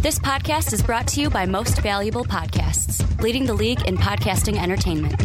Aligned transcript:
This 0.00 0.16
podcast 0.16 0.72
is 0.72 0.80
brought 0.80 1.08
to 1.08 1.20
you 1.20 1.28
by 1.28 1.44
Most 1.44 1.82
Valuable 1.82 2.24
Podcasts, 2.24 3.20
leading 3.20 3.46
the 3.46 3.52
league 3.52 3.84
in 3.88 3.96
podcasting 3.96 4.56
entertainment. 4.56 5.20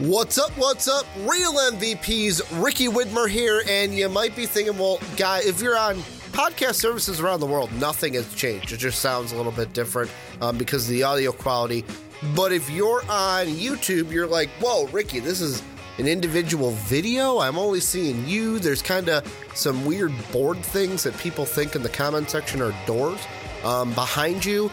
What's 0.00 0.36
up? 0.36 0.50
What's 0.58 0.86
up? 0.86 1.06
Real 1.20 1.54
MVPs, 1.54 2.62
Ricky 2.62 2.88
Widmer 2.88 3.26
here, 3.26 3.62
and 3.66 3.94
you 3.94 4.10
might 4.10 4.36
be 4.36 4.44
thinking, 4.44 4.76
well, 4.76 5.00
guy, 5.16 5.40
if 5.44 5.62
you're 5.62 5.78
on 5.78 5.96
podcast 6.32 6.74
services 6.74 7.20
around 7.20 7.40
the 7.40 7.46
world, 7.46 7.72
nothing 7.80 8.14
has 8.14 8.34
changed. 8.34 8.70
It 8.72 8.78
just 8.78 8.98
sounds 8.98 9.32
a 9.32 9.36
little 9.36 9.52
bit 9.52 9.72
different 9.72 10.10
um, 10.42 10.58
because 10.58 10.86
the 10.88 11.04
audio 11.04 11.32
quality. 11.32 11.86
But 12.34 12.52
if 12.52 12.70
you're 12.70 13.02
on 13.08 13.46
YouTube, 13.46 14.10
you're 14.10 14.26
like, 14.26 14.48
whoa, 14.60 14.86
Ricky, 14.88 15.20
this 15.20 15.40
is 15.40 15.62
an 15.98 16.06
individual 16.06 16.70
video. 16.72 17.38
I'm 17.38 17.58
only 17.58 17.80
seeing 17.80 18.26
you. 18.26 18.58
There's 18.58 18.82
kind 18.82 19.08
of 19.08 19.24
some 19.54 19.84
weird 19.84 20.12
board 20.32 20.58
things 20.58 21.02
that 21.04 21.16
people 21.18 21.44
think 21.44 21.76
in 21.76 21.82
the 21.82 21.88
comment 21.88 22.30
section 22.30 22.60
are 22.62 22.74
doors 22.86 23.20
um, 23.62 23.92
behind 23.94 24.44
you. 24.44 24.70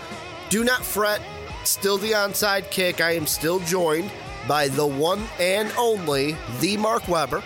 Do 0.49 0.63
not 0.63 0.83
fret. 0.83 1.21
Still 1.63 1.97
the 1.97 2.11
onside 2.11 2.69
kick. 2.71 3.01
I 3.01 3.11
am 3.11 3.27
still 3.27 3.59
joined 3.59 4.11
by 4.47 4.67
the 4.67 4.85
one 4.85 5.23
and 5.39 5.71
only, 5.77 6.35
the 6.59 6.77
Mark 6.77 7.07
Weber. 7.07 7.43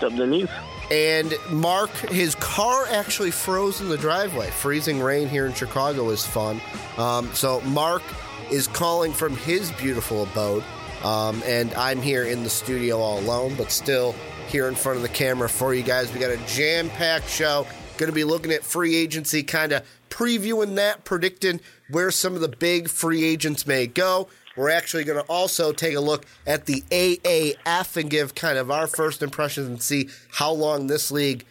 Denise. 0.00 0.48
And 0.90 1.34
Mark, 1.50 1.90
his 1.90 2.34
car 2.36 2.86
actually 2.90 3.30
froze 3.30 3.80
in 3.80 3.88
the 3.88 3.98
driveway. 3.98 4.50
Freezing 4.50 5.00
rain 5.00 5.28
here 5.28 5.46
in 5.46 5.52
Chicago 5.52 6.10
is 6.10 6.24
fun. 6.24 6.60
Um, 6.96 7.32
so 7.34 7.60
Mark 7.62 8.02
is 8.50 8.66
calling 8.66 9.12
from 9.12 9.36
his 9.36 9.70
beautiful 9.72 10.24
abode, 10.24 10.64
um, 11.04 11.42
and 11.46 11.72
I'm 11.74 12.02
here 12.02 12.24
in 12.24 12.42
the 12.42 12.50
studio 12.50 12.98
all 12.98 13.18
alone, 13.20 13.54
but 13.56 13.70
still 13.70 14.14
here 14.48 14.68
in 14.68 14.74
front 14.74 14.96
of 14.96 15.02
the 15.02 15.08
camera 15.08 15.48
for 15.48 15.74
you 15.74 15.82
guys. 15.82 16.12
We 16.12 16.20
got 16.20 16.30
a 16.30 16.36
jam-packed 16.46 17.28
show. 17.28 17.66
Going 17.96 18.10
to 18.10 18.14
be 18.14 18.24
looking 18.24 18.50
at 18.52 18.64
free 18.64 18.96
agency, 18.96 19.42
kind 19.42 19.72
of 19.72 19.86
previewing 20.08 20.74
that, 20.76 21.04
predicting 21.04 21.60
where 21.90 22.10
some 22.10 22.34
of 22.34 22.40
the 22.40 22.48
big 22.48 22.88
free 22.88 23.24
agents 23.24 23.66
may 23.66 23.86
go. 23.86 24.28
We're 24.56 24.70
actually 24.70 25.04
going 25.04 25.22
to 25.22 25.30
also 25.30 25.72
take 25.72 25.94
a 25.94 26.00
look 26.00 26.26
at 26.46 26.66
the 26.66 26.82
AAF 26.90 27.96
and 27.96 28.10
give 28.10 28.34
kind 28.34 28.58
of 28.58 28.70
our 28.70 28.86
first 28.86 29.22
impressions 29.22 29.68
and 29.68 29.82
see 29.82 30.08
how 30.32 30.52
long 30.52 30.86
this 30.86 31.10
league 31.10 31.44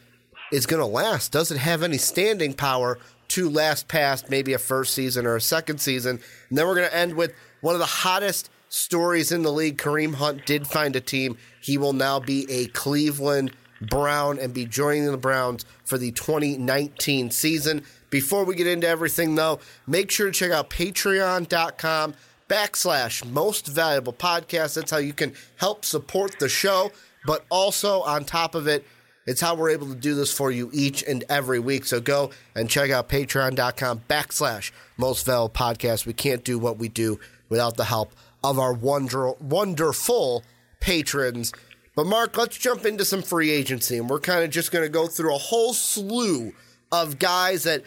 is 0.51 0.65
going 0.65 0.81
to 0.81 0.85
last. 0.85 1.31
Does 1.31 1.51
it 1.51 1.57
have 1.57 1.81
any 1.81 1.97
standing 1.97 2.53
power 2.53 2.99
to 3.29 3.49
last 3.49 3.87
past 3.87 4.29
maybe 4.29 4.53
a 4.53 4.59
first 4.59 4.93
season 4.93 5.25
or 5.25 5.35
a 5.35 5.41
second 5.41 5.79
season? 5.79 6.19
And 6.49 6.57
then 6.57 6.67
we're 6.67 6.75
going 6.75 6.89
to 6.89 6.95
end 6.95 7.15
with 7.15 7.33
one 7.61 7.75
of 7.75 7.79
the 7.79 7.85
hottest 7.85 8.49
stories 8.69 9.31
in 9.31 9.41
the 9.41 9.51
league. 9.51 9.77
Kareem 9.77 10.15
Hunt 10.15 10.45
did 10.45 10.67
find 10.67 10.95
a 10.95 11.01
team. 11.01 11.37
He 11.61 11.77
will 11.77 11.93
now 11.93 12.19
be 12.19 12.49
a 12.49 12.67
Cleveland 12.67 13.51
Brown 13.81 14.39
and 14.39 14.53
be 14.53 14.65
joining 14.65 15.05
the 15.05 15.17
Browns 15.17 15.65
for 15.85 15.97
the 15.97 16.11
2019 16.11 17.31
season. 17.31 17.83
Before 18.09 18.43
we 18.43 18.55
get 18.55 18.67
into 18.67 18.87
everything, 18.87 19.35
though, 19.35 19.59
make 19.87 20.11
sure 20.11 20.27
to 20.27 20.31
check 20.31 20.51
out 20.51 20.69
patreon.com 20.69 22.15
backslash 22.49 23.29
most 23.29 23.67
valuable 23.67 24.13
podcast. 24.13 24.75
That's 24.75 24.91
how 24.91 24.97
you 24.97 25.13
can 25.13 25.33
help 25.57 25.85
support 25.85 26.39
the 26.39 26.49
show. 26.49 26.91
But 27.25 27.45
also 27.49 28.01
on 28.01 28.25
top 28.25 28.55
of 28.55 28.67
it, 28.67 28.85
it's 29.29 29.41
how 29.41 29.53
we're 29.53 29.69
able 29.69 29.85
to 29.87 29.95
do 29.95 30.15
this 30.15 30.33
for 30.33 30.49
you 30.49 30.71
each 30.73 31.03
and 31.03 31.23
every 31.29 31.59
week. 31.59 31.85
So 31.85 32.01
go 32.01 32.31
and 32.55 32.67
check 32.67 32.89
out 32.89 33.09
patreon.com 33.09 34.01
backslash 34.09 34.71
most 34.97 35.27
podcast. 35.27 36.07
We 36.07 36.13
can't 36.13 36.43
do 36.43 36.57
what 36.57 36.79
we 36.79 36.89
do 36.89 37.19
without 37.47 37.77
the 37.77 37.85
help 37.85 38.11
of 38.43 38.57
our 38.57 38.73
wonder, 38.73 39.33
wonderful 39.33 40.43
patrons. 40.79 41.53
But 41.95 42.07
Mark, 42.07 42.37
let's 42.37 42.57
jump 42.57 42.87
into 42.87 43.05
some 43.05 43.21
free 43.21 43.51
agency, 43.51 43.99
and 43.99 44.09
we're 44.09 44.19
kind 44.19 44.43
of 44.43 44.49
just 44.49 44.71
going 44.71 44.83
to 44.83 44.89
go 44.89 45.05
through 45.05 45.35
a 45.35 45.37
whole 45.37 45.75
slew 45.75 46.53
of 46.91 47.19
guys 47.19 47.63
that 47.65 47.83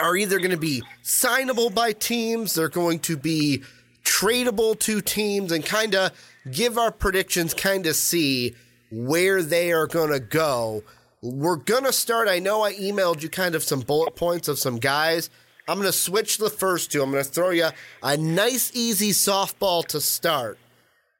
are 0.00 0.16
either 0.16 0.38
going 0.38 0.50
to 0.50 0.56
be 0.56 0.82
signable 1.04 1.72
by 1.72 1.92
teams, 1.92 2.54
they're 2.54 2.68
going 2.68 2.98
to 3.00 3.16
be 3.16 3.62
tradable 4.02 4.76
to 4.80 5.00
teams, 5.00 5.52
and 5.52 5.64
kind 5.64 5.94
of 5.94 6.10
give 6.50 6.76
our 6.76 6.90
predictions, 6.90 7.54
kind 7.54 7.86
of 7.86 7.94
see 7.94 8.56
where 8.90 9.42
they 9.42 9.72
are 9.72 9.86
going 9.86 10.10
to 10.10 10.20
go. 10.20 10.82
We're 11.22 11.56
going 11.56 11.84
to 11.84 11.92
start. 11.92 12.28
I 12.28 12.38
know 12.38 12.62
I 12.62 12.74
emailed 12.74 13.22
you 13.22 13.28
kind 13.28 13.54
of 13.54 13.62
some 13.62 13.80
bullet 13.80 14.16
points 14.16 14.48
of 14.48 14.58
some 14.58 14.78
guys. 14.78 15.30
I'm 15.68 15.76
going 15.78 15.86
to 15.86 15.96
switch 15.96 16.38
the 16.38 16.50
first 16.50 16.90
two. 16.90 17.02
I'm 17.02 17.10
going 17.10 17.22
to 17.22 17.30
throw 17.30 17.50
you 17.50 17.68
a 18.02 18.16
nice, 18.16 18.72
easy 18.74 19.10
softball 19.10 19.86
to 19.88 20.00
start. 20.00 20.58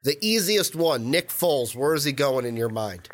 The 0.03 0.17
easiest 0.23 0.75
one, 0.75 1.11
Nick 1.11 1.29
Foles. 1.29 1.75
Where 1.75 1.95
is 1.95 2.05
he 2.05 2.13
going 2.13 2.47
in 2.47 2.57
your 2.57 2.71
mind? 2.71 3.09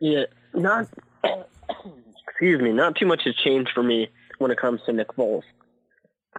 Yeah, 0.00 0.24
not. 0.52 0.88
excuse 2.28 2.60
me. 2.60 2.72
Not 2.72 2.96
too 2.96 3.06
much 3.06 3.24
has 3.24 3.34
changed 3.36 3.70
for 3.72 3.82
me 3.82 4.08
when 4.38 4.50
it 4.50 4.58
comes 4.58 4.80
to 4.86 4.92
Nick 4.92 5.08
Foles. 5.08 5.44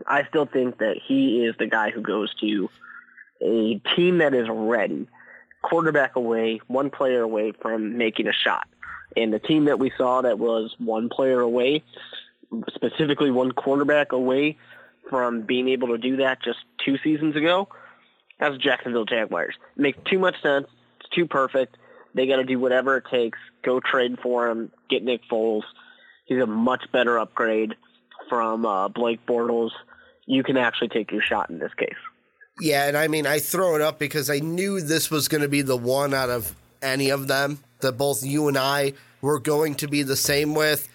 I 0.08 0.26
still 0.28 0.46
think 0.46 0.80
that 0.80 0.98
he 1.06 1.46
is 1.46 1.56
the 1.58 1.68
guy 1.68 1.92
who 1.92 2.02
goes 2.02 2.34
to 2.42 2.70
a 3.42 3.82
team 3.96 4.20
that 4.20 4.34
is 4.34 4.48
ready, 4.50 5.08
quarterback 5.64 6.16
away, 6.16 6.62
one 6.68 6.92
player 6.92 7.24
away 7.24 7.54
from 7.54 7.98
making 7.98 8.28
a 8.28 8.34
shot. 8.34 8.68
And 9.18 9.34
the 9.34 9.40
team 9.40 9.66
that 9.66 9.80
we 9.80 9.92
saw 9.98 10.22
that 10.22 10.38
was 10.38 10.76
one 10.78 11.10
player 11.10 11.40
away, 11.40 11.84
specifically 12.76 13.32
one 13.32 13.52
quarterback 13.52 14.12
away 14.12 14.58
from 15.10 15.42
being 15.42 15.68
able 15.70 15.90
to 15.90 15.98
do 15.98 16.18
that 16.18 16.42
just 16.44 16.60
two 16.84 16.98
seasons 17.04 17.36
ago, 17.36 17.68
that's 18.40 18.58
Jacksonville 18.58 19.06
Jaguars. 19.06 19.56
Makes 19.76 20.00
too 20.06 20.20
much 20.20 20.42
sense. 20.42 20.68
It's 21.00 21.10
too 21.10 21.26
perfect. 21.26 21.78
They 22.14 22.28
got 22.28 22.38
to 22.38 22.44
do 22.44 22.60
whatever 22.60 22.98
it 22.98 23.06
takes. 23.10 23.40
Go 23.64 23.80
trade 23.80 24.20
for 24.22 24.50
him. 24.50 24.72
Get 24.90 25.04
Nick 25.04 25.22
Foles. 25.32 25.64
He's 26.26 26.42
a 26.42 26.48
much 26.48 26.92
better 26.92 27.18
upgrade 27.18 27.76
from 28.30 28.66
uh, 28.66 28.88
Blake 28.90 29.26
Bortles. 29.26 29.72
You 30.26 30.44
can 30.44 30.58
actually 30.58 30.90
take 30.90 31.12
your 31.12 31.22
shot 31.22 31.50
in 31.50 31.60
this 31.60 31.74
case. 31.74 31.96
Yeah, 32.60 32.88
and 32.88 32.96
I 32.96 33.08
mean, 33.08 33.26
I 33.26 33.40
throw 33.40 33.76
it 33.76 33.82
up 33.82 34.00
because 34.00 34.30
I 34.30 34.40
knew 34.40 34.80
this 34.80 35.10
was 35.10 35.28
going 35.28 35.42
to 35.42 35.50
be 35.50 35.62
the 35.62 35.78
one 35.78 36.14
out 36.14 36.30
of 36.30 36.56
any 36.82 37.10
of 37.10 37.28
them 37.28 37.60
that 37.80 37.94
both 37.94 38.24
you 38.24 38.48
and 38.48 38.58
I 38.58 38.94
were 39.22 39.40
going 39.40 39.76
to 39.76 39.88
be 39.88 40.04
the 40.04 40.16
same 40.16 40.54
with. 40.54 40.88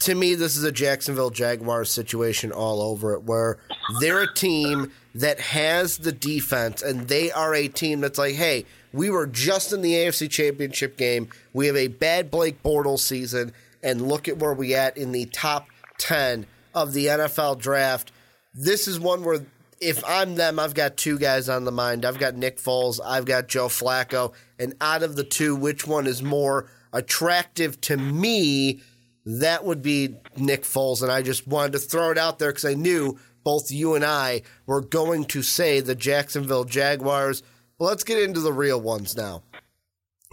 To 0.00 0.14
me, 0.14 0.36
this 0.36 0.56
is 0.56 0.62
a 0.62 0.70
Jacksonville 0.70 1.30
Jaguars 1.30 1.90
situation 1.90 2.52
all 2.52 2.80
over 2.80 3.14
it, 3.14 3.24
where 3.24 3.58
they're 4.00 4.22
a 4.22 4.32
team 4.32 4.92
that 5.14 5.40
has 5.40 5.98
the 5.98 6.12
defense, 6.12 6.82
and 6.82 7.08
they 7.08 7.32
are 7.32 7.52
a 7.54 7.66
team 7.66 8.00
that's 8.00 8.18
like, 8.18 8.36
hey, 8.36 8.64
we 8.92 9.10
were 9.10 9.26
just 9.26 9.72
in 9.72 9.82
the 9.82 9.94
AFC 9.94 10.30
Championship 10.30 10.96
game. 10.96 11.28
We 11.52 11.66
have 11.66 11.76
a 11.76 11.88
bad 11.88 12.30
Blake 12.30 12.62
Bortles 12.62 13.00
season, 13.00 13.52
and 13.82 14.08
look 14.08 14.28
at 14.28 14.38
where 14.38 14.54
we 14.54 14.74
at 14.76 14.96
in 14.96 15.10
the 15.10 15.26
top 15.26 15.66
10 15.98 16.46
of 16.74 16.92
the 16.92 17.06
NFL 17.06 17.58
draft. 17.58 18.12
This 18.54 18.86
is 18.86 19.00
one 19.00 19.24
where 19.24 19.44
if 19.82 20.04
I'm 20.06 20.36
them, 20.36 20.60
I've 20.60 20.74
got 20.74 20.96
two 20.96 21.18
guys 21.18 21.48
on 21.48 21.64
the 21.64 21.72
mind. 21.72 22.04
I've 22.04 22.18
got 22.18 22.36
Nick 22.36 22.58
Foles, 22.58 23.00
I've 23.04 23.24
got 23.24 23.48
Joe 23.48 23.66
Flacco, 23.66 24.32
and 24.58 24.74
out 24.80 25.02
of 25.02 25.16
the 25.16 25.24
two, 25.24 25.56
which 25.56 25.86
one 25.86 26.06
is 26.06 26.22
more 26.22 26.70
attractive 26.92 27.80
to 27.82 27.96
me? 27.96 28.80
That 29.26 29.64
would 29.64 29.82
be 29.82 30.16
Nick 30.36 30.62
Foles, 30.62 31.02
and 31.02 31.10
I 31.10 31.22
just 31.22 31.48
wanted 31.48 31.72
to 31.72 31.78
throw 31.80 32.12
it 32.12 32.18
out 32.18 32.38
there 32.38 32.50
because 32.50 32.64
I 32.64 32.74
knew 32.74 33.18
both 33.42 33.72
you 33.72 33.96
and 33.96 34.04
I 34.04 34.42
were 34.66 34.80
going 34.80 35.24
to 35.26 35.42
say 35.42 35.80
the 35.80 35.96
Jacksonville 35.96 36.64
Jaguars. 36.64 37.42
Well, 37.78 37.88
let's 37.88 38.04
get 38.04 38.22
into 38.22 38.40
the 38.40 38.52
real 38.52 38.80
ones 38.80 39.16
now. 39.16 39.42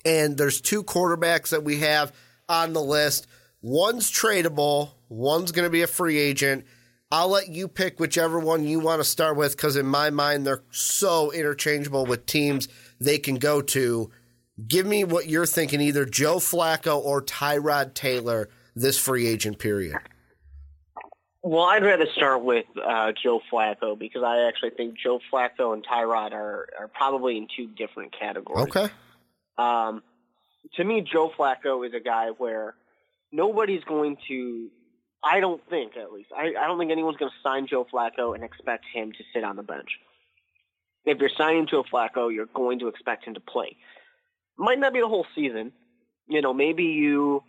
And 0.05 0.38
there's 0.38 0.61
two 0.61 0.83
quarterbacks 0.83 1.49
that 1.49 1.63
we 1.63 1.79
have 1.79 2.13
on 2.47 2.73
the 2.73 2.81
list. 2.81 3.25
One's 3.63 4.11
tradable, 4.11 4.91
one's 5.09 5.51
going 5.51 5.65
to 5.65 5.71
be 5.71 5.81
a 5.81 5.88
free 5.88 6.19
agent. 6.19 6.65
I'll 7.11 7.29
let 7.29 7.49
you 7.49 7.67
pick 7.67 7.99
whichever 7.99 8.39
one 8.39 8.65
you 8.65 8.79
want 8.79 8.99
to 8.99 9.03
start 9.03 9.35
with 9.35 9.55
because, 9.55 9.75
in 9.75 9.87
my 9.87 10.11
mind, 10.11 10.45
they're 10.45 10.61
so 10.69 11.31
interchangeable 11.31 12.05
with 12.05 12.27
teams 12.27 12.67
they 12.99 13.17
can 13.17 13.35
go 13.35 13.61
to. 13.61 14.11
Give 14.67 14.85
me 14.85 15.03
what 15.03 15.27
you're 15.27 15.47
thinking 15.47 15.81
either 15.81 16.06
Joe 16.06 16.38
Flacco 16.38 17.00
or 17.00 17.21
Tyrod 17.21 17.94
Taylor 17.95 18.50
this 18.75 18.97
free 18.97 19.27
agent 19.27 19.57
period. 19.57 19.97
Well, 21.41 21.63
I'd 21.63 21.83
rather 21.83 22.06
start 22.15 22.44
with 22.44 22.65
uh, 22.83 23.13
Joe 23.23 23.41
Flacco 23.51 23.97
because 23.97 24.23
I 24.23 24.47
actually 24.47 24.71
think 24.71 24.97
Joe 24.97 25.19
Flacco 25.31 25.73
and 25.73 25.85
Tyrod 25.85 26.33
are, 26.33 26.67
are 26.77 26.88
probably 26.89 27.38
in 27.38 27.47
two 27.55 27.67
different 27.67 28.13
categories. 28.17 28.67
Okay. 28.67 28.94
Um, 29.57 30.03
to 30.75 30.83
me, 30.83 31.01
Joe 31.01 31.31
Flacco 31.35 31.88
is 31.88 31.94
a 31.94 32.01
guy 32.01 32.29
where 32.38 32.75
nobody's 33.31 33.83
going 33.85 34.17
to 34.27 34.69
I 35.24 35.39
don't 35.39 35.62
think, 35.69 35.98
at 35.98 36.12
least, 36.13 36.30
I, 36.36 36.54
I 36.60 36.68
don't 36.68 36.80
think 36.80 36.92
anyone's 36.92 37.18
going 37.18 37.31
to 37.31 37.50
sign 37.50 37.68
Joe 37.68 37.86
Flacco 37.92 38.36
and 38.36 38.44
expect 38.44 38.86
him 38.94 39.12
to 39.12 39.24
sit 39.33 39.44
on 39.44 39.56
the 39.56 39.63
bench. 39.63 39.89
If 41.06 41.18
you're 41.19 41.30
signing 41.38 41.68
Joe 41.68 41.83
Flacco, 41.83 42.33
you're 42.33 42.45
going 42.45 42.80
to 42.80 42.88
expect 42.88 43.25
him 43.25 43.33
to 43.33 43.39
play. 43.39 43.77
Might 44.57 44.80
not 44.80 44.94
be 44.94 45.01
the 45.01 45.07
whole 45.07 45.25
season. 45.36 45.71
You 46.27 46.42
know, 46.42 46.54
maybe 46.54 46.83
you 46.83 47.44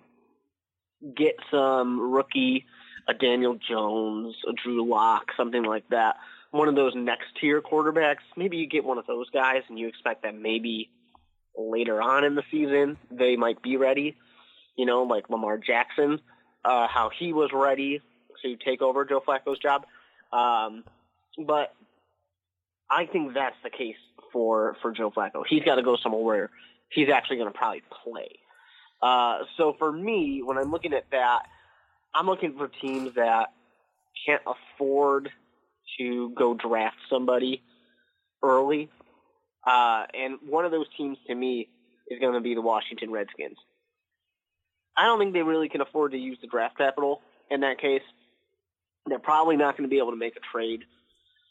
get 1.17 1.37
some 1.51 2.13
rookie, 2.13 2.67
a 3.09 3.15
Daniel 3.15 3.57
Jones, 3.57 4.35
a 4.49 4.53
Drew 4.53 4.89
Lock, 4.89 5.27
something 5.37 5.63
like 5.63 5.89
that. 5.91 6.17
one 6.51 6.69
of 6.69 6.75
those 6.75 6.95
next 6.95 7.27
tier 7.41 7.61
quarterbacks. 7.63 8.25
Maybe 8.37 8.57
you 8.57 8.67
get 8.67 8.85
one 8.85 8.99
of 8.99 9.07
those 9.07 9.31
guys 9.31 9.63
and 9.69 9.79
you 9.79 9.89
expect 9.89 10.23
that 10.23 10.35
maybe 10.35 10.91
later 11.57 12.01
on 12.01 12.25
in 12.25 12.35
the 12.35 12.43
season 12.51 12.97
they 13.11 13.37
might 13.37 13.63
be 13.63 13.77
ready. 13.77 14.17
You 14.77 14.87
know, 14.87 15.03
like 15.03 15.29
Lamar 15.31 15.59
Jackson, 15.59 16.21
uh, 16.65 16.89
how 16.89 17.11
he 17.17 17.33
was 17.33 17.51
ready 17.53 18.01
to 18.43 18.57
take 18.57 18.83
over 18.83 19.05
Joe 19.05 19.23
Flacco's 19.27 19.59
job. 19.59 19.87
Um, 20.33 20.85
but 21.39 21.75
I 22.91 23.07
think 23.07 23.35
that's 23.35 23.57
the 23.63 23.71
case 23.71 23.97
for 24.33 24.77
for 24.83 24.93
Joe 24.93 25.11
Flacco. 25.11 25.45
He's 25.49 25.63
got 25.63 25.77
to 25.77 25.83
go 25.83 25.97
somewhere 25.97 26.23
where 26.23 26.51
he's 26.91 27.09
actually 27.09 27.37
going 27.37 27.53
to 27.53 27.57
probably 27.57 27.83
play. 28.05 28.39
Uh, 29.03 29.41
so 29.57 29.75
for 29.79 29.91
me, 29.91 30.43
when 30.45 30.59
I'm 30.59 30.71
looking 30.71 30.93
at 30.93 31.05
that, 31.11 31.43
I'm 32.15 32.27
looking 32.27 32.57
for 32.57 32.69
teams 32.69 33.15
that 33.15 33.53
can't 34.27 34.43
afford 34.47 35.31
to 35.99 36.31
go 36.37 36.55
draft 36.55 36.97
somebody 37.09 37.63
early. 38.43 38.91
Uh, 39.67 40.05
and 40.15 40.39
one 40.49 40.65
of 40.65 40.71
those 40.71 40.87
teams 40.97 41.19
to 41.27 41.35
me 41.35 41.69
is 42.09 42.21
going 42.21 42.35
to 42.35 42.41
be 42.41 42.55
the 42.55 42.61
Washington 42.61 43.11
Redskins. 43.11 43.57
I 44.97 45.05
don't 45.05 45.19
think 45.19 45.33
they 45.33 45.43
really 45.43 45.69
can 45.69 45.81
afford 45.81 46.13
to 46.13 46.19
use 46.19 46.39
the 46.41 46.47
draft 46.47 46.79
capital 46.79 47.21
in 47.51 47.61
that 47.61 47.79
case. 47.79 48.03
They're 49.07 49.19
probably 49.19 49.57
not 49.57 49.77
going 49.77 49.89
to 49.89 49.91
be 49.91 49.99
able 49.99 50.11
to 50.11 50.17
make 50.17 50.37
a 50.37 50.41
trade 50.53 50.85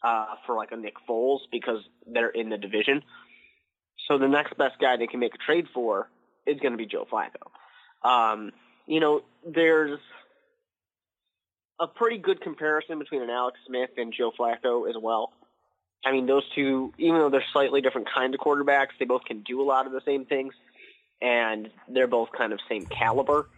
uh, 0.04 0.36
for 0.46 0.56
like 0.56 0.72
a 0.72 0.78
Nick 0.78 0.96
Foles 1.08 1.40
because 1.52 1.80
they're 2.06 2.30
in 2.30 2.50
the 2.50 2.58
division. 2.58 3.04
So 4.08 4.18
the 4.18 4.28
next 4.28 4.58
best 4.58 4.80
guy 4.80 4.98
they 4.98 5.08
can 5.08 5.20
make 5.20 5.36
a 5.36 5.38
trade 5.38 5.68
for 5.74 6.10
is 6.46 6.60
going 6.60 6.72
to 6.72 6.78
be 6.78 6.86
Joe 6.86 7.08
Flacco. 7.12 7.50
Um, 8.08 8.52
you 8.88 9.00
know, 9.00 9.22
there's 9.46 10.00
a 11.80 11.88
pretty 11.88 12.18
good 12.18 12.42
comparison 12.42 13.00
between 13.00 13.22
an 13.22 13.30
Alex 13.30 13.58
Smith 13.68 13.92
and 13.98 14.14
Joe 14.14 14.32
Flacco 14.38 14.90
as 14.90 14.96
well. 15.02 15.32
I 16.06 16.12
mean, 16.12 16.26
those 16.26 16.44
two, 16.56 16.94
even 16.98 17.20
though 17.20 17.30
they're 17.30 17.44
slightly 17.52 17.82
different 17.82 18.08
kind 18.14 18.34
of 18.34 18.40
quarterbacks, 18.40 18.90
they 19.00 19.06
both 19.06 19.26
can 19.26 19.42
do 19.42 19.62
a 19.62 19.64
lot 19.64 19.86
of 19.86 19.92
the 19.92 20.02
same 20.06 20.26
things, 20.26 20.54
and 21.22 21.70
they're 21.88 22.08
both 22.08 22.30
kind 22.32 22.54
of 22.54 22.60
same 22.70 22.86
caliber. 22.86 23.50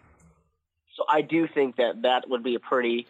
So 0.96 1.04
I 1.08 1.22
do 1.22 1.48
think 1.48 1.76
that 1.76 2.02
that 2.02 2.28
would 2.28 2.42
be 2.42 2.54
a 2.54 2.60
pretty 2.60 3.06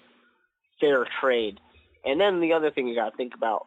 fair 0.81 1.07
trade. 1.21 1.59
And 2.05 2.21
then 2.21 2.41
the 2.41 2.53
other 2.53 2.71
thing 2.71 2.87
you 2.87 2.95
got 2.95 3.11
to 3.11 3.17
think 3.17 3.35
about, 3.35 3.67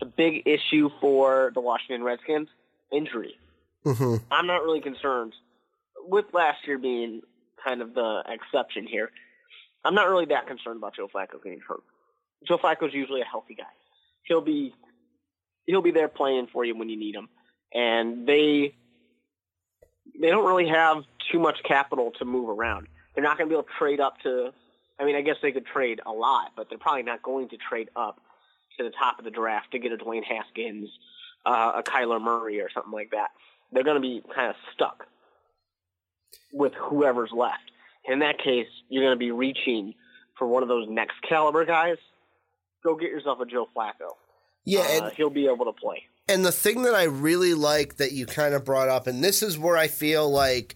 the 0.00 0.06
big 0.06 0.46
issue 0.46 0.90
for 1.00 1.50
the 1.54 1.60
Washington 1.60 2.02
Redskins, 2.02 2.48
injury. 2.92 3.34
Mm-hmm. 3.84 4.16
I'm 4.30 4.46
not 4.46 4.62
really 4.62 4.80
concerned 4.80 5.32
with 6.06 6.26
last 6.32 6.66
year 6.66 6.78
being 6.78 7.22
kind 7.64 7.82
of 7.82 7.94
the 7.94 8.22
exception 8.28 8.86
here. 8.86 9.10
I'm 9.84 9.94
not 9.94 10.08
really 10.08 10.26
that 10.26 10.46
concerned 10.46 10.78
about 10.78 10.96
Joe 10.96 11.08
Flacco 11.08 11.42
getting 11.42 11.60
hurt. 11.66 11.82
Joe 12.46 12.58
Flacco's 12.58 12.92
usually 12.92 13.20
a 13.20 13.24
healthy 13.24 13.54
guy. 13.54 13.64
He'll 14.24 14.40
be 14.40 14.74
he'll 15.66 15.82
be 15.82 15.92
there 15.92 16.08
playing 16.08 16.48
for 16.52 16.64
you 16.64 16.76
when 16.76 16.88
you 16.88 16.96
need 16.96 17.14
him. 17.14 17.28
And 17.72 18.26
they 18.26 18.74
they 20.20 20.28
don't 20.28 20.46
really 20.46 20.68
have 20.68 21.04
too 21.30 21.38
much 21.38 21.58
capital 21.64 22.12
to 22.18 22.24
move 22.24 22.48
around. 22.48 22.88
They're 23.14 23.24
not 23.24 23.38
going 23.38 23.48
to 23.48 23.52
be 23.52 23.58
able 23.58 23.64
to 23.64 23.78
trade 23.78 24.00
up 24.00 24.20
to 24.22 24.52
I 24.98 25.04
mean, 25.04 25.16
I 25.16 25.20
guess 25.20 25.36
they 25.42 25.52
could 25.52 25.66
trade 25.66 26.00
a 26.06 26.12
lot, 26.12 26.52
but 26.56 26.68
they're 26.68 26.78
probably 26.78 27.02
not 27.02 27.22
going 27.22 27.48
to 27.50 27.56
trade 27.56 27.90
up 27.96 28.20
to 28.78 28.84
the 28.84 28.90
top 28.90 29.18
of 29.18 29.24
the 29.24 29.30
draft 29.30 29.72
to 29.72 29.78
get 29.78 29.92
a 29.92 29.96
Dwayne 29.96 30.24
Haskins, 30.24 30.88
uh, 31.44 31.72
a 31.76 31.82
Kyler 31.82 32.20
Murray, 32.20 32.60
or 32.60 32.70
something 32.72 32.92
like 32.92 33.10
that. 33.10 33.28
They're 33.72 33.84
going 33.84 34.00
to 34.00 34.00
be 34.00 34.22
kind 34.34 34.50
of 34.50 34.56
stuck 34.74 35.06
with 36.52 36.72
whoever's 36.74 37.30
left. 37.32 37.70
In 38.06 38.20
that 38.20 38.38
case, 38.38 38.68
you're 38.88 39.02
going 39.02 39.14
to 39.14 39.18
be 39.18 39.32
reaching 39.32 39.94
for 40.38 40.46
one 40.46 40.62
of 40.62 40.68
those 40.68 40.86
next 40.88 41.16
caliber 41.28 41.64
guys. 41.64 41.96
Go 42.84 42.94
get 42.94 43.10
yourself 43.10 43.40
a 43.40 43.46
Joe 43.46 43.68
Flacco. 43.76 44.12
Yeah, 44.64 44.80
uh, 44.80 45.04
and, 45.04 45.12
he'll 45.14 45.30
be 45.30 45.46
able 45.46 45.66
to 45.66 45.72
play. 45.72 46.04
And 46.28 46.44
the 46.44 46.52
thing 46.52 46.82
that 46.82 46.94
I 46.94 47.04
really 47.04 47.54
like 47.54 47.96
that 47.96 48.12
you 48.12 48.26
kind 48.26 48.54
of 48.54 48.64
brought 48.64 48.88
up, 48.88 49.06
and 49.06 49.22
this 49.22 49.42
is 49.42 49.58
where 49.58 49.76
I 49.76 49.86
feel 49.86 50.28
like 50.28 50.74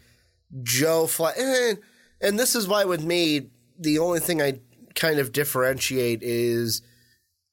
Joe 0.62 1.05
Flacco, 1.05 1.70
and, 1.70 1.79
and 2.20 2.38
this 2.38 2.55
is 2.55 2.69
why 2.69 2.85
with 2.85 3.05
me, 3.05 3.50
the 3.79 3.99
only 3.99 4.20
thing 4.20 4.41
I 4.41 4.61
kind 4.94 5.19
of 5.19 5.32
differentiate 5.32 6.23
is 6.23 6.82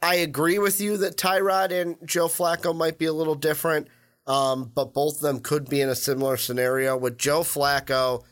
I 0.02 0.16
agree 0.16 0.60
with 0.60 0.80
you 0.80 0.98
that 0.98 1.18
Tyrod 1.18 1.72
and 1.72 1.96
Joe 2.06 2.28
Flacco 2.28 2.76
might 2.76 3.00
be 3.00 3.06
a 3.06 3.14
little 3.14 3.36
different, 3.36 3.88
um, 4.28 4.72
but 4.76 4.94
both 4.94 5.16
of 5.16 5.22
them 5.22 5.40
could 5.40 5.68
be 5.68 5.82
in 5.82 5.90
a 5.90 5.96
similar 5.96 6.38
scenario. 6.38 6.96
With 6.96 7.18
Joe 7.18 7.42
Flacco, 7.42 8.24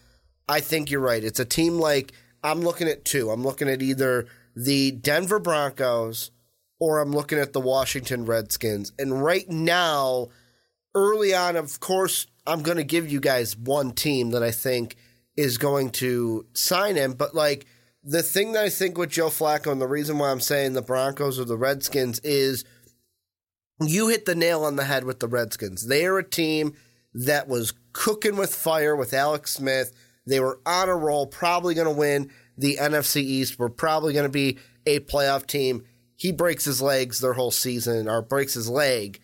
I 0.47 0.59
think 0.59 0.91
you're 0.91 1.01
right. 1.01 1.23
It's 1.23 1.39
a 1.39 1.45
team 1.45 1.79
like 1.79 2.12
I'm 2.44 2.62
looking 2.62 2.88
at 2.88 3.06
two. 3.06 3.31
I'm 3.31 3.44
looking 3.44 3.69
at 3.69 3.81
either 3.81 4.27
the 4.56 4.91
Denver 4.91 5.39
Broncos 5.39 6.29
or 6.80 7.00
I'm 7.00 7.12
looking 7.12 7.39
at 7.39 7.54
the 7.54 7.62
Washington 7.62 8.25
Redskins. 8.25 8.92
And 9.00 9.24
right 9.24 9.50
now, 9.50 10.27
early 10.94 11.33
on, 11.33 11.56
of 11.56 11.80
course, 11.80 12.27
I'm 12.45 12.63
going 12.63 12.77
to 12.77 12.83
give 12.83 13.12
you 13.12 13.19
guys 13.19 13.57
one 13.57 13.92
team 13.92 14.31
that 14.31 14.44
I 14.44 14.51
think 14.51 14.95
is 15.36 15.57
going 15.57 15.92
to 15.92 16.45
sign 16.54 16.95
him. 16.95 17.13
But 17.13 17.33
like 17.36 17.66
the 18.04 18.22
thing 18.22 18.54
that 18.54 18.63
I 18.63 18.69
think 18.69 18.98
with 18.98 19.10
Joe 19.10 19.30
Flacco 19.30 19.72
and 19.72 19.81
the 19.81 19.88
reason 19.88 20.18
why 20.18 20.31
I'm 20.31 20.39
saying 20.39 20.74
the 20.74 20.81
Broncos 20.81 21.39
or 21.39 21.45
the 21.45 21.57
Redskins 21.57 22.19
is 22.19 22.63
you 23.81 24.10
hit 24.10 24.25
the 24.25 24.36
nail 24.36 24.63
on 24.63 24.75
the 24.75 24.86
head 24.86 25.04
with 25.04 25.19
the 25.19 25.27
Redskins. 25.27 25.88
They 25.88 26.06
are 26.06 26.19
a 26.19 26.30
team 26.30 26.74
that 27.13 27.48
was 27.48 27.74
cooking 27.94 28.38
with 28.38 28.54
fire 28.54 28.95
with 28.95 29.13
Alex 29.13 29.54
Smith. 29.54 29.92
They 30.27 30.39
were 30.39 30.60
on 30.66 30.89
a 30.89 30.95
roll, 30.95 31.27
probably 31.27 31.74
going 31.74 31.88
to 31.88 31.94
win 31.94 32.31
the 32.57 32.77
NFC 32.77 33.18
East. 33.18 33.60
We're 33.60 33.69
probably 33.69 34.13
going 34.13 34.25
to 34.25 34.30
be 34.30 34.60
a 34.86 35.00
playoff 35.00 35.45
team. 35.45 35.83
He 36.15 36.31
breaks 36.31 36.65
his 36.65 36.81
legs 36.81 37.19
their 37.19 37.33
whole 37.33 37.51
season, 37.51 38.07
or 38.07 38.21
breaks 38.21 38.53
his 38.53 38.69
leg, 38.69 39.19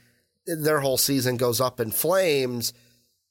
their 0.46 0.82
whole 0.82 0.98
season 0.98 1.38
goes 1.38 1.62
up 1.62 1.80
in 1.80 1.92
flames. 1.92 2.74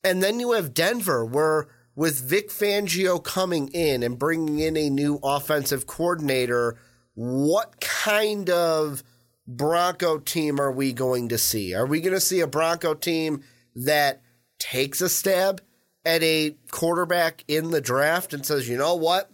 And 0.03 0.23
then 0.23 0.41
you 0.41 0.53
have 0.53 0.75
Denver, 0.75 1.25
where 1.25 1.69
with 1.95 2.21
Vic 2.21 2.49
Fangio 2.49 3.23
coming 3.23 3.69
in 3.69 4.03
and 4.03 4.19
bringing 4.19 4.59
in 4.59 4.77
a 4.77 4.89
new 4.89 5.19
offensive 5.23 5.87
coordinator, 5.87 6.79
what 7.15 7.81
kind 7.81 8.49
of 8.49 9.03
Bronco 9.47 10.19
team 10.19 10.61
are 10.61 10.73
we 10.73 10.93
going 10.93 11.29
to 11.29 11.39
see? 11.39 11.75
Are 11.75 11.87
we 11.87 12.01
going 12.01 12.15
to 12.15 12.21
see 12.21 12.41
a 12.41 12.47
Bronco 12.47 12.95
team 12.95 13.43
that 13.75 14.23
takes 14.59 15.01
a 15.01 15.09
stab 15.09 15.61
at 16.05 16.23
a 16.23 16.57
quarterback 16.71 17.45
in 17.49 17.71
the 17.71 17.81
draft 17.81 18.33
and 18.33 18.47
says, 18.47 18.69
you 18.69 18.79
know 18.79 18.95
what? 18.95 19.31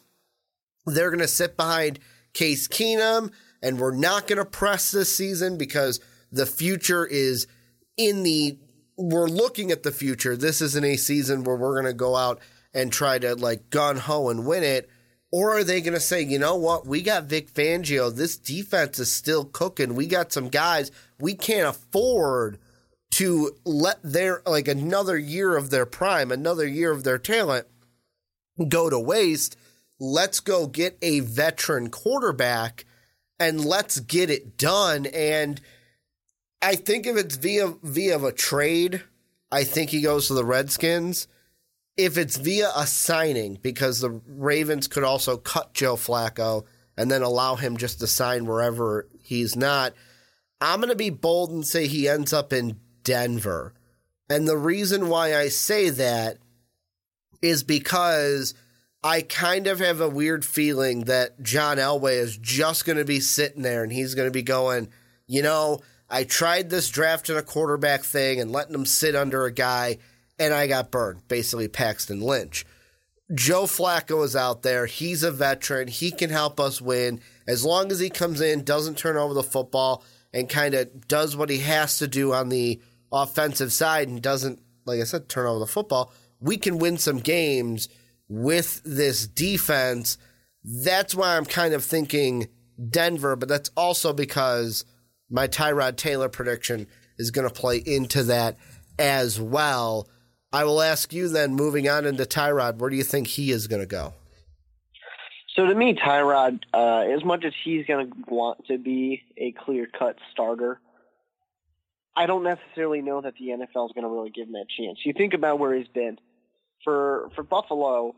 They're 0.87 1.11
going 1.11 1.20
to 1.20 1.28
sit 1.28 1.56
behind 1.56 1.99
Case 2.32 2.67
Keenum 2.67 3.31
and 3.62 3.79
we're 3.79 3.94
not 3.94 4.26
going 4.26 4.38
to 4.38 4.44
press 4.44 4.91
this 4.91 5.14
season 5.14 5.56
because 5.56 6.00
the 6.31 6.47
future 6.47 7.06
is 7.06 7.47
in 7.97 8.23
the 8.23 8.58
we're 8.99 9.29
looking 9.29 9.70
at 9.70 9.82
the 9.82 9.93
future. 9.93 10.37
This 10.37 10.62
isn't 10.62 10.85
a 10.85 10.97
season 10.97 11.45
where 11.45 11.57
we're 11.57 11.75
going 11.75 11.85
to 11.85 11.92
go 11.92 12.16
out 12.16 12.40
and 12.73 12.90
try 12.92 13.19
to 13.19 13.35
like 13.35 13.71
gun 13.71 13.97
ho 13.97 14.30
and 14.30 14.47
win 14.47 14.62
it. 14.62 14.88
Or 15.30 15.57
are 15.57 15.64
they 15.64 15.83
going 15.83 15.92
to 15.92 16.00
say, 16.00 16.23
you 16.23 16.38
know 16.38 16.57
what? 16.57 16.87
We 16.87 17.02
got 17.02 17.25
Vic 17.25 17.52
Fangio. 17.52 18.14
This 18.14 18.38
defense 18.38 18.99
is 18.99 19.12
still 19.12 19.45
cooking. 19.45 19.95
We 19.95 20.07
got 20.07 20.33
some 20.33 20.49
guys. 20.49 20.90
We 21.19 21.35
can't 21.35 21.69
afford 21.69 22.59
to 23.16 23.50
let 23.64 23.99
their, 24.02 24.42
like, 24.47 24.69
another 24.69 25.19
year 25.19 25.57
of 25.57 25.71
their 25.71 25.85
prime, 25.85 26.30
another 26.30 26.66
year 26.66 26.90
of 26.90 27.04
their 27.04 27.19
talent 27.19 27.66
go 28.69 28.88
to 28.88 28.99
waste. 28.99 29.57
Let's 29.99 30.40
go 30.40 30.66
get 30.69 30.97
a 31.02 31.21
veteran 31.21 31.90
quarterback 31.90 32.86
and 33.38 33.64
let's 33.64 34.00
get 34.00 34.31
it 34.31 34.57
done. 34.57 35.07
And 35.07 35.61
I 36.62 36.76
think 36.76 37.07
if 37.07 37.16
it's 37.16 37.37
via 37.37 37.75
via 37.83 38.19
a 38.19 38.33
trade, 38.33 39.02
I 39.50 39.64
think 39.64 39.90
he 39.90 40.00
goes 40.00 40.28
to 40.28 40.35
the 40.35 40.45
Redskins. 40.45 41.28
If 41.97 42.19
it's 42.19 42.37
via 42.37 42.71
a 42.76 42.87
signing, 42.87 43.59
because 43.62 44.00
the 44.00 44.21
Ravens 44.26 44.87
could 44.87 45.05
also 45.05 45.38
cut 45.38 45.73
Joe 45.73 45.97
Flacco 45.97 46.64
and 46.97 47.11
then 47.11 47.23
allow 47.23 47.55
him 47.57 47.76
just 47.76 48.00
to 48.00 48.07
sign 48.07 48.47
wherever 48.47 49.09
he's 49.23 49.57
not, 49.57 49.95
I'm 50.61 50.81
going 50.81 50.90
to 50.90 50.97
be 50.97 51.11
bold 51.11 51.50
and 51.50 51.66
say 51.66 51.87
he 51.87 52.09
ends 52.09 52.33
up 52.33 52.52
in 52.52 52.81
Denver. 53.02 53.73
And 54.28 54.47
the 54.47 54.59
reason 54.59 55.09
why 55.09 55.37
I 55.37 55.49
say 55.49 55.90
that 55.90 56.38
is 57.40 57.62
because 57.62 58.55
I 59.06 59.22
kind 59.22 59.68
of 59.68 59.78
have 59.78 60.00
a 60.00 60.08
weird 60.08 60.44
feeling 60.44 61.04
that 61.04 61.40
John 61.40 61.76
Elway 61.76 62.14
is 62.14 62.36
just 62.36 62.84
going 62.84 62.98
to 62.98 63.04
be 63.04 63.20
sitting 63.20 63.62
there 63.62 63.84
and 63.84 63.92
he's 63.92 64.16
going 64.16 64.26
to 64.26 64.32
be 64.32 64.42
going, 64.42 64.88
you 65.28 65.42
know, 65.42 65.80
I 66.10 66.25
tried 66.25 66.70
this 66.70 66.90
draft 66.90 67.28
and 67.28 67.38
a 67.38 67.42
quarterback 67.42 68.02
thing 68.02 68.40
and 68.40 68.50
letting 68.50 68.75
him 68.75 68.84
sit 68.84 69.14
under 69.14 69.44
a 69.44 69.52
guy, 69.52 69.98
and 70.40 70.52
I 70.52 70.66
got 70.66 70.90
burned. 70.90 71.28
Basically, 71.28 71.68
Paxton 71.68 72.20
Lynch. 72.20 72.66
Joe 73.32 73.62
Flacco 73.64 74.25
is 74.25 74.34
out 74.34 74.62
there. 74.62 74.86
He's 74.86 75.22
a 75.22 75.30
veteran. 75.30 75.86
He 75.86 76.10
can 76.10 76.30
help 76.30 76.58
us 76.58 76.80
win 76.80 77.20
as 77.46 77.64
long 77.64 77.92
as 77.92 78.00
he 78.00 78.10
comes 78.10 78.40
in, 78.40 78.64
doesn't 78.64 78.98
turn 78.98 79.16
over 79.16 79.34
the 79.34 79.42
football, 79.44 80.02
and 80.34 80.48
kind 80.48 80.75
of 80.75 81.06
does 81.06 81.36
what 81.36 81.50
he 81.50 81.58
has 81.58 81.98
to 81.98 82.08
do 82.08 82.34
on 82.34 82.48
the 82.48 82.80
offensive 83.12 83.72
side 83.72 84.08
and 84.08 84.20
doesn't, 84.20 84.60
like 84.84 85.00
I 85.00 85.04
said, 85.04 85.28
turn 85.28 85.46
over 85.46 85.60
the 85.60 85.66
football. 85.68 86.12
We 86.40 86.56
can 86.56 86.78
win 86.78 86.98
some 86.98 87.20
games 87.20 87.88
with 88.28 88.83
this 88.85 89.26
defense. 89.26 90.18
That's 90.64 91.14
why 91.14 91.37
I'm 91.37 91.45
kind 91.45 91.75
of 91.75 91.85
thinking 91.85 92.49
Denver, 92.90 93.37
but 93.37 93.49
that's 93.49 93.71
also 93.76 94.12
because 94.12 94.85
my 95.30 95.49
Tyrod 95.49 95.97
Taylor 95.97 96.28
prediction 96.28 96.87
is 97.18 97.30
going 97.30 97.49
to 97.49 97.54
play 97.54 97.78
into 97.78 98.25
that 98.25 98.56
as 98.99 99.40
well. 99.40 100.09
I 100.52 100.64
will 100.64 100.80
ask 100.80 101.12
you 101.12 101.28
then, 101.28 101.54
moving 101.54 101.88
on 101.88 102.04
into 102.04 102.25
Tyrod, 102.25 102.78
where 102.78 102.90
do 102.90 102.97
you 102.97 103.02
think 103.02 103.26
he 103.26 103.50
is 103.50 103.66
going 103.66 103.83
to 103.83 103.87
go? 103.87 104.14
So 105.54 105.66
to 105.66 105.75
me, 105.75 105.95
Tyrod, 105.95 106.61
uh, 106.75 107.00
as 107.14 107.25
much 107.25 107.45
as 107.45 107.52
he's 107.64 107.87
going 107.87 108.11
to 108.11 108.16
want 108.28 108.66
to 108.66 108.78
be 108.78 109.23
a 109.38 109.52
clear-cut 109.52 110.16
starter, 110.30 110.80
I 112.14 112.26
don't 112.26 112.45
necessarily 112.45 113.02
know 113.02 113.21
that 113.23 113.35
the 113.38 113.47
NFL 113.47 113.87
is 113.87 113.92
going 113.92 114.04
to 114.04 114.09
really 114.09 114.30
give 114.30 114.47
him 114.47 114.52
that 114.52 114.66
chance. 114.78 114.99
You 115.04 115.12
think 115.12 115.35
about 115.35 115.59
where 115.59 115.75
he's 115.75 115.88
been. 115.88 116.18
For 116.87 117.31
for 117.35 117.43
Buffalo, 117.43 118.14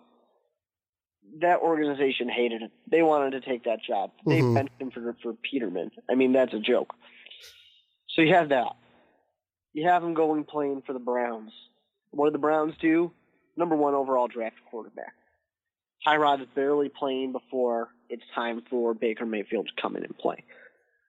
that 1.40 1.60
organization 1.60 2.28
hated 2.28 2.60
it. 2.60 2.70
They 2.86 3.02
wanted 3.02 3.30
to 3.30 3.40
take 3.40 3.64
that 3.64 3.82
job. 3.82 4.12
They 4.26 4.42
Mhm. 4.42 4.54
benched 4.54 4.78
him 4.78 4.90
for 4.90 5.16
for 5.22 5.32
Peterman. 5.32 5.90
I 6.08 6.14
mean, 6.14 6.32
that's 6.32 6.52
a 6.52 6.60
joke. 6.60 6.94
So 8.08 8.20
you 8.20 8.34
have 8.34 8.50
that. 8.50 8.76
You 9.72 9.84
have 9.88 10.04
him 10.04 10.12
going 10.12 10.44
playing 10.44 10.82
for 10.82 10.92
the 10.92 10.98
Browns. 10.98 11.50
What 12.10 12.26
do 12.26 12.32
the 12.32 12.38
Browns 12.38 12.76
do? 12.76 13.10
Number 13.56 13.74
one 13.74 13.94
overall 13.94 14.28
draft 14.28 14.56
quarterback. 14.70 15.14
Tyrod 16.06 16.42
is 16.42 16.48
barely 16.54 16.90
playing 16.90 17.32
before 17.32 17.88
it's 18.10 18.22
time 18.34 18.60
for 18.68 18.92
Baker 18.92 19.24
Mayfield 19.24 19.68
to 19.68 19.80
come 19.80 19.96
in 19.96 20.04
and 20.04 20.16
play. 20.18 20.44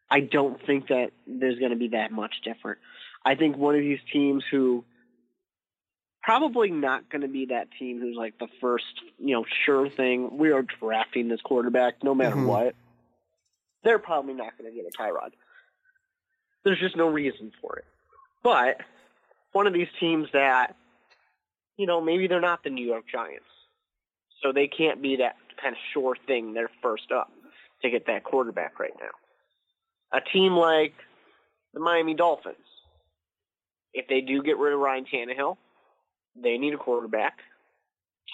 I 0.10 0.22
don't 0.22 0.62
think 0.66 0.88
that 0.88 1.12
there's 1.28 1.60
going 1.60 1.72
to 1.72 1.78
be 1.78 1.90
that 1.90 2.12
much 2.12 2.42
different. 2.42 2.80
I 3.26 3.36
think 3.36 3.58
one 3.58 3.76
of 3.76 3.82
these 3.82 4.00
teams 4.14 4.46
who 4.50 4.86
probably 6.30 6.70
not 6.70 7.10
going 7.10 7.24
to 7.24 7.28
be 7.28 7.48
that 7.48 7.68
team 7.80 8.00
who's 8.00 8.16
like 8.16 8.38
the 8.38 8.48
first, 8.62 8.86
you 9.18 9.34
know, 9.34 9.44
sure 9.66 9.90
thing. 9.90 10.38
We 10.38 10.52
are 10.52 10.62
drafting 10.62 11.28
this 11.28 11.42
quarterback 11.42 12.04
no 12.04 12.14
matter 12.14 12.36
Mhm. 12.36 12.46
what. 12.46 12.76
They're 13.82 13.98
probably 13.98 14.36
not 14.36 14.56
going 14.56 14.70
to 14.70 14.76
get 14.76 14.86
a 14.86 14.96
Tyrod. 14.96 15.34
There's 16.64 16.78
just 16.80 16.96
no 16.96 17.08
reason 17.08 17.52
for 17.60 17.78
it. 17.78 17.86
But 18.44 18.80
one 19.54 19.66
of 19.66 19.74
these 19.74 19.88
teams 20.00 20.32
that, 20.34 20.76
you 21.78 21.88
know, 21.88 22.00
maybe 22.00 22.28
they're 22.28 22.40
not 22.40 22.62
the 22.62 22.70
New 22.70 22.86
York 22.86 23.06
Giants, 23.08 23.50
so 24.44 24.52
they 24.52 24.68
can't 24.68 25.02
be 25.02 25.16
that 25.16 25.36
kind 25.58 25.74
of 25.74 25.82
sure 25.94 26.16
thing. 26.28 26.54
They're 26.54 26.70
first 26.84 27.12
up 27.12 27.32
to 27.82 27.90
get 27.90 28.06
that 28.06 28.24
quarterback 28.24 28.80
right 28.80 28.94
now. 29.00 29.10
A 30.12 30.22
team 30.22 30.56
like 30.56 30.94
the 31.74 31.80
Miami 31.80 32.14
Dolphins, 32.14 32.68
if 33.96 34.08
they 34.08 34.22
do 34.22 34.44
get 34.44 34.60
rid 34.60 34.74
of 34.74 34.80
Ryan 34.80 35.06
Tannehill, 35.06 35.58
they 36.36 36.58
need 36.58 36.74
a 36.74 36.78
quarterback. 36.78 37.40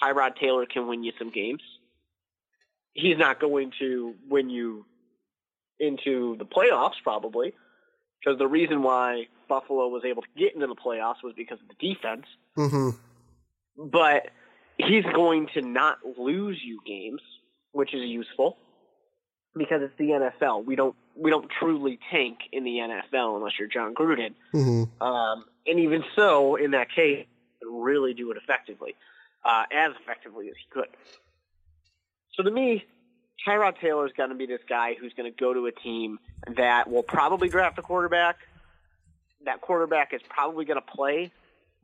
Tyrod 0.02 0.36
Taylor 0.36 0.66
can 0.66 0.86
win 0.86 1.02
you 1.04 1.12
some 1.18 1.30
games. 1.30 1.62
He's 2.92 3.18
not 3.18 3.40
going 3.40 3.72
to 3.78 4.14
win 4.28 4.50
you 4.50 4.86
into 5.78 6.36
the 6.38 6.44
playoffs, 6.44 7.02
probably, 7.02 7.52
because 8.20 8.38
the 8.38 8.46
reason 8.46 8.82
why 8.82 9.26
Buffalo 9.48 9.88
was 9.88 10.02
able 10.04 10.22
to 10.22 10.28
get 10.36 10.54
into 10.54 10.66
the 10.66 10.74
playoffs 10.74 11.22
was 11.22 11.34
because 11.36 11.58
of 11.60 11.68
the 11.68 11.94
defense. 11.94 12.26
Mm-hmm. 12.56 12.90
But 13.90 14.28
he's 14.78 15.04
going 15.04 15.48
to 15.54 15.62
not 15.62 15.98
lose 16.18 16.60
you 16.64 16.80
games, 16.86 17.20
which 17.72 17.94
is 17.94 18.02
useful 18.02 18.56
because 19.56 19.82
it's 19.82 19.94
the 19.98 20.30
NFL. 20.40 20.64
We 20.64 20.76
don't 20.76 20.94
we 21.14 21.30
don't 21.30 21.50
truly 21.60 21.98
tank 22.10 22.38
in 22.52 22.64
the 22.64 22.76
NFL 22.78 23.36
unless 23.36 23.52
you're 23.58 23.68
Jon 23.68 23.94
Gruden. 23.94 24.34
Mm-hmm. 24.54 25.02
Um, 25.02 25.44
and 25.66 25.80
even 25.80 26.04
so, 26.14 26.56
in 26.56 26.72
that 26.72 26.90
case, 26.90 27.26
really 27.68 28.14
do 28.14 28.30
it 28.30 28.36
effectively, 28.36 28.94
uh, 29.44 29.64
as 29.72 29.92
effectively 30.00 30.48
as 30.48 30.54
he 30.56 30.68
could. 30.70 30.88
So 32.34 32.42
to 32.42 32.50
me, 32.50 32.84
Tyrod 33.46 33.78
Taylor 33.80 34.06
is 34.06 34.12
going 34.16 34.30
to 34.30 34.34
be 34.34 34.46
this 34.46 34.60
guy 34.68 34.94
who's 34.98 35.12
going 35.14 35.30
to 35.30 35.36
go 35.36 35.52
to 35.52 35.66
a 35.66 35.72
team 35.72 36.18
that 36.56 36.90
will 36.90 37.02
probably 37.02 37.48
draft 37.48 37.78
a 37.78 37.82
quarterback. 37.82 38.36
That 39.44 39.60
quarterback 39.60 40.12
is 40.12 40.20
probably 40.28 40.64
going 40.64 40.80
to 40.80 40.86
play, 40.86 41.30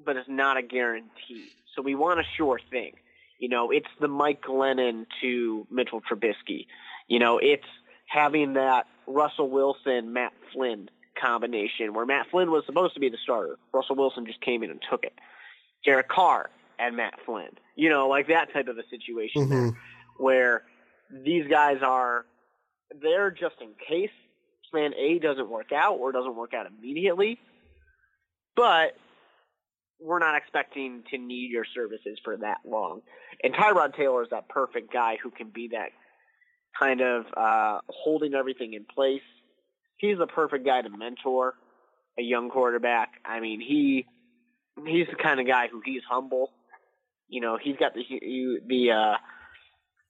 but 0.05 0.17
it's 0.17 0.29
not 0.29 0.57
a 0.57 0.63
guarantee. 0.63 1.49
So 1.75 1.83
we 1.83 1.95
want 1.95 2.21
a 2.21 2.25
sure 2.37 2.61
thing. 2.71 2.95
You 3.39 3.49
know, 3.49 3.71
it's 3.71 3.89
the 4.01 4.09
Mike 4.09 4.43
Glennon 4.43 5.07
to 5.21 5.67
Mitchell 5.71 6.01
Trubisky. 6.01 6.67
You 7.09 7.19
know, 7.19 7.39
it's 7.39 7.67
having 8.07 8.55
that 8.55 8.87
Russell 9.07 9.49
Wilson, 9.49 10.13
Matt 10.13 10.33
Flynn 10.53 10.89
combination 11.21 11.95
where 11.95 12.07
Matt 12.07 12.27
Flynn 12.31 12.51
was 12.51 12.65
supposed 12.67 12.95
to 12.95 13.01
be 13.01 13.09
the 13.09 13.19
starter. 13.23 13.59
Russell 13.73 13.97
Wilson 13.97 14.27
just 14.27 14.41
came 14.41 14.63
in 14.63 14.71
and 14.71 14.81
took 14.89 15.05
it. 15.05 15.13
Derek 15.85 16.09
Carr 16.09 16.51
and 16.79 16.97
Matt 16.97 17.15
Flynn. 17.25 17.51
You 17.77 17.89
know, 17.89 18.09
like 18.09 18.29
that 18.29 18.53
type 18.53 18.69
of 18.69 18.79
a 18.79 18.87
situation 18.89 19.49
there 19.49 19.59
Mhm. 19.71 19.77
where 20.19 20.65
these 21.11 21.47
guys 21.49 21.83
are 21.83 22.27
there 23.01 23.31
just 23.31 23.61
in 23.61 23.75
case 23.75 24.11
plan 24.71 24.95
A 24.95 25.19
doesn't 25.19 25.49
work 25.49 25.71
out 25.73 25.99
or 25.99 26.13
doesn't 26.13 26.35
work 26.35 26.55
out 26.55 26.67
immediately. 26.67 27.39
But 28.57 28.97
we're 30.01 30.19
not 30.19 30.35
expecting 30.35 31.05
to 31.11 31.19
need 31.19 31.51
your 31.51 31.65
services 31.65 32.19
for 32.25 32.37
that 32.39 32.59
long. 32.65 33.03
And 33.45 33.55
Tyrod 33.55 33.95
Taylor 33.95 34.23
is 34.23 34.31
that 34.31 34.49
perfect 34.49 34.93
guy 34.93 35.17
who 35.23 35.31
can 35.31 35.51
be 35.51 35.69
that 35.69 35.91
kind 36.79 37.01
of 37.01 37.27
uh, 37.37 37.81
holding 37.89 38.35
everything 38.35 38.75
in 38.75 38.85
place. 38.85 39.23
He's 39.99 40.19
the 40.19 40.27
perfect 40.27 40.65
guy 40.65 40.83
to 40.83 40.91
mentor 40.91 41.55
a 42.19 42.23
young 42.23 42.51
quarterback. 42.51 43.11
I 43.25 43.41
mean, 43.41 43.61
he 43.61 44.07
he's 44.87 45.07
the 45.09 45.17
kind 45.17 45.41
of 45.41 45.47
guy 45.47 45.69
who 45.69 45.81
he's 45.85 46.03
humble. 46.09 46.51
You 47.29 47.41
know, 47.41 47.59
he's 47.61 47.77
got 47.77 47.95
the 47.95 48.03
he, 48.03 48.59
the 48.67 48.91
uh, 48.91 49.17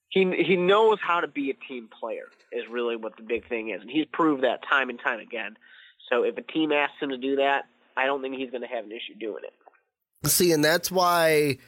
he 0.08 0.30
he 0.42 0.56
knows 0.56 0.98
how 1.00 1.20
to 1.20 1.28
be 1.28 1.50
a 1.50 1.54
team 1.54 1.88
player 2.00 2.28
is 2.50 2.64
really 2.70 2.96
what 2.96 3.16
the 3.16 3.22
big 3.22 3.48
thing 3.48 3.70
is, 3.70 3.80
and 3.80 3.90
he's 3.90 4.06
proved 4.12 4.42
that 4.42 4.60
time 4.68 4.90
and 4.90 4.98
time 5.00 5.20
again. 5.20 5.56
So 6.10 6.24
if 6.24 6.36
a 6.36 6.42
team 6.42 6.72
asks 6.72 6.96
him 7.00 7.10
to 7.10 7.16
do 7.16 7.36
that, 7.36 7.64
I 7.96 8.06
don't 8.06 8.22
think 8.22 8.36
he's 8.36 8.50
going 8.50 8.62
to 8.62 8.68
have 8.68 8.84
an 8.84 8.92
issue 8.92 9.18
doing 9.18 9.44
it. 9.44 10.28
See, 10.28 10.52
and 10.52 10.64
that's 10.64 10.90
why, 10.90 11.58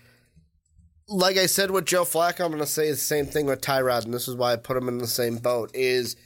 like 1.08 1.36
I 1.36 1.46
said 1.46 1.70
with 1.70 1.86
Joe 1.86 2.04
Flacco, 2.04 2.44
I'm 2.44 2.50
going 2.50 2.58
to 2.58 2.66
say 2.66 2.90
the 2.90 2.96
same 2.96 3.26
thing 3.26 3.46
with 3.46 3.60
Tyrod, 3.60 4.04
and 4.04 4.12
this 4.12 4.28
is 4.28 4.36
why 4.36 4.52
I 4.52 4.56
put 4.56 4.76
him 4.76 4.88
in 4.88 4.98
the 4.98 5.06
same 5.06 5.38
boat. 5.38 5.70
Is 5.72 6.16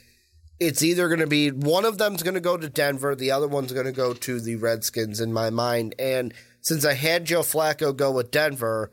it's 0.59 0.83
either 0.83 1.07
going 1.07 1.21
to 1.21 1.27
be 1.27 1.51
one 1.51 1.85
of 1.85 1.97
them's 1.97 2.23
going 2.23 2.33
to 2.33 2.41
go 2.41 2.57
to 2.57 2.69
Denver, 2.69 3.15
the 3.15 3.31
other 3.31 3.47
one's 3.47 3.71
going 3.71 3.85
to 3.85 3.91
go 3.91 4.13
to 4.13 4.39
the 4.41 4.57
Redskins 4.57 5.21
in 5.21 5.31
my 5.31 5.49
mind. 5.49 5.95
And 5.97 6.33
since 6.61 6.85
I 6.85 6.93
had 6.93 7.25
Joe 7.25 7.41
Flacco 7.41 7.95
go 7.95 8.11
with 8.11 8.31
Denver, 8.31 8.91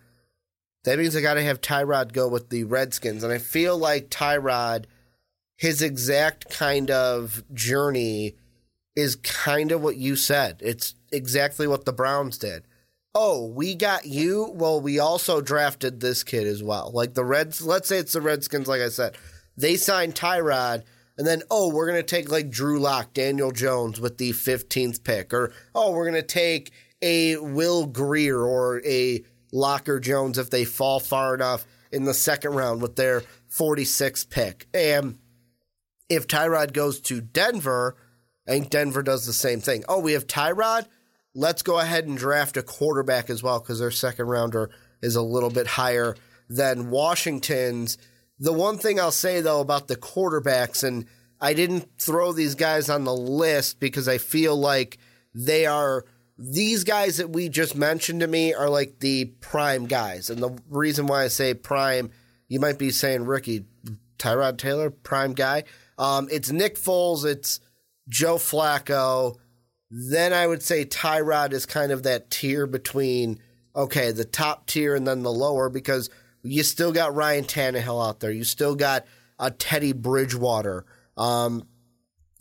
that 0.84 0.98
means 0.98 1.16
I 1.16 1.20
got 1.20 1.34
to 1.34 1.42
have 1.42 1.60
Tyrod 1.60 2.12
go 2.12 2.28
with 2.28 2.48
the 2.48 2.64
Redskins. 2.64 3.24
And 3.24 3.32
I 3.32 3.38
feel 3.38 3.76
like 3.76 4.08
Tyrod, 4.08 4.84
his 5.56 5.82
exact 5.82 6.50
kind 6.50 6.90
of 6.90 7.42
journey 7.52 8.36
is 8.94 9.16
kind 9.16 9.72
of 9.72 9.82
what 9.82 9.96
you 9.96 10.16
said. 10.16 10.56
It's 10.60 10.94
exactly 11.12 11.66
what 11.66 11.84
the 11.84 11.92
Browns 11.92 12.38
did. 12.38 12.64
Oh, 13.14 13.46
we 13.46 13.74
got 13.74 14.06
you. 14.06 14.52
Well, 14.54 14.80
we 14.80 14.98
also 14.98 15.40
drafted 15.40 16.00
this 16.00 16.22
kid 16.22 16.46
as 16.46 16.62
well. 16.62 16.90
Like 16.92 17.14
the 17.14 17.24
Reds, 17.24 17.64
let's 17.64 17.88
say 17.88 17.98
it's 17.98 18.12
the 18.12 18.20
Redskins, 18.20 18.68
like 18.68 18.80
I 18.80 18.88
said. 18.88 19.16
They 19.56 19.76
signed 19.76 20.14
Tyrod, 20.14 20.82
and 21.16 21.26
then, 21.26 21.42
oh, 21.50 21.72
we're 21.72 21.86
going 21.86 21.98
to 21.98 22.02
take 22.02 22.30
like 22.30 22.50
Drew 22.50 22.78
Lock, 22.78 23.14
Daniel 23.14 23.52
Jones 23.52 23.98
with 24.00 24.18
the 24.18 24.32
15th 24.32 25.02
pick. 25.02 25.32
Or, 25.32 25.52
oh, 25.74 25.92
we're 25.92 26.08
going 26.08 26.22
to 26.22 26.26
take 26.26 26.72
a 27.02 27.36
Will 27.36 27.86
Grier 27.86 28.40
or 28.40 28.82
a 28.84 29.22
Locker 29.52 30.00
Jones 30.00 30.38
if 30.38 30.50
they 30.50 30.64
fall 30.64 31.00
far 31.00 31.34
enough 31.34 31.66
in 31.92 32.04
the 32.04 32.14
second 32.14 32.54
round 32.54 32.82
with 32.82 32.96
their 32.96 33.22
46th 33.50 34.28
pick. 34.28 34.66
And 34.74 35.18
if 36.08 36.26
Tyrod 36.26 36.72
goes 36.72 37.00
to 37.02 37.20
Denver, 37.20 37.96
I 38.46 38.52
think 38.52 38.70
Denver 38.70 39.02
does 39.02 39.26
the 39.26 39.32
same 39.32 39.60
thing. 39.60 39.84
Oh, 39.88 40.00
we 40.00 40.12
have 40.12 40.26
Tyrod. 40.26 40.86
Let's 41.34 41.62
go 41.62 41.78
ahead 41.78 42.06
and 42.06 42.16
draft 42.16 42.56
a 42.56 42.62
quarterback 42.62 43.28
as 43.28 43.42
well 43.42 43.60
because 43.60 43.78
their 43.78 43.90
second 43.90 44.26
rounder 44.26 44.70
is 45.02 45.16
a 45.16 45.22
little 45.22 45.50
bit 45.50 45.66
higher 45.66 46.16
than 46.48 46.90
Washington's. 46.90 47.98
The 48.38 48.52
one 48.52 48.78
thing 48.78 49.00
I'll 49.00 49.10
say 49.10 49.40
though 49.40 49.60
about 49.60 49.88
the 49.88 49.96
quarterbacks, 49.96 50.84
and 50.84 51.06
I 51.40 51.54
didn't 51.54 51.88
throw 51.98 52.32
these 52.32 52.54
guys 52.54 52.88
on 52.88 53.04
the 53.04 53.14
list 53.14 53.80
because 53.80 54.08
I 54.08 54.18
feel 54.18 54.56
like 54.56 54.98
they 55.34 55.66
are 55.66 56.04
these 56.38 56.84
guys 56.84 57.16
that 57.16 57.30
we 57.30 57.48
just 57.48 57.74
mentioned 57.74 58.20
to 58.20 58.26
me 58.26 58.52
are 58.52 58.68
like 58.68 58.98
the 59.00 59.26
prime 59.40 59.86
guys. 59.86 60.30
And 60.30 60.42
the 60.42 60.58
reason 60.68 61.06
why 61.06 61.24
I 61.24 61.28
say 61.28 61.54
prime, 61.54 62.10
you 62.48 62.60
might 62.60 62.78
be 62.78 62.90
saying 62.90 63.24
rookie, 63.24 63.64
Tyrod 64.18 64.58
Taylor, 64.58 64.90
prime 64.90 65.32
guy. 65.32 65.64
Um, 65.98 66.28
it's 66.30 66.50
Nick 66.50 66.76
Foles, 66.76 67.24
it's 67.24 67.60
Joe 68.08 68.36
Flacco. 68.36 69.36
Then 69.90 70.32
I 70.32 70.46
would 70.46 70.62
say 70.62 70.84
Tyrod 70.84 71.52
is 71.52 71.64
kind 71.64 71.92
of 71.92 72.02
that 72.02 72.30
tier 72.30 72.66
between 72.66 73.40
okay, 73.76 74.10
the 74.10 74.24
top 74.24 74.66
tier 74.66 74.94
and 74.94 75.06
then 75.06 75.22
the 75.22 75.32
lower 75.32 75.68
because 75.68 76.08
you 76.42 76.62
still 76.62 76.92
got 76.92 77.14
Ryan 77.14 77.44
Tannehill 77.44 78.08
out 78.08 78.20
there. 78.20 78.30
You 78.30 78.44
still 78.44 78.74
got 78.74 79.04
a 79.38 79.50
Teddy 79.50 79.92
Bridgewater, 79.92 80.86
um, 81.16 81.68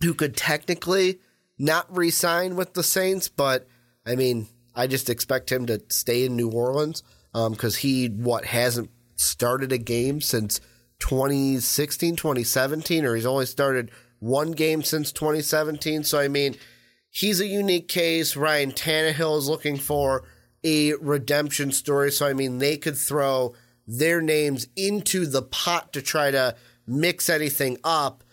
who 0.02 0.14
could 0.14 0.38
technically 0.38 1.20
not 1.58 1.94
re-sign 1.96 2.56
with 2.56 2.74
the 2.74 2.84
Saints, 2.84 3.28
but 3.28 3.68
I 4.06 4.16
mean, 4.16 4.48
I 4.76 4.88
just 4.88 5.10
expect 5.10 5.52
him 5.52 5.66
to 5.68 5.82
stay 5.90 6.26
in 6.26 6.36
New 6.36 6.50
Orleans 6.50 7.04
um, 7.34 7.54
because 7.54 7.78
he 7.78 8.08
what 8.08 8.46
hasn't 8.46 8.90
started 9.16 9.72
a 9.72 9.78
game 9.78 10.22
since 10.22 10.60
2016, 11.00 12.16
2017, 12.16 13.06
or 13.06 13.16
he's 13.16 13.26
only 13.26 13.46
started 13.46 13.92
one 14.20 14.52
game 14.52 14.84
since 14.84 15.12
2017. 15.12 16.04
So, 16.04 16.20
I 16.20 16.28
mean, 16.28 16.56
he's 17.10 17.40
a 17.40 17.48
unique 17.48 17.88
case. 17.88 18.36
Ryan 18.36 18.72
Tannehill 18.72 19.38
is 19.38 19.50
looking 19.50 19.78
for 19.78 20.24
a 20.64 20.94
redemption 20.96 21.72
story. 21.72 22.12
So, 22.12 22.28
I 22.28 22.34
mean, 22.34 22.58
they 22.58 22.78
could 22.78 22.98
throw 22.98 23.54
their 23.88 24.22
names 24.22 24.68
into 24.76 25.26
the 25.26 25.42
pot 25.42 25.94
to 25.94 26.02
try 26.02 26.32
to 26.32 26.56
mix 26.88 27.30
anything 27.30 27.78
up. 27.84 28.24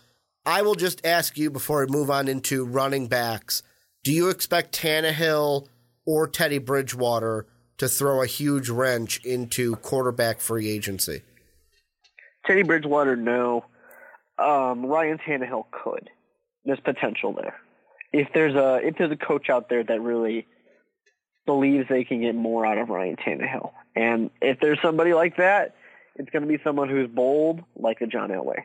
I 0.45 0.61
will 0.61 0.75
just 0.75 1.05
ask 1.05 1.37
you 1.37 1.49
before 1.49 1.85
we 1.85 1.91
move 1.91 2.09
on 2.09 2.27
into 2.27 2.65
running 2.65 3.07
backs 3.07 3.63
do 4.03 4.11
you 4.11 4.29
expect 4.29 4.77
Tannehill 4.77 5.67
or 6.05 6.27
Teddy 6.27 6.57
Bridgewater 6.57 7.47
to 7.77 7.87
throw 7.87 8.21
a 8.21 8.27
huge 8.27 8.69
wrench 8.69 9.23
into 9.25 9.75
quarterback 9.77 10.39
free 10.39 10.69
agency? 10.69 11.21
Teddy 12.45 12.63
Bridgewater, 12.63 13.15
no. 13.15 13.65
Um, 14.37 14.85
Ryan 14.85 15.19
Tannehill 15.19 15.65
could. 15.71 16.09
There's 16.65 16.79
potential 16.81 17.33
there. 17.33 17.55
If 18.11 18.29
there's 18.33 18.55
a 18.55 18.79
if 18.83 18.97
there's 18.97 19.11
a 19.11 19.17
coach 19.17 19.49
out 19.49 19.69
there 19.69 19.83
that 19.83 20.01
really 20.01 20.45
believes 21.45 21.87
they 21.89 22.03
can 22.03 22.21
get 22.21 22.35
more 22.35 22.65
out 22.65 22.77
of 22.77 22.89
Ryan 22.89 23.15
Tannehill, 23.15 23.71
and 23.95 24.29
if 24.41 24.59
there's 24.59 24.79
somebody 24.81 25.13
like 25.13 25.37
that, 25.37 25.75
it's 26.15 26.29
going 26.29 26.43
to 26.43 26.47
be 26.47 26.61
someone 26.63 26.89
who's 26.89 27.09
bold, 27.09 27.63
like 27.75 28.01
a 28.01 28.07
John 28.07 28.29
Elway. 28.29 28.63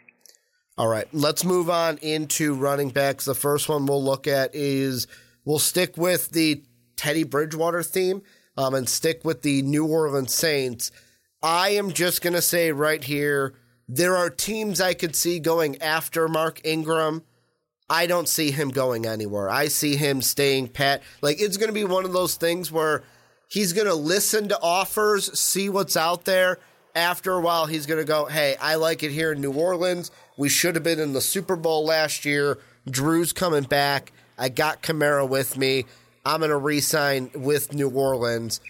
All 0.76 0.86
right, 0.86 1.08
let's 1.12 1.44
move 1.44 1.70
on 1.70 1.98
into 1.98 2.54
running 2.54 2.90
backs. 2.90 3.24
The 3.24 3.34
first 3.34 3.68
one 3.68 3.86
we'll 3.86 4.04
look 4.04 4.26
at 4.26 4.54
is 4.54 5.06
we'll 5.48 5.58
stick 5.58 5.96
with 5.96 6.28
the 6.32 6.62
Teddy 6.94 7.24
Bridgewater 7.24 7.82
theme 7.82 8.20
um, 8.58 8.74
and 8.74 8.86
stick 8.86 9.24
with 9.24 9.40
the 9.40 9.62
New 9.62 9.86
Orleans 9.86 10.34
Saints. 10.34 10.92
I 11.42 11.70
am 11.70 11.90
just 11.90 12.20
going 12.20 12.34
to 12.34 12.42
say 12.42 12.70
right 12.70 13.02
here 13.02 13.54
there 13.88 14.14
are 14.14 14.28
teams 14.28 14.78
I 14.78 14.92
could 14.92 15.16
see 15.16 15.38
going 15.40 15.80
after 15.80 16.28
Mark 16.28 16.60
Ingram. 16.64 17.22
I 17.88 18.06
don't 18.06 18.28
see 18.28 18.50
him 18.50 18.68
going 18.68 19.06
anywhere. 19.06 19.48
I 19.48 19.68
see 19.68 19.96
him 19.96 20.20
staying 20.20 20.68
pat. 20.68 21.02
Like 21.22 21.40
it's 21.40 21.56
going 21.56 21.70
to 21.70 21.74
be 21.74 21.84
one 21.84 22.04
of 22.04 22.12
those 22.12 22.34
things 22.34 22.70
where 22.70 23.02
he's 23.48 23.72
going 23.72 23.86
to 23.86 23.94
listen 23.94 24.50
to 24.50 24.60
offers, 24.60 25.38
see 25.38 25.70
what's 25.70 25.96
out 25.96 26.26
there. 26.26 26.58
After 26.94 27.32
a 27.32 27.40
while, 27.40 27.64
he's 27.64 27.86
going 27.86 28.00
to 28.00 28.04
go, 28.06 28.26
Hey, 28.26 28.56
I 28.60 28.74
like 28.74 29.02
it 29.02 29.12
here 29.12 29.32
in 29.32 29.40
New 29.40 29.52
Orleans. 29.52 30.10
We 30.36 30.50
should 30.50 30.74
have 30.74 30.84
been 30.84 31.00
in 31.00 31.14
the 31.14 31.22
Super 31.22 31.56
Bowl 31.56 31.86
last 31.86 32.26
year. 32.26 32.58
Drew's 32.90 33.32
coming 33.32 33.62
back. 33.62 34.12
I 34.38 34.48
got 34.48 34.82
Kamara 34.82 35.28
with 35.28 35.56
me. 35.56 35.84
I'm 36.24 36.40
going 36.40 36.50
to 36.50 36.56
re 36.56 36.80
sign 36.80 37.30
with 37.34 37.72
New 37.74 37.90
Orleans. 37.90 38.60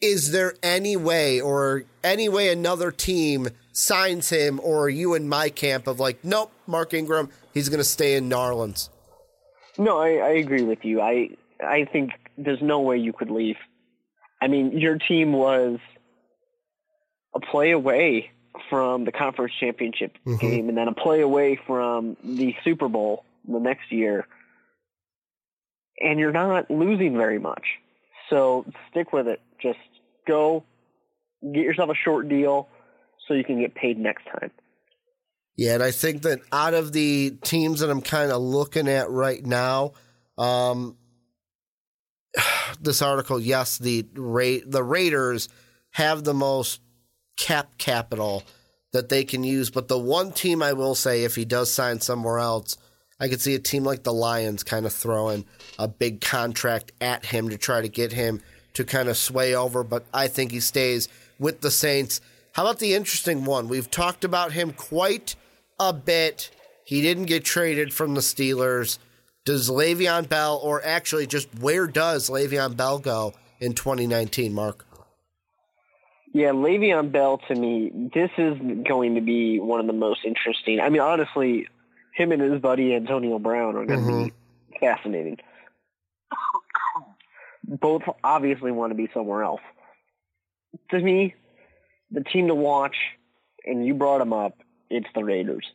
Is 0.00 0.30
there 0.32 0.54
any 0.62 0.96
way 0.96 1.40
or 1.40 1.84
any 2.04 2.28
way 2.28 2.50
another 2.50 2.90
team 2.90 3.48
signs 3.72 4.30
him, 4.30 4.60
or 4.62 4.84
are 4.84 4.88
you 4.88 5.14
in 5.14 5.28
my 5.28 5.48
camp 5.48 5.86
of 5.86 6.00
like, 6.00 6.24
nope, 6.24 6.52
Mark 6.66 6.94
Ingram, 6.94 7.30
he's 7.52 7.68
going 7.68 7.78
to 7.78 7.84
stay 7.84 8.14
in 8.14 8.28
Narlands? 8.28 8.88
No, 9.76 9.98
I, 9.98 10.14
I 10.14 10.30
agree 10.30 10.62
with 10.62 10.84
you. 10.84 11.00
I 11.00 11.30
I 11.64 11.84
think 11.84 12.12
there's 12.36 12.62
no 12.62 12.80
way 12.80 12.98
you 12.98 13.12
could 13.12 13.30
leave. 13.30 13.56
I 14.40 14.48
mean, 14.48 14.78
your 14.78 14.98
team 14.98 15.32
was 15.32 15.78
a 17.34 17.40
play 17.40 17.72
away 17.72 18.30
from 18.70 19.04
the 19.04 19.12
conference 19.12 19.52
championship 19.58 20.16
mm-hmm. 20.26 20.36
game, 20.36 20.68
and 20.68 20.76
then 20.76 20.88
a 20.88 20.94
play 20.94 21.20
away 21.20 21.60
from 21.66 22.16
the 22.22 22.54
Super 22.64 22.88
Bowl 22.88 23.24
the 23.46 23.60
next 23.60 23.90
year, 23.92 24.26
and 26.00 26.18
you're 26.18 26.32
not 26.32 26.70
losing 26.70 27.16
very 27.16 27.38
much. 27.38 27.64
So 28.30 28.64
stick 28.90 29.12
with 29.12 29.26
it. 29.26 29.40
Just 29.60 29.78
go, 30.26 30.64
get 31.42 31.62
yourself 31.62 31.90
a 31.90 31.94
short 31.94 32.28
deal 32.28 32.68
so 33.26 33.34
you 33.34 33.44
can 33.44 33.60
get 33.60 33.74
paid 33.74 33.98
next 33.98 34.24
time. 34.26 34.50
Yeah, 35.56 35.74
and 35.74 35.82
I 35.82 35.90
think 35.90 36.22
that 36.22 36.40
out 36.52 36.74
of 36.74 36.92
the 36.92 37.32
teams 37.42 37.80
that 37.80 37.90
I'm 37.90 38.00
kind 38.00 38.30
of 38.30 38.40
looking 38.40 38.86
at 38.86 39.10
right 39.10 39.44
now, 39.44 39.92
um, 40.36 40.96
this 42.80 43.02
article, 43.02 43.40
yes, 43.40 43.78
the 43.78 44.06
Ra- 44.14 44.64
the 44.64 44.84
Raiders 44.84 45.48
have 45.90 46.22
the 46.22 46.34
most 46.34 46.80
cap 47.36 47.76
capital 47.78 48.44
that 48.92 49.08
they 49.08 49.24
can 49.24 49.44
use, 49.44 49.68
but 49.68 49.88
the 49.88 49.98
one 49.98 50.32
team 50.32 50.62
I 50.62 50.72
will 50.72 50.94
say, 50.94 51.24
if 51.24 51.34
he 51.34 51.44
does 51.44 51.72
sign 51.72 52.00
somewhere 52.00 52.38
else, 52.38 52.76
I 53.20 53.28
could 53.28 53.40
see 53.40 53.54
a 53.54 53.58
team 53.58 53.84
like 53.84 54.04
the 54.04 54.12
Lions 54.12 54.62
kind 54.62 54.86
of 54.86 54.92
throwing 54.92 55.44
a 55.78 55.88
big 55.88 56.20
contract 56.20 56.92
at 57.00 57.26
him 57.26 57.48
to 57.48 57.58
try 57.58 57.80
to 57.80 57.88
get 57.88 58.12
him 58.12 58.40
to 58.74 58.84
kind 58.84 59.08
of 59.08 59.16
sway 59.16 59.54
over, 59.54 59.82
but 59.82 60.04
I 60.14 60.28
think 60.28 60.52
he 60.52 60.60
stays 60.60 61.08
with 61.38 61.60
the 61.60 61.70
Saints. 61.70 62.20
How 62.52 62.62
about 62.62 62.78
the 62.78 62.94
interesting 62.94 63.44
one? 63.44 63.68
We've 63.68 63.90
talked 63.90 64.24
about 64.24 64.52
him 64.52 64.72
quite 64.72 65.34
a 65.80 65.92
bit. 65.92 66.50
He 66.84 67.02
didn't 67.02 67.24
get 67.24 67.44
traded 67.44 67.92
from 67.92 68.14
the 68.14 68.20
Steelers. 68.20 68.98
Does 69.44 69.68
Le'Veon 69.68 70.28
Bell, 70.28 70.60
or 70.62 70.84
actually 70.84 71.26
just 71.26 71.48
where 71.58 71.86
does 71.86 72.30
Le'Veon 72.30 72.76
Bell 72.76 72.98
go 72.98 73.32
in 73.60 73.72
2019, 73.72 74.52
Mark? 74.52 74.86
Yeah, 76.32 76.50
Le'Veon 76.50 77.10
Bell 77.10 77.38
to 77.48 77.54
me, 77.54 77.90
this 78.14 78.30
is 78.38 78.56
going 78.86 79.14
to 79.16 79.20
be 79.20 79.58
one 79.58 79.80
of 79.80 79.86
the 79.86 79.92
most 79.92 80.20
interesting. 80.24 80.78
I 80.78 80.88
mean, 80.88 81.00
honestly, 81.00 81.66
him 82.18 82.32
and 82.32 82.42
his 82.42 82.60
buddy 82.60 82.94
Antonio 82.94 83.38
Brown 83.38 83.76
are 83.76 83.86
going 83.86 84.04
to 84.04 84.10
mm-hmm. 84.10 84.24
be 84.24 84.78
fascinating. 84.80 85.38
Both 87.64 88.02
obviously 88.24 88.72
want 88.72 88.90
to 88.90 88.94
be 88.96 89.08
somewhere 89.14 89.44
else. 89.44 89.60
To 90.90 90.98
me, 90.98 91.34
the 92.10 92.22
team 92.24 92.48
to 92.48 92.54
watch, 92.54 92.96
and 93.64 93.86
you 93.86 93.94
brought 93.94 94.18
them 94.18 94.32
up, 94.32 94.58
it's 94.90 95.06
the 95.14 95.22
Raiders. 95.22 95.66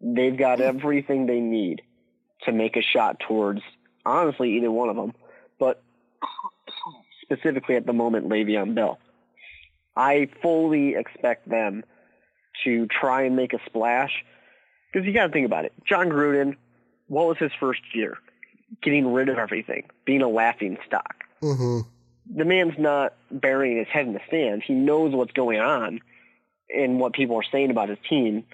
They've 0.00 0.36
got 0.36 0.60
everything 0.60 1.26
they 1.26 1.40
need 1.40 1.82
to 2.42 2.52
make 2.52 2.76
a 2.76 2.82
shot 2.82 3.20
towards, 3.26 3.62
honestly, 4.04 4.56
either 4.56 4.70
one 4.70 4.88
of 4.88 4.96
them, 4.96 5.14
but 5.58 5.82
specifically 7.22 7.76
at 7.76 7.86
the 7.86 7.92
moment, 7.92 8.28
Le'Veon 8.28 8.74
Bell. 8.74 8.98
I 9.96 10.28
fully 10.42 10.96
expect 10.96 11.48
them 11.48 11.84
to 12.64 12.86
try 12.86 13.22
and 13.22 13.36
make 13.36 13.52
a 13.52 13.60
splash 13.66 14.24
because 14.94 15.06
you 15.06 15.12
got 15.12 15.26
to 15.26 15.32
think 15.32 15.46
about 15.46 15.64
it. 15.64 15.72
Jon 15.84 16.08
Gruden, 16.08 16.56
what 17.08 17.26
was 17.26 17.38
his 17.38 17.50
first 17.58 17.82
year? 17.92 18.16
Getting 18.80 19.12
rid 19.12 19.28
of 19.28 19.38
everything, 19.38 19.84
being 20.04 20.22
a 20.22 20.28
laughing 20.28 20.78
stock. 20.86 21.24
Mm-hmm 21.42 21.80
the 22.26 22.44
man's 22.44 22.78
not 22.78 23.14
burying 23.30 23.78
his 23.78 23.88
head 23.88 24.06
in 24.06 24.14
the 24.14 24.20
sand. 24.30 24.62
He 24.64 24.74
knows 24.74 25.14
what's 25.14 25.32
going 25.32 25.60
on 25.60 26.00
and 26.74 26.98
what 26.98 27.12
people 27.12 27.36
are 27.36 27.44
saying 27.50 27.70
about 27.70 27.88
his 27.88 27.98
team. 28.08 28.44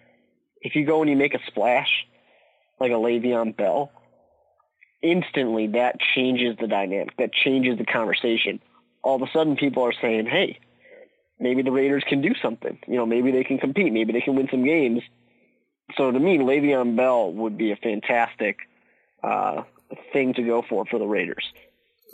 If 0.60 0.74
you 0.74 0.84
go 0.84 1.00
and 1.00 1.10
you 1.10 1.16
make 1.16 1.34
a 1.34 1.40
splash, 1.46 2.06
like 2.78 2.90
a 2.90 2.94
Le'Veon 2.94 3.56
Bell, 3.56 3.92
instantly 5.02 5.68
that 5.68 5.96
changes 6.14 6.56
the 6.60 6.66
dynamic. 6.66 7.16
That 7.16 7.32
changes 7.32 7.78
the 7.78 7.84
conversation. 7.84 8.60
All 9.02 9.16
of 9.16 9.22
a 9.22 9.30
sudden, 9.32 9.56
people 9.56 9.84
are 9.84 9.94
saying, 9.94 10.26
"Hey, 10.26 10.58
maybe 11.38 11.62
the 11.62 11.72
Raiders 11.72 12.04
can 12.06 12.20
do 12.20 12.34
something. 12.42 12.78
You 12.86 12.96
know, 12.96 13.06
maybe 13.06 13.30
they 13.30 13.44
can 13.44 13.58
compete. 13.58 13.92
Maybe 13.92 14.12
they 14.12 14.20
can 14.20 14.34
win 14.34 14.48
some 14.50 14.64
games." 14.64 15.02
So 15.96 16.10
to 16.10 16.18
me, 16.18 16.38
Le'Veon 16.38 16.96
Bell 16.96 17.32
would 17.32 17.56
be 17.56 17.72
a 17.72 17.76
fantastic 17.76 18.58
uh, 19.22 19.62
thing 20.12 20.34
to 20.34 20.42
go 20.42 20.62
for 20.62 20.86
for 20.86 20.98
the 20.98 21.06
Raiders. 21.06 21.52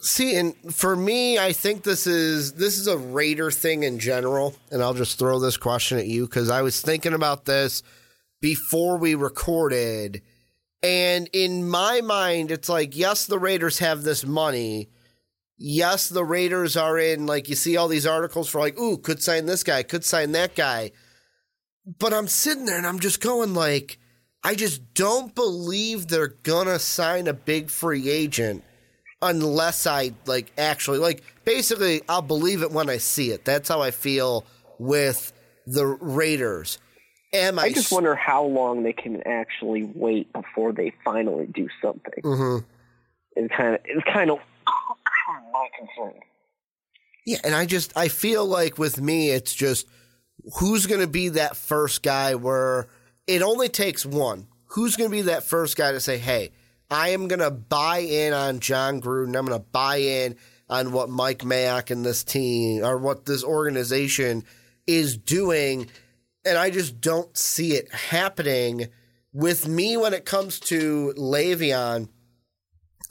See, 0.00 0.36
and 0.36 0.54
for 0.74 0.94
me, 0.94 1.38
I 1.38 1.52
think 1.52 1.82
this 1.82 2.06
is 2.06 2.52
this 2.54 2.78
is 2.78 2.86
a 2.86 2.98
Raider 2.98 3.50
thing 3.50 3.82
in 3.82 3.98
general, 3.98 4.54
and 4.70 4.82
I'll 4.82 4.94
just 4.94 5.18
throw 5.18 5.38
this 5.38 5.56
question 5.56 5.98
at 5.98 6.06
you 6.06 6.26
because 6.26 6.50
I 6.50 6.62
was 6.62 6.80
thinking 6.80 7.14
about 7.14 7.46
this 7.46 7.82
before 8.40 8.98
we 8.98 9.14
recorded, 9.14 10.22
and 10.82 11.28
in 11.32 11.68
my 11.68 12.02
mind, 12.02 12.50
it's 12.50 12.68
like, 12.68 12.94
yes, 12.96 13.26
the 13.26 13.38
Raiders 13.38 13.78
have 13.78 14.02
this 14.02 14.24
money. 14.26 14.90
Yes, 15.56 16.10
the 16.10 16.24
Raiders 16.24 16.76
are 16.76 16.98
in 16.98 17.24
like 17.24 17.48
you 17.48 17.54
see 17.54 17.78
all 17.78 17.88
these 17.88 18.06
articles 18.06 18.50
for 18.50 18.60
like, 18.60 18.78
ooh, 18.78 18.98
could 18.98 19.22
sign 19.22 19.46
this 19.46 19.64
guy, 19.64 19.82
could 19.82 20.04
sign 20.04 20.32
that 20.32 20.54
guy. 20.54 20.92
But 21.98 22.12
I'm 22.12 22.28
sitting 22.28 22.66
there 22.66 22.76
and 22.76 22.86
I'm 22.86 22.98
just 22.98 23.20
going 23.20 23.54
like, 23.54 23.98
I 24.42 24.54
just 24.54 24.94
don't 24.94 25.34
believe 25.34 26.08
they're 26.08 26.28
gonna 26.28 26.78
sign 26.78 27.28
a 27.28 27.32
big 27.32 27.70
free 27.70 28.08
agent 28.10 28.64
unless 29.22 29.86
I 29.86 30.12
like 30.26 30.52
actually 30.58 30.98
like 30.98 31.22
basically 31.44 32.02
I'll 32.08 32.22
believe 32.22 32.62
it 32.62 32.70
when 32.70 32.90
I 32.90 32.98
see 32.98 33.30
it. 33.30 33.44
That's 33.44 33.68
how 33.68 33.82
I 33.82 33.90
feel 33.90 34.44
with 34.78 35.32
the 35.66 35.86
Raiders. 35.86 36.78
Am 37.32 37.58
I, 37.58 37.64
I 37.64 37.72
just 37.72 37.92
wonder 37.92 38.14
how 38.14 38.44
long 38.44 38.82
they 38.82 38.92
can 38.92 39.22
actually 39.26 39.84
wait 39.94 40.32
before 40.32 40.72
they 40.72 40.92
finally 41.04 41.46
do 41.46 41.68
something. 41.82 42.22
Mm-hmm. 42.22 42.64
It's 43.34 43.54
kind 43.54 43.74
of 43.74 43.80
it's 43.84 44.06
kind 44.06 44.30
of 44.30 44.38
my 45.52 45.68
concern. 45.78 46.20
Yeah, 47.26 47.38
and 47.44 47.54
I 47.54 47.66
just 47.66 47.92
I 47.96 48.08
feel 48.08 48.46
like 48.46 48.78
with 48.78 49.00
me 49.00 49.30
it's 49.30 49.54
just 49.54 49.86
who's 50.54 50.86
going 50.86 51.00
to 51.00 51.06
be 51.06 51.30
that 51.30 51.56
first 51.56 52.02
guy 52.02 52.34
where 52.34 52.88
it 53.26 53.42
only 53.42 53.68
takes 53.68 54.06
one. 54.06 54.48
Who's 54.70 54.96
going 54.96 55.10
to 55.10 55.16
be 55.16 55.22
that 55.22 55.42
first 55.42 55.76
guy 55.76 55.92
to 55.92 56.00
say, 56.00 56.18
"Hey, 56.18 56.50
I 56.90 57.10
am 57.10 57.28
going 57.28 57.40
to 57.40 57.50
buy 57.50 57.98
in 57.98 58.32
on 58.32 58.60
Jon 58.60 59.00
Gruden. 59.00 59.36
I'm 59.36 59.46
going 59.46 59.58
to 59.58 59.66
buy 59.72 59.96
in 59.96 60.36
on 60.68 60.92
what 60.92 61.08
Mike 61.08 61.40
Mayock 61.40 61.90
and 61.90 62.04
this 62.04 62.24
team 62.24 62.84
or 62.84 62.98
what 62.98 63.26
this 63.26 63.44
organization 63.44 64.44
is 64.86 65.16
doing. 65.16 65.88
And 66.44 66.58
I 66.58 66.70
just 66.70 67.00
don't 67.00 67.36
see 67.36 67.72
it 67.72 67.92
happening 67.92 68.88
with 69.36 69.68
me 69.68 69.98
when 69.98 70.14
it 70.14 70.24
comes 70.24 70.58
to 70.58 71.12
Le'Veon, 71.16 72.08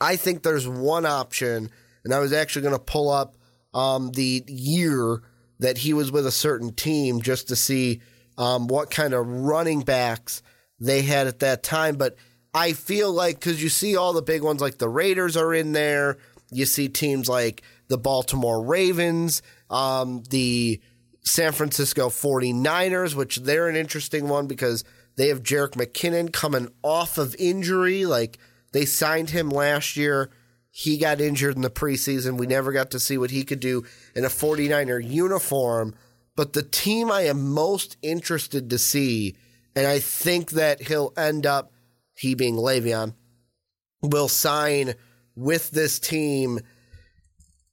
I 0.01 0.15
think 0.15 0.41
there's 0.41 0.67
one 0.67 1.05
option, 1.05 1.69
and 2.03 2.13
I 2.13 2.19
was 2.19 2.33
actually 2.33 2.63
going 2.63 2.73
to 2.73 2.79
pull 2.79 3.11
up 3.11 3.35
um, 3.75 4.11
the 4.11 4.43
year 4.47 5.21
that 5.59 5.79
he 5.79 5.93
was 5.93 6.11
with 6.11 6.25
a 6.25 6.31
certain 6.31 6.73
team 6.73 7.21
just 7.21 7.47
to 7.47 7.55
see 7.55 8.01
um, 8.37 8.67
what 8.67 8.91
kind 8.91 9.13
of 9.13 9.27
running 9.27 9.81
backs 9.81 10.41
they 10.79 11.01
had 11.01 11.27
at 11.27 11.39
that 11.39 11.63
time. 11.63 11.95
But 11.95 12.15
I 12.53 12.73
feel 12.73 13.11
like 13.11 13.39
because 13.39 13.61
you 13.61 13.69
see 13.69 13.95
all 13.95 14.13
the 14.13 14.21
big 14.21 14.41
ones 14.41 14.61
like 14.61 14.77
the 14.77 14.89
Raiders 14.89 15.37
are 15.37 15.53
in 15.53 15.71
there, 15.71 16.17
you 16.51 16.65
see 16.65 16.89
teams 16.89 17.27
like 17.27 17.63
the 17.87 17.97
Baltimore 17.97 18.63
Ravens, 18.63 19.41
um, 19.69 20.23
the 20.29 20.81
San 21.21 21.51
Francisco 21.51 22.09
49ers, 22.09 23.15
which 23.15 23.37
they're 23.37 23.67
an 23.67 23.75
interesting 23.75 24.27
one 24.27 24.47
because 24.47 24.83
they 25.15 25.29
have 25.29 25.43
Jerick 25.43 25.71
McKinnon 25.71 26.31
coming 26.31 26.69
off 26.83 27.17
of 27.17 27.35
injury. 27.39 28.05
Like 28.05 28.37
they 28.71 28.85
signed 28.85 29.31
him 29.31 29.49
last 29.49 29.97
year. 29.97 30.29
He 30.77 30.97
got 30.97 31.21
injured 31.21 31.55
in 31.55 31.61
the 31.61 31.69
preseason. 31.69 32.37
We 32.37 32.47
never 32.47 32.73
got 32.73 32.91
to 32.91 32.99
see 32.99 33.17
what 33.17 33.31
he 33.31 33.45
could 33.45 33.61
do 33.61 33.85
in 34.13 34.25
a 34.25 34.27
49er 34.27 35.09
uniform. 35.09 35.95
But 36.35 36.51
the 36.51 36.63
team 36.63 37.09
I 37.09 37.21
am 37.21 37.53
most 37.53 37.95
interested 38.01 38.69
to 38.69 38.77
see, 38.77 39.37
and 39.73 39.87
I 39.87 39.99
think 39.99 40.51
that 40.51 40.81
he'll 40.81 41.13
end 41.15 41.45
up, 41.45 41.71
he 42.13 42.35
being 42.35 42.57
Le'Veon, 42.57 43.13
will 44.01 44.27
sign 44.27 44.95
with 45.33 45.71
this 45.71 45.97
team, 45.97 46.59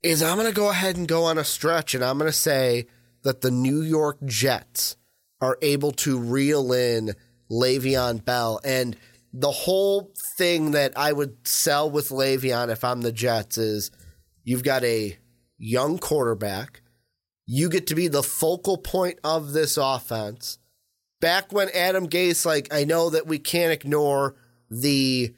is 0.05 0.23
I'm 0.23 0.37
going 0.37 0.47
to 0.47 0.55
go 0.55 0.71
ahead 0.71 0.95
and 0.97 1.09
go 1.09 1.25
on 1.25 1.39
a 1.39 1.45
stretch 1.45 1.97
and 1.97 2.05
I'm 2.05 2.19
going 2.19 2.31
to 2.31 2.33
say 2.33 2.87
that 3.25 3.41
the 3.41 3.51
New 3.51 3.83
York 3.83 4.19
Jets 4.25 4.97
are 5.41 5.59
able 5.61 5.91
to 5.91 6.21
reel 6.21 6.73
in 6.73 7.15
Le'Veon 7.51 8.25
Bell. 8.25 8.61
And 8.65 8.97
the 9.33 9.51
whole 9.51 10.13
thing 10.37 10.73
that 10.73 10.93
I 10.97 11.13
would 11.13 11.47
sell 11.47 11.91
with 11.91 12.11
Le'Veon 12.11 12.71
if 12.71 12.85
I'm 12.85 13.01
the 13.01 13.13
Jets 13.13 13.57
is 13.57 13.91
you've 14.45 14.65
got 14.65 14.85
a 14.85 15.17
young 15.59 15.99
quarterback. 15.99 16.83
You 17.47 17.69
get 17.69 17.87
to 17.89 17.95
be 17.95 18.09
the 18.09 18.23
focal 18.23 18.77
point 18.77 19.19
of 19.25 19.53
this 19.53 19.77
offense. 19.77 20.59
Back 21.21 21.53
when 21.53 21.69
Adam 21.75 22.09
Gase, 22.09 22.45
like, 22.45 22.73
I 22.73 22.85
know 22.85 23.11
that 23.11 23.27
we 23.27 23.39
can't 23.39 23.73
ignore 23.73 24.35
the 24.71 25.35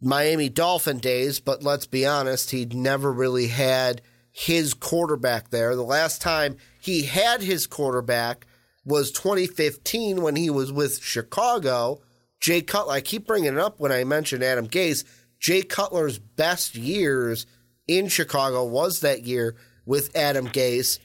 Miami 0.00 0.48
Dolphin 0.48 0.98
days, 0.98 1.40
but 1.40 1.62
let's 1.62 1.86
be 1.86 2.06
honest, 2.06 2.50
he'd 2.50 2.74
never 2.74 3.12
really 3.12 3.48
had 3.48 4.02
his 4.30 4.74
quarterback 4.74 5.50
there. 5.50 5.74
The 5.74 5.82
last 5.82 6.20
time 6.20 6.56
he 6.80 7.04
had 7.04 7.42
his 7.42 7.66
quarterback 7.66 8.46
was 8.84 9.10
2015 9.10 10.22
when 10.22 10.36
he 10.36 10.50
was 10.50 10.70
with 10.70 11.02
Chicago. 11.02 12.02
Jay 12.40 12.62
Cutler, 12.62 12.94
I 12.94 13.00
keep 13.00 13.26
bringing 13.26 13.54
it 13.54 13.58
up 13.58 13.80
when 13.80 13.92
I 13.92 14.04
mention 14.04 14.42
Adam 14.42 14.68
Gase. 14.68 15.04
Jay 15.40 15.62
Cutler's 15.62 16.18
best 16.18 16.74
years 16.74 17.46
in 17.86 18.08
Chicago 18.08 18.64
was 18.64 19.00
that 19.00 19.24
year 19.24 19.56
with 19.84 20.14
Adam 20.16 20.48
Gase. 20.48 20.98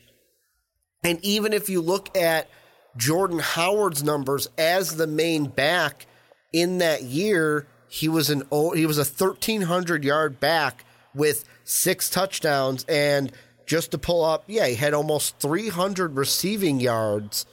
And 1.03 1.23
even 1.23 1.53
if 1.53 1.69
you 1.69 1.81
look 1.81 2.15
at 2.17 2.49
Jordan 2.97 3.39
Howard's 3.39 4.03
numbers 4.03 4.47
as 4.57 4.95
the 4.95 5.07
main 5.07 5.45
back 5.45 6.05
in 6.53 6.79
that 6.79 7.03
year, 7.03 7.67
he 7.87 8.07
was 8.07 8.29
an 8.29 8.43
he 8.75 8.85
was 8.85 8.97
a 8.97 9.03
1300 9.03 10.03
yard 10.03 10.39
back 10.39 10.85
with 11.13 11.43
six 11.63 12.09
touchdowns 12.09 12.85
and 12.85 13.31
just 13.65 13.91
to 13.91 13.97
pull 13.97 14.23
up, 14.23 14.43
yeah, 14.47 14.67
he 14.67 14.75
had 14.75 14.93
almost 14.93 15.39
300 15.39 16.17
receiving 16.17 16.79
yards 16.79 17.45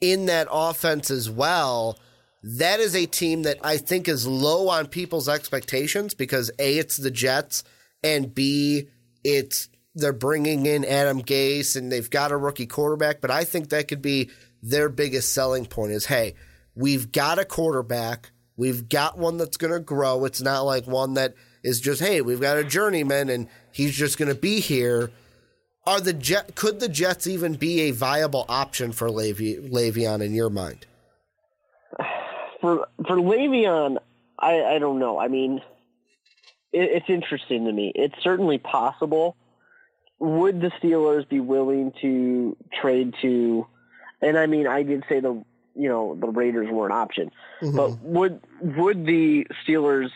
in 0.00 0.26
that 0.26 0.48
offense 0.50 1.10
as 1.10 1.30
well. 1.30 1.98
That 2.42 2.80
is 2.80 2.96
a 2.96 3.06
team 3.06 3.42
that 3.44 3.58
I 3.62 3.76
think 3.76 4.08
is 4.08 4.26
low 4.26 4.68
on 4.68 4.86
people's 4.86 5.28
expectations 5.28 6.14
because 6.14 6.50
A, 6.58 6.78
it's 6.78 6.96
the 6.96 7.10
Jets, 7.10 7.62
and 8.02 8.34
B, 8.34 8.88
it's 9.22 9.68
they're 9.94 10.12
bringing 10.12 10.66
in 10.66 10.84
Adam 10.84 11.22
Gase 11.22 11.76
and 11.76 11.92
they've 11.92 12.08
got 12.08 12.32
a 12.32 12.36
rookie 12.36 12.66
quarterback. 12.66 13.20
But 13.20 13.30
I 13.30 13.44
think 13.44 13.68
that 13.68 13.88
could 13.88 14.02
be 14.02 14.30
their 14.62 14.88
biggest 14.88 15.32
selling 15.32 15.66
point 15.66 15.92
is 15.92 16.06
hey, 16.06 16.34
we've 16.74 17.12
got 17.12 17.38
a 17.38 17.44
quarterback, 17.44 18.32
we've 18.56 18.88
got 18.88 19.18
one 19.18 19.36
that's 19.36 19.56
going 19.56 19.72
to 19.72 19.80
grow. 19.80 20.24
It's 20.24 20.40
not 20.40 20.62
like 20.62 20.86
one 20.86 21.14
that 21.14 21.34
is 21.62 21.80
just 21.80 22.02
hey, 22.02 22.22
we've 22.22 22.40
got 22.40 22.58
a 22.58 22.64
journeyman 22.64 23.28
and 23.28 23.48
he's 23.70 23.94
just 23.94 24.18
going 24.18 24.28
to 24.28 24.40
be 24.40 24.60
here 24.60 25.10
are 25.84 26.00
the 26.00 26.12
Jet 26.12 26.54
could 26.54 26.80
the 26.80 26.88
Jets 26.88 27.26
even 27.26 27.54
be 27.54 27.82
a 27.82 27.90
viable 27.90 28.44
option 28.48 28.92
for 28.92 29.08
Le'Ve, 29.08 29.70
Le'Veon 29.70 30.24
in 30.24 30.32
your 30.34 30.50
mind? 30.50 30.86
For 32.62 32.88
for 33.06 33.16
Le'Veon, 33.16 33.98
I 34.38 34.62
I 34.62 34.78
don't 34.78 34.98
know. 34.98 35.18
I 35.18 35.28
mean, 35.28 35.60
it, 36.72 36.90
it's 36.90 37.10
interesting 37.10 37.66
to 37.66 37.72
me. 37.72 37.92
It's 37.94 38.14
certainly 38.22 38.56
possible. 38.56 39.36
Would 40.18 40.62
the 40.62 40.70
Steelers 40.80 41.28
be 41.28 41.40
willing 41.40 41.92
to 42.00 42.56
trade 42.80 43.14
to? 43.20 43.66
And 44.22 44.38
I 44.38 44.46
mean, 44.46 44.66
I 44.66 44.84
did 44.84 45.04
say 45.08 45.20
the 45.20 45.44
you 45.74 45.88
know 45.88 46.14
the 46.14 46.28
Raiders 46.28 46.68
were 46.70 46.86
an 46.86 46.92
option, 46.92 47.30
mm-hmm. 47.60 47.76
but 47.76 48.00
would 48.00 48.40
would 48.60 49.04
the 49.04 49.46
Steelers? 49.66 50.10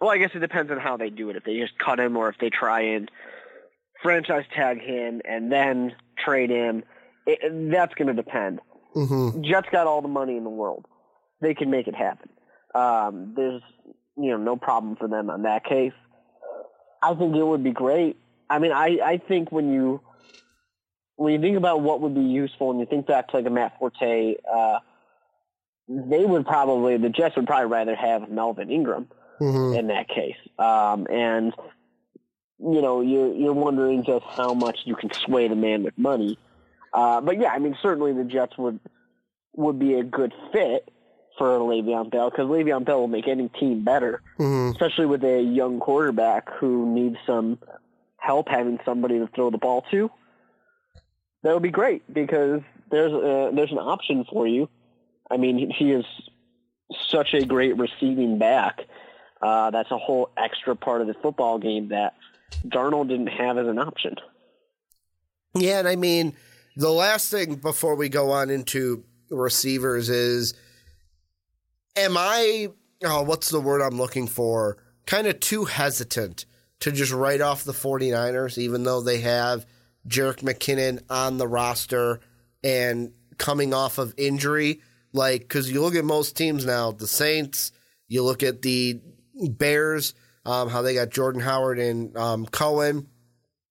Well, 0.00 0.10
I 0.10 0.18
guess 0.18 0.30
it 0.34 0.40
depends 0.40 0.70
on 0.70 0.78
how 0.78 0.96
they 0.96 1.10
do 1.10 1.30
it. 1.30 1.36
If 1.36 1.44
they 1.44 1.58
just 1.58 1.78
cut 1.78 1.98
him, 1.98 2.16
or 2.16 2.28
if 2.28 2.36
they 2.38 2.50
try 2.50 2.80
and 2.80 3.10
franchise 4.02 4.44
tag 4.54 4.80
him 4.80 5.20
and 5.24 5.50
then 5.50 5.94
trade 6.16 6.50
him. 6.50 6.84
It, 7.26 7.70
that's 7.70 7.94
going 7.94 8.08
to 8.08 8.14
depend. 8.14 8.60
Mm-hmm. 8.94 9.42
Jets 9.42 9.68
got 9.70 9.86
all 9.86 10.00
the 10.02 10.08
money 10.08 10.36
in 10.36 10.44
the 10.44 10.50
world; 10.50 10.86
they 11.40 11.54
can 11.54 11.70
make 11.70 11.88
it 11.88 11.94
happen. 11.94 12.28
Um, 12.74 13.34
there's 13.36 13.62
you 14.16 14.30
know 14.30 14.36
no 14.36 14.56
problem 14.56 14.96
for 14.96 15.08
them 15.08 15.30
on 15.30 15.42
that 15.42 15.64
case. 15.64 15.92
I 17.02 17.14
think 17.14 17.36
it 17.36 17.44
would 17.44 17.64
be 17.64 17.70
great. 17.70 18.16
I 18.50 18.58
mean, 18.58 18.72
I 18.72 18.98
I 19.04 19.18
think 19.18 19.52
when 19.52 19.72
you 19.72 20.00
when 21.16 21.32
you 21.32 21.40
think 21.40 21.56
about 21.56 21.80
what 21.80 22.00
would 22.00 22.14
be 22.14 22.20
useful, 22.20 22.70
and 22.70 22.80
you 22.80 22.86
think 22.86 23.06
back 23.06 23.28
to 23.28 23.36
like 23.36 23.46
a 23.46 23.50
Matt 23.50 23.78
Forte, 23.78 24.36
uh, 24.52 24.78
they 25.88 26.24
would 26.24 26.46
probably 26.46 26.96
the 26.96 27.08
Jets 27.08 27.36
would 27.36 27.46
probably 27.46 27.66
rather 27.66 27.94
have 27.94 28.30
Melvin 28.30 28.70
Ingram 28.70 29.08
mm-hmm. 29.40 29.78
in 29.78 29.86
that 29.88 30.08
case. 30.08 30.36
Um, 30.58 31.06
and 31.10 31.52
you 32.60 32.82
know, 32.82 33.00
you're 33.00 33.34
you're 33.34 33.52
wondering 33.52 34.04
just 34.04 34.24
how 34.24 34.54
much 34.54 34.80
you 34.84 34.96
can 34.96 35.12
sway 35.12 35.48
the 35.48 35.56
man 35.56 35.82
with 35.82 35.96
money. 35.96 36.38
Uh, 36.92 37.20
but 37.20 37.40
yeah, 37.40 37.50
I 37.52 37.58
mean, 37.58 37.76
certainly 37.82 38.12
the 38.12 38.24
Jets 38.24 38.56
would 38.58 38.80
would 39.54 39.78
be 39.78 39.94
a 39.94 40.04
good 40.04 40.32
fit 40.52 40.88
for 41.38 41.58
Le'Veon 41.58 42.10
Bell 42.10 42.30
because 42.30 42.46
Le'Veon 42.46 42.84
Bell 42.84 43.00
will 43.00 43.08
make 43.08 43.28
any 43.28 43.48
team 43.48 43.84
better, 43.84 44.20
mm-hmm. 44.38 44.72
especially 44.72 45.06
with 45.06 45.24
a 45.24 45.40
young 45.40 45.80
quarterback 45.80 46.52
who 46.58 46.92
needs 46.92 47.16
some 47.26 47.58
help 48.18 48.48
having 48.48 48.78
somebody 48.84 49.18
to 49.18 49.28
throw 49.28 49.50
the 49.50 49.58
ball 49.58 49.84
to. 49.90 50.10
That 51.44 51.54
would 51.54 51.62
be 51.62 51.70
great 51.70 52.02
because 52.12 52.60
there's 52.90 53.12
a, 53.12 53.54
there's 53.54 53.72
an 53.72 53.78
option 53.78 54.26
for 54.30 54.46
you. 54.46 54.68
I 55.30 55.36
mean, 55.36 55.70
he 55.70 55.92
is 55.92 56.04
such 57.08 57.32
a 57.34 57.44
great 57.44 57.76
receiving 57.76 58.38
back. 58.38 58.80
Uh, 59.40 59.70
that's 59.70 59.90
a 59.90 59.98
whole 59.98 60.30
extra 60.36 60.74
part 60.74 61.00
of 61.00 61.06
the 61.06 61.14
football 61.14 61.58
game 61.58 61.88
that 61.88 62.14
Darnold 62.66 63.08
didn't 63.08 63.28
have 63.28 63.56
as 63.56 63.68
an 63.68 63.78
option. 63.78 64.16
Yeah, 65.54 65.78
and 65.78 65.88
I 65.88 65.96
mean, 65.96 66.34
the 66.76 66.90
last 66.90 67.30
thing 67.30 67.56
before 67.56 67.94
we 67.94 68.08
go 68.08 68.30
on 68.30 68.50
into 68.50 69.04
receivers 69.30 70.08
is 70.08 70.54
am 71.98 72.16
I 72.16 72.68
oh, 73.04 73.22
what's 73.22 73.50
the 73.50 73.60
word 73.60 73.80
I'm 73.80 73.98
looking 73.98 74.26
for? 74.26 74.78
Kind 75.06 75.26
of 75.26 75.40
too 75.40 75.64
hesitant 75.64 76.46
to 76.80 76.92
just 76.92 77.12
write 77.12 77.40
off 77.40 77.64
the 77.64 77.72
49ers, 77.72 78.58
even 78.58 78.84
though 78.84 79.00
they 79.00 79.20
have 79.20 79.66
Jerick 80.06 80.40
McKinnon 80.42 81.02
on 81.10 81.38
the 81.38 81.48
roster 81.48 82.20
and 82.62 83.12
coming 83.36 83.74
off 83.74 83.98
of 83.98 84.14
injury. 84.16 84.82
Like, 85.12 85.42
because 85.42 85.70
you 85.70 85.80
look 85.80 85.94
at 85.94 86.04
most 86.04 86.36
teams 86.36 86.66
now, 86.66 86.92
the 86.92 87.06
Saints, 87.06 87.72
you 88.06 88.22
look 88.22 88.42
at 88.42 88.62
the 88.62 89.00
Bears, 89.50 90.14
um, 90.44 90.68
how 90.68 90.82
they 90.82 90.94
got 90.94 91.10
Jordan 91.10 91.40
Howard 91.40 91.78
and 91.78 92.16
um, 92.16 92.46
Cohen. 92.46 93.08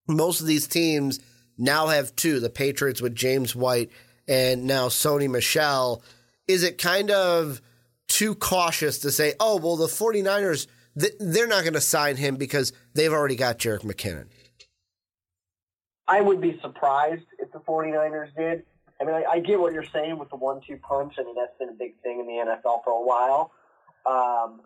Most 0.08 0.42
of 0.42 0.48
these 0.48 0.68
teams 0.68 1.20
now 1.58 1.88
have 1.88 2.16
two 2.16 2.40
the 2.40 2.50
Patriots 2.50 3.02
with 3.02 3.16
James 3.16 3.56
White 3.56 3.92
and 4.28 4.66
now 4.66 4.88
Sony 4.88 5.30
Michel. 5.30 6.02
Is 6.48 6.64
it 6.64 6.78
kind 6.78 7.12
of 7.12 7.62
too 8.18 8.34
cautious 8.34 8.98
to 9.00 9.12
say, 9.12 9.36
oh, 9.40 9.58
well, 9.58 9.76
the 9.76 9.86
49ers, 9.86 10.66
they're 10.96 11.48
not 11.48 11.62
going 11.62 11.74
to 11.74 11.82
sign 11.82 12.16
him 12.16 12.36
because 12.36 12.74
they've 12.96 13.14
already 13.14 13.36
got 13.36 13.60
Jerick 13.60 13.82
McKinnon? 13.82 14.26
I 16.08 16.22
would 16.22 16.42
be 16.42 16.60
surprised 16.62 17.26
if 17.38 17.52
the 17.52 17.60
49ers 17.60 18.36
did. 18.36 18.64
I 19.00 19.04
mean, 19.04 19.14
I, 19.14 19.24
I 19.30 19.40
get 19.40 19.60
what 19.60 19.72
you're 19.72 19.86
saying 19.94 20.18
with 20.18 20.32
the 20.32 20.36
one-two 20.36 20.78
punch. 20.78 21.14
I 21.20 21.24
mean, 21.24 21.36
that's 21.36 21.56
been 21.60 21.70
a 21.70 21.78
big 21.78 22.02
thing 22.02 22.20
in 22.20 22.26
the 22.26 22.34
NFL 22.34 22.84
for 22.84 22.92
a 22.92 23.06
while. 23.06 23.52
Um, 24.08 24.62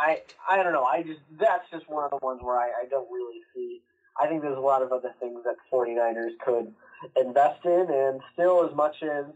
I 0.00 0.22
I 0.48 0.62
don't 0.62 0.72
know. 0.72 0.84
I 0.84 1.02
just 1.02 1.20
that's 1.38 1.70
just 1.70 1.88
one 1.90 2.04
of 2.04 2.10
the 2.10 2.24
ones 2.24 2.40
where 2.42 2.56
I, 2.56 2.68
I 2.82 2.86
don't 2.88 3.08
really 3.12 3.42
see. 3.54 3.82
I 4.18 4.26
think 4.26 4.40
there's 4.40 4.56
a 4.56 4.60
lot 4.60 4.82
of 4.82 4.90
other 4.90 5.12
things 5.20 5.44
that 5.44 5.56
49ers 5.70 6.38
could 6.44 6.72
invest 7.14 7.64
in, 7.66 7.86
and 7.90 8.20
still, 8.32 8.66
as 8.66 8.74
much 8.74 8.96
as 9.02 9.26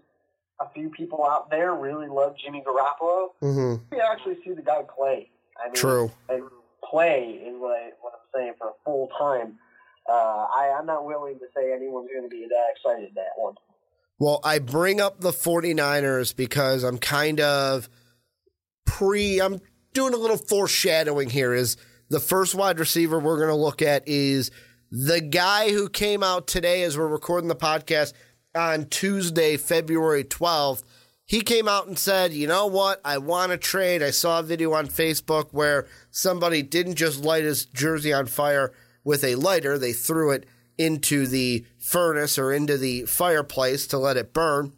a 0.60 0.68
few 0.70 0.88
people 0.90 1.24
out 1.24 1.50
there 1.50 1.74
really 1.74 2.08
love 2.08 2.36
Jimmy 2.42 2.62
Garoppolo. 2.66 3.28
Mm-hmm. 3.42 3.84
We 3.90 4.00
actually 4.00 4.36
see 4.44 4.52
the 4.52 4.62
guy 4.62 4.82
play. 4.96 5.30
I 5.62 5.66
mean, 5.66 5.74
True. 5.74 6.10
And 6.28 6.42
play 6.88 7.40
is 7.46 7.54
what, 7.58 7.72
I, 7.72 7.90
what 8.00 8.14
I'm 8.14 8.40
saying 8.40 8.54
for 8.58 8.68
a 8.68 8.72
full 8.84 9.08
time. 9.18 9.58
Uh, 10.08 10.12
I, 10.12 10.76
I'm 10.78 10.86
not 10.86 11.06
willing 11.06 11.38
to 11.38 11.46
say 11.56 11.72
anyone's 11.72 12.10
going 12.12 12.28
to 12.28 12.28
be 12.28 12.46
that 12.48 12.66
excited 12.76 13.12
that 13.14 13.32
one. 13.36 13.54
Well, 14.18 14.40
I 14.44 14.58
bring 14.58 15.00
up 15.00 15.20
the 15.20 15.32
49ers 15.32 16.36
because 16.36 16.84
I'm 16.84 16.98
kind 16.98 17.40
of 17.40 17.88
pre 18.84 19.40
I'm 19.40 19.60
doing 19.92 20.14
a 20.14 20.16
little 20.16 20.36
foreshadowing 20.36 21.30
here 21.30 21.54
is 21.54 21.76
the 22.10 22.20
first 22.20 22.54
wide 22.54 22.78
receiver 22.78 23.18
we're 23.18 23.38
going 23.38 23.48
to 23.48 23.54
look 23.54 23.82
at 23.82 24.06
is 24.06 24.50
the 24.90 25.20
guy 25.20 25.70
who 25.70 25.88
came 25.88 26.22
out 26.22 26.46
today 26.46 26.82
as 26.82 26.96
we're 26.96 27.08
recording 27.08 27.48
the 27.48 27.56
podcast 27.56 28.12
on 28.54 28.86
Tuesday, 28.86 29.56
February 29.56 30.24
12th. 30.24 30.82
He 31.26 31.40
came 31.40 31.68
out 31.68 31.86
and 31.86 31.98
said, 31.98 32.32
"You 32.32 32.46
know 32.46 32.66
what? 32.66 33.00
I 33.04 33.18
want 33.18 33.52
to 33.52 33.58
trade." 33.58 34.02
I 34.02 34.10
saw 34.10 34.40
a 34.40 34.42
video 34.42 34.72
on 34.72 34.88
Facebook 34.88 35.48
where 35.52 35.86
somebody 36.10 36.62
didn't 36.62 36.96
just 36.96 37.24
light 37.24 37.44
his 37.44 37.64
jersey 37.64 38.12
on 38.12 38.26
fire 38.26 38.72
with 39.04 39.22
a 39.22 39.34
lighter, 39.36 39.78
they 39.78 39.92
threw 39.92 40.30
it 40.30 40.46
into 40.76 41.26
the 41.26 41.64
furnace 41.78 42.38
or 42.38 42.52
into 42.52 42.76
the 42.76 43.02
fireplace 43.02 43.86
to 43.86 43.98
let 43.98 44.16
it 44.16 44.32
burn. 44.32 44.72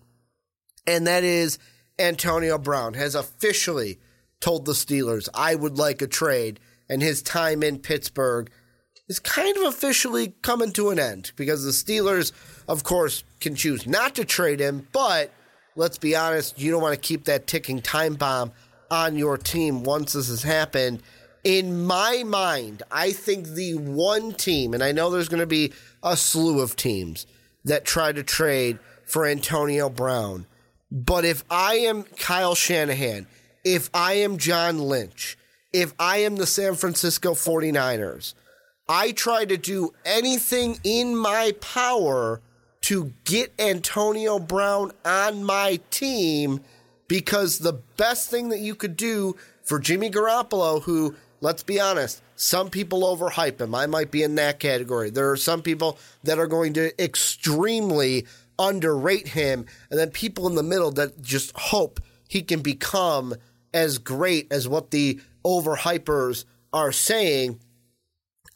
And 0.86 1.06
that 1.06 1.24
is 1.24 1.58
Antonio 1.98 2.58
Brown 2.58 2.94
has 2.94 3.14
officially 3.14 3.98
told 4.40 4.66
the 4.66 4.72
Steelers, 4.72 5.28
I 5.32 5.54
would 5.54 5.78
like 5.78 6.02
a 6.02 6.06
trade. 6.06 6.60
And 6.88 7.02
his 7.02 7.22
time 7.22 7.62
in 7.62 7.78
Pittsburgh 7.78 8.50
is 9.08 9.18
kind 9.18 9.56
of 9.56 9.64
officially 9.64 10.34
coming 10.42 10.72
to 10.72 10.90
an 10.90 10.98
end 10.98 11.32
because 11.36 11.64
the 11.64 11.70
Steelers, 11.70 12.32
of 12.68 12.84
course, 12.84 13.24
can 13.40 13.54
choose 13.54 13.86
not 13.86 14.14
to 14.16 14.24
trade 14.24 14.60
him. 14.60 14.86
But 14.92 15.32
let's 15.74 15.98
be 15.98 16.16
honest, 16.16 16.60
you 16.60 16.70
don't 16.70 16.82
want 16.82 16.94
to 16.94 17.00
keep 17.00 17.24
that 17.24 17.46
ticking 17.46 17.82
time 17.82 18.14
bomb 18.14 18.52
on 18.90 19.16
your 19.16 19.36
team 19.36 19.82
once 19.82 20.12
this 20.12 20.28
has 20.28 20.42
happened 20.42 21.02
in 21.46 21.86
my 21.86 22.24
mind, 22.24 22.82
I 22.90 23.12
think 23.12 23.46
the 23.46 23.74
one 23.76 24.32
team, 24.32 24.74
and 24.74 24.82
I 24.82 24.90
know 24.90 25.10
there's 25.10 25.28
going 25.28 25.38
to 25.38 25.46
be 25.46 25.72
a 26.02 26.16
slew 26.16 26.60
of 26.60 26.74
teams 26.74 27.24
that 27.64 27.84
try 27.84 28.10
to 28.10 28.24
trade 28.24 28.80
for 29.04 29.24
Antonio 29.24 29.88
Brown. 29.88 30.48
But 30.90 31.24
if 31.24 31.44
I 31.48 31.74
am 31.76 32.02
Kyle 32.02 32.56
Shanahan, 32.56 33.28
if 33.64 33.90
I 33.94 34.14
am 34.14 34.38
John 34.38 34.80
Lynch, 34.80 35.38
if 35.72 35.94
I 36.00 36.16
am 36.18 36.34
the 36.34 36.48
San 36.48 36.74
Francisco 36.74 37.34
49ers, 37.34 38.34
I 38.88 39.12
try 39.12 39.44
to 39.44 39.56
do 39.56 39.94
anything 40.04 40.80
in 40.82 41.14
my 41.14 41.52
power 41.60 42.40
to 42.82 43.12
get 43.24 43.52
Antonio 43.58 44.38
Brown 44.38 44.92
on 45.04 45.44
my 45.44 45.80
team 45.90 46.60
because 47.08 47.58
the 47.58 47.72
best 47.96 48.30
thing 48.30 48.48
that 48.50 48.60
you 48.60 48.74
could 48.74 48.96
do 48.96 49.36
for 49.62 49.78
Jimmy 49.78 50.10
Garoppolo, 50.10 50.82
who 50.82 51.14
let's 51.40 51.62
be 51.62 51.80
honest, 51.80 52.22
some 52.36 52.70
people 52.70 53.02
overhype 53.02 53.60
him. 53.60 53.74
I 53.74 53.86
might 53.86 54.10
be 54.10 54.22
in 54.22 54.34
that 54.36 54.60
category. 54.60 55.10
There 55.10 55.30
are 55.30 55.36
some 55.36 55.62
people 55.62 55.98
that 56.24 56.38
are 56.38 56.46
going 56.46 56.74
to 56.74 57.02
extremely 57.02 58.26
underrate 58.58 59.28
him, 59.28 59.66
and 59.90 59.98
then 59.98 60.10
people 60.10 60.46
in 60.46 60.54
the 60.54 60.62
middle 60.62 60.90
that 60.92 61.22
just 61.22 61.52
hope 61.56 62.00
he 62.28 62.42
can 62.42 62.60
become 62.60 63.34
as 63.72 63.98
great 63.98 64.50
as 64.50 64.68
what 64.68 64.90
the 64.90 65.20
overhypers 65.44 66.44
are 66.72 66.92
saying. 66.92 67.60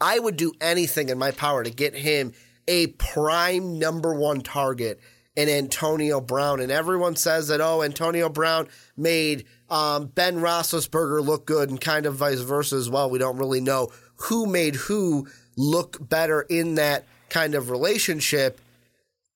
I 0.01 0.19
would 0.19 0.37
do 0.37 0.53
anything 0.61 1.09
in 1.09 1.19
my 1.19 1.31
power 1.31 1.63
to 1.63 1.71
get 1.71 1.95
him 1.95 2.33
a 2.71 2.87
prime 2.87 3.81
number 3.81 4.15
one 4.15 4.41
target 4.43 5.01
in 5.35 5.49
Antonio 5.49 6.21
Brown. 6.21 6.61
And 6.61 6.71
everyone 6.71 7.17
says 7.17 7.49
that, 7.49 7.61
oh, 7.61 7.83
Antonio 7.83 8.29
Brown 8.29 8.69
made 8.97 9.45
um, 9.69 10.07
Ben 10.07 10.37
Roethlisberger 10.37 11.25
look 11.27 11.47
good 11.47 11.69
and 11.69 11.81
kind 11.81 12.07
of 12.07 12.15
vice 12.15 12.41
versa 12.41 12.77
as 12.77 12.89
well. 12.89 13.11
We 13.11 13.19
don't 13.19 13.39
really 13.39 13.61
know 13.61 13.89
who 14.15 14.47
made 14.47 14.77
who 14.77 15.27
look 15.57 15.97
better 16.09 16.43
in 16.43 16.77
that 16.77 17.07
kind 17.29 17.57
of 17.57 17.71
relationship. 17.71 18.61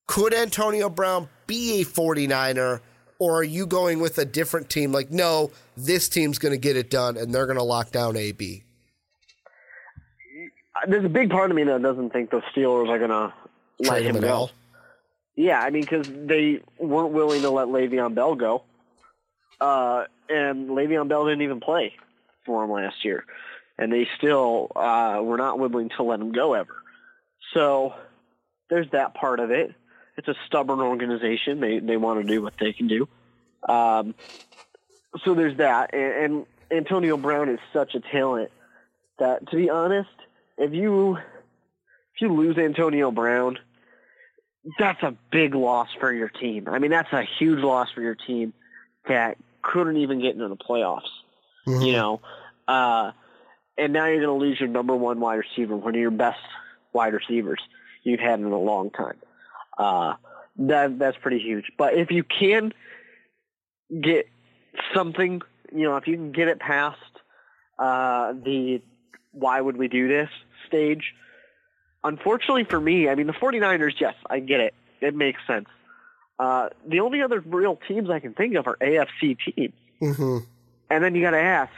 Could 0.07 0.33
Antonio 0.33 0.89
Brown 0.89 1.27
be 1.45 1.81
a 1.81 1.85
49er? 1.85 2.79
Or 3.19 3.39
are 3.39 3.43
you 3.43 3.65
going 3.65 3.99
with 3.99 4.17
a 4.17 4.25
different 4.25 4.69
team? 4.69 4.93
Like, 4.93 5.11
no, 5.11 5.51
this 5.75 6.07
team's 6.07 6.37
going 6.37 6.53
to 6.53 6.57
get 6.57 6.77
it 6.77 6.89
done 6.89 7.17
and 7.17 7.33
they're 7.33 7.47
going 7.47 7.57
to 7.57 7.63
lock 7.63 7.91
down 7.91 8.15
AB. 8.15 8.64
There's 10.87 11.05
a 11.05 11.09
big 11.09 11.29
part 11.29 11.51
of 11.51 11.55
me 11.55 11.63
that 11.63 11.81
doesn't 11.81 12.11
think 12.11 12.31
the 12.31 12.41
Steelers 12.53 12.89
are 12.89 12.97
going 12.99 13.09
to 13.09 13.33
let 13.79 14.03
him 14.03 14.19
go. 14.19 14.33
All. 14.33 14.51
Yeah, 15.35 15.59
I 15.59 15.69
mean, 15.69 15.81
because 15.81 16.07
they 16.09 16.61
weren't 16.77 17.13
willing 17.13 17.41
to 17.41 17.49
let 17.49 17.67
Le'Veon 17.67 18.15
Bell 18.15 18.35
go. 18.35 18.63
Uh, 19.59 20.05
and 20.29 20.69
Le'Veon 20.69 21.07
Bell 21.07 21.25
didn't 21.25 21.41
even 21.41 21.59
play 21.59 21.93
for 22.45 22.63
him 22.63 22.71
last 22.71 23.03
year. 23.03 23.25
And 23.77 23.91
they 23.91 24.07
still 24.17 24.71
uh, 24.75 25.19
were 25.21 25.37
not 25.37 25.59
willing 25.59 25.89
to 25.97 26.03
let 26.03 26.19
him 26.19 26.31
go 26.31 26.53
ever. 26.53 26.75
So 27.53 27.93
there's 28.69 28.89
that 28.91 29.13
part 29.13 29.39
of 29.39 29.51
it. 29.51 29.73
It's 30.17 30.27
a 30.27 30.35
stubborn 30.45 30.79
organization. 30.79 31.59
They 31.59 31.79
they 31.79 31.97
want 31.97 32.21
to 32.21 32.27
do 32.27 32.41
what 32.41 32.53
they 32.57 32.71
can 32.71 32.87
do. 32.87 33.07
Um, 33.67 34.15
so 35.23 35.33
there's 35.33 35.57
that. 35.57 35.93
And, 35.93 36.13
and 36.13 36.45
Antonio 36.71 37.17
Brown 37.17 37.49
is 37.49 37.59
such 37.73 37.95
a 37.95 37.99
talent 37.99 38.51
that, 39.19 39.49
to 39.49 39.55
be 39.57 39.69
honest, 39.69 40.09
if 40.57 40.73
you 40.73 41.17
if 41.17 42.21
you 42.21 42.33
lose 42.33 42.57
Antonio 42.57 43.11
Brown, 43.11 43.59
that's 44.79 45.03
a 45.03 45.15
big 45.31 45.53
loss 45.53 45.89
for 45.99 46.13
your 46.13 46.29
team. 46.29 46.67
I 46.69 46.79
mean, 46.79 46.91
that's 46.91 47.11
a 47.11 47.23
huge 47.23 47.59
loss 47.59 47.91
for 47.91 48.01
your 48.01 48.15
team 48.15 48.53
that 49.07 49.37
couldn't 49.61 49.97
even 49.97 50.21
get 50.21 50.33
into 50.33 50.47
the 50.47 50.55
playoffs. 50.55 51.01
Mm-hmm. 51.67 51.81
You 51.81 51.93
know, 51.93 52.21
uh, 52.67 53.11
and 53.77 53.93
now 53.93 54.05
you're 54.05 54.21
going 54.25 54.39
to 54.39 54.45
lose 54.45 54.59
your 54.59 54.69
number 54.69 54.95
one 54.95 55.19
wide 55.19 55.35
receiver, 55.35 55.75
one 55.75 55.95
of 55.95 55.99
your 55.99 56.11
best 56.11 56.39
wide 56.93 57.13
receivers 57.13 57.59
you've 58.03 58.19
had 58.19 58.39
in 58.39 58.45
a 58.45 58.59
long 58.59 58.91
time. 58.91 59.17
Uh, 59.77 60.13
that 60.57 60.97
that's 60.97 61.17
pretty 61.17 61.39
huge. 61.39 61.65
But 61.77 61.95
if 61.95 62.11
you 62.11 62.23
can 62.23 62.73
get 63.89 64.27
something, 64.93 65.41
you 65.73 65.83
know, 65.83 65.97
if 65.97 66.07
you 66.07 66.15
can 66.15 66.31
get 66.31 66.47
it 66.47 66.59
past 66.59 66.97
uh, 67.77 68.33
the 68.33 68.81
why 69.35 69.59
would 69.59 69.77
we 69.77 69.87
do 69.87 70.07
this 70.07 70.29
stage, 70.67 71.13
unfortunately 72.03 72.63
for 72.63 72.79
me, 72.79 73.09
I 73.09 73.15
mean, 73.15 73.27
the 73.27 73.33
49ers, 73.33 73.93
yes, 73.99 74.15
I 74.29 74.39
get 74.39 74.61
it. 74.61 74.73
It 75.01 75.15
makes 75.15 75.39
sense. 75.45 75.67
Uh, 76.39 76.69
the 76.87 77.01
only 77.01 77.21
other 77.21 77.39
real 77.39 77.79
teams 77.87 78.09
I 78.09 78.19
can 78.19 78.33
think 78.33 78.55
of 78.55 78.67
are 78.67 78.77
AFC 78.77 79.37
teams. 79.45 79.73
Mm-hmm. 80.01 80.37
And 80.89 81.03
then 81.03 81.15
you 81.15 81.21
got 81.21 81.31
to 81.31 81.39
ask, 81.39 81.71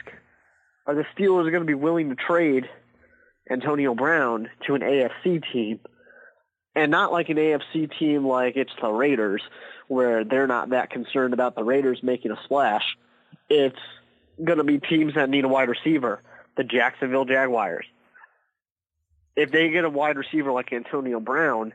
are 0.86 0.94
the 0.94 1.04
Steelers 1.16 1.50
going 1.50 1.60
to 1.60 1.64
be 1.64 1.74
willing 1.74 2.08
to 2.10 2.14
trade 2.14 2.68
Antonio 3.50 3.94
Brown 3.94 4.48
to 4.66 4.74
an 4.74 4.82
AFC 4.82 5.42
team? 5.52 5.80
And 6.74 6.90
not 6.90 7.12
like 7.12 7.28
an 7.28 7.36
AFC 7.36 7.90
team 7.98 8.26
like 8.26 8.56
it's 8.56 8.72
the 8.80 8.88
Raiders, 8.88 9.42
where 9.88 10.24
they're 10.24 10.46
not 10.46 10.70
that 10.70 10.90
concerned 10.90 11.34
about 11.34 11.56
the 11.56 11.64
Raiders 11.64 12.02
making 12.02 12.30
a 12.30 12.38
splash. 12.44 12.96
It's 13.48 13.78
going 14.42 14.58
to 14.58 14.64
be 14.64 14.78
teams 14.78 15.14
that 15.14 15.28
need 15.28 15.44
a 15.44 15.48
wide 15.48 15.68
receiver, 15.68 16.22
the 16.58 16.64
Jacksonville 16.64 17.24
Jaguars. 17.24 17.86
If 19.36 19.50
they 19.52 19.70
get 19.70 19.84
a 19.84 19.88
wide 19.88 20.18
receiver 20.18 20.52
like 20.52 20.72
Antonio 20.72 21.20
Brown, 21.20 21.72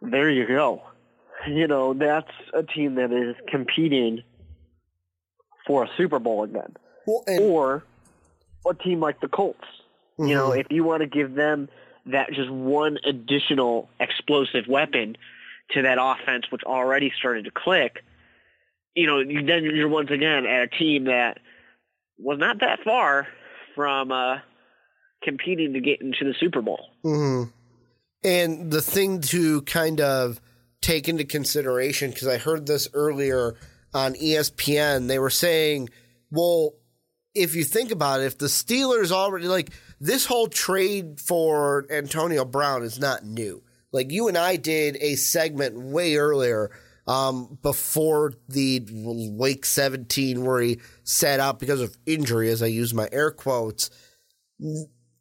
there 0.00 0.30
you 0.30 0.46
go. 0.46 0.82
You 1.48 1.66
know, 1.66 1.94
that's 1.94 2.30
a 2.54 2.62
team 2.62 2.96
that 2.96 3.10
is 3.10 3.34
competing 3.48 4.22
for 5.66 5.84
a 5.84 5.88
Super 5.96 6.18
Bowl 6.18 6.44
again. 6.44 6.76
Well, 7.06 7.24
and- 7.26 7.40
or 7.42 7.82
a 8.68 8.74
team 8.74 9.00
like 9.00 9.20
the 9.20 9.28
Colts. 9.28 9.64
Mm-hmm. 10.18 10.28
You 10.28 10.34
know, 10.34 10.52
if 10.52 10.66
you 10.70 10.84
want 10.84 11.00
to 11.00 11.06
give 11.06 11.34
them 11.34 11.68
that 12.06 12.30
just 12.32 12.50
one 12.50 12.98
additional 13.04 13.88
explosive 13.98 14.66
weapon 14.68 15.16
to 15.72 15.82
that 15.82 15.98
offense, 16.00 16.44
which 16.50 16.62
already 16.62 17.12
started 17.18 17.46
to 17.46 17.50
click, 17.50 18.04
you 18.94 19.06
know, 19.06 19.24
then 19.24 19.64
you're 19.64 19.88
once 19.88 20.10
again 20.10 20.46
at 20.46 20.62
a 20.62 20.68
team 20.68 21.04
that 21.04 21.38
was 22.18 22.38
not 22.38 22.60
that 22.60 22.80
far 22.82 23.28
from 23.76 24.10
uh, 24.10 24.38
competing 25.22 25.74
to 25.74 25.80
get 25.80 26.00
into 26.00 26.24
the 26.24 26.34
Super 26.40 26.62
Bowl. 26.62 26.80
Mm-hmm. 27.04 27.50
And 28.24 28.72
the 28.72 28.82
thing 28.82 29.20
to 29.20 29.62
kind 29.62 30.00
of 30.00 30.40
take 30.80 31.08
into 31.08 31.24
consideration, 31.24 32.10
because 32.10 32.26
I 32.26 32.38
heard 32.38 32.66
this 32.66 32.88
earlier 32.92 33.54
on 33.94 34.14
ESPN, 34.14 35.06
they 35.06 35.20
were 35.20 35.30
saying, 35.30 35.90
well, 36.32 36.72
if 37.34 37.54
you 37.54 37.62
think 37.62 37.92
about 37.92 38.20
it, 38.20 38.24
if 38.24 38.38
the 38.38 38.46
Steelers 38.46 39.12
already 39.12 39.46
like 39.46 39.70
this 40.00 40.26
whole 40.26 40.48
trade 40.48 41.20
for 41.20 41.86
Antonio 41.90 42.44
Brown 42.44 42.82
is 42.82 42.98
not 42.98 43.24
new. 43.24 43.62
Like 43.92 44.10
you 44.10 44.28
and 44.28 44.36
I 44.36 44.56
did 44.56 44.96
a 45.00 45.14
segment 45.14 45.78
way 45.78 46.16
earlier 46.16 46.70
um, 47.06 47.58
before 47.62 48.32
the 48.48 48.84
Week 49.32 49.64
17 49.64 50.44
where 50.44 50.60
he 50.60 50.80
sat 51.04 51.40
out 51.40 51.58
because 51.58 51.80
of 51.80 51.96
injury, 52.04 52.50
as 52.50 52.62
I 52.62 52.66
use 52.66 52.92
my 52.92 53.08
air 53.12 53.30
quotes. 53.30 53.90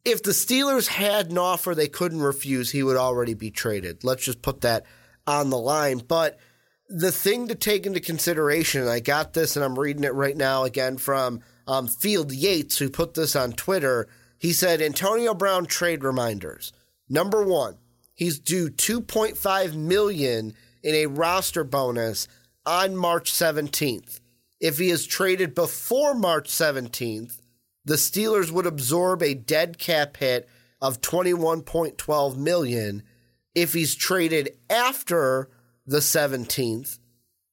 If 0.03 0.23
the 0.23 0.31
Steelers 0.31 0.87
had 0.87 1.31
an 1.31 1.37
offer 1.37 1.75
they 1.75 1.87
couldn't 1.87 2.21
refuse, 2.21 2.71
he 2.71 2.83
would 2.83 2.97
already 2.97 3.33
be 3.33 3.51
traded. 3.51 4.03
Let's 4.03 4.25
just 4.25 4.41
put 4.41 4.61
that 4.61 4.85
on 5.27 5.49
the 5.49 5.57
line. 5.57 6.01
But 6.07 6.39
the 6.87 7.11
thing 7.11 7.47
to 7.47 7.55
take 7.55 7.85
into 7.85 7.99
consideration, 7.99 8.81
and 8.81 8.89
I 8.89 8.99
got 8.99 9.33
this 9.33 9.55
and 9.55 9.65
I'm 9.65 9.77
reading 9.77 10.03
it 10.03 10.13
right 10.13 10.37
now 10.37 10.63
again 10.63 10.97
from 10.97 11.41
um, 11.67 11.87
Field 11.87 12.31
Yates, 12.31 12.77
who 12.77 12.89
put 12.89 13.15
this 13.15 13.35
on 13.35 13.53
Twitter. 13.53 14.07
He 14.37 14.53
said 14.53 14.81
Antonio 14.81 15.33
Brown 15.33 15.65
trade 15.65 16.03
reminders. 16.03 16.71
Number 17.09 17.43
one, 17.43 17.77
he's 18.13 18.39
due 18.39 18.69
2.5 18.69 19.75
million 19.75 20.53
in 20.85 20.93
a 20.93 21.07
roster 21.07 21.63
bonus 21.63 22.27
on 22.65 22.95
March 22.95 23.33
17th. 23.33 24.21
If 24.61 24.77
he 24.77 24.89
is 24.89 25.07
traded 25.07 25.55
before 25.55 26.13
March 26.13 26.47
17th, 26.47 27.41
the 27.83 27.95
Steelers 27.95 28.51
would 28.51 28.67
absorb 28.67 29.21
a 29.23 29.33
dead 29.33 29.79
cap 29.79 30.17
hit 30.17 30.47
of 30.79 31.01
21.12 31.01 32.37
million. 32.37 33.03
If 33.55 33.73
he's 33.73 33.95
traded 33.95 34.57
after 34.69 35.49
the 35.87 35.99
17th, 35.99 36.99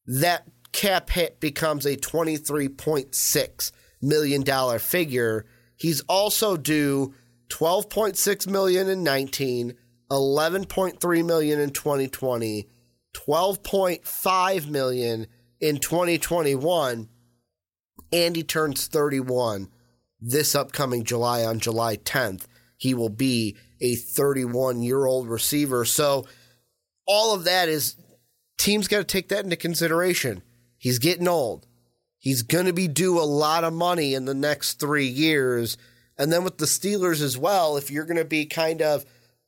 that 0.06 0.46
cap 0.72 1.10
hit 1.10 1.40
becomes 1.40 1.86
a 1.86 1.96
23.6 1.96 3.72
million 4.02 4.42
dollar 4.42 4.78
figure. 4.78 5.46
He's 5.76 6.02
also 6.02 6.56
due 6.56 7.14
12.6 7.48 8.46
million 8.46 8.88
in 8.88 9.02
19, 9.02 9.74
11.3 10.10 11.26
million 11.26 11.60
in 11.60 11.70
2020, 11.70 12.68
12.5 13.14 14.68
million 14.68 15.26
in 15.60 15.78
2021, 15.78 17.08
and 18.12 18.36
he 18.36 18.42
turns 18.42 18.86
31 18.86 19.68
this 20.22 20.54
upcoming 20.54 21.02
July 21.04 21.44
on 21.44 21.58
July 21.58 21.96
10th. 21.96 22.44
He 22.76 22.94
will 22.94 23.10
be 23.10 23.56
a 23.80 23.96
31 23.96 24.82
year 24.82 25.04
old 25.04 25.28
receiver. 25.28 25.84
So 25.84 26.26
all 27.06 27.34
of 27.34 27.44
that 27.44 27.68
is 27.68 27.96
teams 28.56 28.88
got 28.88 28.98
to 28.98 29.04
take 29.04 29.28
that 29.28 29.44
into 29.44 29.56
consideration. 29.56 30.42
He's 30.78 31.00
getting 31.00 31.28
old. 31.28 31.66
He's 32.18 32.42
going 32.42 32.66
to 32.66 32.72
be 32.72 32.86
due 32.86 33.18
a 33.18 33.22
lot 33.22 33.64
of 33.64 33.72
money 33.72 34.14
in 34.14 34.24
the 34.26 34.34
next 34.34 34.74
three 34.74 35.06
years. 35.06 35.76
And 36.16 36.32
then 36.32 36.44
with 36.44 36.58
the 36.58 36.66
Steelers 36.66 37.20
as 37.20 37.36
well, 37.36 37.76
if 37.76 37.90
you're 37.90 38.04
going 38.04 38.16
to 38.16 38.24
be 38.24 38.46
kind 38.46 38.80
of 38.80 39.04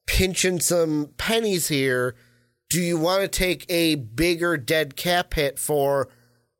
pinching 0.06 0.58
some 0.58 1.10
pennies 1.16 1.68
here, 1.68 2.16
do 2.70 2.80
you 2.80 2.98
want 2.98 3.22
to 3.22 3.28
take 3.28 3.66
a 3.68 3.94
bigger 3.94 4.56
dead 4.56 4.96
cap 4.96 5.34
hit 5.34 5.58
for 5.58 6.08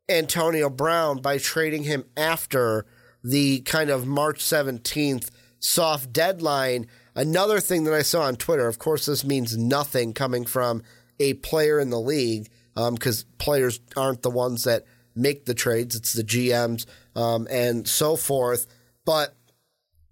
Antonio 0.09 0.71
Brown 0.71 1.21
by 1.21 1.39
trading 1.39 1.85
him 1.85 2.05
after 2.17 2.87
the 3.23 3.61
kind 3.61 3.91
of 3.91 4.07
March 4.07 4.41
17th 4.41 5.31
soft 5.59 6.13
deadline? 6.13 6.87
Another 7.15 7.61
thing 7.61 7.85
that 7.85 7.95
I 7.95 8.03
saw 8.03 8.23
on 8.23 8.37
Twitter, 8.37 8.67
of 8.67 8.79
course, 8.79 9.07
this 9.07 9.25
means 9.25 9.57
nothing 9.57 10.13
coming 10.13 10.45
from 10.45 10.83
a 11.19 11.35
player 11.35 11.79
in 11.79 11.91
the 11.91 12.01
league 12.01 12.49
because 12.75 13.23
um, 13.23 13.29
players 13.39 13.81
aren't 13.97 14.23
the 14.23 14.31
ones 14.31 14.65
that 14.65 14.85
make 15.15 15.45
the 15.45 15.55
trades, 15.55 15.95
it's 15.95 16.13
the 16.13 16.25
GMs 16.25 16.87
um, 17.15 17.47
and 17.51 17.87
so 17.87 18.17
forth. 18.17 18.67
But 19.05 19.35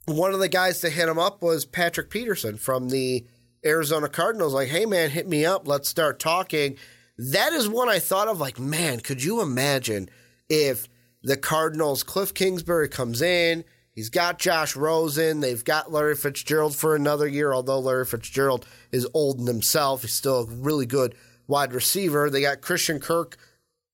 one 0.07 0.33
of 0.33 0.41
the 0.41 0.49
guys 0.49 0.81
to 0.81 0.91
hit 0.91 1.09
him 1.09 1.19
up 1.19 1.43
was 1.43 1.65
Patrick 1.65 2.11
Peterson 2.11 2.57
from 2.57 2.89
the 2.89 3.25
Arizona 3.65 4.09
Cardinals. 4.09 4.55
Like, 4.55 4.69
hey, 4.69 4.87
man, 4.87 5.11
hit 5.11 5.29
me 5.29 5.45
up. 5.45 5.67
Let's 5.67 5.89
start 5.89 6.19
talking. 6.19 6.77
That 7.19 7.53
is 7.53 7.69
one 7.69 7.89
I 7.89 7.99
thought 7.99 8.29
of 8.29 8.41
like, 8.41 8.59
man, 8.59 9.01
could 9.01 9.23
you 9.23 9.41
imagine 9.41 10.09
if 10.49 10.89
the 11.23 11.37
Cardinals, 11.37 12.03
Cliff 12.03 12.35
Kingsbury 12.35 12.89
comes 12.89 13.23
in, 13.23 13.65
he's 13.93 14.09
got 14.09 14.39
Josh 14.39 14.75
Rosen, 14.75 15.41
they've 15.41 15.65
got 15.65 15.93
Larry 15.93 16.17
Fitzgerald 16.17 16.75
for 16.75 16.97
another 16.97 17.29
year, 17.29 17.53
although 17.53 17.79
Larry 17.79 18.07
Fitzgerald 18.07 18.67
is 18.91 19.07
old 19.15 19.39
in 19.39 19.47
himself. 19.47 20.03
He's 20.03 20.13
still 20.13 20.41
a 20.41 20.47
really 20.47 20.87
good 20.87 21.15
wide 21.47 21.73
receiver. 21.73 22.29
They 22.29 22.41
got 22.41 22.61
Christian 22.61 22.99
Kirk 22.99 23.37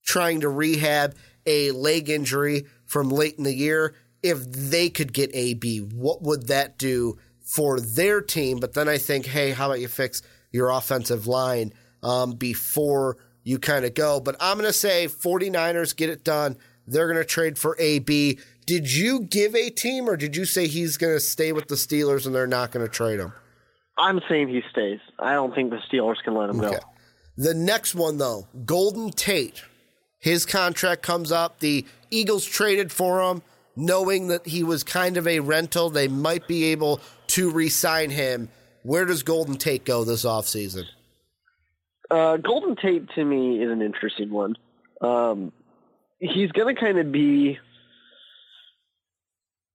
trying 0.05 0.41
to 0.41 0.49
rehab 0.49 1.15
a 1.45 1.71
leg 1.73 2.09
injury 2.09 2.67
from 2.87 3.11
late 3.11 3.37
in 3.37 3.45
the 3.45 3.55
year. 3.55 3.95
If 4.23 4.51
they 4.51 4.89
could 4.91 5.13
get 5.13 5.31
AB, 5.35 5.79
what 5.79 6.23
would 6.23 6.49
that 6.49 6.79
do 6.79 7.19
for 7.49 7.81
their 7.81 8.21
team? 8.21 8.61
But 8.61 8.75
then 8.75 8.89
I 8.89 8.99
think, 8.99 9.27
hey, 9.27 9.51
how 9.51 9.67
about 9.67 9.81
you 9.81 9.89
fix 9.89 10.23
your 10.53 10.71
offensive 10.71 11.27
line 11.27 11.73
um, 12.03 12.33
before 12.33 13.17
you 13.43 13.59
kind 13.59 13.85
of 13.85 13.95
go? 13.95 14.21
But 14.21 14.37
I'm 14.41 14.59
going 14.59 14.69
to 14.69 14.73
say 14.73 15.09
49ers 15.09 15.97
get 15.97 16.11
it 16.11 16.25
done. 16.25 16.57
They're 16.87 17.07
going 17.07 17.19
to 17.19 17.25
trade 17.25 17.59
for 17.59 17.77
AB. 17.79 18.39
Did 18.67 18.93
you 18.93 19.21
give 19.21 19.55
a 19.55 19.71
team 19.71 20.09
or 20.09 20.17
did 20.17 20.37
you 20.37 20.45
say 20.45 20.67
he's 20.67 20.97
going 20.97 21.15
to 21.15 21.21
stay 21.21 21.53
with 21.53 21.69
the 21.69 21.75
Steelers 21.75 22.27
and 22.27 22.35
they're 22.35 22.47
not 22.47 22.71
going 22.71 22.85
to 22.87 22.93
trade 22.93 23.19
him? 23.19 23.33
I'm 23.97 24.21
saying 24.29 24.49
he 24.49 24.63
stays. 24.71 25.01
I 25.19 25.33
don't 25.33 25.55
think 25.55 25.71
the 25.71 25.81
Steelers 25.91 26.23
can 26.23 26.35
let 26.35 26.51
him 26.51 26.61
okay. 26.61 26.77
go. 26.77 26.81
The 27.37 27.55
next 27.55 27.95
one, 27.95 28.19
though, 28.19 28.47
Golden 28.65 29.11
Tate. 29.11 29.63
His 30.19 30.45
contract 30.45 31.03
comes 31.03 31.31
up. 31.31 31.61
The 31.61 31.87
Eagles 32.11 32.45
traded 32.45 32.91
for 32.91 33.23
him, 33.23 33.43
knowing 33.79 34.29
that 34.29 34.47
he 34.47 34.65
was 34.65 34.83
kind 34.83 35.17
of 35.17 35.27
a 35.27 35.41
rental. 35.41 35.89
They 35.89 36.09
might 36.09 36.47
be 36.47 36.65
able 36.65 37.01
to 37.29 37.51
re 37.51 37.69
sign 37.69 38.11
him. 38.11 38.51
Where 38.83 39.05
does 39.05 39.23
Golden 39.23 39.57
Tate 39.57 39.85
go 39.85 40.05
this 40.05 40.25
offseason? 40.25 40.85
Uh, 42.11 42.39
Golden 42.39 42.77
Tate, 42.77 43.09
to 43.15 43.25
me, 43.25 43.63
is 43.63 43.71
an 43.71 43.83
interesting 43.83 44.31
one. 44.31 44.57
Um, 45.01 45.53
he's 46.19 46.51
going 46.53 46.75
to 46.75 46.81
kind 46.81 46.99
of 46.99 47.13
be 47.13 47.59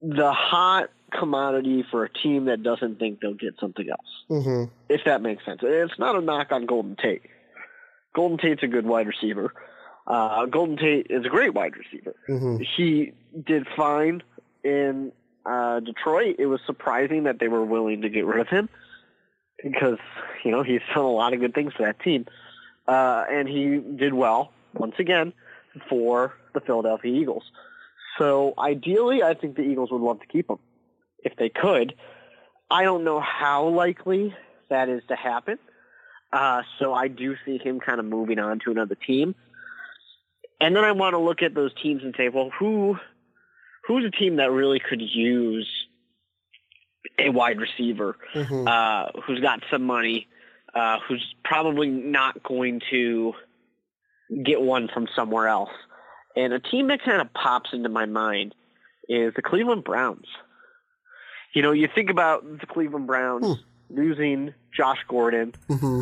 the 0.01 0.33
hot 0.33 0.89
commodity 1.17 1.85
for 1.89 2.03
a 2.03 2.09
team 2.11 2.45
that 2.45 2.63
doesn't 2.63 2.99
think 2.99 3.19
they'll 3.21 3.35
get 3.35 3.53
something 3.59 3.87
else. 3.89 3.99
Mm-hmm. 4.29 4.73
If 4.89 5.01
that 5.05 5.21
makes 5.21 5.45
sense. 5.45 5.61
It's 5.63 5.99
not 5.99 6.15
a 6.15 6.21
knock 6.21 6.51
on 6.51 6.65
Golden 6.65 6.95
Tate. 6.95 7.21
Golden 8.15 8.37
Tate's 8.37 8.63
a 8.63 8.67
good 8.67 8.85
wide 8.85 9.07
receiver. 9.07 9.53
Uh, 10.05 10.45
Golden 10.45 10.77
Tate 10.77 11.07
is 11.09 11.25
a 11.25 11.29
great 11.29 11.53
wide 11.53 11.73
receiver. 11.77 12.15
Mm-hmm. 12.27 12.63
He 12.75 13.13
did 13.45 13.67
fine 13.75 14.21
in 14.63 15.11
uh, 15.45 15.79
Detroit. 15.79 16.35
It 16.39 16.47
was 16.47 16.59
surprising 16.65 17.23
that 17.23 17.39
they 17.39 17.47
were 17.47 17.63
willing 17.63 18.01
to 18.01 18.09
get 18.09 18.25
rid 18.25 18.39
of 18.39 18.47
him 18.49 18.69
because 19.63 19.97
you 20.43 20.51
know 20.51 20.63
he's 20.63 20.81
done 20.93 21.05
a 21.05 21.09
lot 21.09 21.33
of 21.33 21.39
good 21.39 21.53
things 21.53 21.73
for 21.73 21.83
that 21.83 21.99
team, 22.01 22.25
uh, 22.87 23.23
and 23.29 23.47
he 23.47 23.77
did 23.77 24.13
well 24.13 24.51
once 24.73 24.95
again 24.99 25.33
for 25.89 26.33
the 26.53 26.59
Philadelphia 26.59 27.13
Eagles. 27.13 27.43
So 28.17 28.53
ideally, 28.57 29.23
I 29.23 29.33
think 29.33 29.55
the 29.55 29.63
Eagles 29.63 29.91
would 29.91 30.01
love 30.01 30.19
to 30.19 30.27
keep 30.27 30.49
him 30.49 30.59
if 31.23 31.35
they 31.37 31.49
could. 31.49 31.95
I 32.69 32.83
don't 32.83 33.03
know 33.03 33.19
how 33.19 33.67
likely 33.67 34.35
that 34.69 34.89
is 34.89 35.01
to 35.07 35.15
happen. 35.15 35.57
Uh, 36.31 36.63
so 36.79 36.93
I 36.93 37.07
do 37.07 37.35
see 37.45 37.57
him 37.57 37.79
kind 37.79 37.99
of 37.99 38.05
moving 38.05 38.39
on 38.39 38.59
to 38.65 38.71
another 38.71 38.95
team. 38.95 39.35
And 40.63 40.75
then 40.75 40.83
I 40.83 40.91
want 40.91 41.13
to 41.13 41.19
look 41.19 41.41
at 41.41 41.53
those 41.53 41.71
teams 41.81 42.03
and 42.03 42.13
say, 42.17 42.29
well, 42.29 42.49
who 42.57 42.97
who's 43.85 44.05
a 44.05 44.11
team 44.11 44.37
that 44.37 44.51
really 44.51 44.79
could 44.79 45.01
use 45.01 45.69
a 47.19 47.29
wide 47.29 47.59
receiver 47.59 48.15
mm-hmm. 48.33 48.67
uh, 48.67 49.21
who's 49.25 49.41
got 49.41 49.61
some 49.69 49.83
money, 49.83 50.27
uh, 50.73 50.99
who's 51.07 51.35
probably 51.43 51.89
not 51.89 52.41
going 52.43 52.81
to 52.91 53.33
get 54.43 54.61
one 54.61 54.87
from 54.87 55.07
somewhere 55.15 55.47
else. 55.47 55.69
And 56.35 56.53
a 56.53 56.59
team 56.59 56.87
that 56.87 57.03
kind 57.03 57.21
of 57.21 57.31
pops 57.33 57.71
into 57.73 57.89
my 57.89 58.05
mind 58.05 58.55
is 59.09 59.33
the 59.35 59.41
Cleveland 59.41 59.83
Browns. 59.83 60.25
You 61.53 61.61
know, 61.61 61.71
you 61.71 61.87
think 61.93 62.09
about 62.09 62.59
the 62.59 62.65
Cleveland 62.65 63.05
Browns 63.05 63.45
hmm. 63.45 63.53
losing 63.95 64.53
Josh 64.75 64.99
Gordon, 65.07 65.53
mm-hmm 65.69 66.01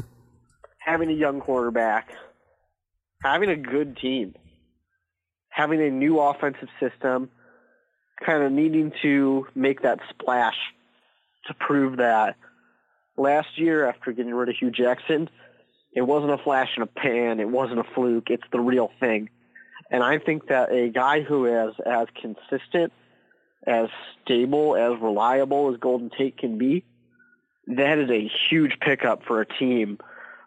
having 0.82 1.10
a 1.10 1.14
young 1.14 1.40
quarterback, 1.40 2.12
having 3.24 3.50
a 3.50 3.56
good 3.56 3.98
team, 3.98 4.34
having 5.52 5.82
a 5.82 5.92
new 5.92 6.20
offensive 6.20 6.70
system, 6.80 7.30
kind 8.26 8.44
of 8.44 8.52
needing 8.52 8.92
to 9.02 9.48
make 9.54 9.84
that 9.84 10.00
splash 10.10 10.58
to 11.46 11.54
prove 11.54 11.98
that 11.98 12.36
last 13.18 13.58
year 13.58 13.88
after 13.88 14.12
getting 14.12 14.34
rid 14.34 14.50
of 14.50 14.56
Hue 14.56 14.72
Jackson, 14.72 15.30
it 15.94 16.02
wasn't 16.02 16.32
a 16.32 16.38
flash 16.38 16.70
in 16.78 16.84
a 16.84 16.88
pan, 16.88 17.40
it 17.40 17.50
wasn't 17.50 17.80
a 17.80 17.84
fluke, 17.84 18.30
it's 18.30 18.44
the 18.52 18.60
real 18.60 18.92
thing. 19.00 19.30
And 19.90 20.04
I 20.04 20.20
think 20.20 20.48
that 20.48 20.72
a 20.72 20.90
guy 20.90 21.22
who 21.22 21.46
is 21.46 21.76
as 21.86 22.08
consistent, 22.20 22.94
as 23.68 23.90
stable, 24.24 24.76
as 24.76 25.00
reliable 25.02 25.72
as 25.72 25.80
Golden 25.80 26.10
Tate 26.10 26.38
can 26.38 26.58
be, 26.58 26.86
that 27.68 28.00
is 28.00 28.10
a 28.10 28.32
huge 28.50 28.80
pickup 28.80 29.24
for 29.26 29.42
a 29.42 29.46
team 29.46 30.00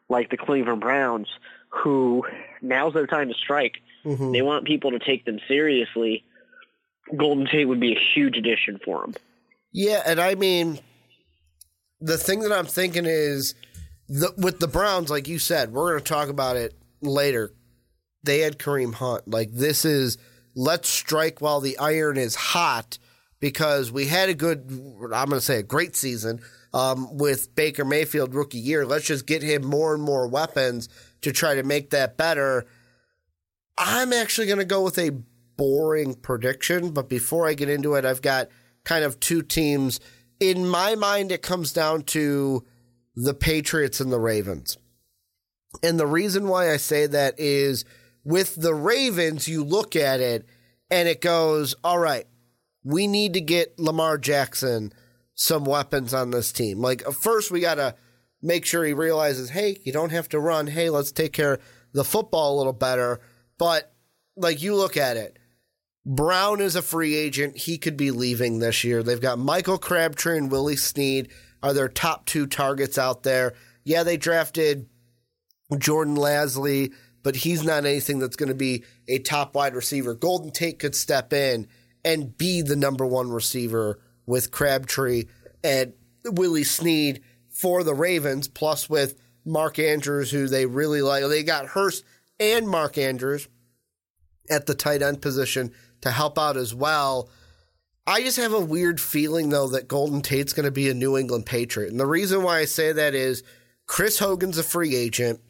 like 0.08 0.30
the 0.30 0.36
Cleveland 0.36 0.80
Browns, 0.80 1.28
who 1.68 2.24
now's 2.62 2.94
their 2.94 3.06
time 3.06 3.28
to 3.28 3.34
strike. 3.34 3.74
Mm-hmm. 4.04 4.32
They 4.32 4.42
want 4.42 4.66
people 4.66 4.90
to 4.92 4.98
take 4.98 5.24
them 5.24 5.38
seriously. 5.48 6.24
Golden 7.16 7.46
Tate 7.46 7.68
would 7.68 7.80
be 7.80 7.92
a 7.92 8.00
huge 8.14 8.36
addition 8.36 8.78
for 8.84 9.02
them. 9.02 9.14
Yeah, 9.72 10.02
and 10.06 10.20
I 10.20 10.34
mean, 10.34 10.78
the 12.00 12.18
thing 12.18 12.40
that 12.40 12.52
I'm 12.52 12.66
thinking 12.66 13.06
is 13.06 13.54
the, 14.08 14.32
with 14.36 14.60
the 14.60 14.68
Browns, 14.68 15.10
like 15.10 15.28
you 15.28 15.38
said, 15.38 15.72
we're 15.72 15.92
going 15.92 16.02
to 16.02 16.08
talk 16.08 16.28
about 16.28 16.56
it 16.56 16.74
later. 17.00 17.52
They 18.22 18.40
had 18.40 18.58
Kareem 18.58 18.94
Hunt. 18.94 19.28
Like, 19.28 19.52
this 19.52 19.84
is 19.84 20.18
let's 20.54 20.88
strike 20.88 21.40
while 21.40 21.60
the 21.60 21.78
iron 21.78 22.16
is 22.16 22.34
hot 22.34 22.98
because 23.40 23.90
we 23.90 24.06
had 24.06 24.28
a 24.28 24.34
good, 24.34 24.66
I'm 24.70 25.28
going 25.28 25.30
to 25.30 25.40
say 25.40 25.58
a 25.58 25.62
great 25.62 25.96
season 25.96 26.40
um, 26.72 27.16
with 27.16 27.54
Baker 27.54 27.84
Mayfield 27.84 28.34
rookie 28.34 28.58
year. 28.58 28.86
Let's 28.86 29.06
just 29.06 29.26
get 29.26 29.42
him 29.42 29.64
more 29.64 29.94
and 29.94 30.02
more 30.02 30.26
weapons 30.26 30.88
to 31.22 31.32
try 31.32 31.54
to 31.54 31.62
make 31.62 31.90
that 31.90 32.16
better. 32.16 32.66
I'm 33.76 34.12
actually 34.12 34.46
going 34.46 34.58
to 34.58 34.64
go 34.64 34.82
with 34.82 34.98
a 34.98 35.22
boring 35.56 36.14
prediction, 36.14 36.90
but 36.90 37.08
before 37.08 37.46
I 37.46 37.54
get 37.54 37.68
into 37.68 37.94
it, 37.94 38.04
I've 38.04 38.22
got 38.22 38.48
kind 38.84 39.04
of 39.04 39.20
two 39.20 39.42
teams. 39.42 40.00
In 40.40 40.68
my 40.68 40.94
mind, 40.94 41.32
it 41.32 41.42
comes 41.42 41.72
down 41.72 42.02
to 42.02 42.64
the 43.14 43.34
Patriots 43.34 44.00
and 44.00 44.12
the 44.12 44.20
Ravens. 44.20 44.78
And 45.82 45.98
the 45.98 46.06
reason 46.06 46.48
why 46.48 46.72
I 46.72 46.76
say 46.76 47.06
that 47.06 47.34
is 47.38 47.84
with 48.24 48.54
the 48.56 48.74
Ravens, 48.74 49.48
you 49.48 49.64
look 49.64 49.96
at 49.96 50.20
it 50.20 50.46
and 50.90 51.08
it 51.08 51.20
goes, 51.20 51.74
all 51.82 51.98
right, 51.98 52.26
we 52.84 53.06
need 53.06 53.34
to 53.34 53.40
get 53.40 53.78
Lamar 53.78 54.18
Jackson 54.18 54.92
some 55.34 55.64
weapons 55.64 56.14
on 56.14 56.30
this 56.30 56.52
team. 56.52 56.78
Like, 56.78 57.02
first, 57.12 57.50
we 57.50 57.60
got 57.60 57.76
to 57.76 57.96
make 58.40 58.64
sure 58.64 58.84
he 58.84 58.92
realizes, 58.92 59.50
hey, 59.50 59.80
you 59.84 59.92
don't 59.92 60.12
have 60.12 60.28
to 60.28 60.38
run. 60.38 60.68
Hey, 60.68 60.90
let's 60.90 61.10
take 61.10 61.32
care 61.32 61.54
of 61.54 61.60
the 61.92 62.04
football 62.04 62.54
a 62.54 62.58
little 62.58 62.72
better. 62.72 63.20
But, 63.58 63.92
like, 64.36 64.62
you 64.62 64.74
look 64.74 64.96
at 64.96 65.16
it. 65.16 65.38
Brown 66.06 66.60
is 66.60 66.76
a 66.76 66.82
free 66.82 67.14
agent. 67.14 67.56
He 67.56 67.78
could 67.78 67.96
be 67.96 68.10
leaving 68.10 68.58
this 68.58 68.84
year. 68.84 69.02
They've 69.02 69.20
got 69.20 69.38
Michael 69.38 69.78
Crabtree 69.78 70.36
and 70.36 70.50
Willie 70.50 70.76
Snead 70.76 71.30
are 71.62 71.72
their 71.72 71.88
top 71.88 72.26
two 72.26 72.46
targets 72.46 72.98
out 72.98 73.22
there. 73.22 73.54
Yeah, 73.84 74.02
they 74.02 74.18
drafted 74.18 74.86
Jordan 75.78 76.16
Lasley, 76.16 76.92
but 77.22 77.36
he's 77.36 77.64
not 77.64 77.86
anything 77.86 78.18
that's 78.18 78.36
going 78.36 78.50
to 78.50 78.54
be 78.54 78.84
a 79.08 79.18
top 79.18 79.54
wide 79.54 79.74
receiver. 79.74 80.14
Golden 80.14 80.50
Tate 80.50 80.78
could 80.78 80.94
step 80.94 81.32
in 81.32 81.68
and 82.04 82.36
be 82.36 82.60
the 82.60 82.76
number 82.76 83.06
one 83.06 83.30
receiver 83.30 83.98
with 84.26 84.50
Crabtree 84.50 85.24
and 85.62 85.94
Willie 86.24 86.64
Snead 86.64 87.22
for 87.48 87.82
the 87.82 87.94
Ravens, 87.94 88.46
plus 88.46 88.90
with 88.90 89.18
Mark 89.46 89.78
Andrews, 89.78 90.30
who 90.30 90.48
they 90.48 90.66
really 90.66 91.00
like. 91.00 91.24
They 91.24 91.42
got 91.42 91.66
Hurst 91.66 92.04
and 92.38 92.68
Mark 92.68 92.98
Andrews 92.98 93.48
at 94.50 94.66
the 94.66 94.74
tight 94.74 95.02
end 95.02 95.22
position 95.22 95.72
to 96.00 96.10
help 96.10 96.38
out 96.38 96.56
as 96.56 96.74
well. 96.74 97.30
I 98.06 98.22
just 98.22 98.36
have 98.36 98.52
a 98.52 98.60
weird 98.60 99.00
feeling, 99.00 99.48
though, 99.48 99.68
that 99.68 99.88
Golden 99.88 100.20
Tate's 100.20 100.52
going 100.52 100.64
to 100.64 100.70
be 100.70 100.90
a 100.90 100.94
New 100.94 101.16
England 101.16 101.46
Patriot. 101.46 101.90
And 101.90 101.98
the 101.98 102.06
reason 102.06 102.42
why 102.42 102.58
I 102.58 102.66
say 102.66 102.92
that 102.92 103.14
is 103.14 103.42
Chris 103.86 104.18
Hogan's 104.18 104.58
a 104.58 104.62
free 104.62 104.94
agent. 104.94 105.40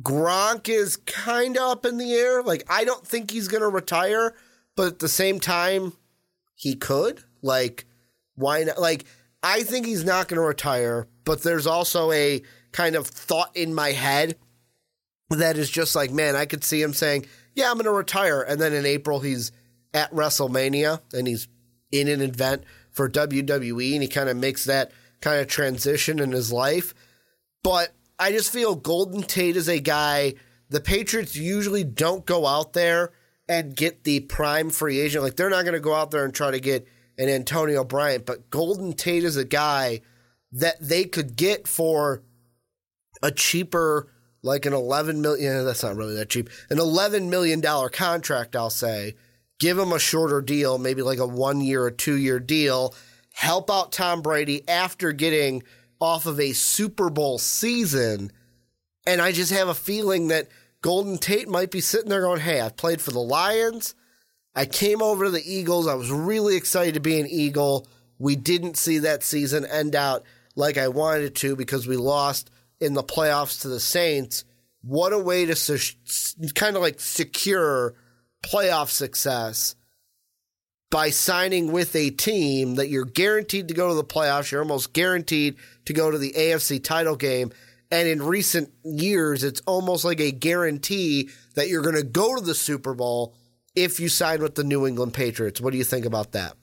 Gronk 0.00 0.68
is 0.68 0.96
kind 0.96 1.56
of 1.56 1.62
up 1.62 1.86
in 1.86 1.96
the 1.96 2.12
air. 2.12 2.42
Like, 2.42 2.64
I 2.68 2.84
don't 2.84 3.06
think 3.06 3.30
he's 3.30 3.48
going 3.48 3.62
to 3.62 3.68
retire, 3.68 4.34
but 4.76 4.86
at 4.86 4.98
the 5.00 5.08
same 5.08 5.40
time, 5.40 5.94
he 6.54 6.76
could. 6.76 7.24
Like, 7.42 7.86
why 8.36 8.62
not? 8.64 8.78
Like, 8.78 9.06
I 9.42 9.62
think 9.62 9.86
he's 9.86 10.04
not 10.04 10.28
going 10.28 10.40
to 10.40 10.46
retire, 10.46 11.08
but 11.24 11.42
there's 11.42 11.66
also 11.66 12.12
a 12.12 12.42
kind 12.72 12.94
of 12.94 13.06
thought 13.06 13.56
in 13.56 13.74
my 13.74 13.92
head 13.92 14.36
that 15.30 15.56
is 15.58 15.70
just 15.70 15.96
like, 15.96 16.10
man, 16.10 16.36
I 16.36 16.46
could 16.46 16.64
see 16.64 16.80
him 16.80 16.92
saying, 16.92 17.26
yeah, 17.54 17.68
I'm 17.70 17.74
going 17.74 17.84
to 17.84 17.90
retire. 17.90 18.42
And 18.42 18.60
then 18.60 18.72
in 18.72 18.86
April, 18.86 19.20
he's 19.20 19.52
at 19.92 20.12
WrestleMania 20.12 21.00
and 21.12 21.26
he's 21.26 21.48
in 21.90 22.08
an 22.08 22.20
event 22.20 22.64
for 22.90 23.08
WWE 23.08 23.94
and 23.94 24.02
he 24.02 24.08
kind 24.08 24.28
of 24.28 24.36
makes 24.36 24.64
that 24.64 24.92
kind 25.20 25.40
of 25.40 25.48
transition 25.48 26.18
in 26.18 26.32
his 26.32 26.52
life. 26.52 26.94
But 27.62 27.92
I 28.18 28.30
just 28.30 28.52
feel 28.52 28.74
Golden 28.74 29.22
Tate 29.22 29.56
is 29.56 29.68
a 29.68 29.80
guy. 29.80 30.34
The 30.68 30.80
Patriots 30.80 31.36
usually 31.36 31.84
don't 31.84 32.24
go 32.24 32.46
out 32.46 32.72
there 32.72 33.12
and 33.48 33.76
get 33.76 34.04
the 34.04 34.20
prime 34.20 34.70
free 34.70 35.00
agent. 35.00 35.24
Like 35.24 35.36
they're 35.36 35.50
not 35.50 35.64
going 35.64 35.74
to 35.74 35.80
go 35.80 35.94
out 35.94 36.10
there 36.10 36.24
and 36.24 36.34
try 36.34 36.50
to 36.50 36.60
get 36.60 36.86
an 37.18 37.28
Antonio 37.28 37.84
Bryant, 37.84 38.26
but 38.26 38.50
Golden 38.50 38.92
Tate 38.92 39.24
is 39.24 39.36
a 39.36 39.44
guy 39.44 40.02
that 40.52 40.76
they 40.80 41.04
could 41.04 41.36
get 41.36 41.66
for 41.66 42.22
a 43.22 43.30
cheaper, 43.30 44.12
like 44.46 44.64
an 44.64 44.72
eleven 44.72 45.20
million. 45.20 45.64
That's 45.64 45.82
not 45.82 45.96
really 45.96 46.14
that 46.14 46.30
cheap. 46.30 46.48
An 46.70 46.78
eleven 46.78 47.28
million 47.28 47.60
dollar 47.60 47.88
contract, 47.90 48.56
I'll 48.56 48.70
say. 48.70 49.16
Give 49.58 49.78
him 49.78 49.92
a 49.92 49.98
shorter 49.98 50.40
deal, 50.40 50.78
maybe 50.78 51.02
like 51.02 51.18
a 51.18 51.26
one 51.26 51.60
year 51.60 51.82
or 51.82 51.90
two 51.90 52.16
year 52.16 52.38
deal. 52.38 52.94
Help 53.34 53.70
out 53.70 53.92
Tom 53.92 54.22
Brady 54.22 54.66
after 54.68 55.12
getting 55.12 55.62
off 56.00 56.26
of 56.26 56.38
a 56.38 56.52
Super 56.52 57.10
Bowl 57.10 57.38
season. 57.38 58.30
And 59.06 59.20
I 59.20 59.32
just 59.32 59.52
have 59.52 59.68
a 59.68 59.74
feeling 59.74 60.28
that 60.28 60.48
Golden 60.80 61.18
Tate 61.18 61.48
might 61.48 61.70
be 61.70 61.80
sitting 61.80 62.08
there 62.08 62.22
going, 62.22 62.40
Hey, 62.40 62.60
I've 62.60 62.76
played 62.76 63.00
for 63.00 63.10
the 63.10 63.18
Lions. 63.18 63.94
I 64.54 64.64
came 64.64 65.02
over 65.02 65.24
to 65.24 65.30
the 65.30 65.42
Eagles. 65.44 65.86
I 65.86 65.94
was 65.94 66.10
really 66.10 66.56
excited 66.56 66.94
to 66.94 67.00
be 67.00 67.20
an 67.20 67.26
Eagle. 67.26 67.86
We 68.18 68.36
didn't 68.36 68.78
see 68.78 68.98
that 68.98 69.22
season 69.22 69.66
end 69.66 69.94
out 69.94 70.24
like 70.54 70.78
I 70.78 70.88
wanted 70.88 71.24
it 71.24 71.34
to 71.36 71.56
because 71.56 71.86
we 71.86 71.96
lost 71.96 72.50
in 72.80 72.94
the 72.94 73.02
playoffs 73.02 73.62
to 73.62 73.68
the 73.68 73.80
Saints. 73.80 74.44
What 74.82 75.12
a 75.12 75.18
way 75.18 75.46
to 75.46 75.54
su- 75.54 75.96
kind 76.54 76.76
of 76.76 76.82
like 76.82 77.00
secure 77.00 77.94
playoff 78.44 78.90
success 78.90 79.74
by 80.90 81.10
signing 81.10 81.72
with 81.72 81.96
a 81.96 82.10
team 82.10 82.76
that 82.76 82.88
you're 82.88 83.04
guaranteed 83.04 83.68
to 83.68 83.74
go 83.74 83.88
to 83.88 83.94
the 83.94 84.04
playoffs. 84.04 84.50
You're 84.50 84.62
almost 84.62 84.92
guaranteed 84.92 85.56
to 85.86 85.92
go 85.92 86.10
to 86.10 86.18
the 86.18 86.32
AFC 86.32 86.82
title 86.82 87.16
game. 87.16 87.52
And 87.90 88.08
in 88.08 88.22
recent 88.22 88.72
years, 88.84 89.44
it's 89.44 89.60
almost 89.66 90.04
like 90.04 90.20
a 90.20 90.32
guarantee 90.32 91.30
that 91.54 91.68
you're 91.68 91.82
going 91.82 91.96
to 91.96 92.02
go 92.02 92.36
to 92.36 92.44
the 92.44 92.54
Super 92.54 92.94
Bowl 92.94 93.34
if 93.74 94.00
you 94.00 94.08
sign 94.08 94.42
with 94.42 94.54
the 94.54 94.64
New 94.64 94.86
England 94.86 95.14
Patriots. 95.14 95.60
What 95.60 95.72
do 95.72 95.78
you 95.78 95.84
think 95.84 96.04
about 96.04 96.32
that? 96.32 96.54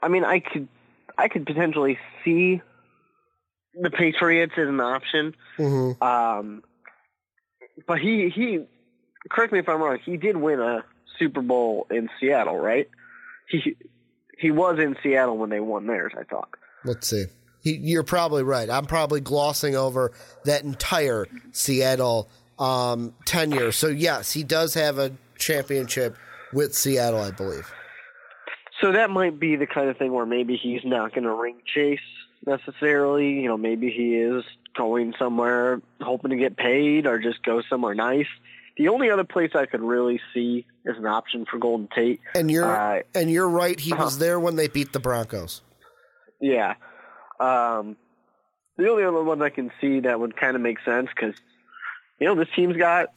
I 0.00 0.08
mean, 0.08 0.24
I 0.24 0.40
could, 0.40 0.68
I 1.18 1.28
could 1.28 1.44
potentially 1.44 1.98
see 2.24 2.62
the 3.80 3.90
Patriots 3.90 4.54
is 4.56 4.68
an 4.68 4.80
option. 4.80 5.34
Mm-hmm. 5.58 6.02
Um, 6.02 6.62
but 7.86 7.98
he, 7.98 8.28
he, 8.28 8.64
correct 9.30 9.52
me 9.52 9.58
if 9.58 9.68
I'm 9.68 9.80
wrong. 9.80 9.98
He 10.04 10.16
did 10.16 10.36
win 10.36 10.60
a 10.60 10.84
Super 11.18 11.42
Bowl 11.42 11.86
in 11.90 12.08
Seattle, 12.20 12.56
right? 12.56 12.88
He, 13.48 13.76
he 14.38 14.50
was 14.50 14.78
in 14.78 14.96
Seattle 15.02 15.36
when 15.36 15.50
they 15.50 15.60
won 15.60 15.86
theirs. 15.86 16.12
I 16.18 16.24
thought. 16.24 16.50
Let's 16.84 17.08
see. 17.08 17.26
He, 17.62 17.76
you're 17.76 18.04
probably 18.04 18.42
right. 18.42 18.70
I'm 18.70 18.86
probably 18.86 19.20
glossing 19.20 19.74
over 19.74 20.12
that 20.44 20.62
entire 20.64 21.26
Seattle 21.52 22.28
um, 22.58 23.14
tenure. 23.24 23.72
So 23.72 23.88
yes, 23.88 24.32
he 24.32 24.44
does 24.44 24.74
have 24.74 24.98
a 24.98 25.12
championship 25.38 26.16
with 26.52 26.74
Seattle, 26.74 27.20
I 27.20 27.30
believe. 27.30 27.70
So 28.80 28.92
that 28.92 29.10
might 29.10 29.40
be 29.40 29.56
the 29.56 29.66
kind 29.66 29.88
of 29.88 29.96
thing 29.96 30.12
where 30.12 30.26
maybe 30.26 30.56
he's 30.56 30.82
not 30.84 31.12
going 31.12 31.24
to 31.24 31.32
ring 31.32 31.56
chase 31.74 31.98
necessarily. 32.46 33.40
You 33.40 33.48
know, 33.48 33.56
maybe 33.56 33.90
he 33.90 34.16
is 34.16 34.44
going 34.76 35.14
somewhere 35.18 35.80
hoping 36.00 36.30
to 36.30 36.36
get 36.36 36.56
paid 36.56 37.06
or 37.06 37.18
just 37.18 37.42
go 37.42 37.62
somewhere 37.68 37.94
nice. 37.94 38.28
The 38.76 38.88
only 38.88 39.10
other 39.10 39.24
place 39.24 39.50
I 39.54 39.66
could 39.66 39.80
really 39.80 40.20
see 40.32 40.64
as 40.86 40.96
an 40.96 41.06
option 41.06 41.46
for 41.50 41.58
Golden 41.58 41.88
Tate, 41.92 42.20
and 42.34 42.50
you're 42.50 42.64
uh, 42.64 43.02
and 43.14 43.28
you're 43.30 43.48
right. 43.48 43.78
He 43.78 43.92
uh-huh. 43.92 44.04
was 44.04 44.18
there 44.18 44.38
when 44.38 44.54
they 44.54 44.68
beat 44.68 44.92
the 44.92 45.00
Broncos. 45.00 45.62
Yeah, 46.40 46.74
um, 47.40 47.96
the 48.76 48.88
only 48.88 49.02
other 49.02 49.22
one 49.24 49.42
I 49.42 49.50
can 49.50 49.72
see 49.80 50.00
that 50.00 50.20
would 50.20 50.36
kind 50.36 50.54
of 50.54 50.62
make 50.62 50.78
sense 50.84 51.08
because 51.08 51.34
you 52.20 52.28
know 52.28 52.36
this 52.36 52.48
team's 52.54 52.76
got 52.76 53.08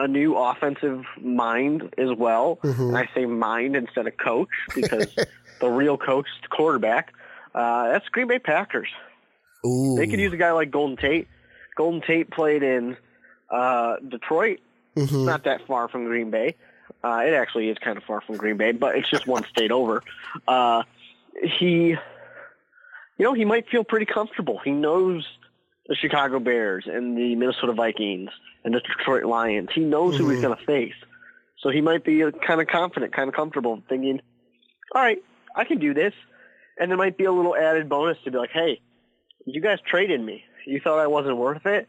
a 0.00 0.08
new 0.08 0.36
offensive 0.36 1.04
mind 1.20 1.94
as 1.96 2.10
well. 2.16 2.58
Mm-hmm. 2.64 2.82
And 2.82 2.96
I 2.96 3.08
say 3.14 3.26
mind 3.26 3.76
instead 3.76 4.06
of 4.06 4.16
coach 4.16 4.48
because 4.74 5.14
the 5.60 5.68
real 5.68 5.96
coach 5.96 6.26
is 6.26 6.42
the 6.42 6.48
quarterback. 6.48 7.12
Uh, 7.54 7.88
that's 7.92 8.08
Green 8.08 8.28
Bay 8.28 8.38
Packers. 8.38 8.88
Ooh. 9.66 9.96
They 9.96 10.06
could 10.06 10.20
use 10.20 10.32
a 10.32 10.36
guy 10.36 10.52
like 10.52 10.70
Golden 10.70 10.96
Tate. 10.96 11.28
Golden 11.76 12.00
Tate 12.00 12.30
played 12.30 12.62
in 12.62 12.96
uh, 13.50 13.96
Detroit, 14.06 14.60
Mhm. 14.96 15.24
not 15.26 15.44
that 15.44 15.66
far 15.66 15.88
from 15.88 16.04
Green 16.04 16.30
Bay. 16.30 16.54
Uh, 17.02 17.22
it 17.26 17.32
actually 17.34 17.68
is 17.68 17.78
kind 17.78 17.96
of 17.96 18.04
far 18.04 18.20
from 18.20 18.36
Green 18.36 18.56
Bay, 18.56 18.72
but 18.72 18.94
it's 18.96 19.08
just 19.10 19.26
one 19.26 19.44
state 19.46 19.70
over. 19.72 20.02
Uh, 20.46 20.82
he, 21.42 21.88
you 21.90 21.96
know, 23.18 23.32
he 23.32 23.44
might 23.44 23.68
feel 23.68 23.82
pretty 23.84 24.06
comfortable. 24.06 24.58
He 24.64 24.70
knows 24.70 25.26
the 25.88 25.94
Chicago 25.96 26.38
Bears 26.38 26.84
and 26.86 27.16
the 27.16 27.34
Minnesota 27.34 27.72
Vikings 27.72 28.30
and 28.64 28.74
the 28.74 28.80
Detroit 28.80 29.24
Lions. 29.24 29.70
He 29.74 29.80
knows 29.80 30.16
who 30.16 30.28
he's 30.28 30.40
going 30.42 30.56
to 30.56 30.64
face. 30.64 30.94
So 31.58 31.70
he 31.70 31.80
might 31.80 32.04
be 32.04 32.22
kind 32.46 32.60
of 32.60 32.66
confident, 32.68 33.12
kind 33.12 33.28
of 33.28 33.34
comfortable, 33.34 33.82
thinking, 33.88 34.20
all 34.94 35.02
right, 35.02 35.22
I 35.56 35.64
can 35.64 35.78
do 35.78 35.92
this. 35.94 36.14
And 36.80 36.90
there 36.90 36.98
might 36.98 37.16
be 37.16 37.24
a 37.24 37.32
little 37.32 37.54
added 37.54 37.88
bonus 37.88 38.16
to 38.24 38.30
be 38.30 38.38
like, 38.38 38.50
hey, 38.52 38.80
you 39.44 39.60
guys 39.60 39.78
traded 39.86 40.20
me. 40.20 40.42
You 40.66 40.80
thought 40.80 40.98
I 40.98 41.06
wasn't 41.06 41.36
worth 41.36 41.66
it? 41.66 41.88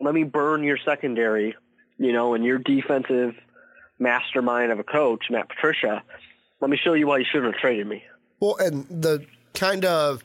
Let 0.00 0.14
me 0.14 0.22
burn 0.22 0.62
your 0.62 0.78
secondary, 0.84 1.56
you 1.98 2.12
know, 2.12 2.34
and 2.34 2.44
your 2.44 2.58
defensive 2.58 3.34
mastermind 3.98 4.70
of 4.70 4.78
a 4.78 4.84
coach, 4.84 5.24
Matt 5.30 5.48
Patricia. 5.48 6.02
Let 6.60 6.70
me 6.70 6.76
show 6.76 6.94
you 6.94 7.08
why 7.08 7.18
you 7.18 7.24
shouldn't 7.30 7.54
have 7.54 7.60
traded 7.60 7.86
me. 7.86 8.04
Well, 8.40 8.56
and 8.56 8.86
the 8.88 9.26
kind 9.54 9.84
of 9.84 10.22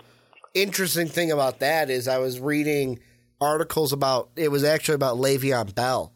interesting 0.54 1.08
thing 1.08 1.32
about 1.32 1.60
that 1.60 1.90
is 1.90 2.08
I 2.08 2.20
was 2.20 2.40
reading 2.40 3.00
articles 3.42 3.92
about 3.92 4.30
it 4.36 4.50
was 4.50 4.64
actually 4.64 4.96
about 4.96 5.18
Le'Veon 5.18 5.74
Bell, 5.74 6.14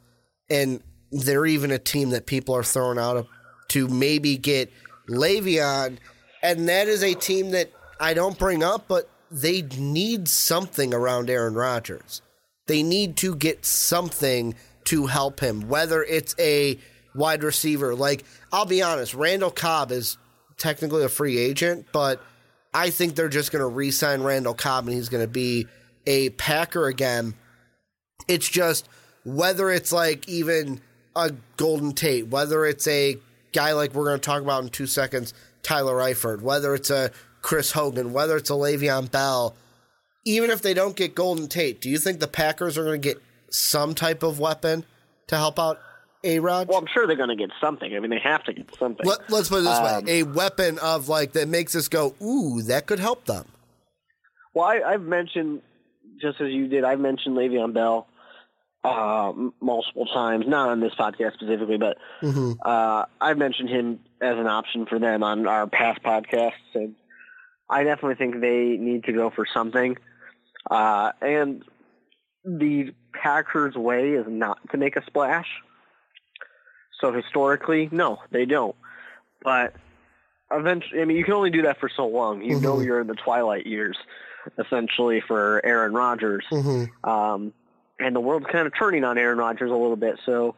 and 0.49 0.81
they're 1.11 1.45
even 1.45 1.71
a 1.71 1.79
team 1.79 2.11
that 2.11 2.27
people 2.27 2.55
are 2.55 2.63
throwing 2.63 2.99
out 2.99 3.27
to 3.69 3.87
maybe 3.87 4.37
get 4.37 4.71
Le'Veon, 5.09 5.97
and 6.41 6.67
that 6.69 6.87
is 6.87 7.03
a 7.03 7.13
team 7.13 7.51
that 7.51 7.71
I 7.99 8.13
don't 8.13 8.37
bring 8.37 8.63
up, 8.63 8.85
but 8.87 9.09
they 9.31 9.61
need 9.61 10.27
something 10.27 10.93
around 10.93 11.29
Aaron 11.29 11.55
Rodgers. 11.55 12.21
They 12.67 12.83
need 12.83 13.17
to 13.17 13.35
get 13.35 13.65
something 13.65 14.55
to 14.85 15.07
help 15.07 15.39
him, 15.39 15.67
whether 15.67 16.03
it's 16.03 16.35
a 16.39 16.77
wide 17.15 17.43
receiver. 17.43 17.95
Like, 17.95 18.23
I'll 18.51 18.65
be 18.65 18.81
honest, 18.81 19.13
Randall 19.13 19.51
Cobb 19.51 19.91
is 19.91 20.17
technically 20.57 21.03
a 21.03 21.09
free 21.09 21.37
agent, 21.37 21.87
but 21.91 22.21
I 22.73 22.89
think 22.89 23.15
they're 23.15 23.29
just 23.29 23.51
going 23.51 23.61
to 23.61 23.67
re 23.67 23.91
sign 23.91 24.21
Randall 24.21 24.53
Cobb 24.53 24.85
and 24.85 24.95
he's 24.95 25.09
going 25.09 25.23
to 25.23 25.31
be 25.31 25.67
a 26.05 26.29
Packer 26.31 26.85
again. 26.87 27.33
It's 28.27 28.47
just 28.47 28.87
whether 29.23 29.69
it's 29.69 29.91
like 29.91 30.27
even 30.29 30.81
a 31.15 31.33
Golden 31.57 31.93
Tate, 31.93 32.27
whether 32.27 32.65
it's 32.65 32.87
a 32.87 33.17
guy 33.51 33.73
like 33.73 33.93
we're 33.93 34.05
going 34.05 34.19
to 34.19 34.25
talk 34.25 34.41
about 34.41 34.63
in 34.63 34.69
two 34.69 34.87
seconds, 34.87 35.33
Tyler 35.67 35.95
Eifert, 35.95 36.41
whether 36.41 36.73
it's 36.73 36.89
a 36.89 37.11
Chris 37.41 37.73
Hogan, 37.73 38.13
whether 38.13 38.37
it's 38.37 38.49
a 38.49 38.53
Le'Veon 38.53 39.11
Bell, 39.11 39.53
even 40.23 40.49
if 40.49 40.61
they 40.61 40.73
don't 40.73 40.95
get 40.95 41.13
Golden 41.13 41.49
Tate, 41.49 41.81
do 41.81 41.89
you 41.89 41.97
think 41.97 42.21
the 42.21 42.27
Packers 42.27 42.77
are 42.77 42.85
going 42.85 43.01
to 43.01 43.05
get 43.05 43.21
some 43.49 43.93
type 43.93 44.23
of 44.23 44.39
weapon 44.39 44.85
to 45.27 45.35
help 45.35 45.59
out 45.59 45.79
A 46.23 46.39
Rod? 46.39 46.69
Well, 46.69 46.77
I'm 46.77 46.87
sure 46.93 47.05
they're 47.05 47.17
going 47.17 47.29
to 47.29 47.35
get 47.35 47.49
something. 47.59 47.93
I 47.93 47.99
mean, 47.99 48.11
they 48.11 48.19
have 48.23 48.45
to 48.45 48.53
get 48.53 48.73
something. 48.75 49.05
Let, 49.05 49.29
us 49.29 49.49
put 49.49 49.59
it 49.59 49.63
this 49.63 49.77
Um, 49.77 50.05
way: 50.05 50.19
a 50.19 50.23
weapon 50.23 50.79
of 50.79 51.09
like 51.09 51.33
that 51.33 51.49
makes 51.49 51.75
us 51.75 51.89
go, 51.89 52.15
"Ooh, 52.23 52.61
that 52.63 52.85
could 52.85 52.99
help 52.99 53.25
them." 53.25 53.45
Well, 54.53 54.65
I, 54.65 54.81
I've 54.93 55.01
mentioned, 55.01 55.61
just 56.21 56.39
as 56.39 56.49
you 56.49 56.67
did, 56.69 56.85
I've 56.85 56.99
mentioned 57.01 57.35
Le'Veon 57.37 57.73
Bell 57.73 58.07
uh, 58.85 59.33
multiple 59.61 60.05
times, 60.07 60.45
not 60.47 60.69
on 60.69 60.79
this 60.79 60.93
podcast 60.95 61.33
specifically, 61.33 61.77
but 61.77 61.97
uh, 62.65 63.05
I've 63.19 63.37
mentioned 63.37 63.69
him 63.69 63.99
as 64.21 64.37
an 64.37 64.47
option 64.47 64.85
for 64.85 64.99
them 64.99 65.23
on 65.23 65.47
our 65.47 65.67
past 65.67 66.01
podcasts, 66.03 66.51
and 66.73 66.95
I 67.69 67.83
definitely 67.83 68.15
think 68.15 68.41
they 68.41 68.77
need 68.77 69.03
to 69.05 69.13
go 69.13 69.29
for 69.29 69.45
something. 69.51 69.97
Uh, 70.69 71.11
and 71.21 71.63
the 72.43 72.93
Packers' 73.13 73.75
way 73.75 74.11
is 74.11 74.25
not 74.27 74.57
to 74.71 74.77
make 74.77 74.95
a 74.95 75.05
splash. 75.05 75.47
So 76.99 77.11
historically, 77.13 77.89
no, 77.91 78.19
they 78.31 78.45
don't. 78.45 78.75
But 79.43 79.73
eventually, 80.51 81.01
I 81.01 81.05
mean, 81.05 81.17
you 81.17 81.23
can 81.23 81.33
only 81.33 81.51
do 81.51 81.63
that 81.63 81.79
for 81.79 81.89
so 81.89 82.07
long. 82.07 82.41
You 82.41 82.59
know, 82.59 82.79
you're 82.79 82.99
in 83.01 83.07
the 83.07 83.15
twilight 83.15 83.65
years, 83.67 83.97
essentially, 84.57 85.21
for 85.21 85.61
Aaron 85.63 85.93
Rodgers. 85.93 86.45
Um, 87.03 87.53
and 87.99 88.15
the 88.15 88.19
world's 88.19 88.47
kind 88.51 88.65
of 88.67 88.73
turning 88.77 89.03
on 89.03 89.17
Aaron 89.17 89.37
Rodgers 89.37 89.69
a 89.69 89.75
little 89.75 89.95
bit, 89.95 90.19
so 90.25 90.55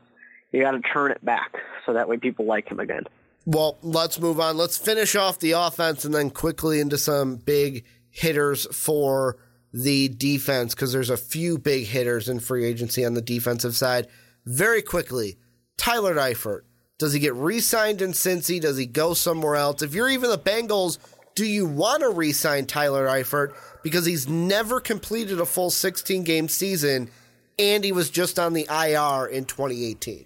you 0.52 0.62
got 0.62 0.72
to 0.72 0.82
turn 0.82 1.12
it 1.12 1.24
back 1.24 1.56
so 1.86 1.94
that 1.94 2.08
way 2.08 2.18
people 2.18 2.46
like 2.46 2.68
him 2.70 2.80
again. 2.80 3.04
Well, 3.52 3.80
let's 3.82 4.20
move 4.20 4.40
on. 4.40 4.58
Let's 4.58 4.78
finish 4.78 5.16
off 5.16 5.40
the 5.40 5.54
offense 5.54 6.06
and 6.06 6.14
then 6.14 6.30
quickly 6.30 6.80
into 6.80 7.00
some 7.00 7.38
big 7.38 7.84
hitters 8.12 8.68
for 8.68 9.38
the 9.74 10.08
defense 10.08 10.76
because 10.76 10.94
there's 10.94 11.10
a 11.10 11.18
few 11.18 11.58
big 11.58 11.88
hitters 11.88 12.30
in 12.30 12.42
free 12.42 12.64
agency 12.64 13.04
on 13.04 13.16
the 13.16 13.24
defensive 13.24 13.76
side. 13.76 14.06
Very 14.46 14.84
quickly, 14.84 15.40
Tyler 15.78 16.14
Eifert. 16.14 16.62
Does 17.00 17.12
he 17.12 17.20
get 17.20 17.34
re 17.34 17.60
signed 17.60 18.04
in 18.04 18.12
Cincy? 18.12 18.62
Does 18.62 18.78
he 18.78 18.86
go 18.86 19.16
somewhere 19.16 19.56
else? 19.56 19.82
If 19.82 19.96
you're 19.96 20.10
even 20.10 20.30
the 20.30 20.38
Bengals, 20.38 21.00
do 21.34 21.44
you 21.44 21.66
want 21.66 22.02
to 22.02 22.10
re 22.10 22.32
sign 22.32 22.68
Tyler 22.68 23.08
Eifert 23.08 23.56
because 23.82 24.06
he's 24.06 24.30
never 24.30 24.80
completed 24.80 25.40
a 25.40 25.46
full 25.48 25.72
16 25.72 26.24
game 26.24 26.50
season 26.50 27.10
and 27.58 27.84
he 27.84 27.94
was 27.94 28.12
just 28.12 28.38
on 28.38 28.54
the 28.54 28.68
IR 28.70 29.26
in 29.26 29.46
2018? 29.46 30.26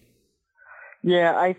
Yeah, 1.04 1.34
I. 1.38 1.56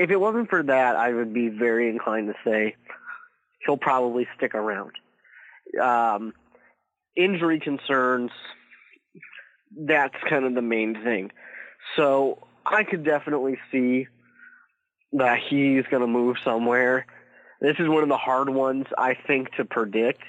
If 0.00 0.10
it 0.10 0.18
wasn't 0.18 0.48
for 0.48 0.62
that, 0.62 0.96
I 0.96 1.12
would 1.12 1.34
be 1.34 1.48
very 1.48 1.90
inclined 1.90 2.28
to 2.28 2.34
say 2.42 2.74
he'll 3.66 3.76
probably 3.76 4.26
stick 4.34 4.54
around. 4.54 4.92
Um, 5.78 6.32
injury 7.14 7.60
concerns, 7.60 8.30
that's 9.76 10.14
kind 10.26 10.46
of 10.46 10.54
the 10.54 10.62
main 10.62 10.94
thing. 11.04 11.32
So 11.96 12.46
I 12.64 12.84
could 12.84 13.04
definitely 13.04 13.58
see 13.70 14.06
that 15.12 15.38
he's 15.38 15.84
going 15.90 16.00
to 16.00 16.06
move 16.06 16.38
somewhere. 16.42 17.04
This 17.60 17.76
is 17.78 17.86
one 17.86 18.02
of 18.02 18.08
the 18.08 18.16
hard 18.16 18.48
ones, 18.48 18.86
I 18.96 19.12
think, 19.26 19.52
to 19.56 19.66
predict. 19.66 20.22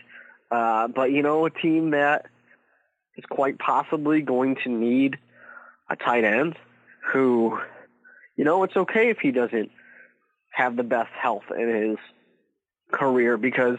Uh, 0.52 0.90
but, 0.90 1.14
you 1.14 1.24
know, 1.24 1.46
a 1.46 1.50
team 1.50 1.92
that 1.92 2.26
is 3.16 3.24
quite 3.30 3.58
possibly 3.58 4.22
going 4.22 4.58
to 4.66 4.70
need 4.70 5.18
a 5.90 5.96
tight 5.96 6.26
end 6.26 6.58
who, 7.14 7.58
you 8.42 8.46
know, 8.46 8.64
it's 8.64 8.76
okay 8.76 9.12
if 9.12 9.20
he 9.20 9.30
doesn't 9.30 9.70
have 10.50 10.76
the 10.76 10.82
best 10.82 11.12
health 11.12 11.44
in 11.56 11.90
his 11.90 11.98
career 12.92 13.38
because 13.38 13.78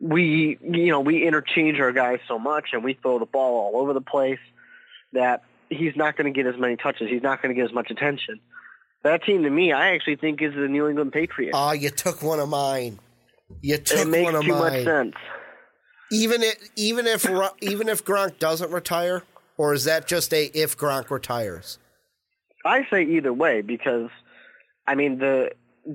we, 0.00 0.56
you 0.62 0.86
know, 0.86 1.00
we 1.00 1.26
interchange 1.26 1.78
our 1.80 1.92
guys 1.92 2.20
so 2.26 2.38
much 2.38 2.70
and 2.72 2.82
we 2.82 2.94
throw 2.94 3.18
the 3.18 3.26
ball 3.26 3.60
all 3.74 3.82
over 3.82 3.92
the 3.92 4.00
place 4.00 4.38
that 5.12 5.42
he's 5.68 5.94
not 5.96 6.16
going 6.16 6.32
to 6.32 6.34
get 6.34 6.50
as 6.50 6.58
many 6.58 6.76
touches. 6.76 7.10
He's 7.10 7.22
not 7.22 7.42
going 7.42 7.54
to 7.54 7.60
get 7.60 7.68
as 7.68 7.74
much 7.74 7.90
attention. 7.90 8.40
That 9.02 9.22
team, 9.22 9.42
to 9.42 9.50
me, 9.50 9.72
I 9.74 9.90
actually 9.90 10.16
think 10.16 10.40
is 10.40 10.54
the 10.54 10.66
New 10.66 10.88
England 10.88 11.12
Patriots. 11.12 11.52
Oh, 11.54 11.72
you 11.72 11.90
took 11.90 12.22
one 12.22 12.40
of 12.40 12.48
mine. 12.48 12.98
You 13.60 13.74
it 13.74 13.84
took 13.84 14.08
makes 14.08 14.24
one 14.24 14.34
of 14.34 14.46
mine. 14.46 14.50
It 14.50 14.62
makes 14.62 14.76
too 14.76 14.94
much 14.94 14.96
sense. 14.96 15.14
Even 16.10 16.42
it, 16.42 16.70
even 16.76 17.06
if 17.06 17.26
even 17.60 17.90
if 17.90 18.02
Gronk 18.02 18.38
doesn't 18.38 18.70
retire, 18.70 19.24
or 19.58 19.74
is 19.74 19.84
that 19.84 20.06
just 20.06 20.32
a 20.32 20.44
if 20.54 20.74
Gronk 20.74 21.10
retires? 21.10 21.78
I 22.64 22.86
say 22.90 23.02
either 23.04 23.32
way 23.32 23.60
because, 23.62 24.10
I 24.86 24.94
mean, 24.94 25.18
the 25.18 25.50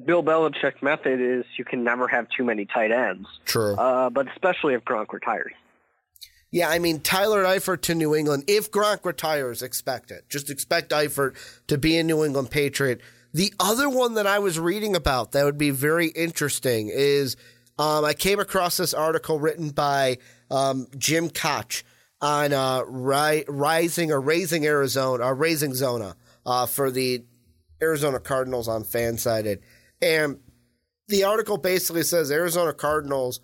Bill 0.06 0.24
Belichick 0.24 0.82
method 0.82 1.20
is 1.20 1.46
you 1.58 1.66
can 1.66 1.84
never 1.84 2.08
have 2.08 2.28
too 2.36 2.44
many 2.44 2.66
tight 2.66 2.92
ends, 2.92 3.28
True. 3.46 3.76
uh, 3.76 4.10
but 4.10 4.28
especially 4.30 4.76
if 4.76 4.84
Gronk 4.86 5.12
retires. 5.12 5.52
yeah, 6.52 6.70
I 6.70 6.78
mean 6.80 7.00
Tyler 7.00 7.44
Eifert 7.44 7.82
to 7.82 7.96
New 7.96 8.14
England. 8.16 8.44
If 8.48 8.70
Gronk 8.72 9.04
retires, 9.04 9.62
expect 9.64 10.12
it. 10.12 10.30
Just 10.30 10.50
expect 10.52 10.92
Eifert 10.92 11.36
to 11.68 11.78
be 11.78 11.98
a 11.98 12.04
New 12.04 12.24
England 12.24 12.52
Patriot. 12.52 13.02
The 13.34 13.54
other 13.60 13.90
one 13.90 14.14
that 14.16 14.26
I 14.28 14.40
was 14.40 14.60
reading 14.60 14.96
about 14.96 15.32
that 15.32 15.44
would 15.46 15.58
be 15.58 15.70
very 15.72 16.08
interesting 16.08 16.90
is 16.94 17.36
um, 17.80 18.04
I 18.06 18.14
came 18.14 18.40
across 18.40 18.78
this 18.78 18.94
article 18.94 19.40
written 19.40 19.70
by 19.70 20.18
um, 20.52 20.88
Jim 20.98 21.30
Koch 21.30 21.84
on 22.22 22.52
uh, 22.54 22.84
ri- 22.88 23.46
rising 23.48 24.12
or 24.12 24.20
raising 24.20 24.66
Arizona, 24.66 25.24
or 25.26 25.34
raising 25.36 25.74
Zona 25.74 26.16
uh, 26.50 26.66
for 26.66 26.90
the 26.90 27.24
Arizona 27.82 28.20
Cardinals 28.20 28.68
on 28.68 28.84
Fansided, 28.84 29.60
and 30.02 30.40
the 31.08 31.24
article 31.24 31.58
basically 31.58 32.04
says 32.04 32.32
Arizona 32.32 32.74
Cardinals 32.74 33.40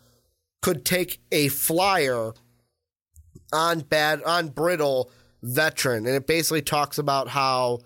could 0.61 0.83
take 0.83 1.19
a 1.31 1.47
flyer 1.49 2.33
on 3.53 3.81
bad 3.81 4.23
on 4.23 4.49
brittle 4.49 5.11
veteran, 5.43 6.07
and 6.07 6.15
it 6.15 6.27
basically 6.27 6.61
talks 6.61 6.97
about 6.97 7.29
how 7.29 7.79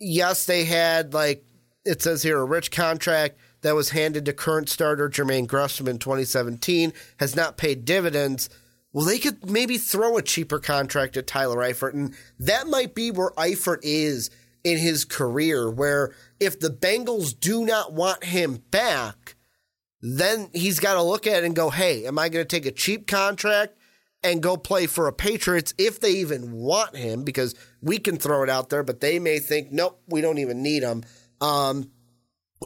yes, 0.00 0.46
they 0.46 0.64
had 0.64 1.14
like 1.14 1.44
it 1.84 2.02
says 2.02 2.22
here 2.22 2.38
a 2.38 2.44
rich 2.44 2.70
contract 2.70 3.38
that 3.62 3.74
was 3.74 3.90
handed 3.90 4.24
to 4.24 4.32
current 4.32 4.68
starter 4.68 5.08
Jermaine 5.08 5.46
Gresham 5.46 5.86
in 5.86 5.98
2017 5.98 6.92
has 7.18 7.36
not 7.36 7.56
paid 7.56 7.84
dividends. 7.84 8.48
Well, 8.92 9.06
they 9.06 9.18
could 9.18 9.48
maybe 9.48 9.78
throw 9.78 10.16
a 10.16 10.22
cheaper 10.22 10.58
contract 10.58 11.16
at 11.16 11.26
Tyler 11.26 11.58
Eifert, 11.58 11.94
and 11.94 12.14
that 12.38 12.66
might 12.66 12.94
be 12.94 13.10
where 13.10 13.30
Eifert 13.30 13.78
is 13.82 14.30
in 14.64 14.78
his 14.78 15.04
career. 15.04 15.70
Where 15.70 16.12
if 16.40 16.58
the 16.58 16.70
Bengals 16.70 17.38
do 17.38 17.64
not 17.64 17.92
want 17.92 18.24
him 18.24 18.62
back, 18.70 19.36
then 20.02 20.50
he's 20.52 20.80
got 20.80 20.94
to 20.94 21.02
look 21.02 21.26
at 21.26 21.42
it 21.42 21.46
and 21.46 21.54
go, 21.54 21.70
hey, 21.70 22.06
am 22.06 22.18
I 22.18 22.28
going 22.28 22.44
to 22.44 22.48
take 22.48 22.66
a 22.66 22.72
cheap 22.72 23.06
contract 23.06 23.76
and 24.22 24.42
go 24.42 24.56
play 24.56 24.86
for 24.86 25.06
a 25.06 25.12
Patriots 25.12 25.72
if 25.78 26.00
they 26.00 26.12
even 26.12 26.52
want 26.52 26.96
him? 26.96 27.22
Because 27.22 27.54
we 27.80 27.98
can 27.98 28.16
throw 28.16 28.42
it 28.42 28.50
out 28.50 28.70
there, 28.70 28.82
but 28.82 29.00
they 29.00 29.18
may 29.18 29.38
think, 29.38 29.70
nope, 29.70 30.00
we 30.08 30.20
don't 30.20 30.38
even 30.38 30.62
need 30.62 30.82
him. 30.82 31.04
Um, 31.40 31.90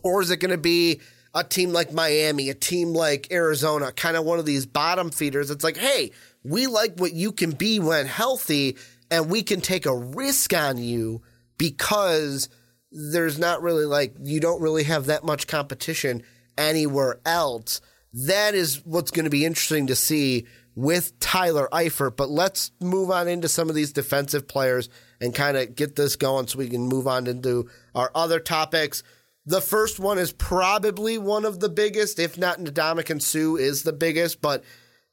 or 0.02 0.22
is 0.22 0.30
it 0.30 0.38
going 0.38 0.50
to 0.50 0.58
be 0.58 1.00
a 1.34 1.44
team 1.44 1.72
like 1.72 1.92
Miami, 1.92 2.48
a 2.50 2.54
team 2.54 2.92
like 2.92 3.32
Arizona, 3.32 3.92
kind 3.92 4.16
of 4.16 4.24
one 4.24 4.38
of 4.38 4.46
these 4.46 4.66
bottom 4.66 5.10
feeders? 5.10 5.50
It's 5.50 5.64
like, 5.64 5.76
hey, 5.76 6.12
we 6.44 6.66
like 6.66 6.98
what 6.98 7.12
you 7.12 7.32
can 7.32 7.50
be 7.50 7.80
when 7.80 8.06
healthy, 8.06 8.76
and 9.10 9.30
we 9.30 9.42
can 9.42 9.60
take 9.60 9.86
a 9.86 9.96
risk 9.96 10.54
on 10.54 10.78
you 10.78 11.22
because 11.58 12.48
there's 12.90 13.38
not 13.38 13.62
really 13.62 13.84
like, 13.86 14.14
you 14.22 14.40
don't 14.40 14.62
really 14.62 14.84
have 14.84 15.06
that 15.06 15.24
much 15.24 15.46
competition 15.46 16.22
anywhere 16.56 17.20
else. 17.26 17.80
That 18.12 18.54
is 18.54 18.84
what's 18.84 19.10
going 19.10 19.24
to 19.24 19.30
be 19.30 19.44
interesting 19.44 19.88
to 19.88 19.96
see 19.96 20.46
with 20.76 21.18
Tyler 21.18 21.68
Eifert. 21.72 22.16
But 22.16 22.30
let's 22.30 22.70
move 22.80 23.10
on 23.10 23.28
into 23.28 23.48
some 23.48 23.68
of 23.68 23.74
these 23.74 23.92
defensive 23.92 24.46
players 24.46 24.88
and 25.20 25.34
kind 25.34 25.56
of 25.56 25.74
get 25.74 25.96
this 25.96 26.16
going 26.16 26.46
so 26.46 26.58
we 26.58 26.68
can 26.68 26.86
move 26.86 27.06
on 27.08 27.26
into 27.26 27.68
our 27.94 28.10
other 28.14 28.38
topics. 28.38 29.02
The 29.46 29.60
first 29.60 30.00
one 30.00 30.18
is 30.18 30.32
probably 30.32 31.18
one 31.18 31.44
of 31.44 31.60
the 31.60 31.68
biggest, 31.68 32.18
if 32.18 32.38
not 32.38 32.58
Ndamukong 32.58 33.20
Suh 33.20 33.56
is 33.56 33.82
the 33.82 33.92
biggest, 33.92 34.40
but 34.40 34.64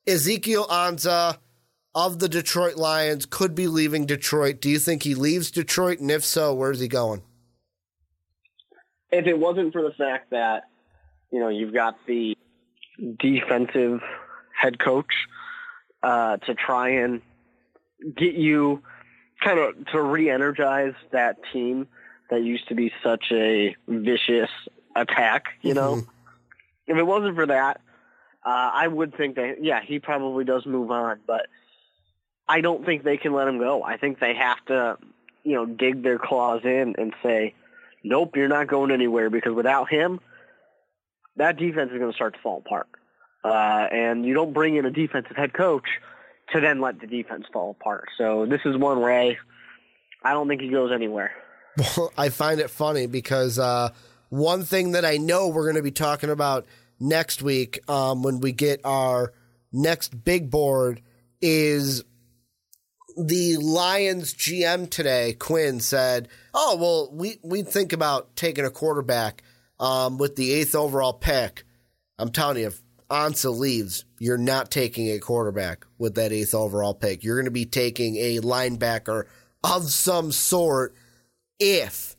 Ezekiel 0.07 0.65
Ansah 0.67 1.37
of 1.93 2.19
the 2.19 2.29
Detroit 2.29 2.77
Lions 2.77 3.25
could 3.25 3.53
be 3.53 3.67
leaving 3.67 4.05
Detroit. 4.05 4.61
Do 4.61 4.69
you 4.69 4.79
think 4.79 5.03
he 5.03 5.15
leaves 5.15 5.51
Detroit? 5.51 5.99
And 5.99 6.09
if 6.09 6.23
so, 6.23 6.53
where's 6.53 6.79
he 6.79 6.87
going? 6.87 7.23
If 9.11 9.27
it 9.27 9.37
wasn't 9.37 9.73
for 9.73 9.81
the 9.81 9.91
fact 9.91 10.29
that, 10.29 10.63
you 11.29 11.41
know, 11.41 11.49
you've 11.49 11.73
got 11.73 11.97
the 12.05 12.37
defensive 13.19 14.01
head 14.57 14.79
coach 14.79 15.27
uh, 16.01 16.37
to 16.37 16.55
try 16.55 16.89
and 16.89 17.21
get 18.15 18.35
you 18.35 18.81
kind 19.43 19.59
of 19.59 19.87
to 19.87 20.01
re-energize 20.01 20.93
that 21.11 21.37
team 21.51 21.87
that 22.31 22.41
used 22.41 22.67
to 22.69 22.75
be 22.75 22.91
such 23.03 23.25
a 23.31 23.75
vicious 23.87 24.49
attack. 24.95 25.45
You 25.61 25.75
know, 25.75 26.01
if 26.87 26.97
it 26.97 27.03
wasn't 27.03 27.35
for 27.35 27.45
that, 27.45 27.81
uh, 28.43 28.71
I 28.73 28.87
would 28.87 29.15
think 29.15 29.35
that 29.35 29.63
yeah, 29.63 29.81
he 29.83 29.99
probably 29.99 30.45
does 30.45 30.65
move 30.65 30.89
on, 30.89 31.19
but 31.27 31.47
I 32.47 32.61
don't 32.61 32.85
think 32.85 33.03
they 33.03 33.17
can 33.17 33.33
let 33.33 33.47
him 33.47 33.59
go. 33.59 33.83
I 33.83 33.97
think 33.97 34.19
they 34.19 34.33
have 34.33 34.65
to, 34.65 34.97
you 35.43 35.53
know, 35.53 35.65
dig 35.65 36.01
their 36.01 36.17
claws 36.17 36.61
in 36.63 36.95
and 36.97 37.13
say, 37.21 37.53
nope, 38.03 38.35
you're 38.35 38.47
not 38.47 38.67
going 38.67 38.91
anywhere 38.91 39.29
because 39.29 39.53
without 39.53 39.89
him, 39.89 40.19
that 41.35 41.57
defense 41.57 41.91
is 41.91 41.99
going 41.99 42.11
to 42.11 42.15
start 42.15 42.33
to 42.33 42.39
fall 42.41 42.63
apart. 42.65 42.87
Uh, 43.43 43.87
and 43.91 44.25
you 44.25 44.33
don't 44.33 44.53
bring 44.53 44.75
in 44.75 44.85
a 44.85 44.91
defensive 44.91 45.35
head 45.35 45.53
coach 45.53 45.87
to 46.53 46.61
then 46.61 46.81
let 46.81 46.99
the 46.99 47.07
defense 47.07 47.45
fall 47.51 47.71
apart. 47.71 48.09
So 48.17 48.45
this 48.45 48.61
is 48.65 48.77
one 48.77 49.03
I, 49.03 49.37
I 50.23 50.33
don't 50.33 50.47
think 50.47 50.61
he 50.61 50.69
goes 50.69 50.91
anywhere. 50.91 51.31
Well, 51.77 52.11
I 52.17 52.29
find 52.29 52.59
it 52.59 52.69
funny 52.69 53.07
because 53.07 53.57
uh, 53.57 53.89
one 54.29 54.63
thing 54.63 54.91
that 54.91 55.05
I 55.05 55.17
know 55.17 55.47
we're 55.47 55.63
going 55.63 55.75
to 55.75 55.81
be 55.81 55.91
talking 55.91 56.29
about 56.29 56.65
next 56.99 57.41
week 57.41 57.79
um, 57.89 58.23
when 58.23 58.39
we 58.39 58.51
get 58.51 58.81
our 58.83 59.33
next 59.71 60.23
big 60.23 60.49
board 60.49 61.01
is 61.41 62.03
the 63.17 63.57
Lions 63.57 64.33
GM 64.33 64.89
today, 64.89 65.33
Quinn 65.33 65.79
said, 65.79 66.29
"Oh 66.53 66.77
well, 66.79 67.09
we 67.11 67.39
we 67.43 67.63
think 67.63 67.93
about 67.93 68.35
taking 68.35 68.65
a 68.65 68.69
quarterback 68.69 69.43
um, 69.79 70.17
with 70.17 70.35
the 70.35 70.53
eighth 70.53 70.75
overall 70.75 71.13
pick." 71.13 71.63
I'm 72.17 72.31
telling 72.31 72.57
you, 72.57 72.67
if 72.67 72.81
Ansah 73.09 73.57
leaves, 73.57 74.05
you're 74.19 74.37
not 74.37 74.71
taking 74.71 75.09
a 75.09 75.19
quarterback 75.19 75.85
with 75.97 76.15
that 76.15 76.31
eighth 76.31 76.53
overall 76.53 76.93
pick. 76.93 77.23
You're 77.23 77.35
going 77.35 77.45
to 77.45 77.51
be 77.51 77.65
taking 77.65 78.15
a 78.15 78.39
linebacker 78.39 79.25
of 79.63 79.83
some 79.85 80.31
sort 80.31 80.95
if 81.61 82.17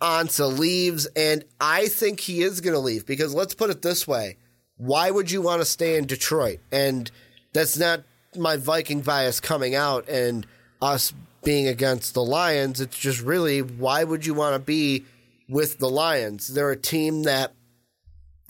Ansah 0.00 0.56
leaves, 0.56 1.06
and 1.14 1.44
I 1.60 1.88
think 1.88 2.20
he 2.20 2.42
is 2.42 2.60
going 2.60 2.74
to 2.74 2.80
leave 2.80 3.04
because 3.04 3.34
let's 3.34 3.54
put 3.54 3.70
it 3.70 3.82
this 3.82 4.08
way: 4.08 4.38
Why 4.78 5.10
would 5.10 5.30
you 5.30 5.42
want 5.42 5.60
to 5.60 5.66
stay 5.66 5.98
in 5.98 6.06
Detroit? 6.06 6.60
And 6.70 7.10
that's 7.52 7.76
not 7.76 8.04
my 8.36 8.56
Viking 8.56 9.00
bias 9.00 9.40
coming 9.40 9.74
out 9.74 10.08
and 10.08 10.46
us 10.80 11.12
being 11.44 11.68
against 11.68 12.14
the 12.14 12.22
Lions. 12.22 12.80
It's 12.80 12.98
just 12.98 13.20
really 13.20 13.60
why 13.60 14.04
would 14.04 14.24
you 14.24 14.34
want 14.34 14.54
to 14.54 14.58
be 14.58 15.04
with 15.48 15.78
the 15.78 15.90
Lions? 15.90 16.48
They're 16.48 16.70
a 16.70 16.76
team 16.76 17.24
that 17.24 17.52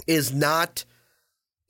is 0.07 0.33
not, 0.33 0.85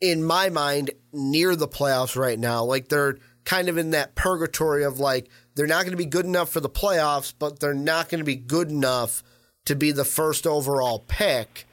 in 0.01 0.25
my 0.25 0.49
mind, 0.49 0.91
near 1.13 1.57
the 1.57 1.69
playoffs 1.69 2.17
right 2.17 2.39
now. 2.39 2.65
Like 2.65 2.89
they're 2.89 3.19
kind 3.45 3.69
of 3.69 3.79
in 3.79 3.91
that 3.91 4.15
purgatory 4.15 4.85
of 4.85 5.01
like 5.01 5.29
they're 5.55 5.67
not 5.67 5.83
going 5.83 5.93
to 5.93 5.97
be 5.97 6.07
good 6.07 6.27
enough 6.27 6.51
for 6.51 6.61
the 6.61 6.71
playoffs, 6.71 7.33
but 7.39 7.61
they're 7.61 7.75
not 7.75 8.09
going 8.09 8.21
to 8.21 8.25
be 8.25 8.37
good 8.37 8.71
enough 8.71 9.23
to 9.67 9.75
be 9.75 9.93
the 9.93 10.05
first 10.05 10.47
overall 10.47 11.05
pick. 11.09 11.67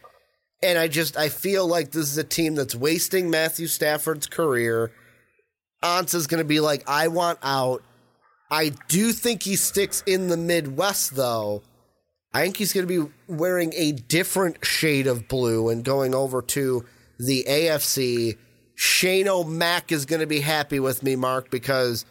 And 0.62 0.78
I 0.78 0.88
just 0.88 1.18
I 1.18 1.30
feel 1.30 1.66
like 1.68 1.92
this 1.92 2.12
is 2.12 2.18
a 2.18 2.24
team 2.24 2.56
that's 2.56 2.76
wasting 2.76 3.30
Matthew 3.30 3.68
Stafford's 3.68 4.28
career 4.28 4.92
Ansah's 5.84 6.28
going 6.28 6.40
to 6.40 6.48
be 6.48 6.60
like, 6.60 6.84
I 6.88 7.08
want 7.08 7.40
out. 7.42 7.84
I 8.52 8.70
do 8.88 9.12
think 9.12 9.44
he 9.44 9.56
sticks 9.56 10.04
in 10.06 10.28
the 10.28 10.38
Midwest, 10.38 11.16
though. 11.16 11.62
I 12.34 12.42
think 12.44 12.58
he's 12.58 12.74
going 12.74 12.88
to 12.88 13.06
be 13.06 13.12
wearing 13.28 13.74
a 13.76 13.92
different 13.92 14.66
shade 14.66 15.08
of 15.08 15.28
blue 15.28 15.70
and 15.70 15.84
going 15.84 16.14
over 16.14 16.42
to 16.42 16.86
the 17.18 17.46
AFC. 17.48 18.38
Shane 18.76 19.28
O'Mac 19.28 19.92
is 19.92 20.06
going 20.06 20.20
to 20.20 20.28
be 20.28 20.42
happy 20.42 20.80
with 20.80 21.04
me, 21.04 21.16
Mark, 21.16 21.50
because 21.50 22.06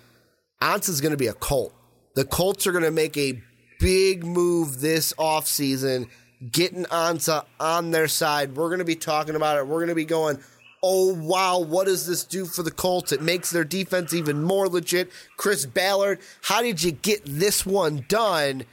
Ansah's 0.60 1.00
going 1.00 1.12
to 1.12 1.18
be 1.18 1.28
a 1.28 1.34
cult. 1.34 1.72
The 2.14 2.24
Colts 2.24 2.66
are 2.66 2.72
going 2.72 2.84
to 2.84 2.90
make 2.90 3.16
a 3.16 3.40
big 3.78 4.24
move 4.24 4.80
this 4.80 5.12
offseason, 5.14 6.08
getting 6.50 6.84
Ansah 6.86 7.44
on 7.60 7.90
their 7.90 8.08
side. 8.08 8.56
We're 8.56 8.68
going 8.68 8.80
to 8.80 8.84
be 8.84 8.96
talking 8.96 9.36
about 9.36 9.58
it. 9.58 9.66
We're 9.66 9.78
going 9.78 9.88
to 9.88 9.94
be 9.94 10.04
going, 10.04 10.38
oh 10.82 11.14
wow, 11.14 11.60
what 11.60 11.86
does 11.86 12.06
this 12.06 12.24
do 12.24 12.44
for 12.44 12.62
the 12.62 12.70
Colts? 12.70 13.12
It 13.12 13.22
makes 13.22 13.50
their 13.50 13.64
defense 13.64 14.14
even 14.14 14.42
more 14.42 14.68
legit. 14.68 15.10
Chris 15.36 15.66
Ballard, 15.66 16.20
how 16.42 16.62
did 16.62 16.82
you 16.82 16.92
get 16.92 17.22
this 17.24 17.64
one 17.64 18.04
done? 18.08 18.64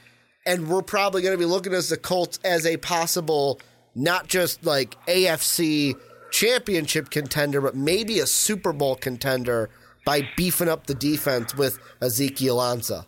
And 0.44 0.68
we're 0.68 0.82
probably 0.82 1.22
going 1.22 1.34
to 1.34 1.38
be 1.38 1.44
looking 1.44 1.74
at 1.74 1.84
the 1.84 1.96
Colts 1.96 2.38
as 2.44 2.66
a 2.66 2.76
possible, 2.76 3.60
not 3.94 4.28
just 4.28 4.64
like 4.64 4.96
AFC 5.06 5.94
championship 6.30 7.10
contender, 7.10 7.60
but 7.60 7.74
maybe 7.74 8.20
a 8.20 8.26
Super 8.26 8.72
Bowl 8.72 8.94
contender 8.94 9.70
by 10.06 10.26
beefing 10.36 10.68
up 10.68 10.86
the 10.86 10.94
defense 10.94 11.54
with 11.54 11.78
Ezekiel 12.00 12.56
Ansah. 12.56 13.04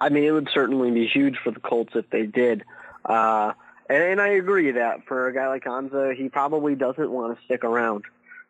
I 0.00 0.08
mean, 0.08 0.24
it 0.24 0.32
would 0.32 0.48
certainly 0.52 0.90
be 0.90 1.06
huge 1.06 1.36
for 1.44 1.52
the 1.52 1.60
Colts 1.60 1.92
if 1.94 2.10
they 2.10 2.26
did. 2.26 2.64
Uh, 3.04 3.52
and, 3.88 4.02
and 4.02 4.20
I 4.20 4.28
agree 4.28 4.72
that 4.72 5.06
for 5.06 5.28
a 5.28 5.34
guy 5.34 5.46
like 5.46 5.64
Ansah, 5.64 6.16
he 6.16 6.28
probably 6.28 6.74
doesn't 6.74 7.10
want 7.10 7.38
to 7.38 7.44
stick 7.44 7.62
around 7.62 8.04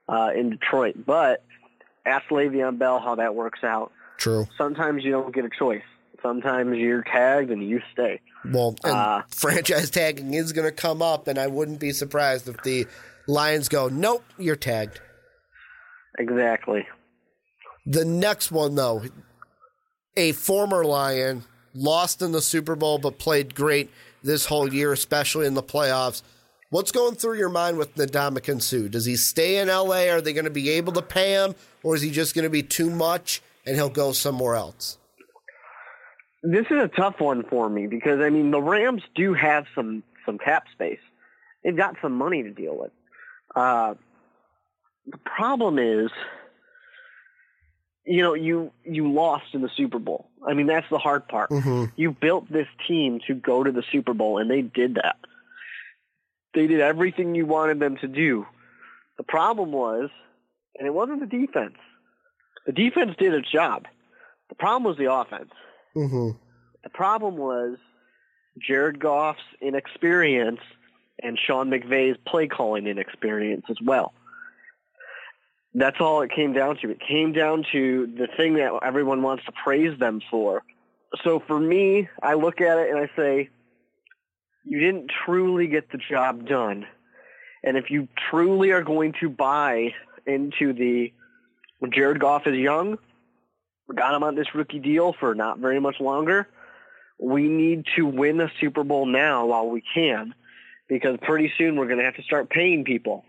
uh, 0.09 0.31
in 0.35 0.51
Detroit. 0.51 0.95
But 1.05 1.45
ask 2.07 2.27
Le'Veon 2.29 2.79
Bell 2.79 3.01
how 3.01 3.17
that 3.17 3.35
works 3.35 3.63
out. 3.63 3.93
True. 4.17 4.47
Sometimes 4.57 5.05
you 5.05 5.11
don't 5.11 5.35
get 5.35 5.45
a 5.45 5.51
choice. 5.51 5.83
Sometimes 6.23 6.79
you're 6.79 7.03
tagged 7.03 7.51
and 7.51 7.69
you 7.69 7.83
stay. 7.93 8.21
Well, 8.47 8.77
uh, 8.85 9.23
franchise 9.29 9.91
tagging 9.91 10.33
is 10.33 10.53
going 10.53 10.67
to 10.67 10.73
come 10.73 11.03
up, 11.03 11.29
and 11.29 11.39
I 11.39 11.49
wouldn't 11.49 11.81
be 11.81 11.93
surprised 11.93 12.49
if 12.49 12.63
the 12.63 12.87
Lions 13.27 13.69
go, 13.69 13.89
nope, 13.89 14.25
you're 14.39 14.57
tagged. 14.57 15.01
Exactly. 16.19 16.87
The 17.87 18.05
next 18.05 18.51
one, 18.51 18.75
though, 18.75 19.03
a 20.17 20.33
former 20.33 20.85
Lion 20.85 21.45
lost 21.75 22.23
in 22.23 22.33
the 22.33 22.41
Super 22.41 22.77
Bowl 22.77 22.99
but 22.99 23.19
played 23.19 23.55
great 23.55 23.91
this 24.23 24.47
whole 24.47 24.73
year, 24.73 24.93
especially 24.93 25.47
in 25.47 25.55
the 25.55 25.63
playoffs. 25.63 26.23
What's 26.71 26.93
going 26.93 27.15
through 27.15 27.39
your 27.39 27.51
mind 27.51 27.77
with 27.77 27.95
Ndamukong 27.95 28.63
Suh? 28.63 28.89
Does 28.89 29.05
he 29.05 29.17
stay 29.17 29.59
in 29.59 29.69
LA? 29.69 30.09
Are 30.09 30.21
they 30.21 30.33
going 30.33 30.47
to 30.47 30.51
be 30.51 30.71
able 30.71 30.93
to 30.95 31.03
pay 31.03 31.33
him, 31.33 31.55
or 31.83 31.95
is 31.95 32.03
he 32.03 32.11
just 32.11 32.35
going 32.35 32.45
to 32.45 32.51
be 32.51 32.63
too 32.63 32.91
much 32.91 33.43
and 33.67 33.77
he'll 33.77 33.89
go 33.91 34.13
somewhere 34.13 34.55
else? 34.55 34.99
This 36.43 36.67
is 36.71 36.83
a 36.83 36.89
tough 36.89 37.21
one 37.21 37.45
for 37.49 37.69
me 37.69 37.87
because 37.87 38.21
I 38.21 38.29
mean 38.29 38.51
the 38.51 38.61
Rams 38.61 39.03
do 39.15 39.35
have 39.35 39.67
some 39.75 40.03
some 40.27 40.39
cap 40.39 40.65
space. 40.73 41.01
They've 41.63 41.77
got 41.77 41.97
some 42.03 42.13
money 42.13 42.43
to 42.43 42.51
deal 42.51 42.77
with. 42.77 42.91
Uh, 43.55 43.95
the 45.07 45.19
problem 45.19 45.79
is, 45.79 46.11
you 48.07 48.23
know, 48.23 48.35
you 48.35 48.71
you 48.85 49.11
lost 49.13 49.47
in 49.55 49.63
the 49.63 49.71
Super 49.77 49.99
Bowl. 49.99 50.29
I 50.47 50.55
mean, 50.55 50.67
that's 50.67 50.89
the 50.91 50.99
hard 50.99 51.27
part. 51.27 51.51
Mm-hmm. 51.51 51.85
You 51.97 52.13
built 52.13 52.51
this 52.51 52.69
team 52.87 53.21
to 53.27 53.35
go 53.35 53.65
to 53.65 53.73
the 53.73 53.83
Super 53.91 54.15
Bowl, 54.15 54.39
and 54.39 54.51
they 54.51 54.63
did 54.63 54.97
that. 54.97 55.17
They 56.55 56.67
did 56.67 56.81
everything 56.81 57.35
you 57.35 57.47
wanted 57.47 57.81
them 57.81 57.97
to 57.99 58.09
do. 58.09 58.47
The 59.17 59.25
problem 59.25 59.73
was, 59.73 60.11
and 60.79 60.87
it 60.87 60.93
wasn't 60.93 61.21
the 61.21 61.27
defense. 61.27 61.77
The 62.67 62.73
defense 62.73 63.13
did 63.19 63.35
its 63.35 63.51
job. 63.51 63.87
The 64.49 64.55
problem 64.55 64.85
was 64.85 64.99
the 64.99 65.13
offense. 65.13 65.51
Mm-hmm. 65.97 66.39
The 66.83 66.91
problem 66.91 67.37
was 67.37 67.79
Jared 68.59 68.99
Goff's 68.99 69.41
inexperience 69.61 70.61
and 71.23 71.39
Sean 71.39 71.71
McVay's 71.71 72.19
play 72.27 72.47
calling 72.47 72.87
inexperience 72.87 73.65
as 73.71 73.79
well. 73.83 74.13
That's 75.75 76.01
all 76.01 76.23
it 76.23 76.31
came 76.31 76.53
down 76.53 76.77
to. 76.79 76.91
It 76.91 77.01
came 77.01 77.33
down 77.33 77.65
to 77.73 78.07
the 78.07 78.29
thing 78.37 78.55
that 78.55 78.73
everyone 78.83 79.23
wants 79.23 79.45
to 79.47 79.53
praise 79.53 79.99
them 79.99 80.21
for. 80.31 80.63
So 81.23 81.43
for 81.47 81.59
me, 81.59 82.09
I 82.23 82.35
look 82.35 82.61
at 82.61 82.79
it 82.79 82.91
and 82.91 82.99
I 82.99 83.11
say, 83.17 83.49
you 84.65 84.81
didn't 84.81 85.11
truly 85.25 85.67
get 85.67 85.91
the 85.91 85.99
job 85.99 86.47
done. 86.49 86.87
And 87.63 87.77
if 87.77 87.91
you 87.91 88.09
truly 88.31 88.71
are 88.71 88.83
going 88.83 89.15
to 89.21 89.29
buy 89.29 89.95
into 90.27 90.73
the 90.73 91.13
Jared 91.93 92.21
Goff 92.21 92.47
is 92.47 92.57
young, 92.57 92.99
got 93.95 94.15
him 94.15 94.23
on 94.23 94.35
this 94.37 94.55
rookie 94.55 94.79
deal 94.79 95.13
for 95.19 95.35
not 95.35 95.59
very 95.59 95.81
much 95.81 96.01
longer. 96.01 96.49
We 97.19 97.49
need 97.49 97.85
to 97.97 98.07
win 98.07 98.41
a 98.41 98.51
Super 98.61 98.85
Bowl 98.85 99.07
now 99.07 99.47
while 99.47 99.69
we 99.69 99.83
can, 99.95 100.35
because 100.89 101.19
pretty 101.23 101.53
soon 101.59 101.77
we're 101.77 101.87
going 101.87 101.99
to 101.99 102.05
have 102.05 102.17
to 102.17 102.23
start 102.23 102.49
paying 102.49 102.85
people. 102.85 103.25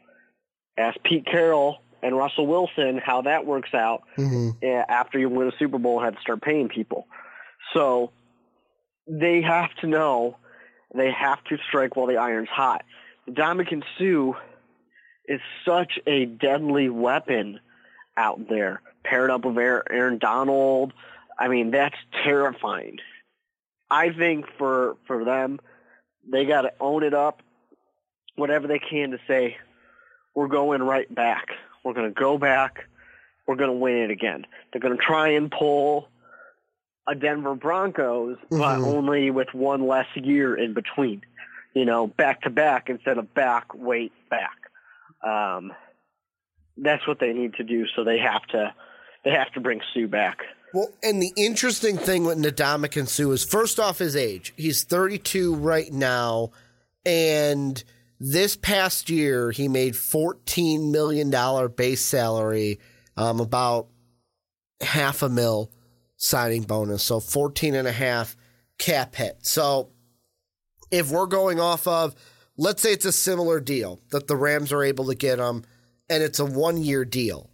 Ask 0.78 0.98
Pete 1.04 1.26
Carroll 1.26 1.80
and 2.06 2.16
Russell 2.16 2.46
Wilson 2.46 3.02
how 3.04 3.24
that 3.24 3.48
works 3.48 3.74
out 3.74 4.04
mm-hmm. 4.16 4.64
after 4.64 5.18
you 5.18 5.28
win 5.28 5.48
a 5.48 5.58
Super 5.58 5.80
Bowl 5.80 5.98
and 5.98 6.06
have 6.06 6.16
to 6.16 6.22
start 6.22 6.42
paying 6.42 6.70
people. 6.70 7.08
So 7.74 8.12
they 9.08 9.42
have 9.42 9.74
to 9.82 9.88
know 9.88 10.38
they 10.94 11.12
have 11.12 11.44
to 11.46 11.58
strike 11.68 11.96
while 11.96 12.06
the 12.06 12.18
iron's 12.18 12.50
hot. 12.50 12.84
Ndamukong 13.28 13.84
Suh 13.98 14.40
is 15.28 15.42
such 15.66 15.98
a 16.06 16.26
deadly 16.26 16.90
weapon 16.90 17.60
out 18.16 18.48
there, 18.48 18.82
paired 19.04 19.32
up 19.32 19.44
with 19.44 19.58
Aaron 19.58 20.20
Donald. 20.20 20.94
I 21.40 21.48
mean, 21.48 21.72
that's 21.72 21.98
terrifying. 22.24 23.00
I 23.90 24.12
think 24.12 24.46
for 24.60 24.98
for 25.08 25.26
them, 25.26 25.60
they 26.32 26.46
got 26.46 26.62
to 26.62 26.74
own 26.80 27.04
it 27.04 27.16
up, 27.16 27.42
whatever 28.36 28.68
they 28.68 28.80
can 28.80 29.12
to 29.12 29.20
say, 29.28 29.58
we're 30.36 30.48
going 30.48 30.84
right 30.84 31.14
back. 31.14 31.48
We're 31.86 31.94
going 31.94 32.14
to 32.14 32.20
go 32.20 32.38
back. 32.38 32.90
We're 33.48 33.56
going 33.56 33.70
to 33.70 33.76
win 33.78 33.96
it 33.98 34.10
again. 34.12 34.46
They're 34.74 34.82
going 34.82 34.98
to 34.98 35.02
try 35.02 35.30
and 35.30 35.50
pull 35.52 36.10
a 37.08 37.14
Denver 37.16 37.54
Broncos, 37.56 38.38
but 38.50 38.80
Mhm. 38.80 38.88
only 38.88 39.30
with 39.30 39.54
one 39.54 39.88
less 39.88 40.08
year 40.16 40.56
in 40.58 40.74
between. 40.74 41.22
You 41.76 41.86
know, 41.86 42.08
back 42.08 42.42
to 42.42 42.50
back 42.50 42.90
instead 42.90 43.18
of 43.20 43.34
back, 43.36 43.74
wait, 43.76 44.12
back. 44.30 44.58
Um, 45.24 45.72
that's 46.78 47.06
what 47.08 47.20
they 47.20 47.34
need 47.34 47.54
to 47.56 47.64
do. 47.64 47.86
So 47.96 48.04
they 48.04 48.18
have 48.18 48.46
to 48.48 48.74
they 49.24 49.32
have 49.32 49.52
to 49.54 49.60
bring 49.60 49.82
Suh 49.94 50.08
back. 50.08 50.40
Well, 50.74 50.90
and 51.04 51.22
the 51.22 51.32
interesting 51.38 51.98
thing 51.98 52.26
with 52.26 52.38
Ndamukong 52.38 53.08
Suh 53.08 53.32
is 53.32 53.44
first 53.44 53.80
off 53.80 53.98
his 54.00 54.16
age. 54.16 54.54
He's 54.56 54.84
32 54.84 55.56
right 55.56 55.92
now, 55.92 56.52
and 57.06 57.84
this 58.20 58.56
past 58.56 59.10
year 59.10 59.52
he 59.52 59.68
made 59.68 59.96
14 59.96 60.92
million 60.92 61.30
dollar 61.30 61.68
base 61.68 62.02
salary, 62.02 62.80
um, 63.18 63.40
about 63.40 63.88
half 64.82 65.22
a 65.22 65.30
mil 65.30 65.72
signing 66.18 66.64
bonus, 66.64 67.04
so 67.04 67.20
14 67.20 67.76
and 67.76 67.88
a 67.88 67.92
half 67.92 68.36
cap 68.78 69.16
hit. 69.16 69.38
So 69.42 69.90
if 70.92 71.12
we're 71.12 71.26
going 71.26 71.60
off 71.60 71.88
of, 71.88 72.16
let's 72.58 72.82
say 72.82 72.94
it's 72.94 73.06
a 73.06 73.12
similar 73.12 73.60
deal 73.60 74.02
that 74.12 74.28
the 74.28 74.36
Rams 74.36 74.72
are 74.72 74.84
able 74.84 75.06
to 75.06 75.16
get 75.16 75.40
him, 75.40 75.64
and 76.10 76.24
it's 76.24 76.40
a 76.40 76.46
one 76.46 76.78
year 76.78 77.06
deal 77.06 77.50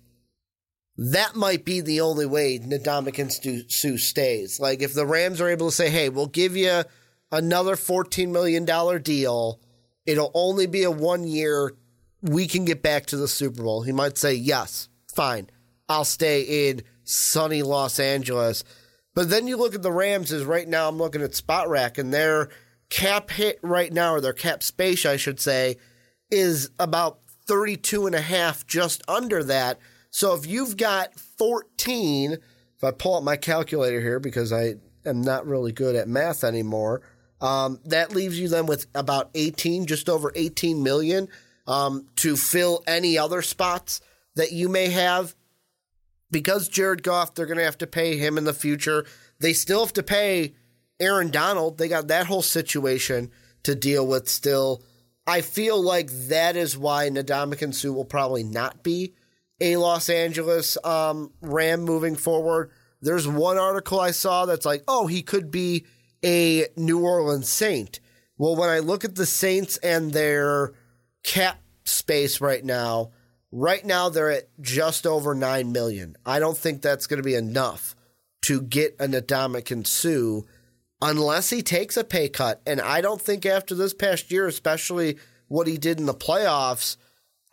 that 0.98 1.36
might 1.36 1.66
be 1.66 1.82
the 1.82 2.02
only 2.02 2.26
way 2.26 2.60
Ndamukong 2.60 3.72
Suh 3.72 3.98
stays. 3.98 4.60
Like 4.60 4.82
if 4.82 4.94
the 4.94 5.06
Rams 5.06 5.42
are 5.42 5.50
able 5.50 5.70
to 5.70 5.76
say, 5.76 5.90
"Hey, 5.90 6.10
we'll 6.10 6.28
give 6.28 6.56
you 6.56 6.84
another 7.32 7.76
fourteen 7.76 8.32
million 8.32 8.66
dollar 8.66 9.00
deal. 9.00 9.60
It'll 10.06 10.32
only 10.34 10.66
be 10.66 10.84
a 10.84 10.92
one 10.92 11.24
year. 11.24 11.74
We 12.22 12.48
can 12.48 12.66
get 12.66 12.82
back 12.82 13.06
to 13.08 13.18
the 13.18 13.28
Super 13.28 13.64
Bowl." 13.64 13.84
He 13.84 13.92
might 13.92 14.18
say, 14.18 14.34
"Yes, 14.34 14.90
fine, 15.14 15.50
I'll 15.90 16.06
stay 16.06 16.70
in 16.70 16.84
sunny 17.04 17.64
Los 17.64 18.00
Angeles." 18.00 18.64
But 19.14 19.30
then 19.30 19.48
you 19.48 19.58
look 19.58 19.76
at 19.76 19.82
the 19.82 19.92
Rams. 19.92 20.32
Is 20.32 20.46
right 20.46 20.68
now 20.68 20.88
I'm 20.88 20.98
looking 20.98 21.22
at 21.22 21.32
Spotrac 21.32 21.98
and 21.98 22.14
their 22.14 22.50
cap 22.90 23.32
hit 23.32 23.60
right 23.62 23.92
now, 23.92 24.16
or 24.16 24.22
their 24.22 24.34
cap 24.34 24.64
space, 24.64 25.06
I 25.06 25.18
should 25.18 25.40
say, 25.40 25.78
is 26.30 26.70
about 26.80 27.20
32 27.48 28.06
and 28.06 28.16
a 28.16 28.22
half, 28.22 28.66
just 28.68 29.02
under 29.08 29.44
that. 29.44 29.80
So 30.10 30.34
if 30.34 30.46
you've 30.46 30.78
got 30.78 31.20
14, 31.20 32.34
if 32.34 32.84
I 32.84 32.92
pull 32.92 33.16
up 33.16 33.24
my 33.24 33.38
calculator 33.38 34.02
here 34.02 34.20
because 34.20 34.52
I 34.54 34.76
am 35.06 35.22
not 35.22 35.48
really 35.48 35.72
good 35.72 35.96
at 35.96 36.08
math 36.08 36.44
anymore, 36.44 37.02
um, 37.42 37.80
that 37.86 38.14
leaves 38.14 38.40
you 38.40 38.48
then 38.48 38.68
with 38.68 38.86
about 38.94 39.32
18, 39.34 39.88
just 39.88 40.08
over 40.08 40.32
18 40.36 40.82
million 40.82 41.28
um, 41.68 42.08
to 42.18 42.38
fill 42.38 42.84
any 42.88 43.18
other 43.18 43.42
spots 43.42 44.02
that 44.36 44.52
you 44.52 44.70
may 44.70 44.90
have. 44.90 45.36
Because 46.30 46.70
Jared 46.70 47.04
Goff, 47.04 47.34
they're 47.34 47.46
going 47.46 47.58
to 47.58 47.66
have 47.66 47.80
to 47.80 47.88
pay 47.88 48.18
him 48.18 48.38
in 48.38 48.46
the 48.46 48.54
future. 48.54 49.06
They 49.40 49.54
still 49.54 49.84
have 49.84 49.94
to 49.94 50.04
pay 50.04 50.54
Aaron 51.00 51.32
Donald. 51.32 51.78
They 51.78 51.88
got 51.88 52.08
that 52.08 52.28
whole 52.28 52.44
situation 52.44 53.32
to 53.64 53.76
deal 53.76 54.08
with 54.08 54.30
still. 54.30 54.84
I 55.28 55.42
feel 55.42 55.82
like 55.82 56.10
that 56.30 56.56
is 56.56 56.78
why 56.78 57.10
Ndamukong 57.10 57.74
Suh 57.74 57.92
will 57.92 58.06
probably 58.06 58.44
not 58.44 58.84
be 58.84 59.14
a 59.60 59.78
Los 59.78 60.10
Angeles 60.10 60.78
um, 60.84 61.32
Ram 61.42 61.82
moving 61.82 62.16
forward. 62.16 62.72
There's 63.02 63.28
one 63.28 63.58
article 63.58 64.00
I 64.00 64.12
saw 64.12 64.46
that's 64.46 64.66
like, 64.66 64.84
oh, 64.88 65.08
he 65.08 65.22
could 65.22 65.52
be 65.52 65.86
a 66.24 66.68
New 66.76 67.00
Orleans 67.04 67.50
Saint. 67.50 68.00
Well, 68.38 68.56
when 68.56 68.70
I 68.70 68.80
look 68.80 69.06
at 69.06 69.16
the 69.16 69.26
Saints 69.26 69.78
and 69.78 70.12
their 70.12 70.74
cap 71.24 71.60
space 71.84 72.42
right 72.42 72.64
now, 72.64 73.12
right 73.52 73.86
now 73.86 74.10
they're 74.10 74.32
at 74.32 74.50
just 74.62 75.06
over 75.06 75.36
nine 75.36 75.72
million. 75.72 76.16
I 76.26 76.40
don't 76.40 76.58
think 76.58 76.82
that's 76.82 77.08
going 77.08 77.18
to 77.18 77.24
be 77.24 77.36
enough 77.36 77.96
to 78.46 78.62
get 78.62 78.96
a 79.00 79.08
Ndamukong 79.08 79.86
Suh 79.86 80.48
unless 81.02 81.50
he 81.50 81.62
takes 81.62 81.98
a 81.98 82.04
pay 82.04 82.30
cut. 82.30 82.62
And 82.66 82.82
I 82.82 83.02
don't 83.02 83.22
think 83.22 83.46
after 83.46 83.76
this 83.76 83.94
past 83.94 84.32
year, 84.32 84.48
especially 84.48 85.18
what 85.48 85.68
he 85.68 85.78
did 85.78 86.00
in 86.00 86.06
the 86.06 86.14
playoffs, 86.14 86.98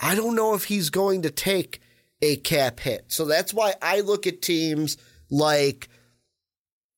I 0.00 0.14
don't 0.14 0.36
know 0.36 0.54
if 0.54 0.64
he's 0.64 0.90
going 0.90 1.22
to 1.22 1.30
take 1.30 1.80
a 2.22 2.36
cap 2.36 2.80
hit. 2.80 3.06
So 3.08 3.24
that's 3.24 3.52
why 3.52 3.74
I 3.82 4.00
look 4.00 4.26
at 4.26 4.42
teams 4.42 4.96
like 5.30 5.88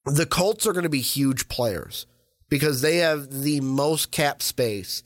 the 0.04 0.26
Colts 0.26 0.66
are 0.66 0.72
going 0.72 0.84
to 0.84 0.88
be 0.88 1.00
huge 1.00 1.48
players 1.48 2.06
because 2.48 2.80
they 2.80 2.98
have 2.98 3.30
the 3.30 3.60
most 3.60 4.10
cap 4.10 4.42
space 4.42 5.02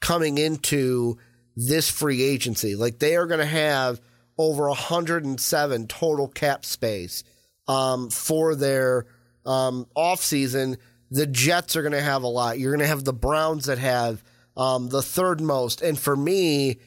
coming 0.00 0.38
into 0.38 1.18
this 1.56 1.90
free 1.90 2.22
agency. 2.22 2.74
Like 2.74 2.98
they 2.98 3.16
are 3.16 3.26
going 3.26 3.40
to 3.40 3.46
have 3.46 4.00
over 4.36 4.68
107 4.68 5.86
total 5.88 6.28
cap 6.28 6.64
space 6.64 7.24
um, 7.66 8.10
for 8.10 8.54
their 8.54 9.06
um, 9.44 9.86
offseason. 9.96 10.76
The 11.10 11.26
Jets 11.26 11.76
are 11.76 11.82
going 11.82 11.92
to 11.92 12.00
have 12.00 12.22
a 12.22 12.28
lot. 12.28 12.58
You're 12.58 12.72
going 12.72 12.80
to 12.80 12.86
have 12.86 13.04
the 13.04 13.12
Browns 13.12 13.66
that 13.66 13.78
have 13.78 14.22
um, 14.56 14.88
the 14.88 15.02
third 15.02 15.40
most. 15.40 15.82
And 15.82 15.98
for 15.98 16.16
me, 16.16 16.78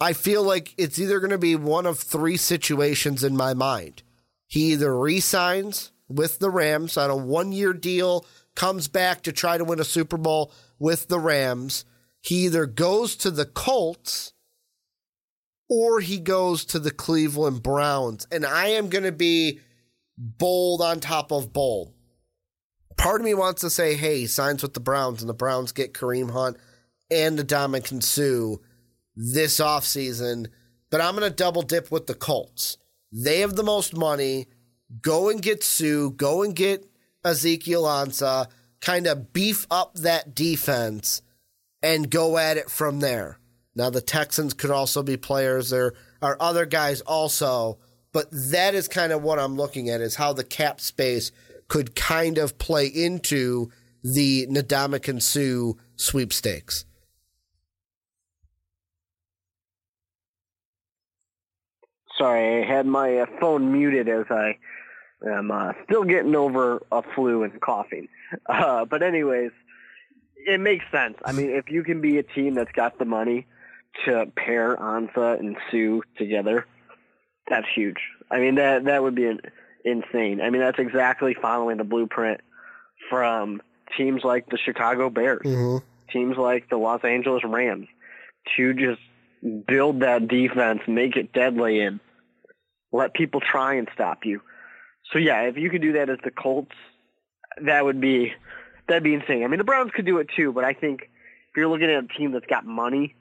I 0.00 0.12
feel 0.12 0.42
like 0.42 0.74
it's 0.76 0.98
either 0.98 1.20
going 1.20 1.30
to 1.30 1.38
be 1.38 1.56
one 1.56 1.86
of 1.86 1.98
three 1.98 2.36
situations 2.36 3.22
in 3.22 3.36
my 3.36 3.54
mind. 3.54 4.02
He 4.46 4.72
either 4.72 4.96
resigns 4.96 5.91
with 6.16 6.38
the 6.38 6.50
Rams 6.50 6.96
on 6.96 7.10
a 7.10 7.16
one 7.16 7.52
year 7.52 7.72
deal, 7.72 8.26
comes 8.54 8.88
back 8.88 9.22
to 9.22 9.32
try 9.32 9.58
to 9.58 9.64
win 9.64 9.80
a 9.80 9.84
Super 9.84 10.16
Bowl 10.16 10.52
with 10.78 11.08
the 11.08 11.18
Rams. 11.18 11.84
He 12.20 12.46
either 12.46 12.66
goes 12.66 13.16
to 13.16 13.30
the 13.30 13.46
Colts 13.46 14.32
or 15.68 16.00
he 16.00 16.18
goes 16.18 16.64
to 16.66 16.78
the 16.78 16.90
Cleveland 16.90 17.62
Browns. 17.62 18.26
And 18.30 18.44
I 18.44 18.68
am 18.68 18.88
going 18.88 19.04
to 19.04 19.12
be 19.12 19.60
bold 20.18 20.82
on 20.82 21.00
top 21.00 21.32
of 21.32 21.52
bold. 21.52 21.92
Part 22.96 23.20
of 23.20 23.24
me 23.24 23.34
wants 23.34 23.62
to 23.62 23.70
say, 23.70 23.94
hey, 23.94 24.20
he 24.20 24.26
signs 24.26 24.62
with 24.62 24.74
the 24.74 24.80
Browns 24.80 25.22
and 25.22 25.28
the 25.28 25.34
Browns 25.34 25.72
get 25.72 25.94
Kareem 25.94 26.30
Hunt 26.30 26.58
and 27.10 27.38
the 27.38 27.44
Ndamukong 27.44 28.02
Suh 28.02 28.62
this 29.14 29.60
offseason, 29.60 30.48
but 30.90 31.00
I'm 31.00 31.16
going 31.16 31.28
to 31.28 31.34
double 31.34 31.62
dip 31.62 31.90
with 31.90 32.06
the 32.06 32.14
Colts. 32.14 32.78
They 33.12 33.40
have 33.40 33.56
the 33.56 33.62
most 33.62 33.96
money. 33.96 34.46
Go 35.00 35.28
and 35.28 35.40
get 35.40 35.64
Suh. 35.64 36.10
Go 36.10 36.42
and 36.42 36.54
get 36.54 36.86
Ezekiel 37.24 37.84
Ansah. 37.84 38.48
Kind 38.80 39.06
of 39.06 39.32
beef 39.32 39.66
up 39.70 39.94
that 39.94 40.34
defense 40.34 41.22
and 41.82 42.10
go 42.10 42.36
at 42.36 42.56
it 42.56 42.70
from 42.70 43.00
there. 43.00 43.38
Now, 43.74 43.90
the 43.90 44.00
Texans 44.00 44.54
could 44.54 44.70
also 44.70 45.02
be 45.02 45.16
players. 45.16 45.70
There 45.70 45.94
are 46.20 46.36
other 46.40 46.66
guys 46.66 47.00
also, 47.00 47.78
but 48.12 48.28
that 48.30 48.74
is 48.74 48.88
kind 48.88 49.12
of 49.12 49.22
what 49.22 49.38
I'm 49.38 49.56
looking 49.56 49.88
at 49.88 50.00
is 50.00 50.16
how 50.16 50.32
the 50.32 50.44
cap 50.44 50.80
space 50.80 51.32
could 51.68 51.94
kind 51.94 52.36
of 52.36 52.58
play 52.58 52.86
into 52.86 53.70
the 54.02 54.46
Ndamukong 54.48 55.22
Suh 55.22 55.78
sweepstakes. 55.96 56.84
Sorry, 62.18 62.62
I 62.62 62.66
had 62.66 62.86
my 62.86 63.18
uh, 63.18 63.26
phone 63.40 63.72
muted 63.72 64.08
as 64.08 64.26
I 64.28 64.58
am 65.26 65.50
uh, 65.50 65.72
still 65.84 66.04
getting 66.04 66.34
over 66.34 66.82
a 66.90 67.02
flu 67.14 67.42
and 67.42 67.60
coughing. 67.60 68.08
Uh, 68.48 68.84
but 68.84 69.02
anyways, 69.02 69.50
it 70.36 70.60
makes 70.60 70.84
sense. 70.90 71.16
I 71.24 71.32
mean, 71.32 71.50
if 71.50 71.70
you 71.70 71.84
can 71.84 72.00
be 72.00 72.18
a 72.18 72.22
team 72.22 72.54
that's 72.54 72.72
got 72.72 72.98
the 72.98 73.04
money 73.04 73.46
to 74.04 74.26
pair 74.34 74.76
Ansah 74.76 75.38
and 75.38 75.56
Suh 75.70 76.00
together, 76.16 76.66
that's 77.48 77.66
huge. 77.74 77.98
I 78.30 78.38
mean, 78.38 78.54
that 78.56 78.84
that 78.84 79.02
would 79.02 79.14
be 79.14 79.26
an, 79.26 79.40
insane. 79.84 80.40
I 80.40 80.50
mean, 80.50 80.60
that's 80.62 80.78
exactly 80.78 81.34
following 81.34 81.76
the 81.76 81.84
blueprint 81.84 82.40
from 83.10 83.60
teams 83.96 84.22
like 84.24 84.48
the 84.48 84.58
Chicago 84.58 85.10
Bears, 85.10 85.42
Mm-hmm. 85.44 85.84
teams 86.10 86.36
like 86.36 86.70
the 86.70 86.76
Los 86.78 87.04
Angeles 87.04 87.42
Rams, 87.44 87.88
to 88.56 88.72
just 88.72 89.00
build 89.66 90.00
that 90.00 90.28
defense, 90.28 90.80
make 90.86 91.16
it 91.16 91.32
deadly, 91.32 91.80
and 91.80 92.00
let 92.92 93.12
people 93.12 93.40
try 93.40 93.74
and 93.74 93.88
stop 93.92 94.24
you. 94.24 94.40
So 95.12 95.18
yeah, 95.18 95.42
if 95.42 95.56
you 95.56 95.70
could 95.70 95.82
do 95.82 95.92
that 95.94 96.08
as 96.08 96.18
the 96.24 96.30
Colts, 96.30 96.74
that 97.62 97.84
would 97.84 98.00
be 98.00 98.32
that'd 98.88 99.02
be 99.02 99.14
insane. 99.14 99.44
I 99.44 99.46
mean, 99.48 99.58
the 99.58 99.64
Browns 99.64 99.90
could 99.94 100.06
do 100.06 100.18
it 100.18 100.28
too, 100.34 100.52
but 100.52 100.64
I 100.64 100.72
think 100.72 101.02
if 101.02 101.56
you're 101.56 101.68
looking 101.68 101.90
at 101.90 102.04
a 102.04 102.08
team 102.18 102.32
that's 102.32 102.46
got 102.46 102.64
money, 102.64 103.14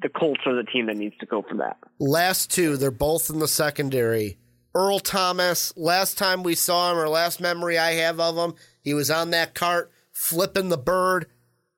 the 0.00 0.08
Colts 0.08 0.40
are 0.46 0.54
the 0.54 0.64
team 0.64 0.86
that 0.86 0.96
needs 0.96 1.16
to 1.18 1.26
go 1.26 1.42
for 1.42 1.56
that. 1.58 1.76
Last 1.98 2.50
two, 2.50 2.76
they're 2.76 2.90
both 2.90 3.30
in 3.30 3.38
the 3.38 3.48
secondary. 3.48 4.38
Earl 4.74 4.98
Thomas, 4.98 5.72
last 5.76 6.18
time 6.18 6.42
we 6.42 6.54
saw 6.54 6.90
him, 6.90 6.98
or 6.98 7.08
last 7.08 7.40
memory 7.40 7.78
I 7.78 7.92
have 7.92 8.18
of 8.18 8.36
him, 8.36 8.54
he 8.82 8.92
was 8.92 9.10
on 9.10 9.30
that 9.30 9.54
cart 9.54 9.92
flipping 10.12 10.68
the 10.68 10.78
bird. 10.78 11.26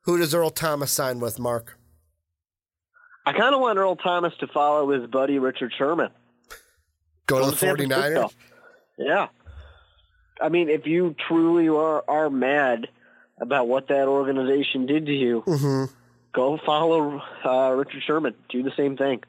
Who 0.03 0.19
does 0.19 0.35
Earl 0.35 0.51
Thomas 0.51 0.93
sign 0.93 1.21
with, 1.21 1.39
Mark? 1.39 1.79
I 3.27 3.33
kind 3.33 3.55
of 3.55 3.61
want 3.61 3.79
Earl 3.79 3.97
Thomas 3.97 4.33
to 4.39 4.47
follow 4.47 4.91
his 4.93 5.11
buddy 5.11 5.39
Richard 5.39 5.73
Sherman. 5.77 6.11
Go 7.27 7.41
to 7.41 7.47
the 7.47 7.53
to 7.53 7.59
San 7.59 7.77
49ers? 7.77 8.33
Yeah. 8.99 9.29
I 10.41 10.49
mean, 10.49 10.69
if 10.69 10.87
you 10.87 11.15
truly 11.29 11.69
are, 11.69 12.05
are 12.09 12.31
mad 12.31 12.89
about 13.41 13.69
what 13.69 13.89
that 13.89 14.09
organization 14.09 14.87
did 14.87 15.07
to 15.07 15.13
you, 15.13 15.43
Mm-hmm. 15.47 15.93
go 16.33 16.59
follow 16.65 17.23
uh, 17.45 17.71
Richard 17.73 18.03
Sherman. 18.07 18.35
Do 18.49 18.63
the 18.63 18.73
same 18.77 18.97
thing. 18.97 19.23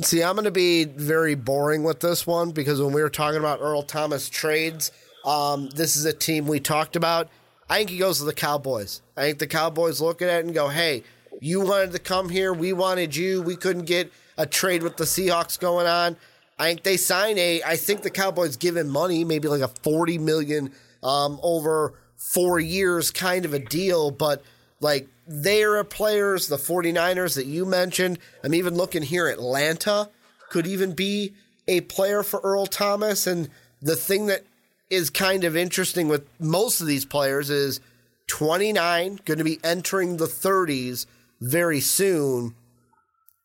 See, 0.00 0.22
I'm 0.22 0.34
going 0.34 0.44
to 0.44 0.50
be 0.50 0.84
very 0.84 1.34
boring 1.34 1.82
with 1.82 2.00
this 2.00 2.26
one 2.26 2.52
because 2.52 2.80
when 2.80 2.92
we 2.92 3.02
were 3.02 3.10
talking 3.10 3.38
about 3.38 3.60
Earl 3.60 3.82
Thomas 3.82 4.28
trades, 4.28 4.90
Um, 5.24 5.68
this 5.70 5.96
is 5.96 6.06
a 6.06 6.14
team 6.14 6.46
we 6.46 6.60
talked 6.60 6.96
about. 6.96 7.28
I 7.68 7.76
think 7.78 7.90
he 7.90 7.98
goes 7.98 8.18
to 8.18 8.24
the 8.24 8.32
Cowboys. 8.32 9.02
I 9.18 9.22
think 9.26 9.38
the 9.38 9.46
Cowboys 9.46 10.00
look 10.00 10.22
at 10.22 10.28
it 10.30 10.44
and 10.46 10.54
go, 10.54 10.68
hey, 10.68 11.02
you 11.40 11.60
wanted 11.60 11.92
to 11.92 11.98
come 11.98 12.30
here. 12.30 12.54
We 12.54 12.72
wanted 12.72 13.14
you. 13.14 13.42
We 13.42 13.54
couldn't 13.54 13.84
get 13.84 14.10
a 14.38 14.46
trade 14.46 14.82
with 14.82 14.96
the 14.96 15.04
Seahawks 15.04 15.60
going 15.60 15.86
on. 15.86 16.16
I 16.60 16.68
think 16.68 16.82
they 16.82 16.96
sign 16.96 17.38
a. 17.38 17.62
I 17.62 17.76
think 17.76 18.02
the 18.02 18.10
Cowboys 18.10 18.56
give 18.56 18.76
him 18.76 18.88
money, 18.88 19.24
maybe 19.24 19.48
like 19.48 19.62
a 19.62 19.68
forty 19.68 20.18
million 20.18 20.72
um, 21.02 21.40
over 21.42 21.94
four 22.16 22.60
years 22.60 23.10
kind 23.10 23.44
of 23.44 23.54
a 23.54 23.58
deal. 23.58 24.10
But 24.10 24.42
like 24.80 25.08
their 25.26 25.82
players, 25.84 26.48
the 26.48 26.56
49ers 26.56 27.34
that 27.36 27.46
you 27.46 27.64
mentioned, 27.64 28.18
I'm 28.44 28.54
even 28.54 28.74
looking 28.74 29.02
here. 29.02 29.28
Atlanta 29.28 30.10
could 30.50 30.66
even 30.66 30.92
be 30.92 31.32
a 31.68 31.80
player 31.82 32.22
for 32.22 32.40
Earl 32.40 32.66
Thomas. 32.66 33.26
And 33.26 33.48
the 33.80 33.96
thing 33.96 34.26
that 34.26 34.44
is 34.90 35.08
kind 35.08 35.44
of 35.44 35.56
interesting 35.56 36.08
with 36.08 36.26
most 36.40 36.80
of 36.80 36.86
these 36.86 37.04
players 37.04 37.48
is 37.48 37.80
29, 38.26 39.20
going 39.24 39.38
to 39.38 39.44
be 39.44 39.60
entering 39.62 40.16
the 40.16 40.26
30s 40.26 41.06
very 41.40 41.80
soon. 41.80 42.54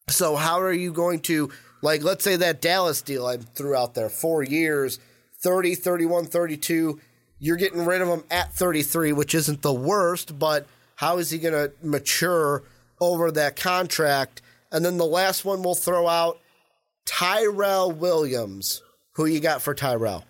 So, 0.07 0.35
how 0.35 0.59
are 0.59 0.73
you 0.73 0.91
going 0.91 1.19
to, 1.21 1.51
like, 1.81 2.03
let's 2.03 2.23
say 2.23 2.35
that 2.37 2.61
Dallas 2.61 3.01
deal 3.01 3.25
I 3.25 3.37
threw 3.37 3.75
out 3.75 3.93
there, 3.93 4.09
four 4.09 4.43
years, 4.43 4.99
30, 5.41 5.75
31, 5.75 6.25
32, 6.25 6.99
you're 7.39 7.57
getting 7.57 7.85
rid 7.85 8.01
of 8.01 8.07
him 8.07 8.23
at 8.31 8.53
33, 8.53 9.13
which 9.13 9.35
isn't 9.35 9.61
the 9.61 9.73
worst, 9.73 10.39
but 10.39 10.65
how 10.95 11.17
is 11.17 11.29
he 11.29 11.37
going 11.37 11.53
to 11.53 11.71
mature 11.85 12.63
over 12.99 13.31
that 13.31 13.55
contract? 13.55 14.41
And 14.71 14.83
then 14.83 14.97
the 14.97 15.05
last 15.05 15.45
one 15.45 15.61
we'll 15.61 15.75
throw 15.75 16.07
out 16.07 16.39
Tyrell 17.05 17.91
Williams. 17.91 18.81
Who 19.13 19.25
you 19.25 19.39
got 19.39 19.61
for 19.61 19.73
Tyrell? 19.73 20.25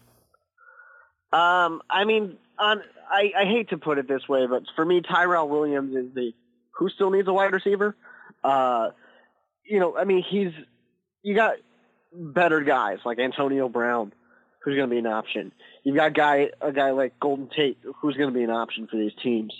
Um, 1.33 1.81
I 1.89 2.05
mean, 2.05 2.37
on 2.59 2.81
I, 3.09 3.31
I 3.37 3.45
hate 3.45 3.69
to 3.69 3.77
put 3.77 3.97
it 3.97 4.07
this 4.07 4.27
way, 4.27 4.45
but 4.47 4.63
for 4.75 4.85
me, 4.85 5.01
Tyrell 5.01 5.47
Williams 5.47 5.95
is 5.95 6.13
the 6.13 6.33
who 6.71 6.89
still 6.89 7.09
needs 7.09 7.27
a 7.27 7.33
wide 7.33 7.53
receiver. 7.53 7.95
Uh, 8.43 8.89
you 9.63 9.79
know, 9.79 9.97
I 9.97 10.03
mean, 10.03 10.23
he's 10.29 10.51
you 11.25 11.33
got 11.33 11.55
better 12.13 12.61
guys 12.61 12.99
like 13.03 13.17
Antonio 13.17 13.67
Brown, 13.67 14.13
who's 14.63 14.75
going 14.75 14.87
to 14.87 14.93
be 14.93 14.99
an 14.99 15.07
option. 15.07 15.51
You've 15.83 15.95
got 15.95 16.13
guy 16.13 16.51
a 16.61 16.71
guy 16.71 16.91
like 16.91 17.19
Golden 17.19 17.49
Tate, 17.49 17.79
who's 17.99 18.15
going 18.15 18.31
to 18.31 18.37
be 18.37 18.43
an 18.43 18.51
option 18.51 18.87
for 18.87 18.95
these 18.95 19.11
teams. 19.23 19.51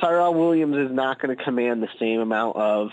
Tyrell 0.00 0.32
Williams 0.32 0.76
is 0.76 0.90
not 0.90 1.20
going 1.20 1.36
to 1.36 1.44
command 1.44 1.82
the 1.82 1.88
same 2.00 2.20
amount 2.20 2.56
of 2.56 2.88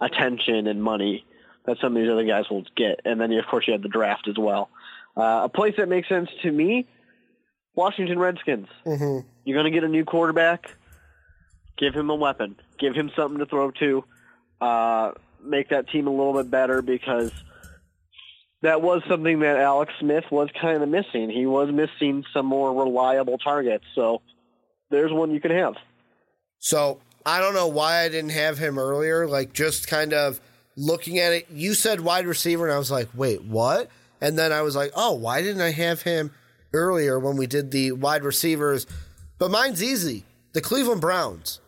attention 0.00 0.66
and 0.66 0.82
money 0.82 1.24
that 1.64 1.78
some 1.80 1.96
of 1.96 2.02
these 2.02 2.10
other 2.10 2.24
guys 2.24 2.44
will 2.50 2.64
get. 2.76 3.00
And 3.06 3.18
then, 3.18 3.32
of 3.32 3.46
course, 3.46 3.66
you 3.66 3.72
have 3.72 3.82
the 3.82 3.88
draft 3.88 4.28
as 4.28 4.36
well. 4.36 4.68
Uh, 5.16 5.42
a 5.44 5.48
place 5.48 5.74
that 5.78 5.88
makes 5.88 6.08
sense 6.10 6.28
to 6.42 6.52
me, 6.52 6.86
Washington 7.74 8.18
Redskins. 8.18 8.68
Mm-hmm. 8.84 9.26
You're 9.44 9.56
going 9.56 9.72
to 9.72 9.74
get 9.74 9.84
a 9.84 9.88
new 9.88 10.04
quarterback. 10.04 10.70
Give 11.78 11.94
him 11.94 12.10
a 12.10 12.14
weapon. 12.14 12.56
Give 12.78 12.94
him 12.94 13.10
something 13.16 13.38
to 13.38 13.46
throw 13.46 13.70
to. 13.70 14.04
Uh, 14.60 15.12
make 15.48 15.70
that 15.70 15.88
team 15.88 16.06
a 16.06 16.10
little 16.10 16.34
bit 16.34 16.50
better 16.50 16.82
because 16.82 17.32
that 18.62 18.82
was 18.82 19.02
something 19.08 19.40
that 19.40 19.58
Alex 19.58 19.92
Smith 20.00 20.24
was 20.30 20.48
kind 20.60 20.82
of 20.82 20.88
missing. 20.88 21.30
He 21.30 21.46
was 21.46 21.70
missing 21.70 22.24
some 22.32 22.46
more 22.46 22.74
reliable 22.74 23.38
targets. 23.38 23.84
So 23.94 24.22
there's 24.90 25.12
one 25.12 25.30
you 25.30 25.40
can 25.40 25.52
have. 25.52 25.74
So 26.58 27.00
I 27.24 27.40
don't 27.40 27.54
know 27.54 27.68
why 27.68 28.00
I 28.00 28.08
didn't 28.08 28.30
have 28.30 28.58
him 28.58 28.78
earlier. 28.78 29.26
Like 29.26 29.52
just 29.52 29.88
kind 29.88 30.12
of 30.12 30.40
looking 30.76 31.18
at 31.18 31.32
it, 31.32 31.46
you 31.50 31.74
said 31.74 32.00
wide 32.00 32.26
receiver, 32.26 32.66
and 32.66 32.74
I 32.74 32.78
was 32.78 32.90
like, 32.90 33.08
wait, 33.14 33.42
what? 33.42 33.90
And 34.20 34.38
then 34.38 34.52
I 34.52 34.62
was 34.62 34.76
like, 34.76 34.92
oh, 34.94 35.12
why 35.14 35.42
didn't 35.42 35.62
I 35.62 35.72
have 35.72 36.02
him 36.02 36.30
earlier 36.72 37.18
when 37.18 37.36
we 37.36 37.46
did 37.46 37.70
the 37.70 37.92
wide 37.92 38.24
receivers? 38.24 38.86
But 39.38 39.50
mine's 39.50 39.82
easy. 39.82 40.24
The 40.52 40.60
Cleveland 40.60 41.00
Browns. 41.00 41.60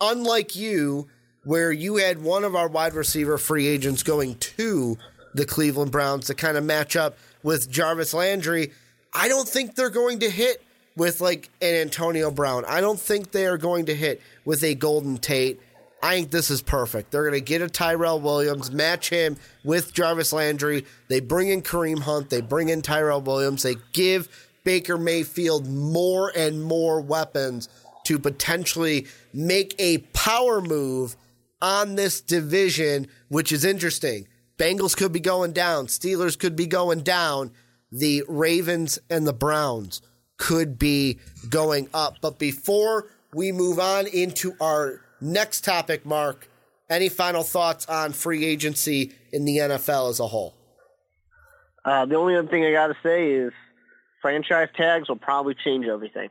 Unlike 0.00 0.56
you, 0.56 1.08
where 1.44 1.70
you 1.72 1.96
had 1.96 2.22
one 2.22 2.44
of 2.44 2.54
our 2.54 2.68
wide 2.68 2.94
receiver 2.94 3.38
free 3.38 3.66
agents 3.66 4.02
going 4.02 4.36
to 4.36 4.98
the 5.34 5.44
Cleveland 5.44 5.90
Browns 5.90 6.26
to 6.26 6.34
kind 6.34 6.56
of 6.56 6.64
match 6.64 6.96
up 6.96 7.16
with 7.42 7.70
Jarvis 7.70 8.14
Landry, 8.14 8.72
I 9.12 9.28
don't 9.28 9.48
think 9.48 9.74
they're 9.74 9.90
going 9.90 10.20
to 10.20 10.30
hit 10.30 10.62
with 10.96 11.20
like 11.20 11.50
an 11.60 11.74
Antonio 11.74 12.30
Brown. 12.30 12.64
I 12.66 12.80
don't 12.80 13.00
think 13.00 13.32
they 13.32 13.46
are 13.46 13.58
going 13.58 13.86
to 13.86 13.94
hit 13.94 14.20
with 14.44 14.62
a 14.62 14.74
Golden 14.74 15.18
Tate. 15.18 15.60
I 16.02 16.16
think 16.16 16.30
this 16.30 16.50
is 16.50 16.62
perfect. 16.62 17.10
They're 17.10 17.22
going 17.22 17.34
to 17.34 17.40
get 17.40 17.62
a 17.62 17.68
Tyrell 17.68 18.20
Williams, 18.20 18.70
match 18.70 19.08
him 19.08 19.36
with 19.64 19.92
Jarvis 19.92 20.32
Landry. 20.32 20.84
They 21.08 21.20
bring 21.20 21.48
in 21.48 21.62
Kareem 21.62 22.00
Hunt. 22.00 22.30
They 22.30 22.42
bring 22.42 22.68
in 22.68 22.82
Tyrell 22.82 23.22
Williams. 23.22 23.62
They 23.62 23.76
give 23.92 24.28
Baker 24.64 24.98
Mayfield 24.98 25.68
more 25.68 26.30
and 26.36 26.62
more 26.62 27.00
weapons 27.00 27.68
to 28.04 28.18
potentially 28.18 29.06
make 29.32 29.74
a 29.78 29.98
power 30.12 30.60
move 30.60 31.16
on 31.64 31.94
this 31.94 32.20
division, 32.20 33.06
which 33.28 33.50
is 33.50 33.64
interesting. 33.64 34.28
Bengals 34.58 34.94
could 34.94 35.12
be 35.12 35.20
going 35.20 35.52
down. 35.52 35.86
Steelers 35.86 36.38
could 36.38 36.54
be 36.54 36.66
going 36.66 37.00
down. 37.00 37.52
The 37.90 38.22
Ravens 38.28 38.98
and 39.08 39.26
the 39.26 39.32
Browns 39.32 40.02
could 40.36 40.78
be 40.78 41.20
going 41.48 41.88
up. 41.94 42.16
But 42.20 42.38
before 42.38 43.08
we 43.32 43.50
move 43.50 43.78
on 43.78 44.06
into 44.06 44.54
our 44.60 45.00
next 45.22 45.64
topic, 45.64 46.04
Mark, 46.04 46.50
any 46.90 47.08
final 47.08 47.42
thoughts 47.42 47.86
on 47.86 48.12
free 48.12 48.44
agency 48.44 49.14
in 49.32 49.46
the 49.46 49.56
NFL 49.56 50.10
as 50.10 50.20
a 50.20 50.26
whole? 50.26 50.54
Uh, 51.82 52.04
the 52.04 52.16
only 52.16 52.36
other 52.36 52.48
thing 52.48 52.66
I 52.66 52.72
got 52.72 52.88
to 52.88 52.96
say 53.02 53.30
is 53.32 53.54
franchise 54.20 54.68
tags 54.76 55.08
will 55.08 55.16
probably 55.16 55.54
change 55.54 55.86
everything. 55.86 56.28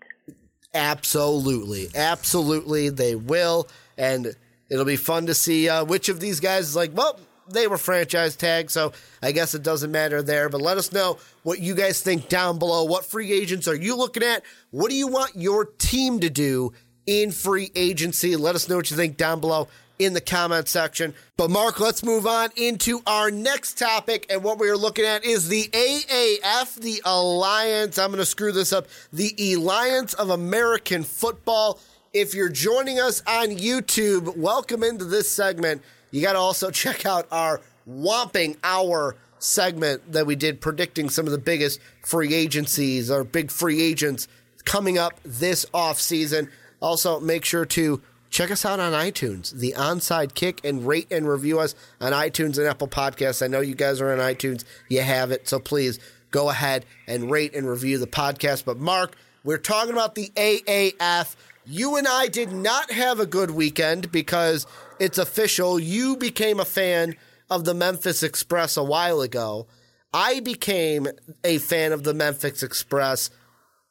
Absolutely. 0.76 1.88
Absolutely. 1.96 2.90
They 2.90 3.16
will. 3.16 3.68
And 3.98 4.36
it'll 4.70 4.86
be 4.86 4.96
fun 4.96 5.28
to 5.28 5.34
see 5.34 5.70
uh, 5.70 5.84
which 5.86 6.10
of 6.10 6.20
these 6.20 6.40
guys 6.40 6.68
is 6.70 6.76
like, 6.76 6.96
well, 6.96 7.20
they 7.50 7.68
were 7.68 7.78
franchise 7.78 8.36
tagged, 8.36 8.72
so 8.72 8.94
I 9.22 9.32
guess 9.32 9.54
it 9.54 9.64
doesn't 9.64 9.92
matter 9.92 10.22
there. 10.22 10.50
But 10.50 10.62
let 10.62 10.78
us 10.78 10.92
know 10.92 11.18
what 11.44 11.60
you 11.60 11.76
guys 11.76 12.02
think 12.02 12.30
down 12.30 12.60
below. 12.60 12.84
What 12.86 13.06
free 13.06 13.32
agents 13.32 13.68
are 13.68 13.76
you 13.76 13.98
looking 13.98 14.24
at? 14.24 14.44
What 14.72 14.90
do 14.90 14.96
you 14.96 15.08
want 15.08 15.36
your 15.36 15.66
team 15.66 16.20
to 16.22 16.30
do 16.30 16.74
in 17.06 17.32
free 17.32 17.72
agency? 17.76 18.36
Let 18.36 18.56
us 18.56 18.70
know 18.70 18.78
what 18.78 18.90
you 18.90 18.98
think 18.98 19.18
down 19.18 19.42
below 19.42 19.68
in 20.00 20.14
the 20.14 20.22
comment 20.22 20.68
section. 20.68 21.14
But 21.38 21.50
Mark, 21.50 21.80
let's 21.80 22.04
move 22.04 22.26
on 22.26 22.50
into 22.56 23.02
our 23.06 23.30
next 23.30 23.78
topic. 23.78 24.26
And 24.30 24.44
what 24.44 24.60
we 24.60 24.70
are 24.70 24.78
looking 24.78 25.06
at 25.06 25.24
is 25.24 25.50
the 25.50 25.66
AAF, 25.66 26.76
the 26.76 27.02
Alliance. 27.06 27.98
I'm 27.98 28.10
going 28.10 28.20
to 28.20 28.26
screw 28.26 28.52
this 28.52 28.74
up. 28.74 28.88
The 29.12 29.54
Alliance 29.54 30.14
of 30.14 30.30
American 30.30 31.04
Football. 31.04 31.80
If 32.14 32.36
you're 32.36 32.50
joining 32.50 33.00
us 33.00 33.24
on 33.26 33.48
YouTube, 33.48 34.38
welcome 34.38 34.84
into 34.84 35.04
this 35.04 35.28
segment. 35.32 35.82
You 36.12 36.22
got 36.22 36.34
to 36.34 36.38
also 36.38 36.70
check 36.70 37.08
out 37.08 37.28
our 37.32 37.60
Whomping 37.90 38.56
Hour 38.64 39.16
segment 39.40 40.12
that 40.12 40.28
we 40.28 40.36
did 40.36 40.62
predicting 40.62 41.10
some 41.10 41.26
of 41.26 41.32
the 41.32 41.40
biggest 41.40 41.80
free 42.04 42.36
agencies 42.36 43.10
or 43.10 43.24
big 43.24 43.50
free 43.50 43.82
agents 43.82 44.28
coming 44.64 45.00
up 45.00 45.20
this 45.26 45.66
off 45.74 46.00
season. 46.00 46.52
Also, 46.84 47.20
make 47.20 47.46
sure 47.46 47.66
to 47.66 48.00
check 48.30 48.52
us 48.52 48.64
out 48.64 48.80
on 48.80 48.94
iTunes, 48.94 49.50
the 49.50 49.74
onside 49.76 50.36
kick, 50.36 50.64
and 50.64 50.86
rate 50.86 51.08
and 51.10 51.28
review 51.28 51.60
us 51.60 51.74
on 52.00 52.12
iTunes 52.12 52.60
and 52.60 52.68
Apple 52.68 52.88
Podcasts. 52.88 53.44
I 53.44 53.48
know 53.48 53.62
you 53.62 53.74
guys 53.74 54.00
are 54.00 54.14
on 54.14 54.20
iTunes, 54.20 54.66
you 54.88 55.02
have 55.02 55.32
it, 55.32 55.50
so 55.50 55.58
please 55.58 56.00
go 56.30 56.52
ahead 56.52 56.86
and 57.08 57.32
rate 57.32 57.56
and 57.56 57.68
review 57.68 57.98
the 57.98 58.06
podcast. 58.06 58.66
But, 58.66 58.78
Mark, 58.78 59.16
we're 59.44 59.58
talking 59.58 59.94
about 59.94 60.14
the 60.14 60.32
AAF. 60.36 61.36
You 61.66 61.96
and 61.96 62.08
I 62.08 62.28
did 62.28 62.52
not 62.52 62.92
have 62.92 63.20
a 63.20 63.26
good 63.26 63.52
weekend 63.52 64.12
because 64.12 64.68
it's 65.00 65.18
official. 65.18 65.80
You 65.80 66.18
became 66.18 66.60
a 66.60 66.66
fan 66.66 67.16
of 67.50 67.64
the 67.64 67.74
Memphis 67.74 68.22
Express 68.22 68.76
a 68.76 68.84
while 68.84 69.22
ago. 69.22 69.68
I 70.14 70.42
became 70.42 71.08
a 71.44 71.60
fan 71.60 71.94
of 71.94 72.04
the 72.04 72.14
Memphis 72.14 72.64
Express 72.64 73.30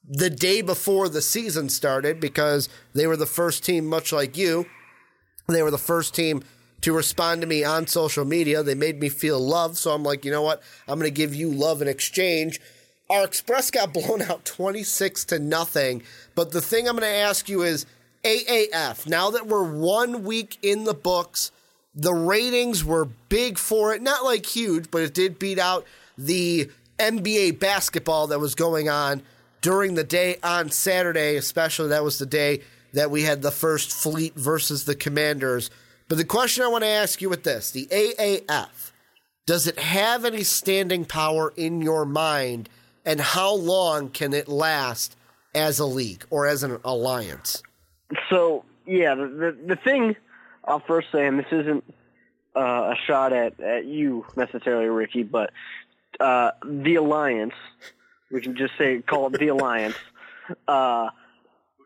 the 0.06 0.30
day 0.30 0.60
before 0.60 1.08
the 1.08 1.22
season 1.22 1.68
started 1.68 2.20
because 2.20 2.68
they 2.92 3.06
were 3.06 3.16
the 3.16 3.26
first 3.26 3.64
team, 3.64 3.86
much 3.86 4.12
like 4.12 4.36
you, 4.36 4.66
they 5.48 5.62
were 5.62 5.70
the 5.70 5.78
first 5.78 6.14
team 6.14 6.42
to 6.82 6.92
respond 6.92 7.40
to 7.40 7.46
me 7.46 7.64
on 7.64 7.86
social 7.86 8.24
media. 8.24 8.62
They 8.62 8.74
made 8.74 9.00
me 9.00 9.08
feel 9.08 9.40
love. 9.40 9.78
So 9.78 9.92
I'm 9.92 10.02
like, 10.02 10.24
you 10.24 10.30
know 10.30 10.42
what? 10.42 10.62
I'm 10.88 10.98
going 10.98 11.10
to 11.10 11.16
give 11.16 11.34
you 11.34 11.50
love 11.50 11.80
in 11.80 11.88
exchange. 11.88 12.60
Our 13.10 13.24
Express 13.24 13.70
got 13.70 13.92
blown 13.94 14.22
out 14.22 14.44
26 14.44 15.24
to 15.26 15.38
nothing. 15.38 16.02
But 16.34 16.52
the 16.52 16.60
thing 16.60 16.88
I'm 16.88 16.96
going 16.96 17.08
to 17.08 17.16
ask 17.16 17.48
you 17.48 17.62
is 17.62 17.86
AAF, 18.24 19.06
now 19.08 19.30
that 19.30 19.46
we're 19.46 19.70
one 19.70 20.24
week 20.24 20.58
in 20.62 20.84
the 20.84 20.94
books, 20.94 21.50
the 21.94 22.14
ratings 22.14 22.84
were 22.84 23.04
big 23.04 23.58
for 23.58 23.94
it. 23.94 24.02
Not 24.02 24.24
like 24.24 24.46
huge, 24.46 24.90
but 24.90 25.02
it 25.02 25.14
did 25.14 25.38
beat 25.38 25.58
out 25.58 25.86
the 26.16 26.70
NBA 26.98 27.58
basketball 27.58 28.28
that 28.28 28.40
was 28.40 28.54
going 28.54 28.88
on 28.88 29.22
during 29.60 29.94
the 29.94 30.04
day 30.04 30.36
on 30.42 30.70
Saturday, 30.70 31.36
especially 31.36 31.88
that 31.88 32.04
was 32.04 32.18
the 32.18 32.26
day 32.26 32.60
that 32.92 33.10
we 33.10 33.22
had 33.22 33.42
the 33.42 33.50
first 33.50 33.90
fleet 33.90 34.34
versus 34.34 34.84
the 34.84 34.94
commanders. 34.94 35.70
But 36.08 36.18
the 36.18 36.24
question 36.24 36.64
I 36.64 36.68
want 36.68 36.84
to 36.84 36.90
ask 36.90 37.20
you 37.22 37.28
with 37.28 37.44
this 37.44 37.70
the 37.70 37.86
AAF, 37.86 38.92
does 39.46 39.66
it 39.66 39.78
have 39.78 40.24
any 40.24 40.42
standing 40.42 41.04
power 41.04 41.52
in 41.56 41.80
your 41.80 42.04
mind 42.04 42.68
and 43.04 43.20
how 43.20 43.54
long 43.54 44.08
can 44.08 44.32
it 44.32 44.48
last 44.48 45.16
as 45.54 45.78
a 45.78 45.86
league 45.86 46.24
or 46.30 46.46
as 46.46 46.62
an 46.62 46.78
alliance? 46.84 47.62
So 48.30 48.64
yeah, 48.86 49.14
the 49.14 49.26
the, 49.26 49.58
the 49.74 49.76
thing 49.76 50.16
I'll 50.64 50.80
first 50.80 51.08
say, 51.10 51.26
and 51.26 51.38
this 51.38 51.46
isn't 51.50 51.84
uh, 52.54 52.94
a 52.94 52.96
shot 53.06 53.32
at, 53.32 53.58
at 53.60 53.84
you 53.84 54.26
necessarily, 54.36 54.86
Ricky, 54.86 55.22
but 55.22 55.50
uh, 56.20 56.52
the 56.64 56.96
alliance. 56.96 57.54
We 58.30 58.40
can 58.40 58.56
just 58.56 58.72
say 58.78 59.00
call 59.02 59.26
it 59.26 59.38
the 59.38 59.48
alliance 59.48 59.96
uh, 60.68 61.10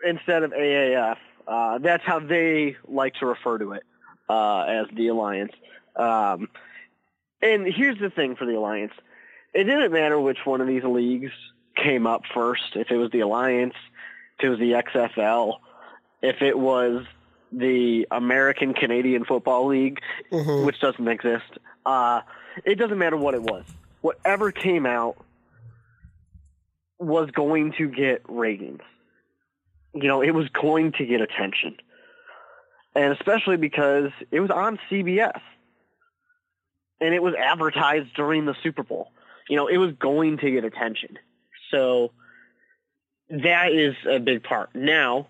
instead 0.05 0.43
of 0.43 0.53
AAF. 0.53 1.17
Uh, 1.47 1.79
that's 1.79 2.05
how 2.05 2.19
they 2.21 2.77
like 2.87 3.15
to 3.15 3.27
refer 3.27 3.59
to 3.59 3.73
it 3.73 3.83
uh, 4.29 4.61
as 4.63 4.87
the 4.95 5.09
alliance. 5.09 5.53
Um, 5.95 6.49
and 7.43 7.67
here's 7.67 7.99
the 7.99 8.11
thing 8.11 8.37
for 8.37 8.47
the 8.47 8.57
alliance: 8.57 8.93
it 9.55 9.65
didn't 9.65 9.93
matter 9.93 10.19
which 10.21 10.39
one 10.45 10.61
of 10.61 10.67
these 10.67 10.85
leagues 10.85 11.31
came 11.77 12.07
up 12.07 12.23
first. 12.35 12.75
If 12.75 12.91
it 12.91 12.97
was 12.97 13.11
the 13.11 13.21
alliance, 13.21 13.75
if 14.39 14.45
it 14.45 14.49
was 14.51 14.59
the 14.59 14.73
XFL, 14.73 15.59
if 16.23 16.43
it 16.43 16.59
was 16.59 17.05
the 17.53 18.07
American 18.11 18.75
Canadian 18.75 19.25
Football 19.25 19.67
League, 19.69 20.01
Mm-hmm. 20.33 20.67
which 20.67 20.81
doesn't 20.81 21.07
exist. 21.09 21.45
Uh, 21.85 22.21
it 22.65 22.77
doesn't 22.77 22.99
matter 22.99 23.17
what 23.17 23.35
it 23.35 23.43
was. 23.43 23.65
Whatever 24.01 24.51
came 24.53 24.85
out 24.87 25.17
was 26.99 27.31
going 27.31 27.73
to 27.79 27.89
get 27.89 28.23
ratings. 28.29 28.81
You 29.95 30.09
know, 30.09 30.23
it 30.23 30.33
was 30.33 30.49
going 30.49 30.93
to 30.93 31.07
get 31.07 31.21
attention. 31.21 31.77
And 32.95 33.13
especially 33.13 33.57
because 33.57 34.11
it 34.31 34.41
was 34.41 34.51
on 34.51 34.79
CBS. 34.91 35.39
And 37.01 37.15
it 37.15 37.23
was 37.23 37.35
advertised 37.35 38.15
during 38.15 38.47
the 38.47 38.55
Super 38.63 38.83
Bowl. 38.83 39.13
You 39.49 39.57
know, 39.57 39.69
it 39.69 39.79
was 39.79 39.93
going 39.93 40.39
to 40.39 40.51
get 40.51 40.65
attention. 40.65 41.19
So 41.71 42.13
that 43.31 43.73
is 43.73 43.95
a 44.09 44.19
big 44.19 44.43
part. 44.43 44.75
Now, 44.75 45.29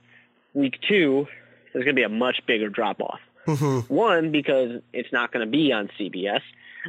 week 0.55 0.79
two, 0.89 1.27
there's 1.73 1.85
going 1.85 1.95
to 1.97 2.01
be 2.01 2.05
a 2.05 2.09
much 2.09 2.41
bigger 2.47 2.69
drop 2.69 3.01
off. 3.01 3.21
Mm-hmm. 3.47 3.93
One, 3.93 4.33
because 4.33 4.83
it's 4.93 5.13
not 5.13 5.33
going 5.33 5.47
to 5.47 5.51
be 5.51 5.73
on 5.73 5.89
CBS. 5.99 6.41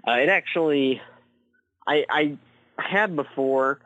Uh, 0.07 0.13
it 0.13 0.29
actually, 0.29 1.01
I, 1.85 2.05
I 2.09 2.37
had 2.77 3.15
before 3.15 3.79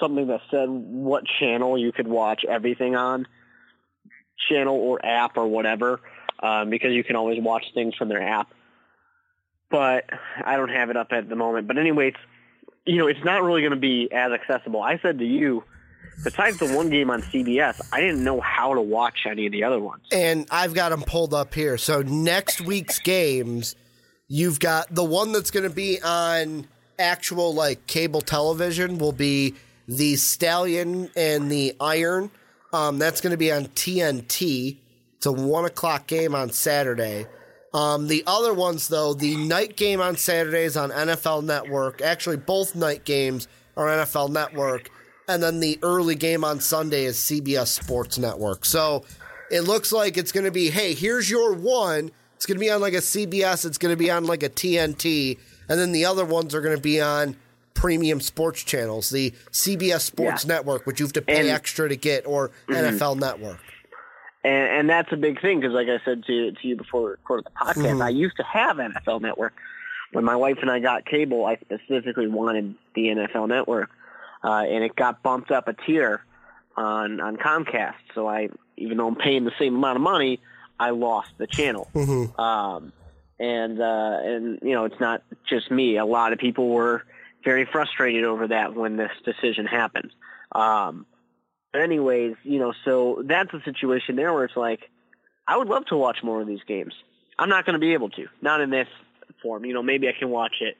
something 0.00 0.26
that 0.28 0.40
said 0.50 0.68
what 0.68 1.24
channel 1.38 1.78
you 1.78 1.92
could 1.92 2.08
watch 2.08 2.44
everything 2.48 2.96
on, 2.96 3.26
channel 4.48 4.76
or 4.76 5.04
app 5.04 5.36
or 5.36 5.46
whatever, 5.46 6.00
um, 6.42 6.70
because 6.70 6.92
you 6.92 7.04
can 7.04 7.16
always 7.16 7.40
watch 7.40 7.64
things 7.74 7.94
from 7.94 8.08
their 8.08 8.22
app. 8.22 8.52
But 9.70 10.04
I 10.44 10.56
don't 10.56 10.70
have 10.70 10.90
it 10.90 10.96
up 10.96 11.12
at 11.12 11.28
the 11.28 11.36
moment. 11.36 11.66
But 11.66 11.78
anyways, 11.78 12.14
you 12.86 12.98
know, 12.98 13.06
it's 13.06 13.24
not 13.24 13.42
really 13.42 13.60
going 13.60 13.72
to 13.72 13.76
be 13.76 14.10
as 14.12 14.32
accessible. 14.32 14.82
I 14.82 14.98
said 14.98 15.18
to 15.18 15.24
you, 15.24 15.64
besides 16.24 16.58
the 16.58 16.74
one 16.74 16.90
game 16.90 17.10
on 17.10 17.22
CBS, 17.22 17.80
I 17.92 18.00
didn't 18.00 18.24
know 18.24 18.40
how 18.40 18.74
to 18.74 18.80
watch 18.80 19.26
any 19.28 19.46
of 19.46 19.52
the 19.52 19.64
other 19.64 19.78
ones. 19.78 20.02
And 20.10 20.46
I've 20.50 20.74
got 20.74 20.90
them 20.90 21.02
pulled 21.02 21.34
up 21.34 21.54
here. 21.54 21.78
So 21.78 22.02
next 22.02 22.60
week's 22.60 22.98
games, 22.98 23.76
you've 24.28 24.60
got 24.60 24.92
the 24.92 25.04
one 25.04 25.32
that's 25.32 25.50
going 25.50 25.68
to 25.68 25.74
be 25.74 26.00
on 26.02 26.66
actual 26.98 27.54
like 27.54 27.86
cable 27.86 28.20
television 28.20 28.98
will 28.98 29.12
be 29.12 29.54
the 29.88 30.16
Stallion 30.16 31.10
and 31.16 31.50
the 31.50 31.74
Iron. 31.80 32.30
Um, 32.72 32.98
that's 32.98 33.20
going 33.20 33.32
to 33.32 33.36
be 33.36 33.52
on 33.52 33.66
TNT. 33.66 34.78
It's 35.16 35.26
a 35.26 35.32
one 35.32 35.64
o'clock 35.64 36.06
game 36.06 36.34
on 36.34 36.50
Saturday. 36.50 37.26
Um, 37.74 38.06
the 38.08 38.22
other 38.26 38.52
ones, 38.52 38.88
though, 38.88 39.14
the 39.14 39.36
night 39.36 39.76
game 39.76 40.00
on 40.00 40.16
Saturdays 40.16 40.76
on 40.76 40.90
NFL 40.90 41.44
Network. 41.44 42.02
Actually, 42.02 42.36
both 42.36 42.74
night 42.74 43.04
games 43.04 43.48
are 43.76 43.86
NFL 43.86 44.30
Network, 44.30 44.90
and 45.26 45.42
then 45.42 45.60
the 45.60 45.78
early 45.82 46.14
game 46.14 46.44
on 46.44 46.60
Sunday 46.60 47.04
is 47.04 47.16
CBS 47.16 47.68
Sports 47.68 48.18
Network. 48.18 48.64
So 48.66 49.04
it 49.50 49.62
looks 49.62 49.90
like 49.92 50.18
it's 50.18 50.32
going 50.32 50.44
to 50.44 50.50
be, 50.50 50.68
hey, 50.70 50.92
here's 50.94 51.30
your 51.30 51.54
one. 51.54 52.10
It's 52.36 52.44
going 52.44 52.56
to 52.58 52.60
be 52.60 52.70
on 52.70 52.80
like 52.82 52.92
a 52.94 52.98
CBS. 52.98 53.64
It's 53.64 53.78
going 53.78 53.92
to 53.92 53.96
be 53.96 54.10
on 54.10 54.24
like 54.24 54.42
a 54.42 54.50
TNT, 54.50 55.38
and 55.68 55.80
then 55.80 55.92
the 55.92 56.04
other 56.04 56.24
ones 56.26 56.54
are 56.54 56.60
going 56.60 56.76
to 56.76 56.82
be 56.82 57.00
on 57.00 57.36
premium 57.72 58.20
sports 58.20 58.62
channels, 58.64 59.08
the 59.08 59.30
CBS 59.50 60.00
Sports 60.02 60.44
Yeah. 60.44 60.56
Network, 60.56 60.86
which 60.86 61.00
you 61.00 61.06
have 61.06 61.14
to 61.14 61.22
pay 61.22 61.40
And- 61.40 61.48
extra 61.48 61.88
to 61.88 61.96
get, 61.96 62.26
or 62.26 62.50
NFL 62.68 63.16
Network. 63.18 63.60
And 64.44 64.68
and 64.68 64.90
that's 64.90 65.12
a 65.12 65.16
big 65.16 65.40
thing 65.40 65.60
because, 65.60 65.74
like 65.74 65.88
I 65.88 65.98
said 66.04 66.24
to 66.26 66.52
to 66.52 66.68
you 66.68 66.76
before 66.76 67.02
we 67.04 67.10
recorded 67.10 67.46
the 67.46 67.50
podcast, 67.50 67.96
Mhm. 67.96 68.02
I 68.04 68.08
used 68.10 68.36
to 68.36 68.42
have 68.44 68.76
NFL 68.78 69.20
Network. 69.20 69.54
When 70.12 70.24
my 70.24 70.36
wife 70.36 70.58
and 70.60 70.70
I 70.70 70.78
got 70.78 71.04
cable, 71.06 71.46
I 71.46 71.56
specifically 71.56 72.28
wanted 72.28 72.74
the 72.94 73.08
NFL 73.08 73.48
Network, 73.48 73.90
uh, 74.44 74.64
and 74.68 74.84
it 74.84 74.94
got 74.94 75.22
bumped 75.22 75.50
up 75.50 75.68
a 75.68 75.72
tier 75.72 76.22
on 76.76 77.20
on 77.20 77.36
Comcast. 77.36 77.94
So 78.14 78.28
I, 78.28 78.48
even 78.76 78.98
though 78.98 79.08
I'm 79.08 79.16
paying 79.16 79.44
the 79.44 79.52
same 79.58 79.76
amount 79.76 79.96
of 79.96 80.02
money, 80.02 80.40
I 80.78 80.90
lost 80.90 81.30
the 81.38 81.46
channel. 81.46 81.88
Mhm. 81.94 82.38
Um, 82.38 82.92
and 83.38 83.80
uh, 83.80 84.18
and 84.22 84.58
you 84.62 84.72
know, 84.74 84.84
it's 84.84 85.00
not 85.00 85.22
just 85.48 85.70
me. 85.70 85.96
A 85.96 86.04
lot 86.04 86.32
of 86.32 86.38
people 86.38 86.68
were 86.68 87.04
very 87.44 87.64
frustrated 87.64 88.24
over 88.24 88.48
that 88.48 88.74
when 88.74 88.96
this 88.96 89.10
decision 89.24 89.66
happened. 89.66 90.12
Um, 90.52 91.06
anyways, 91.74 92.36
you 92.42 92.58
know, 92.58 92.72
so 92.84 93.22
that's 93.24 93.52
a 93.54 93.62
situation 93.64 94.16
there 94.16 94.32
where 94.32 94.44
it's 94.44 94.56
like, 94.56 94.80
I 95.46 95.56
would 95.56 95.68
love 95.68 95.86
to 95.86 95.96
watch 95.96 96.18
more 96.22 96.40
of 96.40 96.46
these 96.46 96.62
games. 96.66 96.94
I'm 97.38 97.48
not 97.48 97.64
going 97.64 97.74
to 97.74 97.80
be 97.80 97.94
able 97.94 98.10
to, 98.10 98.26
not 98.40 98.60
in 98.60 98.70
this 98.70 98.88
form. 99.42 99.64
You 99.64 99.74
know, 99.74 99.82
maybe 99.82 100.08
I 100.08 100.12
can 100.18 100.30
watch 100.30 100.56
it 100.60 100.76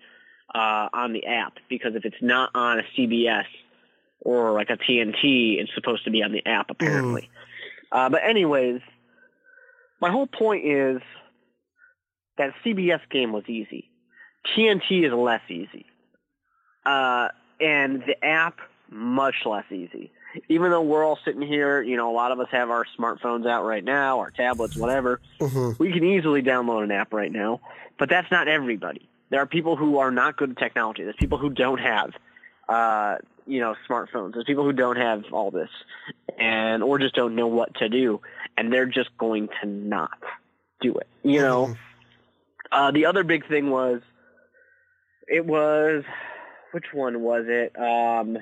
uh, 0.55 0.88
on 0.93 1.12
the 1.12 1.26
app 1.26 1.55
because 1.68 1.95
if 1.95 2.05
it's 2.05 2.20
not 2.20 2.51
on 2.55 2.78
a 2.78 2.82
CBS 2.97 3.47
or 4.20 4.53
like 4.53 4.70
a 4.70 4.76
TNT, 4.76 5.61
it's 5.61 5.74
supposed 5.74 6.05
to 6.05 6.11
be 6.11 6.22
on 6.22 6.32
the 6.32 6.45
app 6.47 6.70
apparently. 6.70 7.30
Uh, 7.90 8.09
but 8.09 8.22
anyways, 8.24 8.80
my 10.01 10.11
whole 10.11 10.26
point 10.26 10.64
is 10.66 11.03
that 12.38 12.55
CBS 12.64 13.01
game 13.11 13.32
was 13.32 13.45
easy. 13.49 13.90
TNT 14.57 15.07
is 15.07 15.12
less 15.12 15.43
easy. 15.49 15.86
Uh, 16.84 17.28
and 17.61 18.03
the 18.07 18.16
app, 18.24 18.59
much 18.90 19.36
less 19.47 19.64
easy. 19.70 20.11
Even 20.48 20.70
though 20.70 20.82
we're 20.82 21.04
all 21.04 21.18
sitting 21.24 21.42
here, 21.42 21.82
you 21.82 21.96
know, 21.96 22.10
a 22.10 22.14
lot 22.14 22.32
of 22.32 22.40
us 22.40 22.48
have 22.50 22.70
our 22.70 22.86
smartphones 22.98 23.46
out 23.46 23.64
right 23.64 23.84
now, 23.84 24.18
our 24.20 24.30
tablets, 24.30 24.76
whatever. 24.76 25.20
Mhm. 25.40 25.78
We 25.78 25.92
can 25.92 26.04
easily 26.04 26.42
download 26.42 26.84
an 26.84 26.90
app 26.90 27.12
right 27.12 27.30
now, 27.30 27.60
but 27.98 28.08
that's 28.08 28.30
not 28.30 28.48
everybody. 28.48 29.08
There 29.30 29.40
are 29.40 29.46
people 29.46 29.76
who 29.76 29.98
are 29.98 30.10
not 30.10 30.36
good 30.36 30.50
at 30.50 30.56
technology. 30.58 31.04
There's 31.04 31.16
people 31.16 31.38
who 31.38 31.50
don't 31.50 31.78
have, 31.78 32.14
uh, 32.68 33.16
you 33.46 33.60
know, 33.60 33.74
smartphones. 33.88 34.34
There's 34.34 34.44
people 34.44 34.64
who 34.64 34.72
don't 34.72 34.96
have 34.96 35.24
all 35.32 35.50
this, 35.50 35.70
and 36.38 36.82
or 36.82 36.98
just 36.98 37.14
don't 37.14 37.34
know 37.34 37.46
what 37.46 37.74
to 37.76 37.88
do, 37.88 38.20
and 38.56 38.72
they're 38.72 38.86
just 38.86 39.16
going 39.18 39.48
to 39.60 39.66
not 39.66 40.18
do 40.80 40.94
it. 40.94 41.06
You 41.22 41.40
know. 41.40 41.66
Mhm. 41.66 41.76
Uh, 42.70 42.90
the 42.90 43.04
other 43.04 43.22
big 43.22 43.46
thing 43.46 43.70
was, 43.70 44.00
it 45.28 45.44
was, 45.44 46.04
which 46.72 46.86
one 46.92 47.20
was 47.20 47.44
it? 47.46 47.78
Um, 47.78 48.38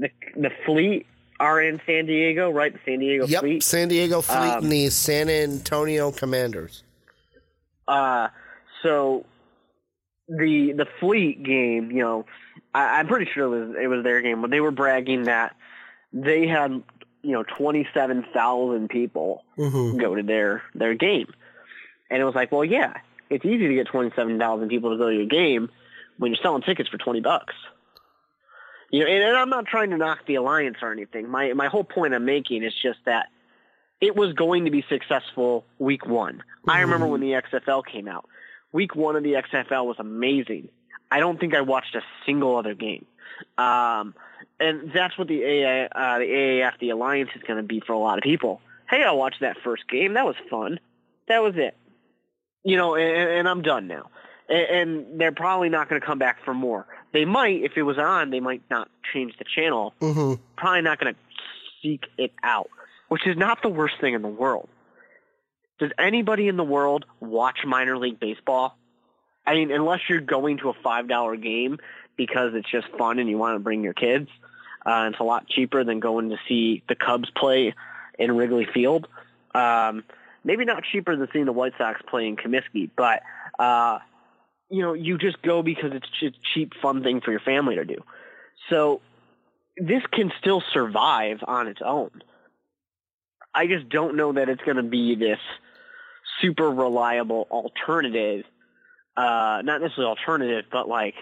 the 0.00 0.10
the 0.36 0.50
Fleet 0.66 1.06
are 1.38 1.60
in 1.62 1.80
San 1.86 2.06
Diego, 2.06 2.50
right? 2.50 2.72
The 2.72 2.80
San 2.84 2.98
Diego 2.98 3.26
Yep, 3.26 3.40
Fleet. 3.40 3.62
San 3.62 3.88
Diego 3.88 4.20
Fleet 4.20 4.36
Um, 4.36 4.64
and 4.64 4.72
the 4.72 4.90
San 4.90 5.28
Antonio 5.30 6.10
Commanders. 6.10 6.82
Uh, 7.88 8.28
so 8.82 9.24
the 10.28 10.72
the 10.76 10.86
Fleet 11.00 11.42
game, 11.42 11.90
you 11.90 12.02
know, 12.02 12.26
I, 12.74 12.98
I'm 13.00 13.06
pretty 13.08 13.30
sure 13.32 13.44
it 13.44 13.66
was 13.66 13.76
it 13.82 13.86
was 13.88 14.04
their 14.04 14.20
game, 14.22 14.40
but 14.42 14.50
they 14.50 14.60
were 14.60 14.70
bragging 14.70 15.24
that 15.24 15.56
they 16.12 16.46
had 16.46 16.82
you 17.22 17.32
know 17.32 17.42
twenty 17.42 17.86
seven 17.94 18.24
thousand 18.34 18.88
people 18.88 19.44
Mm-hmm. 19.58 19.98
go 19.98 20.14
to 20.14 20.22
their 20.22 20.62
their 20.74 20.94
game, 20.94 21.26
and 22.10 22.20
it 22.22 22.24
was 22.24 22.34
like, 22.34 22.50
well, 22.52 22.64
yeah, 22.64 22.94
it's 23.28 23.44
easy 23.44 23.68
to 23.68 23.74
get 23.74 23.86
twenty 23.88 24.10
seven 24.16 24.38
thousand 24.38 24.68
people 24.68 24.90
to 24.90 24.96
go 24.96 25.10
to 25.10 25.14
your 25.16 25.26
game 25.26 25.68
when 26.18 26.30
you're 26.32 26.40
selling 26.42 26.62
tickets 26.62 26.88
for 26.88 26.96
twenty 26.98 27.20
bucks. 27.20 27.54
You 28.90 29.04
know, 29.04 29.10
and, 29.10 29.22
and 29.22 29.36
I'm 29.36 29.50
not 29.50 29.66
trying 29.66 29.90
to 29.90 29.96
knock 29.96 30.26
the 30.26 30.34
alliance 30.34 30.78
or 30.82 30.92
anything. 30.92 31.28
My 31.28 31.52
my 31.52 31.68
whole 31.68 31.84
point 31.84 32.14
I'm 32.14 32.24
making 32.24 32.62
is 32.62 32.74
just 32.74 32.98
that 33.04 33.28
it 34.00 34.16
was 34.16 34.32
going 34.32 34.64
to 34.64 34.70
be 34.70 34.84
successful 34.88 35.64
week 35.78 36.06
one. 36.06 36.42
I 36.66 36.80
remember 36.80 37.06
when 37.06 37.20
the 37.20 37.32
XFL 37.32 37.84
came 37.84 38.08
out. 38.08 38.26
Week 38.72 38.96
one 38.96 39.16
of 39.16 39.22
the 39.22 39.34
XFL 39.34 39.86
was 39.86 39.96
amazing. 39.98 40.68
I 41.10 41.20
don't 41.20 41.38
think 41.38 41.54
I 41.54 41.60
watched 41.60 41.94
a 41.94 42.02
single 42.24 42.56
other 42.56 42.74
game. 42.74 43.04
Um, 43.58 44.14
and 44.58 44.92
that's 44.92 45.18
what 45.18 45.28
the 45.28 45.42
AA, 45.44 45.86
uh, 45.86 46.18
the 46.18 46.24
AAF, 46.24 46.78
the 46.78 46.90
alliance, 46.90 47.30
is 47.34 47.42
going 47.42 47.56
to 47.56 47.62
be 47.62 47.80
for 47.80 47.92
a 47.92 47.98
lot 47.98 48.18
of 48.18 48.22
people. 48.22 48.60
Hey, 48.88 49.02
I 49.02 49.10
watched 49.12 49.40
that 49.40 49.56
first 49.62 49.88
game. 49.88 50.14
That 50.14 50.24
was 50.24 50.36
fun. 50.48 50.78
That 51.28 51.42
was 51.42 51.56
it. 51.56 51.76
You 52.64 52.76
know, 52.76 52.94
and, 52.94 53.30
and 53.30 53.48
I'm 53.48 53.62
done 53.62 53.86
now. 53.86 54.10
And, 54.48 54.58
and 54.58 55.20
they're 55.20 55.32
probably 55.32 55.68
not 55.68 55.88
going 55.88 56.00
to 56.00 56.06
come 56.06 56.18
back 56.18 56.44
for 56.44 56.54
more. 56.54 56.86
They 57.12 57.24
might, 57.24 57.62
if 57.62 57.72
it 57.76 57.82
was 57.82 57.98
on, 57.98 58.30
they 58.30 58.40
might 58.40 58.62
not 58.70 58.88
change 59.12 59.36
the 59.38 59.44
channel. 59.44 59.94
Mm-hmm. 60.00 60.42
Probably 60.56 60.82
not 60.82 61.00
going 61.00 61.14
to 61.14 61.20
seek 61.82 62.04
it 62.16 62.32
out, 62.42 62.70
which 63.08 63.26
is 63.26 63.36
not 63.36 63.62
the 63.62 63.68
worst 63.68 63.94
thing 64.00 64.14
in 64.14 64.22
the 64.22 64.28
world. 64.28 64.68
Does 65.78 65.90
anybody 65.98 66.46
in 66.46 66.56
the 66.56 66.64
world 66.64 67.06
watch 67.20 67.60
minor 67.64 67.96
league 67.96 68.20
baseball? 68.20 68.76
I 69.46 69.54
mean, 69.54 69.72
unless 69.72 70.00
you're 70.08 70.20
going 70.20 70.58
to 70.58 70.68
a 70.68 70.74
five 70.74 71.08
dollar 71.08 71.36
game 71.36 71.78
because 72.16 72.52
it's 72.54 72.70
just 72.70 72.86
fun 72.98 73.18
and 73.18 73.30
you 73.30 73.38
want 73.38 73.56
to 73.56 73.60
bring 73.60 73.82
your 73.82 73.94
kids. 73.94 74.28
Uh, 74.84 75.08
it's 75.10 75.20
a 75.20 75.24
lot 75.24 75.48
cheaper 75.48 75.84
than 75.84 76.00
going 76.00 76.28
to 76.28 76.36
see 76.46 76.82
the 76.86 76.94
Cubs 76.94 77.30
play 77.34 77.74
in 78.18 78.36
Wrigley 78.36 78.66
Field. 78.72 79.08
Um, 79.54 80.04
maybe 80.44 80.66
not 80.66 80.84
cheaper 80.84 81.16
than 81.16 81.28
seeing 81.32 81.46
the 81.46 81.52
White 81.52 81.72
Sox 81.78 82.00
play 82.06 82.26
in 82.26 82.36
Comiskey, 82.36 82.90
but 82.94 83.22
uh, 83.58 84.00
you 84.70 84.82
know, 84.82 84.94
you 84.94 85.18
just 85.18 85.42
go 85.42 85.62
because 85.62 85.92
it's 85.92 86.08
a 86.22 86.30
cheap, 86.54 86.72
fun 86.80 87.02
thing 87.02 87.20
for 87.20 87.30
your 87.30 87.40
family 87.40 87.74
to 87.76 87.84
do. 87.84 87.96
So 88.68 89.00
this 89.76 90.02
can 90.12 90.32
still 90.38 90.62
survive 90.72 91.38
on 91.46 91.66
its 91.66 91.80
own. 91.84 92.22
I 93.54 93.66
just 93.66 93.88
don't 93.88 94.16
know 94.16 94.32
that 94.32 94.48
it's 94.48 94.62
going 94.62 94.76
to 94.76 94.82
be 94.82 95.16
this 95.16 95.40
super 96.40 96.70
reliable 96.70 97.48
alternative. 97.50 98.44
Uh, 99.16 99.60
not 99.64 99.80
necessarily 99.80 100.08
alternative, 100.10 100.66
but 100.70 100.88
like 100.88 101.14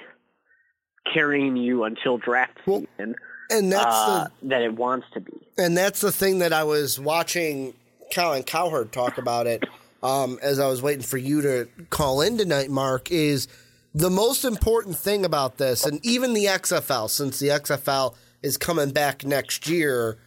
carrying 1.12 1.56
you 1.56 1.84
until 1.84 2.18
draft 2.18 2.58
Well, 2.66 2.80
season 2.98 3.14
And 3.50 3.72
that's 3.72 3.86
uh, 3.86 4.28
the 4.42 4.48
that 4.48 4.62
it 4.62 4.74
wants 4.74 5.06
to 5.14 5.20
be. 5.20 5.32
and 5.56 5.74
that's 5.76 6.02
the 6.02 6.12
thing 6.12 6.40
that 6.40 6.52
I 6.52 6.64
was 6.64 7.00
watching 7.00 7.72
Colin 8.12 8.42
Cowherd 8.42 8.92
talk 8.92 9.16
about 9.16 9.46
it 9.46 9.64
um, 10.02 10.38
as 10.42 10.58
I 10.58 10.68
was 10.68 10.82
waiting 10.82 11.02
for 11.02 11.18
you 11.18 11.42
to 11.42 11.68
call 11.90 12.20
in 12.20 12.38
tonight, 12.38 12.70
Mark, 12.70 13.10
is 13.10 13.48
the 13.94 14.10
most 14.10 14.44
important 14.44 14.96
thing 14.96 15.24
about 15.24 15.58
this, 15.58 15.84
and 15.84 16.04
even 16.04 16.34
the 16.34 16.44
XFL, 16.44 17.10
since 17.10 17.38
the 17.38 17.48
XFL 17.48 18.14
is 18.42 18.56
coming 18.56 18.90
back 18.90 19.24
next 19.24 19.68
year, 19.68 20.18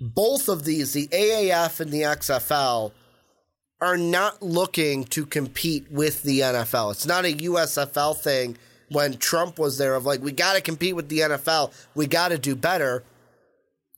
both 0.00 0.48
of 0.48 0.64
these, 0.64 0.92
the 0.92 1.06
AAF 1.08 1.80
and 1.80 1.92
the 1.92 2.02
XFL, 2.02 2.92
are 3.80 3.96
not 3.96 4.42
looking 4.42 5.04
to 5.04 5.24
compete 5.24 5.90
with 5.90 6.22
the 6.22 6.40
NFL. 6.40 6.92
It's 6.92 7.06
not 7.06 7.24
a 7.24 7.32
USFL 7.32 8.16
thing 8.16 8.58
when 8.90 9.16
Trump 9.16 9.58
was 9.58 9.78
there 9.78 9.94
of 9.94 10.04
like, 10.04 10.20
we 10.20 10.32
got 10.32 10.54
to 10.54 10.60
compete 10.60 10.96
with 10.96 11.08
the 11.08 11.20
NFL, 11.20 11.72
we 11.94 12.06
got 12.06 12.28
to 12.28 12.38
do 12.38 12.56
better. 12.56 13.04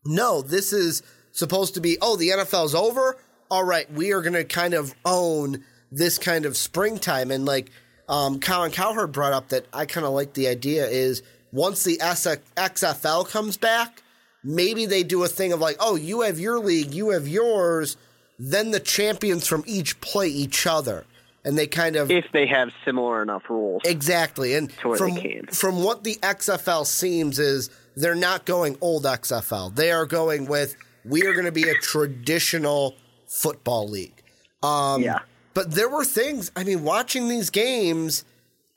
No, 0.04 0.42
this 0.42 0.72
is 0.72 1.02
supposed 1.32 1.74
to 1.74 1.80
be, 1.80 1.96
oh, 2.00 2.16
the 2.16 2.28
NFL's 2.28 2.74
over. 2.74 3.16
All 3.52 3.64
right, 3.64 3.92
we 3.92 4.12
are 4.12 4.22
going 4.22 4.32
to 4.32 4.44
kind 4.44 4.72
of 4.72 4.94
own 5.04 5.62
this 5.90 6.16
kind 6.16 6.46
of 6.46 6.56
springtime. 6.56 7.30
And 7.30 7.44
like 7.44 7.70
um, 8.08 8.40
Colin 8.40 8.70
Cowherd 8.70 9.12
brought 9.12 9.34
up 9.34 9.50
that 9.50 9.66
I 9.74 9.84
kind 9.84 10.06
of 10.06 10.14
like 10.14 10.32
the 10.32 10.48
idea 10.48 10.86
is 10.86 11.22
once 11.52 11.84
the 11.84 11.98
XFL 11.98 13.28
comes 13.28 13.58
back, 13.58 14.02
maybe 14.42 14.86
they 14.86 15.02
do 15.02 15.22
a 15.22 15.28
thing 15.28 15.52
of 15.52 15.60
like, 15.60 15.76
oh, 15.80 15.96
you 15.96 16.22
have 16.22 16.40
your 16.40 16.60
league, 16.60 16.94
you 16.94 17.10
have 17.10 17.28
yours. 17.28 17.98
Then 18.38 18.70
the 18.70 18.80
champions 18.80 19.46
from 19.46 19.64
each 19.66 20.00
play 20.00 20.28
each 20.28 20.66
other. 20.66 21.04
And 21.44 21.58
they 21.58 21.66
kind 21.66 21.96
of 21.96 22.10
If 22.10 22.24
they 22.32 22.46
have 22.46 22.70
similar 22.86 23.20
enough 23.20 23.42
rules. 23.50 23.82
Exactly. 23.84 24.54
And 24.54 24.72
from 24.72 25.18
from 25.50 25.84
what 25.84 26.04
the 26.04 26.14
XFL 26.22 26.86
seems 26.86 27.38
is 27.38 27.68
they're 27.96 28.14
not 28.14 28.46
going 28.46 28.78
old 28.80 29.04
XFL. 29.04 29.74
They 29.74 29.92
are 29.92 30.06
going 30.06 30.46
with 30.46 30.74
we 31.04 31.26
are 31.26 31.32
going 31.34 31.44
to 31.44 31.52
be 31.52 31.68
a 31.68 31.74
traditional 31.74 32.94
football 33.32 33.88
league. 33.88 34.22
Um 34.62 35.02
Yeah. 35.02 35.20
but 35.54 35.72
there 35.72 35.88
were 35.88 36.04
things, 36.04 36.50
I 36.54 36.64
mean 36.64 36.84
watching 36.84 37.28
these 37.28 37.50
games 37.50 38.24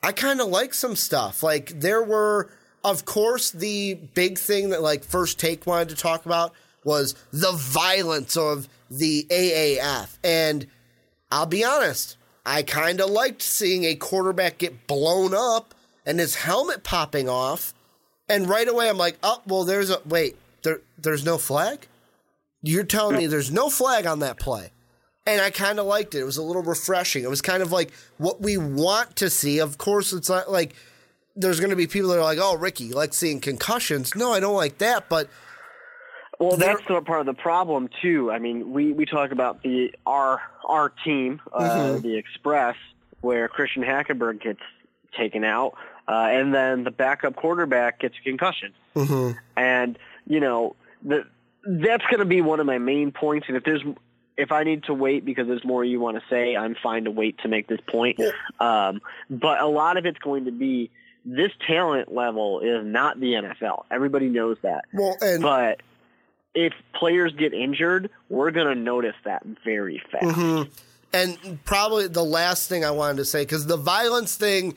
I 0.02 0.12
kind 0.12 0.40
of 0.40 0.48
like 0.48 0.72
some 0.74 0.94
stuff. 0.96 1.42
Like 1.42 1.80
there 1.80 2.02
were 2.02 2.50
of 2.84 3.04
course 3.04 3.50
the 3.50 3.94
big 4.14 4.38
thing 4.38 4.70
that 4.70 4.82
like 4.82 5.04
First 5.04 5.38
Take 5.38 5.66
wanted 5.66 5.88
to 5.90 5.96
talk 5.96 6.26
about 6.26 6.52
was 6.84 7.14
the 7.32 7.52
violence 7.52 8.36
of 8.36 8.68
the 8.90 9.26
AAF 9.30 10.16
and 10.22 10.66
I'll 11.30 11.46
be 11.46 11.64
honest, 11.64 12.16
I 12.44 12.62
kind 12.62 13.00
of 13.00 13.10
liked 13.10 13.42
seeing 13.42 13.84
a 13.84 13.96
quarterback 13.96 14.58
get 14.58 14.86
blown 14.86 15.34
up 15.34 15.74
and 16.06 16.20
his 16.20 16.36
helmet 16.36 16.84
popping 16.84 17.28
off. 17.28 17.74
And 18.28 18.48
right 18.48 18.68
away, 18.68 18.88
I'm 18.88 18.96
like, 18.96 19.18
oh, 19.24 19.42
well, 19.46 19.64
there's 19.64 19.90
a 19.90 20.00
wait, 20.06 20.36
there, 20.62 20.80
there's 20.98 21.24
no 21.24 21.38
flag. 21.38 21.88
You're 22.62 22.84
telling 22.84 23.16
me 23.16 23.26
there's 23.26 23.52
no 23.52 23.68
flag 23.70 24.06
on 24.06 24.20
that 24.20 24.38
play, 24.38 24.70
and 25.26 25.40
I 25.40 25.50
kind 25.50 25.78
of 25.78 25.86
liked 25.86 26.14
it. 26.14 26.20
It 26.20 26.24
was 26.24 26.36
a 26.36 26.42
little 26.42 26.62
refreshing. 26.62 27.22
It 27.22 27.30
was 27.30 27.42
kind 27.42 27.62
of 27.62 27.70
like 27.72 27.92
what 28.18 28.40
we 28.40 28.56
want 28.56 29.16
to 29.16 29.30
see. 29.30 29.58
Of 29.60 29.78
course, 29.78 30.12
it's 30.12 30.28
not 30.28 30.50
like 30.50 30.74
there's 31.36 31.60
going 31.60 31.70
to 31.70 31.76
be 31.76 31.86
people 31.86 32.08
that 32.10 32.18
are 32.18 32.22
like, 32.22 32.38
oh, 32.40 32.56
Ricky, 32.56 32.84
you 32.84 32.94
like 32.94 33.14
seeing 33.14 33.40
concussions. 33.40 34.14
No, 34.16 34.32
I 34.32 34.40
don't 34.40 34.54
like 34.56 34.78
that, 34.78 35.08
but 35.08 35.28
Well, 36.40 36.56
that's 36.56 36.82
the 36.88 37.00
part 37.02 37.20
of 37.20 37.26
the 37.26 37.34
problem 37.34 37.88
too. 38.02 38.30
I 38.32 38.38
mean, 38.38 38.72
we 38.72 38.92
we 38.92 39.06
talk 39.06 39.30
about 39.30 39.62
the 39.62 39.94
our 40.06 40.40
our 40.66 40.88
team, 41.04 41.40
uh, 41.52 41.60
Mm-hmm. 41.62 42.02
the 42.02 42.16
Express, 42.16 42.76
where 43.20 43.48
Christian 43.48 43.82
Hackenberg 43.82 44.40
gets 44.42 44.60
taken 45.16 45.44
out, 45.44 45.74
uh, 46.08 46.28
and 46.30 46.52
then 46.54 46.84
the 46.84 46.90
backup 46.90 47.36
quarterback 47.36 48.00
gets 48.00 48.16
a 48.18 48.22
concussion, 48.22 48.72
Mm-hmm. 48.96 49.38
and 49.56 49.98
you 50.26 50.40
know 50.40 50.74
the 51.02 51.26
that's 51.66 52.04
going 52.04 52.20
to 52.20 52.24
be 52.26 52.40
one 52.40 52.60
of 52.60 52.66
my 52.66 52.78
main 52.78 53.12
points. 53.12 53.48
And 53.48 53.56
if 53.56 53.64
there's 53.64 53.82
if 54.36 54.52
I 54.52 54.64
need 54.64 54.84
to 54.84 54.94
wait 54.94 55.24
because 55.24 55.46
there's 55.46 55.64
more 55.64 55.84
you 55.84 55.98
want 55.98 56.18
to 56.18 56.22
say, 56.28 56.56
I'm 56.56 56.76
fine 56.82 57.04
to 57.04 57.10
wait 57.10 57.38
to 57.38 57.48
make 57.48 57.68
this 57.68 57.80
point. 57.86 58.20
Um, 58.60 59.00
but 59.30 59.60
a 59.60 59.66
lot 59.66 59.96
of 59.96 60.06
it's 60.06 60.18
going 60.18 60.44
to 60.44 60.52
be 60.52 60.90
this 61.24 61.50
talent 61.66 62.12
level 62.12 62.60
is 62.60 62.84
not 62.84 63.18
the 63.18 63.32
NFL. 63.32 63.84
Everybody 63.90 64.28
knows 64.28 64.56
that. 64.62 64.84
well, 64.92 65.16
and 65.20 65.42
But 65.42 65.80
if 66.54 66.72
players 66.94 67.32
get 67.36 67.52
injured, 67.52 68.10
we're 68.28 68.50
going 68.50 68.68
to 68.68 68.74
notice 68.74 69.16
that 69.24 69.44
very 69.64 70.02
fast. 70.10 70.24
Mm-hmm. 70.24 70.70
And 71.12 71.64
probably 71.64 72.08
the 72.08 72.24
last 72.24 72.68
thing 72.68 72.84
I 72.84 72.90
wanted 72.90 73.18
to 73.18 73.24
say, 73.24 73.42
because 73.42 73.66
the 73.66 73.76
violence 73.76 74.36
thing, 74.36 74.74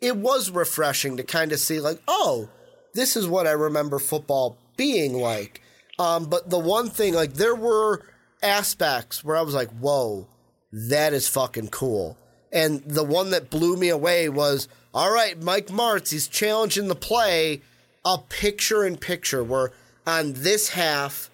it 0.00 0.16
was 0.16 0.50
refreshing 0.50 1.16
to 1.16 1.22
kind 1.22 1.52
of 1.52 1.58
see, 1.58 1.80
like, 1.80 2.00
oh, 2.06 2.48
this 2.94 3.16
is 3.16 3.26
what 3.26 3.46
I 3.46 3.52
remember 3.52 3.98
football 3.98 4.58
being 4.76 5.14
like. 5.14 5.62
Um, 5.98 6.26
but 6.26 6.48
the 6.48 6.58
one 6.58 6.90
thing, 6.90 7.14
like, 7.14 7.34
there 7.34 7.54
were 7.56 8.02
aspects 8.42 9.24
where 9.24 9.36
I 9.36 9.42
was 9.42 9.54
like, 9.54 9.70
whoa, 9.70 10.28
that 10.72 11.12
is 11.12 11.28
fucking 11.28 11.68
cool. 11.68 12.16
And 12.52 12.82
the 12.84 13.04
one 13.04 13.30
that 13.30 13.50
blew 13.50 13.76
me 13.76 13.88
away 13.88 14.28
was, 14.28 14.68
all 14.94 15.12
right, 15.12 15.40
Mike 15.42 15.66
Martz, 15.66 16.10
he's 16.10 16.28
challenging 16.28 16.88
the 16.88 16.94
play, 16.94 17.62
a 18.04 18.18
picture 18.18 18.84
in 18.84 18.96
picture 18.96 19.44
where 19.44 19.72
on 20.06 20.32
this 20.34 20.70
half, 20.70 21.30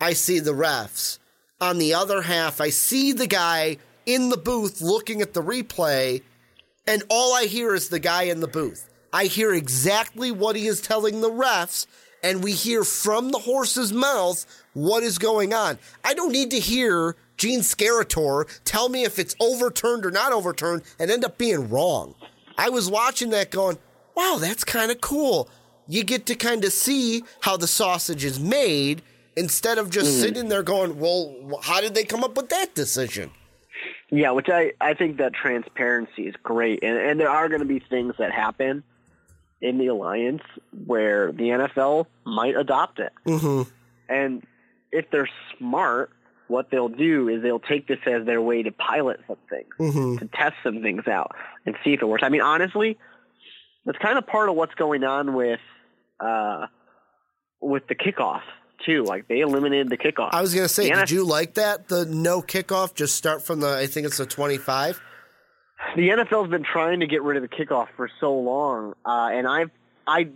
I 0.00 0.12
see 0.12 0.38
the 0.38 0.52
refs. 0.52 1.18
On 1.60 1.78
the 1.78 1.94
other 1.94 2.22
half, 2.22 2.60
I 2.60 2.70
see 2.70 3.12
the 3.12 3.26
guy 3.26 3.78
in 4.04 4.28
the 4.28 4.36
booth 4.36 4.80
looking 4.80 5.22
at 5.22 5.32
the 5.32 5.42
replay, 5.42 6.22
and 6.86 7.02
all 7.08 7.34
I 7.34 7.44
hear 7.44 7.74
is 7.74 7.88
the 7.88 7.98
guy 7.98 8.24
in 8.24 8.40
the 8.40 8.46
booth. 8.46 8.88
I 9.12 9.24
hear 9.24 9.52
exactly 9.52 10.30
what 10.30 10.56
he 10.56 10.66
is 10.66 10.80
telling 10.80 11.20
the 11.20 11.30
refs, 11.30 11.86
and 12.22 12.42
we 12.42 12.52
hear 12.52 12.84
from 12.84 13.30
the 13.30 13.38
horse's 13.38 13.92
mouth 13.92 14.44
what 14.74 15.02
is 15.02 15.18
going 15.18 15.52
on. 15.52 15.78
I 16.04 16.14
don't 16.14 16.32
need 16.32 16.50
to 16.52 16.60
hear 16.60 17.16
Gene 17.36 17.60
Steratore 17.60 18.46
tell 18.64 18.88
me 18.88 19.04
if 19.04 19.18
it's 19.18 19.36
overturned 19.40 20.04
or 20.04 20.10
not 20.10 20.32
overturned 20.32 20.82
and 20.98 21.10
end 21.10 21.24
up 21.24 21.38
being 21.38 21.68
wrong. 21.68 22.14
I 22.56 22.68
was 22.68 22.90
watching 22.90 23.30
that 23.30 23.50
going, 23.50 23.78
wow, 24.16 24.38
that's 24.40 24.64
kind 24.64 24.90
of 24.90 25.00
cool. 25.00 25.48
You 25.86 26.04
get 26.04 26.26
to 26.26 26.34
kind 26.34 26.64
of 26.64 26.72
see 26.72 27.22
how 27.40 27.56
the 27.56 27.68
sausage 27.68 28.24
is 28.24 28.38
made 28.38 29.02
instead 29.36 29.78
of 29.78 29.88
just 29.88 30.18
mm. 30.18 30.20
sitting 30.20 30.48
there 30.48 30.64
going, 30.64 30.98
well, 30.98 31.60
how 31.62 31.80
did 31.80 31.94
they 31.94 32.04
come 32.04 32.24
up 32.24 32.36
with 32.36 32.48
that 32.48 32.74
decision? 32.74 33.30
Yeah, 34.10 34.32
which 34.32 34.48
I, 34.48 34.72
I 34.80 34.94
think 34.94 35.18
that 35.18 35.34
transparency 35.34 36.26
is 36.26 36.34
great. 36.42 36.82
And, 36.82 36.96
and 36.96 37.20
there 37.20 37.30
are 37.30 37.48
going 37.48 37.60
to 37.60 37.66
be 37.66 37.78
things 37.78 38.14
that 38.18 38.32
happen 38.32 38.82
in 39.60 39.78
the 39.78 39.88
alliance 39.88 40.42
where 40.86 41.32
the 41.32 41.44
NFL 41.44 42.06
might 42.24 42.56
adopt 42.56 42.98
it. 43.00 43.12
Mm-hmm. 43.26 43.68
And 44.08 44.42
if 44.92 45.10
they're 45.10 45.28
smart, 45.58 46.10
what 46.46 46.70
they'll 46.70 46.88
do 46.88 47.28
is 47.28 47.42
they'll 47.42 47.58
take 47.60 47.86
this 47.88 47.98
as 48.06 48.24
their 48.24 48.40
way 48.40 48.62
to 48.62 48.72
pilot 48.72 49.20
some 49.26 49.36
things, 49.50 49.68
Mm-hmm. 49.78 50.16
to 50.18 50.26
test 50.32 50.54
some 50.62 50.80
things 50.82 51.06
out 51.06 51.32
and 51.66 51.74
see 51.84 51.92
if 51.92 52.00
it 52.02 52.06
works. 52.06 52.22
I 52.24 52.28
mean, 52.30 52.40
honestly, 52.40 52.96
that's 53.84 53.98
kind 53.98 54.16
of 54.18 54.26
part 54.26 54.48
of 54.48 54.54
what's 54.54 54.74
going 54.74 55.04
on 55.04 55.34
with 55.34 55.60
uh, 56.20 56.66
with 57.60 57.86
the 57.88 57.94
kickoff 57.94 58.40
too. 58.86 59.02
Like 59.04 59.28
they 59.28 59.40
eliminated 59.40 59.90
the 59.90 59.96
kickoff. 59.98 60.30
I 60.32 60.40
was 60.40 60.54
gonna 60.54 60.68
say, 60.68 60.84
The 60.84 60.94
did 60.94 60.98
NF 61.08 61.10
you 61.10 61.26
like 61.26 61.54
that? 61.54 61.88
The 61.88 62.04
no 62.06 62.40
kickoff, 62.42 62.94
just 62.94 63.16
start 63.16 63.42
from 63.42 63.60
the 63.60 63.76
I 63.76 63.86
think 63.86 64.06
it's 64.06 64.18
the 64.18 64.26
twenty 64.26 64.56
five. 64.58 65.00
The 65.96 66.08
NFL's 66.08 66.50
been 66.50 66.64
trying 66.64 67.00
to 67.00 67.06
get 67.06 67.22
rid 67.22 67.36
of 67.36 67.42
the 67.42 67.48
kickoff 67.48 67.88
for 67.96 68.10
so 68.20 68.36
long, 68.36 68.94
uh, 69.04 69.30
and 69.32 69.46
I've 69.46 69.70
I 70.06 70.28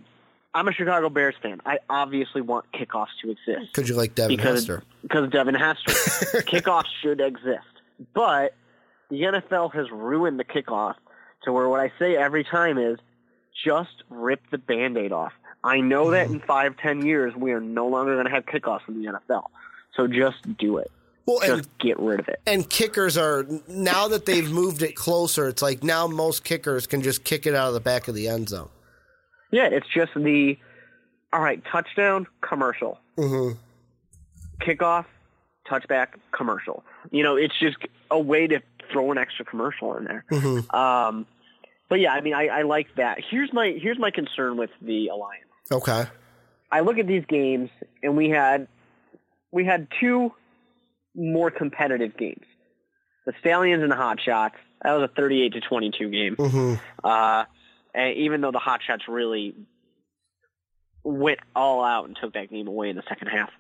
I'm 0.55 0.69
a 0.69 0.73
Chicago 0.73 1.09
Bears 1.09 1.35
fan. 1.43 1.61
I 1.65 1.79
obviously 1.89 2.41
want 2.41 2.67
kickoffs 2.73 3.09
to 3.23 3.31
exist. 3.31 3.73
Could 3.73 3.89
you 3.89 3.95
like 3.95 4.15
Devin 4.15 4.37
because 4.37 4.61
Hester? 4.61 4.83
because 5.03 5.31
Devin 5.31 5.55
Hester. 5.55 5.93
kickoffs 6.43 6.91
should 7.01 7.21
exist, 7.21 7.67
but 8.15 8.55
the 9.11 9.23
NFL 9.23 9.75
has 9.75 9.91
ruined 9.91 10.39
the 10.39 10.45
kickoff 10.45 10.95
to 11.45 11.53
where 11.53 11.69
what 11.69 11.81
I 11.81 11.93
say 11.99 12.17
every 12.17 12.45
time 12.45 12.79
is 12.79 12.99
just 13.65 14.03
rip 14.09 14.41
the 14.51 14.59
band-aid 14.59 15.13
off. 15.13 15.33
I 15.65 15.81
know 15.81 16.11
that 16.11 16.27
in 16.31 16.41
five, 16.41 16.77
ten 16.77 17.05
years 17.05 17.35
we 17.35 17.53
are 17.53 17.61
no 17.61 17.89
longer 17.89 18.15
going 18.15 18.27
to 18.27 18.33
have 18.33 18.47
kickoffs 18.47 18.89
in 18.89 19.03
the 19.03 19.13
NFL, 19.13 19.45
so 19.95 20.07
just 20.07 20.57
do 20.57 20.79
it. 20.79 20.91
Well, 21.27 21.41
and 21.43 21.67
get 21.79 21.99
rid 22.01 22.19
of 22.21 22.29
it. 22.29 22.41
and 22.47 22.69
kickers 22.69 23.17
are 23.17 23.47
now 23.69 24.09
that 24.09 24.27
they've 24.27 24.51
moved 24.51 24.83
it 24.83 24.97
closer. 24.97 25.49
It's 25.49 25.63
like 25.63 25.85
now 25.85 26.07
most 26.09 26.43
kickers 26.45 26.87
can 26.87 27.01
just 27.03 27.23
kick 27.25 27.47
it 27.47 27.55
out 27.55 27.69
of 27.69 27.75
the 27.75 27.81
back 27.81 28.09
of 28.09 28.15
the 28.15 28.27
end 28.29 28.49
zone. 28.49 28.69
Yeah, 29.51 29.67
it's 29.67 29.87
just 29.95 30.13
the 30.15 30.59
all 31.33 31.41
right 31.41 31.63
touchdown 31.71 32.27
commercial, 32.41 32.99
Mm-hmm. 33.17 33.59
kickoff, 34.61 35.05
touchback 35.69 36.09
commercial. 36.33 36.85
You 37.11 37.23
know, 37.23 37.37
it's 37.37 37.59
just 37.59 37.77
a 38.11 38.19
way 38.19 38.47
to 38.47 38.61
throw 38.91 39.11
an 39.13 39.19
extra 39.19 39.45
commercial 39.45 39.97
in 39.97 40.05
there. 40.05 40.25
Mm-hmm. 40.31 40.75
Um, 40.75 41.27
but 41.89 42.01
yeah, 42.01 42.13
I 42.13 42.21
mean, 42.21 42.35
I, 42.35 42.49
I 42.49 42.63
like 42.63 42.95
that. 42.97 43.19
Here's 43.31 43.53
my 43.53 43.69
here's 43.81 43.99
my 43.99 44.11
concern 44.11 44.57
with 44.57 44.71
the 44.81 45.09
alliance. 45.09 45.45
Okay. 45.71 46.05
I 46.71 46.81
look 46.81 46.99
at 46.99 47.07
these 47.07 47.25
games, 47.27 47.71
and 48.03 48.17
we 48.17 48.31
had 48.31 48.67
we 49.51 49.65
had 49.65 49.89
two 50.01 50.33
more 51.15 51.51
competitive 51.51 52.17
games. 52.17 52.45
The 53.27 53.33
Stallions 53.41 53.83
and 53.83 53.93
the 53.93 53.97
Hot 53.97 54.21
Shots. 54.21 54.57
That 54.83 54.93
was 54.93 55.09
a 55.11 55.15
38 55.15 55.53
to 55.53 55.61
22 55.61 56.11
game. 56.11 56.37
Mm-hmm. 56.37 56.75
Uh, 57.05 57.45
and 57.95 58.17
even 58.17 58.41
though 58.41 58.51
the 58.51 58.59
Hot 58.59 58.81
Shots 58.87 59.05
really 59.09 59.55
went 61.05 61.39
all 61.55 61.85
out 61.85 62.07
and 62.07 62.17
took 62.21 62.35
that 62.35 62.51
game 62.51 62.69
away 62.69 62.91
in 62.91 62.97
the 62.97 63.03
second 63.09 63.29
half. 63.29 63.51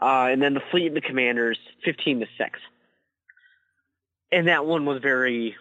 Uh, 0.00 0.28
and 0.30 0.42
then 0.42 0.54
the 0.54 0.62
Fleet 0.70 0.88
and 0.88 0.96
the 0.96 1.00
Commanders, 1.00 1.58
15 1.84 2.20
to 2.20 2.26
6. 2.36 2.60
And 4.32 4.48
that 4.48 4.66
one 4.66 4.84
was 4.84 5.00
very 5.00 5.56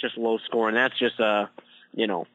just 0.00 0.16
low 0.16 0.38
score. 0.38 0.68
And 0.68 0.76
That's 0.76 0.98
just 0.98 1.20
a, 1.20 1.50
you 1.94 2.06
know, 2.06 2.26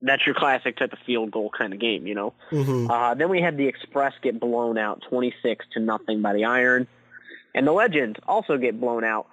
that's 0.00 0.26
your 0.26 0.34
classic 0.34 0.76
type 0.76 0.92
of 0.92 0.98
field 1.06 1.30
goal 1.30 1.50
kind 1.56 1.72
of 1.72 1.78
game, 1.78 2.06
you 2.06 2.14
know. 2.14 2.34
Mm-hmm. 2.50 2.90
Uh, 2.90 3.14
then 3.14 3.28
we 3.28 3.40
had 3.40 3.56
the 3.56 3.66
Express 3.66 4.14
get 4.20 4.40
blown 4.40 4.76
out 4.76 5.02
26 5.08 5.64
to 5.74 5.80
nothing 5.80 6.22
by 6.22 6.32
the 6.32 6.44
Iron. 6.44 6.88
And 7.54 7.66
the 7.66 7.72
Legends 7.72 8.18
also 8.26 8.56
get 8.56 8.80
blown 8.80 9.04
out 9.04 9.26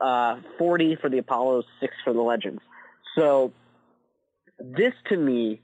uh, 0.00 0.36
40 0.58 0.96
for 0.96 1.08
the 1.10 1.18
Apollos, 1.18 1.64
6 1.80 1.92
for 2.04 2.12
the 2.12 2.20
Legends. 2.22 2.60
So 3.16 3.52
this 4.58 4.92
to 5.08 5.16
me, 5.16 5.60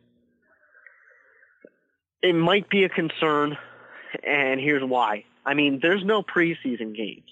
it 2.23 2.35
might 2.35 2.69
be 2.69 2.85
a 2.85 2.89
concern, 2.89 3.57
and 4.24 4.61
here's 4.61 4.85
why. 4.85 5.24
I 5.47 5.55
mean, 5.55 5.78
there's 5.81 6.05
no 6.05 6.23
preseason 6.23 6.95
games. 6.95 7.23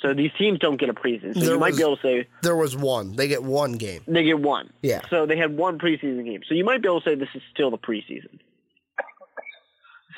So 0.00 0.12
these 0.12 0.32
teams 0.36 0.58
don't 0.58 0.76
get 0.76 0.88
a 0.90 0.94
preseason. 0.94 1.34
So 1.34 1.40
There 1.40 1.54
you 1.54 1.58
might 1.60 1.70
was- 1.70 1.76
be 1.78 1.82
able 1.82 1.96
to 1.96 2.02
say 2.02 2.28
There 2.42 2.56
was 2.56 2.76
one. 2.76 3.16
They 3.16 3.28
get 3.28 3.42
one 3.42 3.72
game. 3.74 4.02
they 4.06 4.24
get 4.24 4.38
one. 4.40 4.70
Yeah. 4.82 5.00
So 5.08 5.24
they 5.24 5.36
had 5.36 5.56
one 5.56 5.78
preseason 5.78 6.24
game. 6.24 6.42
So 6.48 6.54
you 6.54 6.64
might 6.64 6.82
be 6.82 6.88
able 6.88 7.00
to 7.00 7.08
say 7.10 7.14
this 7.14 7.28
is 7.34 7.42
still 7.52 7.70
the 7.70 7.78
preseason. 7.78 8.38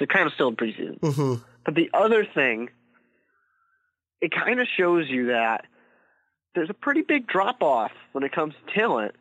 It's 0.01 0.11
kind 0.12 0.27
of 0.27 0.33
still 0.33 0.51
the 0.51 0.57
preseason. 0.57 0.99
Mm-hmm. 1.01 1.43
But 1.65 1.74
the 1.74 1.89
other 1.95 2.24
thing, 2.24 2.70
it 4.20 4.32
kind 4.32 4.60
of 4.60 4.66
shows 4.76 5.09
you 5.09 5.26
that 5.26 5.64
there's 6.55 6.70
a 6.70 6.74
pretty 6.74 7.02
big 7.02 7.26
drop 7.26 7.62
off 7.62 7.93
when 8.12 8.24
it 8.24 8.32
comes 8.32 8.55
to 8.55 8.74
talent 8.74 9.14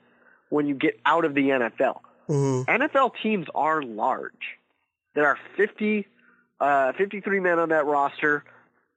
when 0.50 0.68
you 0.68 0.76
get 0.76 1.00
out 1.06 1.26
of 1.26 1.34
the 1.36 1.50
NFL. 1.50 2.00
Mm-hmm. 2.30 2.70
NFL 2.70 3.12
teams 3.22 3.48
are 3.54 3.82
large. 3.82 4.58
There 5.14 5.28
are 5.28 5.38
50, 5.58 6.08
uh, 6.60 6.94
53 6.94 7.40
men 7.40 7.60
on 7.60 7.70
that 7.70 7.86
roster. 7.86 8.44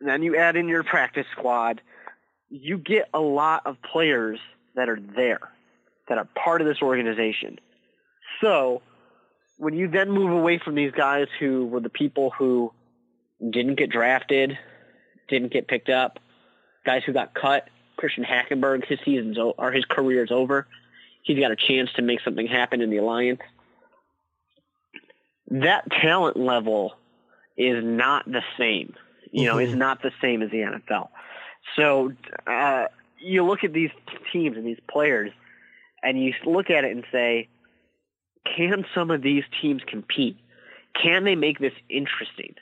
And 0.01 0.09
then 0.09 0.23
you 0.23 0.37
add 0.37 0.57
in 0.57 0.69
your 0.69 0.85
practice 0.85 1.27
squad. 1.33 1.81
You 2.49 2.79
get 2.79 3.09
a 3.13 3.21
lot 3.21 3.67
of 3.67 3.77
players 3.83 4.39
that 4.77 4.89
are 4.89 5.01
there, 5.17 5.41
that 6.09 6.19
are 6.19 6.29
part 6.35 6.61
of 6.61 6.67
this 6.67 6.81
organization. 6.81 7.59
So 8.41 8.83
when 9.59 9.75
you 9.75 9.89
then 9.89 10.11
move 10.11 10.31
away 10.31 10.61
from 10.65 10.77
these 10.77 10.93
guys 10.93 11.27
who 11.39 11.67
were 11.67 11.81
the 11.81 11.91
people 11.91 12.31
who 12.39 12.73
didn't 13.51 13.75
get 13.75 13.91
drafted, 13.91 14.57
didn't 15.29 15.53
get 15.53 15.69
picked 15.69 15.89
up, 15.89 16.19
guys 16.85 17.03
who 17.05 17.13
got 17.13 17.35
cut, 17.35 17.69
Christian 17.97 18.25
Hackenberg, 18.25 18.87
his 18.87 18.99
season's 19.05 19.39
o- 19.39 19.55
or 19.59 19.73
his 19.73 19.85
career's 19.85 20.31
over. 20.31 20.67
He's 21.23 21.39
got 21.39 21.51
a 21.51 21.57
chance 21.57 21.91
to 21.97 22.03
make 22.03 22.21
something 22.21 22.47
happen 22.47 22.81
in 22.81 22.91
the 22.91 22.97
alliance. 22.99 23.41
That 25.51 25.91
talent 25.91 26.37
level 26.37 26.95
is 27.57 27.85
not 27.85 28.25
the 28.31 28.43
same. 28.59 28.95
You 29.31 29.45
know, 29.47 29.59
is 29.59 29.75
not 29.75 30.01
the 30.03 30.13
same 30.23 30.41
as 30.41 30.51
the 30.51 30.59
NFL. 30.59 31.09
So 31.77 32.13
uh, 32.47 32.87
you 33.19 33.45
look 33.45 33.63
at 33.63 33.75
these 33.75 33.91
teams 34.33 34.57
and 34.57 34.67
these 34.67 34.81
players, 34.91 35.33
and 36.03 36.23
you 36.23 36.33
look 36.47 36.71
at 36.71 36.85
it 36.85 36.93
and 36.93 37.05
say, 37.13 37.49
can 38.57 38.87
some 38.95 39.11
of 39.11 39.21
these 39.21 39.45
teams 39.61 39.83
compete? 39.87 40.39
Can 40.95 41.25
they 41.25 41.35
make 41.35 41.59
this 41.59 41.75
interesting? 41.91 42.55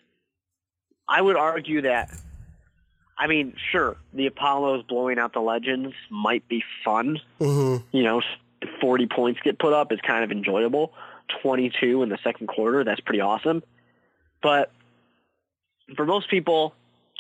I 1.09 1.23
would 1.23 1.37
argue 1.37 1.83
that. 1.83 2.11
I 3.19 3.27
mean, 3.27 3.55
sure, 3.73 3.97
the 4.13 4.27
Apollos 4.27 4.85
blowing 4.89 5.19
out 5.19 5.33
the 5.33 5.41
Legends 5.41 5.95
might 6.11 6.47
be 6.49 6.63
fun. 6.85 7.19
Mm-hmm. 7.41 7.97
You 7.97 8.03
know, 8.03 8.23
40 8.81 9.07
points 9.07 9.41
get 9.43 9.59
put 9.59 9.73
up 9.73 9.93
is 9.93 10.01
kind 10.07 10.25
of 10.25 10.31
enjoyable. 10.31 10.93
22 11.43 12.03
in 12.03 12.09
the 12.09 12.19
second 12.23 12.47
quarter, 12.47 12.85
that's 12.85 13.01
pretty 13.01 13.21
awesome. 13.21 13.63
But 14.43 14.71
for 15.97 16.05
most 16.05 16.29
people, 16.31 16.75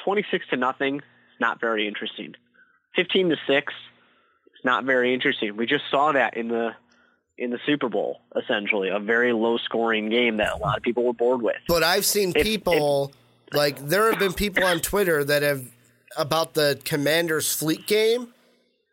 26 0.04 0.46
to 0.50 0.56
nothing, 0.56 1.02
not 1.40 1.60
very 1.60 1.88
interesting. 1.88 2.34
15 2.94 3.30
to 3.30 3.36
6, 3.46 3.72
it's 4.54 4.64
not 4.64 4.84
very 4.84 5.14
interesting. 5.14 5.56
We 5.56 5.66
just 5.66 5.84
saw 5.90 6.12
that 6.12 6.36
in 6.36 6.48
the 6.48 6.74
in 7.38 7.50
the 7.50 7.58
Super 7.66 7.90
Bowl, 7.90 8.22
essentially, 8.34 8.88
a 8.88 8.98
very 8.98 9.34
low 9.34 9.58
scoring 9.58 10.08
game 10.08 10.38
that 10.38 10.54
a 10.54 10.56
lot 10.56 10.78
of 10.78 10.82
people 10.82 11.04
were 11.04 11.12
bored 11.12 11.42
with. 11.42 11.56
But 11.68 11.82
I've 11.82 12.06
seen 12.06 12.32
people 12.32 13.12
like 13.52 13.78
there 13.78 14.10
have 14.10 14.18
been 14.18 14.32
people 14.32 14.64
on 14.64 14.80
Twitter 14.80 15.22
that 15.22 15.42
have 15.42 15.70
about 16.16 16.54
the 16.54 16.80
Commanders 16.84 17.54
Fleet 17.54 17.86
game 17.86 18.32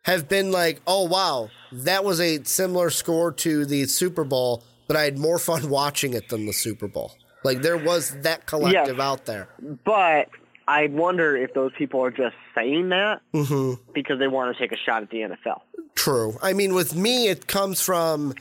have 0.04 0.28
been 0.28 0.52
like, 0.52 0.82
"Oh 0.88 1.04
wow, 1.04 1.50
that 1.72 2.04
was 2.04 2.20
a 2.20 2.44
similar 2.44 2.90
score 2.90 3.32
to 3.32 3.66
the 3.66 3.86
Super 3.86 4.24
Bowl, 4.24 4.64
but 4.88 4.98
I 4.98 5.04
had 5.04 5.18
more 5.18 5.40
fun 5.40 5.70
watching 5.70 6.14
it 6.14 6.30
than 6.30 6.46
the 6.46 6.54
Super 6.54 6.88
Bowl." 6.88 7.14
Like 7.44 7.62
there 7.62 7.78
was 7.78 8.12
that 8.22 8.46
collective 8.46 9.00
out 9.00 9.26
there. 9.26 9.50
But 9.84 10.30
I 10.68 10.88
wonder 10.88 11.36
if 11.36 11.54
those 11.54 11.72
people 11.78 12.02
are 12.02 12.12
just 12.12 12.36
saying 12.56 12.90
that 12.90 13.22
hmm 13.34 13.74
because 13.94 14.20
they 14.20 14.28
want 14.28 14.56
to 14.56 14.62
take 14.62 14.72
a 14.72 14.78
shot 14.78 15.04
at 15.04 15.10
the 15.10 15.18
NFL. 15.18 15.62
True. 15.96 16.38
I 16.42 16.54
mean, 16.54 16.74
with 16.74 16.96
me, 16.96 17.28
it 17.28 17.48
comes 17.48 17.82
from. 17.82 18.34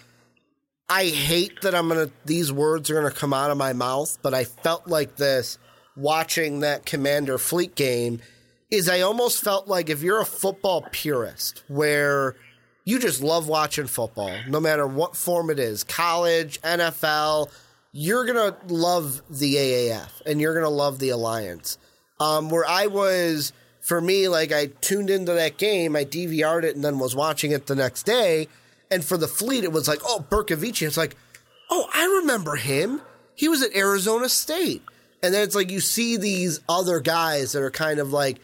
I 0.89 1.07
hate 1.07 1.62
that 1.62 1.74
I'm 1.74 1.89
gonna. 1.89 2.11
These 2.24 2.53
words 2.53 2.90
are 2.90 2.94
gonna 2.94 3.11
come 3.11 3.32
out 3.32 3.51
of 3.51 3.57
my 3.57 3.73
mouth, 3.73 4.19
but 4.23 4.35
I 4.35 4.44
felt 4.44 4.86
like 4.86 5.16
this 5.16 5.59
watching 5.97 6.61
that 6.61 6.86
Commander 6.86 7.39
Fleet 7.39 7.74
game. 7.74 8.20
Is 8.73 8.89
I 8.89 9.03
almost 9.03 9.44
felt 9.44 9.69
like 9.69 9.90
if 9.90 10.03
you're 10.03 10.23
a 10.23 10.24
football 10.24 10.86
purist, 10.90 11.62
where 11.69 12.36
you 12.86 12.99
just 12.99 13.23
love 13.23 13.47
watching 13.47 13.86
football, 13.86 14.35
no 14.49 14.61
matter 14.61 14.86
what 14.86 15.15
form 15.15 15.51
it 15.51 15.59
is, 15.59 15.85
college, 15.85 16.59
NFL, 16.62 17.51
you're 17.93 18.24
gonna 18.24 18.57
love 18.69 19.20
the 19.28 19.57
AAF 19.57 20.23
and 20.24 20.40
you're 20.40 20.55
gonna 20.55 20.70
love 20.70 20.99
the 20.99 21.11
Alliance. 21.11 21.77
Um, 22.19 22.49
where 22.49 22.66
I 22.66 22.86
was, 22.86 23.53
for 23.82 24.01
me, 24.01 24.28
like 24.28 24.53
I 24.53 24.69
tuned 24.81 25.11
into 25.11 25.35
that 25.35 25.59
game, 25.59 25.94
I 25.94 26.07
DVR'd 26.07 26.65
it, 26.65 26.74
and 26.74 26.82
then 26.82 26.99
was 26.99 27.15
watching 27.15 27.53
it 27.53 27.66
the 27.66 27.77
next 27.77 28.05
day. 28.05 28.49
And 28.90 29.05
for 29.05 29.19
the 29.19 29.28
Fleet, 29.28 29.65
it 29.65 29.73
was 29.73 29.86
like, 29.86 30.01
oh, 30.03 30.24
Bercovici. 30.31 30.86
It's 30.86 30.97
like, 30.97 31.15
oh, 31.70 31.90
I 31.93 32.20
remember 32.23 32.57
him. 32.57 33.03
He 33.35 33.49
was 33.49 33.61
at 33.61 33.77
Arizona 33.77 34.31
State. 34.31 34.81
And 35.23 35.35
then 35.35 35.43
it's 35.43 35.55
like 35.55 35.70
you 35.70 35.81
see 35.81 36.16
these 36.16 36.61
other 36.70 37.01
guys 37.01 37.53
that 37.53 37.62
are 37.62 37.70
kind 37.70 37.99
of 37.99 38.15
like, 38.15 38.40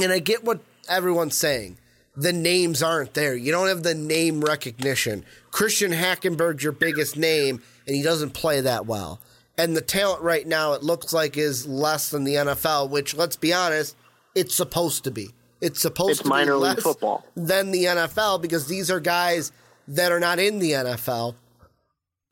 and 0.00 0.12
I 0.12 0.18
get 0.18 0.44
what 0.44 0.60
everyone's 0.88 1.36
saying. 1.36 1.78
The 2.16 2.32
names 2.32 2.82
aren't 2.82 3.14
there. 3.14 3.36
You 3.36 3.52
don't 3.52 3.68
have 3.68 3.82
the 3.84 3.94
name 3.94 4.40
recognition. 4.40 5.24
Christian 5.52 5.92
Hackenberg's 5.92 6.64
your 6.64 6.72
biggest 6.72 7.16
name, 7.16 7.62
and 7.86 7.94
he 7.94 8.02
doesn't 8.02 8.30
play 8.30 8.60
that 8.60 8.86
well. 8.86 9.20
And 9.56 9.76
the 9.76 9.80
talent 9.80 10.22
right 10.22 10.46
now, 10.46 10.72
it 10.72 10.82
looks 10.82 11.12
like, 11.12 11.36
is 11.36 11.66
less 11.66 12.10
than 12.10 12.24
the 12.24 12.34
NFL, 12.34 12.90
which, 12.90 13.14
let's 13.14 13.36
be 13.36 13.52
honest, 13.52 13.96
it's 14.34 14.54
supposed 14.54 15.04
to 15.04 15.10
be. 15.10 15.30
It's 15.60 15.80
supposed 15.80 16.10
It's 16.12 16.22
to 16.22 16.28
minor 16.28 16.52
be 16.54 16.58
league 16.60 16.74
less 16.76 16.82
football. 16.82 17.24
than 17.36 17.70
the 17.72 17.84
NFL 17.84 18.40
because 18.42 18.66
these 18.68 18.90
are 18.90 19.00
guys 19.00 19.50
that 19.88 20.12
are 20.12 20.20
not 20.20 20.38
in 20.38 20.58
the 20.60 20.72
NFL 20.72 21.34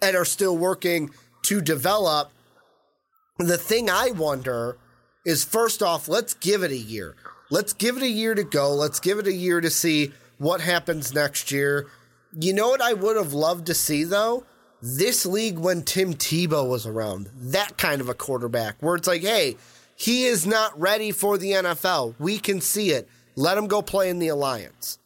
and 0.03 0.17
are 0.17 0.25
still 0.25 0.57
working 0.57 1.11
to 1.43 1.61
develop. 1.61 2.31
The 3.39 3.59
thing 3.59 3.91
I 3.91 4.11
wonder 4.13 4.79
is 5.25 5.43
first 5.45 5.83
off, 5.83 6.09
let's 6.09 6.35
give 6.35 6.63
it 6.63 6.71
a 6.71 6.77
year. 6.77 7.15
Let's 7.51 7.73
give 7.73 7.97
it 7.97 8.03
a 8.03 8.09
year 8.09 8.35
to 8.35 8.45
go. 8.45 8.75
Let's 8.75 9.01
give 9.01 9.19
it 9.19 9.27
a 9.27 9.33
year 9.33 9.61
to 9.61 9.71
see 9.71 10.13
what 10.39 10.61
happens 10.61 11.15
next 11.15 11.51
year. 11.51 11.87
You 12.39 12.53
know 12.53 12.69
what 12.69 12.83
I 12.83 12.93
would 12.93 13.17
have 13.17 13.33
loved 13.33 13.67
to 13.67 13.75
see 13.75 14.05
though? 14.05 14.45
This 14.83 15.25
league 15.25 15.59
when 15.59 15.83
Tim 15.83 16.15
Tebow 16.15 16.69
was 16.69 16.87
around, 16.87 17.31
that 17.35 17.79
kind 17.79 18.01
of 18.01 18.09
a 18.09 18.15
quarterback 18.15 18.77
where 18.81 18.95
it's 18.95 19.09
like, 19.09 19.23
hey, 19.23 19.57
he 19.97 20.25
is 20.25 20.47
not 20.47 20.79
ready 20.79 21.11
for 21.13 21.39
the 21.39 21.53
NFL. 21.53 22.15
We 22.19 22.39
can 22.39 22.61
see 22.61 22.91
it. 22.91 23.09
Let 23.37 23.57
him 23.57 23.67
go 23.67 23.81
play 23.81 24.11
in 24.11 24.19
the 24.19 24.29
Alliance. 24.29 24.99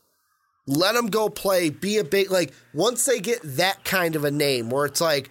Let 0.66 0.96
him 0.96 1.06
go 1.06 1.28
play, 1.28 1.70
be 1.70 1.98
a 1.98 2.04
big, 2.04 2.30
like, 2.30 2.52
once 2.74 3.04
they 3.04 3.20
get 3.20 3.40
that 3.42 3.84
kind 3.84 4.16
of 4.16 4.24
a 4.24 4.30
name 4.30 4.70
where 4.70 4.86
it's 4.86 5.00
like, 5.00 5.30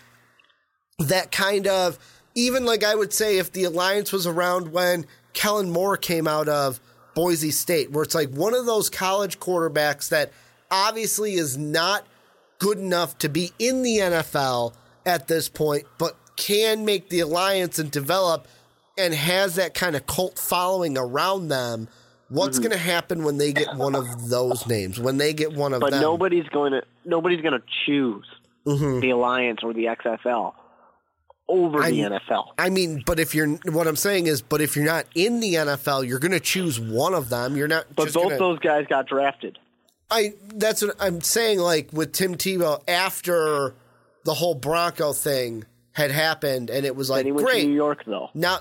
that 1.00 1.32
kind 1.32 1.68
of, 1.68 2.00
even 2.36 2.66
like 2.66 2.84
I 2.84 2.96
would 2.96 3.14
say 3.14 3.38
if 3.38 3.52
the 3.52 3.66
Alliance 3.66 4.12
was 4.12 4.26
around 4.28 4.72
when 4.72 5.06
Kellen 5.34 5.70
Moore 5.70 5.98
came 5.98 6.28
out 6.28 6.50
of 6.50 6.80
Boise 7.20 7.52
State, 7.52 7.92
where 7.92 8.04
it's 8.04 8.16
like 8.16 8.30
one 8.30 8.54
of 8.56 8.66
those 8.66 8.90
college 8.90 9.42
quarterbacks 9.42 10.08
that 10.08 10.32
obviously 10.72 11.34
is 11.34 11.58
not 11.58 12.08
good 12.60 12.78
enough 12.78 13.18
to 13.18 13.28
be 13.28 13.52
in 13.60 13.84
the 13.84 13.98
NFL 13.98 14.74
at 15.06 15.28
this 15.28 15.50
point, 15.50 15.84
but 15.98 16.16
can 16.38 16.86
make 16.86 17.10
the 17.10 17.20
alliance 17.20 17.78
and 17.78 17.92
develop 17.92 18.48
and 18.98 19.14
has 19.14 19.56
that 19.56 19.74
kind 19.74 19.98
of 19.98 20.08
cult 20.08 20.40
following 20.40 20.98
around 20.98 21.50
them. 21.50 21.90
What's 22.30 22.58
Mm-hmm. 22.58 22.68
going 22.70 22.78
to 22.78 22.84
happen 22.86 23.24
when 23.26 23.38
they 23.38 23.52
get 23.52 23.76
one 23.76 23.96
of 23.96 24.30
those 24.30 24.66
names? 24.66 24.98
When 24.98 25.18
they 25.18 25.34
get 25.34 25.52
one 25.52 25.74
of 25.74 25.82
But 25.82 25.90
them? 25.92 26.02
nobody's 26.02 26.48
going 26.48 26.72
to 26.72 26.84
nobody's 27.04 27.42
going 27.42 27.60
to 27.60 27.64
choose 27.86 28.26
the 28.66 29.10
alliance 29.10 29.60
or 29.64 29.74
the 29.74 29.86
XFL 29.86 30.54
over 31.50 31.80
the 31.80 32.04
I'm- 32.04 32.14
NFL. 32.14 32.48
I 32.58 32.70
mean, 32.70 33.04
but 33.06 33.20
if 33.20 33.36
you're 33.36 33.48
what 33.48 33.88
I'm 33.88 33.96
saying 33.98 34.28
is, 34.28 34.42
but 34.42 34.62
if 34.62 34.76
you're 34.76 34.86
not 34.86 35.06
in 35.16 35.40
the 35.42 35.56
NFL, 35.56 36.08
you're 36.08 36.20
going 36.20 36.32
to 36.32 36.40
choose 36.40 36.80
one 36.80 37.14
of 37.14 37.30
them. 37.30 37.58
You're 37.58 37.68
not. 37.68 37.86
But 37.96 38.14
both 38.14 38.24
gonna, 38.24 38.38
those 38.38 38.60
guys 38.60 38.86
got 38.88 39.08
drafted. 39.08 39.58
I 40.12 40.34
that's 40.54 40.82
what 40.82 40.96
I'm 41.00 41.22
saying. 41.22 41.60
Like 41.60 41.90
with 41.92 42.14
Tim 42.14 42.36
Tebow, 42.36 42.82
after 42.88 43.76
the 44.24 44.34
whole 44.34 44.56
Bronco 44.56 45.14
thing 45.14 45.66
had 45.92 46.12
happened, 46.12 46.70
and 46.70 46.86
it 46.86 46.96
was 46.96 47.10
like 47.10 47.20
and 47.20 47.28
he 47.28 47.32
went 47.32 47.48
great. 47.48 47.68
New 47.68 47.74
York 47.74 48.04
though. 48.06 48.30
Now, 48.34 48.60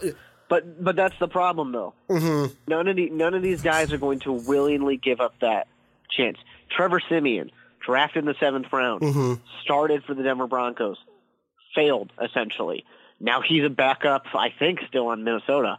But 0.49 0.83
but 0.83 0.97
that's 0.97 1.19
the 1.21 1.29
problem 1.29 1.73
though. 1.73 1.95
Mm-hmm. 2.09 2.55
None 2.69 2.89
of 2.89 2.97
the 2.97 3.11
none 3.11 3.35
of 3.35 3.43
these 3.43 3.63
guys 3.63 3.93
are 3.93 3.99
going 3.99 4.21
to 4.21 4.33
willingly 4.33 4.97
give 4.97 5.21
up 5.21 5.35
that 5.41 5.69
chance. 6.11 6.39
Trevor 6.71 7.01
Siemian, 7.09 7.51
drafted 7.81 8.25
in 8.25 8.27
the 8.27 8.35
seventh 8.41 8.67
round, 8.73 9.41
started 9.63 10.05
for 10.05 10.15
the 10.15 10.23
Denver 10.23 10.47
Broncos, 10.47 10.99
failed 11.79 12.13
essentially. 12.23 12.85
Now 13.21 13.41
he's 13.41 13.65
a 13.65 13.71
backup, 13.71 14.25
I 14.35 14.49
think, 14.59 14.81
still 14.89 15.07
on 15.09 15.25
Minnesota. 15.25 15.79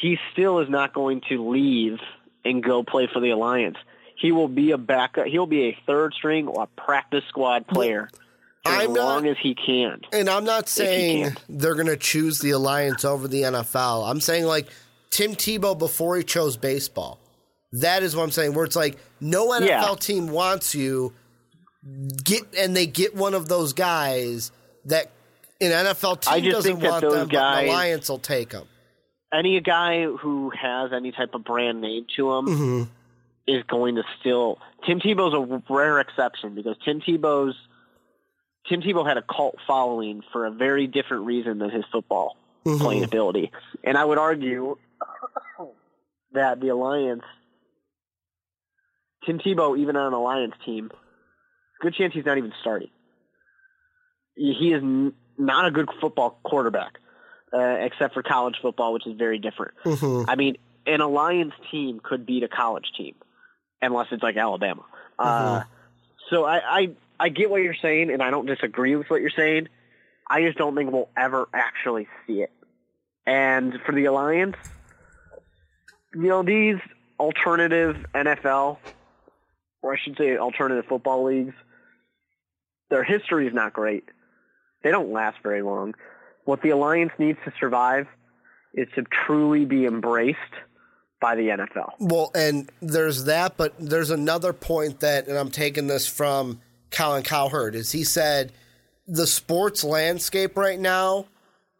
He 0.00 0.18
still 0.32 0.60
is 0.60 0.68
not 0.68 0.92
going 0.94 1.22
to 1.28 1.48
leave 1.50 1.98
and 2.44 2.62
go 2.62 2.82
play 2.82 3.08
for 3.12 3.20
the 3.20 3.30
Alliance. 3.30 3.76
He 4.16 4.32
will 4.32 4.48
be 4.48 4.70
a 4.72 4.78
backup. 4.78 5.26
He'll 5.26 5.46
be 5.46 5.64
a 5.68 5.78
third 5.86 6.12
string 6.14 6.48
or 6.48 6.64
a 6.64 6.80
practice 6.80 7.24
squad 7.28 7.66
player 7.66 8.08
as 8.66 8.72
I'm 8.82 8.92
not- 8.92 9.04
long 9.04 9.26
as 9.26 9.36
he 9.42 9.54
can. 9.54 10.00
and 10.12 10.28
I'm 10.28 10.44
not 10.44 10.68
saying 10.68 11.36
they're 11.48 11.74
going 11.74 11.86
to 11.86 11.96
choose 11.96 12.38
the 12.40 12.50
alliance 12.50 13.04
over 13.04 13.26
the 13.28 13.42
NFL. 13.42 14.08
I'm 14.10 14.20
saying 14.20 14.44
like 14.44 14.68
Tim 15.10 15.32
Tebow 15.34 15.78
before 15.78 16.16
he 16.16 16.22
chose 16.24 16.56
baseball. 16.56 17.18
That 17.72 18.02
is 18.02 18.14
what 18.16 18.22
I'm 18.24 18.30
saying. 18.30 18.54
Where 18.54 18.64
it's 18.64 18.76
like 18.76 18.98
no 19.20 19.48
NFL 19.48 19.66
Yeah. 19.66 19.94
team 19.98 20.28
wants 20.28 20.74
you, 20.74 21.12
get 22.24 22.42
and 22.56 22.76
they 22.76 22.86
get 22.86 23.14
one 23.14 23.34
of 23.34 23.48
those 23.48 23.72
guys 23.72 24.50
that 24.88 25.10
an 25.60 25.70
NFL 25.72 26.20
team 26.22 26.34
I 26.34 26.40
just 26.40 26.52
doesn't 26.56 26.70
think 26.72 26.82
that 26.82 26.90
want 26.90 27.02
those 27.02 27.12
them, 27.14 27.28
but 27.28 27.32
guys- 27.32 27.62
an 27.64 27.68
alliance 27.70 28.08
will 28.08 28.18
take 28.18 28.50
them. 28.50 28.66
any 29.32 29.60
guy 29.60 30.04
who 30.06 30.50
has 30.50 30.92
any 30.92 31.12
type 31.12 31.34
of 31.34 31.44
brand 31.44 31.80
name 31.80 32.06
to 32.16 32.32
him 32.32 32.46
Mm-hmm. 32.46 32.82
is 33.46 33.62
going 33.64 33.94
to 33.96 34.02
still. 34.20 34.58
Tim 34.86 35.00
Tebow's 35.00 35.34
a 35.34 35.72
rare 35.72 35.98
exception 36.00 36.54
because 36.54 36.76
Tim 36.84 37.00
Tebow's 37.00 37.54
Tim 38.68 38.82
Tebow 38.82 39.06
had 39.08 39.16
a 39.16 39.22
cult 39.22 39.56
following 39.66 40.22
for 40.32 40.44
a 40.44 40.50
very 40.50 40.86
different 40.86 41.24
reason 41.24 41.58
than 41.58 41.70
his 41.70 41.84
football 41.90 42.36
Mm-hmm. 42.66 42.82
playing 42.84 43.04
ability, 43.04 43.50
and 43.84 43.96
I 43.96 44.04
would 44.04 44.18
argue 44.18 44.76
that 46.32 46.60
the 46.60 46.68
alliance, 46.68 47.22
Tim 49.24 49.38
Tebow, 49.38 49.78
even 49.78 49.96
on 49.96 50.08
an 50.08 50.12
alliance 50.12 50.54
team, 50.66 50.90
good 51.80 51.94
chance 51.94 52.12
he's 52.14 52.26
not 52.26 52.36
even 52.38 52.52
starting. 52.60 52.90
He 54.38 54.72
is 54.72 54.82
not 55.36 55.66
a 55.66 55.70
good 55.70 55.88
football 56.00 56.38
quarterback 56.42 56.98
uh, 57.52 57.76
except 57.80 58.14
for 58.14 58.22
college 58.22 58.56
football, 58.62 58.92
which 58.92 59.06
is 59.06 59.16
very 59.16 59.38
different. 59.38 59.74
I 60.28 60.36
mean, 60.36 60.56
an 60.86 61.00
alliance 61.00 61.54
team 61.70 62.00
could 62.02 62.26
beat 62.26 62.42
a 62.42 62.48
college 62.48 62.86
team, 62.96 63.14
unless 63.82 64.06
it's 64.10 64.22
like 64.22 64.36
Alabama. 64.36 64.84
Uh, 65.18 65.62
so 66.30 66.44
I, 66.44 66.60
I 66.80 66.90
I 67.20 67.28
get 67.30 67.50
what 67.50 67.62
you're 67.62 67.74
saying, 67.80 68.10
and 68.10 68.22
I 68.22 68.30
don't 68.30 68.46
disagree 68.46 68.96
with 68.96 69.08
what 69.10 69.20
you're 69.20 69.30
saying. 69.30 69.68
I 70.30 70.42
just 70.42 70.58
don't 70.58 70.74
think 70.76 70.90
we'll 70.92 71.08
ever 71.16 71.48
actually 71.52 72.06
see 72.26 72.42
it. 72.42 72.52
And 73.26 73.74
for 73.84 73.92
the 73.92 74.06
alliance, 74.06 74.56
you 76.14 76.28
know, 76.28 76.42
these 76.42 76.76
alternative 77.18 77.96
NFL, 78.14 78.78
or 79.82 79.94
I 79.94 79.98
should 79.98 80.16
say 80.16 80.36
alternative 80.36 80.84
football 80.88 81.24
leagues, 81.24 81.54
their 82.90 83.04
history 83.04 83.46
is 83.46 83.54
not 83.54 83.72
great. 83.72 84.04
They 84.88 84.92
don't 84.92 85.12
last 85.12 85.36
very 85.42 85.60
long. 85.60 85.94
What 86.46 86.62
the 86.62 86.70
alliance 86.70 87.12
needs 87.18 87.38
to 87.44 87.52
survive 87.60 88.06
is 88.72 88.88
to 88.94 89.02
truly 89.02 89.66
be 89.66 89.84
embraced 89.84 90.38
by 91.20 91.34
the 91.34 91.48
NFL. 91.48 91.90
Well, 92.00 92.30
and 92.34 92.72
there's 92.80 93.24
that, 93.24 93.58
but 93.58 93.74
there's 93.78 94.08
another 94.08 94.54
point 94.54 95.00
that, 95.00 95.28
and 95.28 95.36
I'm 95.36 95.50
taking 95.50 95.88
this 95.88 96.06
from 96.06 96.62
Colin 96.90 97.22
Cowherd, 97.22 97.74
is 97.74 97.92
he 97.92 98.02
said 98.02 98.50
the 99.06 99.26
sports 99.26 99.84
landscape 99.84 100.56
right 100.56 100.80
now 100.80 101.26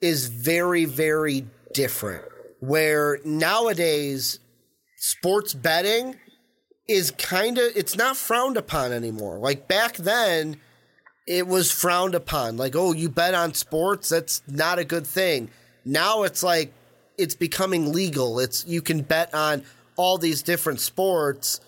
is 0.02 0.26
very, 0.26 0.84
very 0.84 1.46
different. 1.72 2.26
Where 2.60 3.20
nowadays 3.24 4.38
sports 4.98 5.54
betting 5.54 6.14
is 6.86 7.10
kind 7.12 7.56
of 7.56 7.72
it's 7.74 7.96
not 7.96 8.18
frowned 8.18 8.58
upon 8.58 8.92
anymore. 8.92 9.38
Like 9.38 9.66
back 9.66 9.96
then, 9.96 10.60
it 11.28 11.46
was 11.46 11.70
frowned 11.70 12.14
upon. 12.14 12.56
Like, 12.56 12.74
oh, 12.74 12.92
you 12.92 13.10
bet 13.10 13.34
on 13.34 13.52
sports, 13.52 14.08
that's 14.08 14.42
not 14.48 14.78
a 14.78 14.84
good 14.84 15.06
thing. 15.06 15.50
Now 15.84 16.22
it's 16.22 16.42
like 16.42 16.72
it's 17.18 17.34
becoming 17.34 17.92
legal. 17.92 18.40
It's 18.40 18.66
you 18.66 18.80
can 18.80 19.02
bet 19.02 19.34
on 19.34 19.62
all 19.96 20.16
these 20.16 20.42
different 20.42 20.80
sports. 20.80 21.60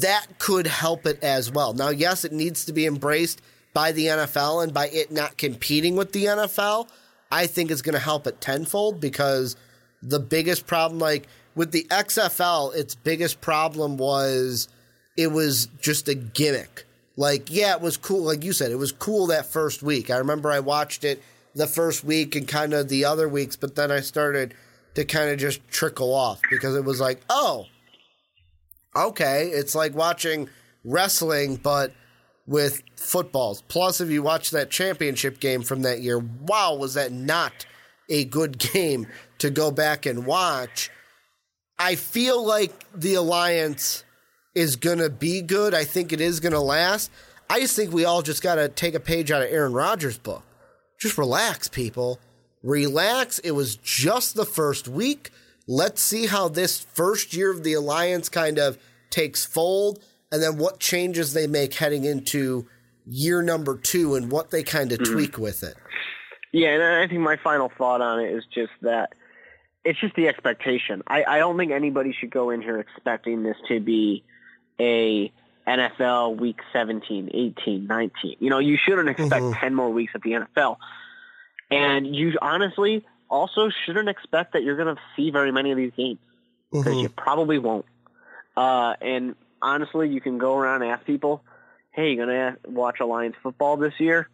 That 0.00 0.26
could 0.38 0.66
help 0.66 1.04
it 1.04 1.22
as 1.22 1.50
well. 1.50 1.74
Now, 1.74 1.90
yes, 1.90 2.24
it 2.24 2.32
needs 2.32 2.64
to 2.64 2.72
be 2.72 2.86
embraced 2.86 3.42
by 3.74 3.92
the 3.92 4.06
NFL 4.06 4.62
and 4.64 4.72
by 4.72 4.88
it 4.88 5.12
not 5.12 5.36
competing 5.36 5.94
with 5.94 6.12
the 6.12 6.24
NFL. 6.24 6.88
I 7.30 7.46
think 7.46 7.70
it's 7.70 7.82
going 7.82 7.94
to 7.94 7.98
help 7.98 8.26
it 8.26 8.40
tenfold 8.40 8.98
because 8.98 9.56
the 10.02 10.20
biggest 10.20 10.66
problem, 10.66 10.98
like 10.98 11.26
with 11.54 11.70
the 11.72 11.86
XFL, 11.90 12.74
its 12.74 12.94
biggest 12.94 13.42
problem 13.42 13.98
was 13.98 14.68
it 15.18 15.32
was 15.32 15.66
just 15.82 16.08
a 16.08 16.14
gimmick. 16.14 16.86
Like, 17.16 17.50
yeah, 17.50 17.74
it 17.74 17.80
was 17.80 17.96
cool. 17.96 18.22
Like 18.22 18.44
you 18.44 18.52
said, 18.52 18.72
it 18.72 18.76
was 18.76 18.92
cool 18.92 19.28
that 19.28 19.46
first 19.46 19.82
week. 19.82 20.10
I 20.10 20.16
remember 20.16 20.50
I 20.50 20.60
watched 20.60 21.04
it 21.04 21.22
the 21.54 21.66
first 21.66 22.02
week 22.04 22.34
and 22.34 22.48
kind 22.48 22.74
of 22.74 22.88
the 22.88 23.04
other 23.04 23.28
weeks, 23.28 23.56
but 23.56 23.76
then 23.76 23.90
I 23.90 24.00
started 24.00 24.54
to 24.94 25.04
kind 25.04 25.30
of 25.30 25.38
just 25.38 25.66
trickle 25.68 26.12
off 26.12 26.40
because 26.50 26.74
it 26.74 26.84
was 26.84 27.00
like, 27.00 27.20
oh, 27.30 27.66
okay, 28.96 29.48
it's 29.48 29.74
like 29.74 29.94
watching 29.94 30.48
wrestling, 30.84 31.56
but 31.56 31.92
with 32.46 32.82
footballs. 32.96 33.62
Plus, 33.62 34.00
if 34.00 34.10
you 34.10 34.22
watch 34.22 34.50
that 34.50 34.70
championship 34.70 35.40
game 35.40 35.62
from 35.62 35.82
that 35.82 36.00
year, 36.00 36.18
wow, 36.18 36.74
was 36.74 36.94
that 36.94 37.12
not 37.12 37.66
a 38.08 38.24
good 38.24 38.58
game 38.72 39.06
to 39.38 39.50
go 39.50 39.70
back 39.70 40.06
and 40.06 40.26
watch? 40.26 40.90
I 41.78 41.96
feel 41.96 42.44
like 42.44 42.72
the 42.94 43.14
Alliance 43.14 44.04
is 44.54 44.76
going 44.76 44.98
to 44.98 45.10
be 45.10 45.42
good. 45.42 45.74
I 45.74 45.84
think 45.84 46.12
it 46.12 46.20
is 46.20 46.40
going 46.40 46.52
to 46.52 46.60
last. 46.60 47.10
I 47.50 47.60
just 47.60 47.76
think 47.76 47.92
we 47.92 48.04
all 48.04 48.22
just 48.22 48.42
got 48.42 48.54
to 48.56 48.68
take 48.68 48.94
a 48.94 49.00
page 49.00 49.30
out 49.30 49.42
of 49.42 49.48
Aaron 49.50 49.72
Rodgers' 49.72 50.18
book. 50.18 50.42
Just 50.98 51.18
relax, 51.18 51.68
people. 51.68 52.18
Relax. 52.62 53.38
It 53.40 53.50
was 53.52 53.76
just 53.76 54.34
the 54.34 54.46
first 54.46 54.88
week. 54.88 55.30
Let's 55.66 56.00
see 56.00 56.26
how 56.26 56.48
this 56.48 56.80
first 56.80 57.34
year 57.34 57.50
of 57.50 57.62
the 57.62 57.74
Alliance 57.74 58.28
kind 58.28 58.58
of 58.58 58.78
takes 59.10 59.44
fold 59.44 60.02
and 60.32 60.42
then 60.42 60.58
what 60.58 60.80
changes 60.80 61.32
they 61.32 61.46
make 61.46 61.74
heading 61.74 62.04
into 62.04 62.66
year 63.06 63.42
number 63.42 63.76
two 63.76 64.14
and 64.14 64.30
what 64.30 64.50
they 64.50 64.62
kind 64.62 64.92
of 64.92 64.98
mm-hmm. 64.98 65.12
tweak 65.12 65.38
with 65.38 65.62
it. 65.62 65.76
Yeah, 66.52 66.68
and 66.68 66.82
I 66.82 67.06
think 67.08 67.20
my 67.20 67.36
final 67.36 67.70
thought 67.76 68.00
on 68.00 68.20
it 68.20 68.32
is 68.32 68.44
just 68.52 68.72
that 68.82 69.12
it's 69.84 70.00
just 70.00 70.14
the 70.14 70.28
expectation. 70.28 71.02
I, 71.06 71.24
I 71.24 71.38
don't 71.38 71.58
think 71.58 71.72
anybody 71.72 72.14
should 72.18 72.30
go 72.30 72.50
in 72.50 72.62
here 72.62 72.78
expecting 72.78 73.42
this 73.42 73.56
to 73.68 73.80
be 73.80 74.24
a 74.80 75.32
NFL 75.66 76.38
week 76.38 76.60
17, 76.72 77.30
18, 77.32 77.86
19. 77.86 78.36
You 78.38 78.50
know, 78.50 78.58
you 78.58 78.76
shouldn't 78.76 79.08
expect 79.08 79.54
10 79.60 79.74
more 79.74 79.90
weeks 79.90 80.12
at 80.14 80.22
the 80.22 80.32
NFL. 80.32 80.76
And 81.70 82.14
you 82.14 82.36
honestly 82.40 83.04
also 83.28 83.70
shouldn't 83.84 84.08
expect 84.08 84.52
that 84.52 84.62
you're 84.62 84.76
going 84.76 84.94
to 84.94 85.00
see 85.16 85.30
very 85.30 85.52
many 85.52 85.70
of 85.70 85.76
these 85.76 85.92
games 85.96 86.18
because 86.70 86.96
you 86.96 87.08
probably 87.08 87.58
won't. 87.58 87.86
Uh, 88.56 88.94
and 89.00 89.34
honestly, 89.62 90.08
you 90.08 90.20
can 90.20 90.38
go 90.38 90.56
around 90.56 90.82
and 90.82 90.92
ask 90.92 91.04
people, 91.04 91.42
hey, 91.92 92.10
you 92.10 92.16
going 92.16 92.28
to 92.28 92.56
watch 92.68 93.00
Alliance 93.00 93.36
football 93.42 93.76
this 93.76 93.94
year? 93.98 94.28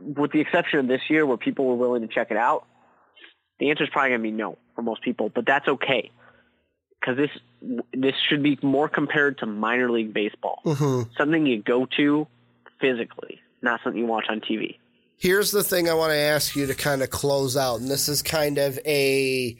With 0.00 0.32
the 0.32 0.40
exception 0.40 0.80
of 0.80 0.88
this 0.88 1.08
year 1.08 1.24
where 1.24 1.38
people 1.38 1.64
were 1.66 1.76
willing 1.76 2.02
to 2.02 2.08
check 2.08 2.30
it 2.30 2.36
out, 2.36 2.66
the 3.58 3.70
answer 3.70 3.84
is 3.84 3.90
probably 3.90 4.10
going 4.10 4.20
to 4.20 4.22
be 4.24 4.30
no 4.30 4.58
for 4.74 4.82
most 4.82 5.02
people, 5.02 5.30
but 5.30 5.46
that's 5.46 5.66
okay 5.66 6.10
because 7.06 7.16
this 7.16 7.80
this 7.92 8.14
should 8.28 8.42
be 8.42 8.58
more 8.62 8.88
compared 8.88 9.38
to 9.38 9.46
minor 9.46 9.90
league 9.90 10.12
baseball, 10.12 10.60
mm-hmm. 10.64 11.10
something 11.16 11.46
you 11.46 11.62
go 11.62 11.86
to 11.96 12.26
physically, 12.80 13.40
not 13.62 13.80
something 13.84 14.00
you 14.00 14.06
watch 14.06 14.26
on 14.28 14.40
TV. 14.40 14.76
Here's 15.16 15.50
the 15.50 15.62
thing 15.62 15.88
I 15.88 15.94
want 15.94 16.10
to 16.10 16.18
ask 16.18 16.56
you 16.56 16.66
to 16.66 16.74
kind 16.74 17.02
of 17.02 17.10
close 17.10 17.56
out, 17.56 17.80
and 17.80 17.90
this 17.90 18.08
is 18.08 18.22
kind 18.22 18.58
of 18.58 18.78
a 18.84 19.56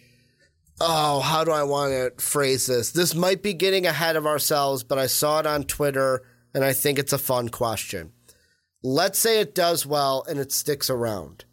oh, 0.81 1.21
how 1.21 1.45
do 1.45 1.53
I 1.53 1.63
want 1.63 1.93
to 1.93 2.23
phrase 2.23 2.67
this? 2.67 2.91
This 2.91 3.15
might 3.15 3.43
be 3.43 3.55
getting 3.55 3.87
ahead 3.87 4.17
of 4.17 4.27
ourselves, 4.27 4.83
but 4.83 4.99
I 4.99 5.07
saw 5.07 5.41
it 5.41 5.47
on 5.47 5.65
Twitter 5.65 6.23
and 6.53 6.65
I 6.65 6.75
think 6.75 6.99
it's 6.99 7.15
a 7.15 7.19
fun 7.19 7.49
question. 7.49 8.13
let's 8.83 9.19
say 9.19 9.41
it 9.41 9.55
does 9.55 9.87
well 9.87 10.25
and 10.29 10.39
it 10.39 10.53
sticks 10.53 10.91
around. 10.91 11.45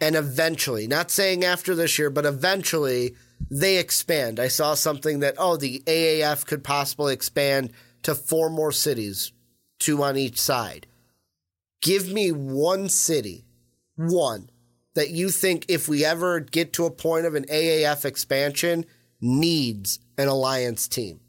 And 0.00 0.16
eventually, 0.16 0.86
not 0.86 1.10
saying 1.10 1.44
after 1.44 1.74
this 1.74 1.98
year, 1.98 2.08
but 2.08 2.24
eventually 2.24 3.14
they 3.48 3.78
expand. 3.78 4.40
I 4.40 4.48
saw 4.48 4.74
something 4.74 5.20
that, 5.20 5.34
oh, 5.38 5.56
the 5.56 5.82
AAF 5.86 6.46
could 6.46 6.64
possibly 6.64 7.14
expand 7.14 7.72
to 8.02 8.14
four 8.14 8.50
more 8.50 8.72
cities, 8.72 9.32
two 9.78 10.02
on 10.02 10.16
each 10.16 10.40
side. 10.40 10.86
Give 11.82 12.12
me 12.12 12.30
one 12.32 12.88
city, 12.88 13.44
one, 13.96 14.50
that 14.94 15.10
you 15.10 15.30
think 15.30 15.66
if 15.68 15.88
we 15.88 16.04
ever 16.04 16.40
get 16.40 16.72
to 16.74 16.84
a 16.86 16.90
point 16.90 17.26
of 17.26 17.34
an 17.34 17.44
AAF 17.44 18.04
expansion 18.04 18.84
needs 19.20 20.00
an 20.18 20.28
alliance 20.28 20.88
team. 20.88 21.20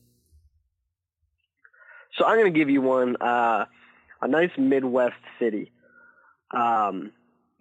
So 2.17 2.25
I'm 2.25 2.37
going 2.37 2.51
to 2.51 2.57
give 2.59 2.69
you 2.69 2.81
one, 2.81 3.15
uh, 3.17 3.65
a 4.21 4.27
nice 4.27 4.51
Midwest 4.57 5.15
city 5.39 5.71
um, 6.51 7.11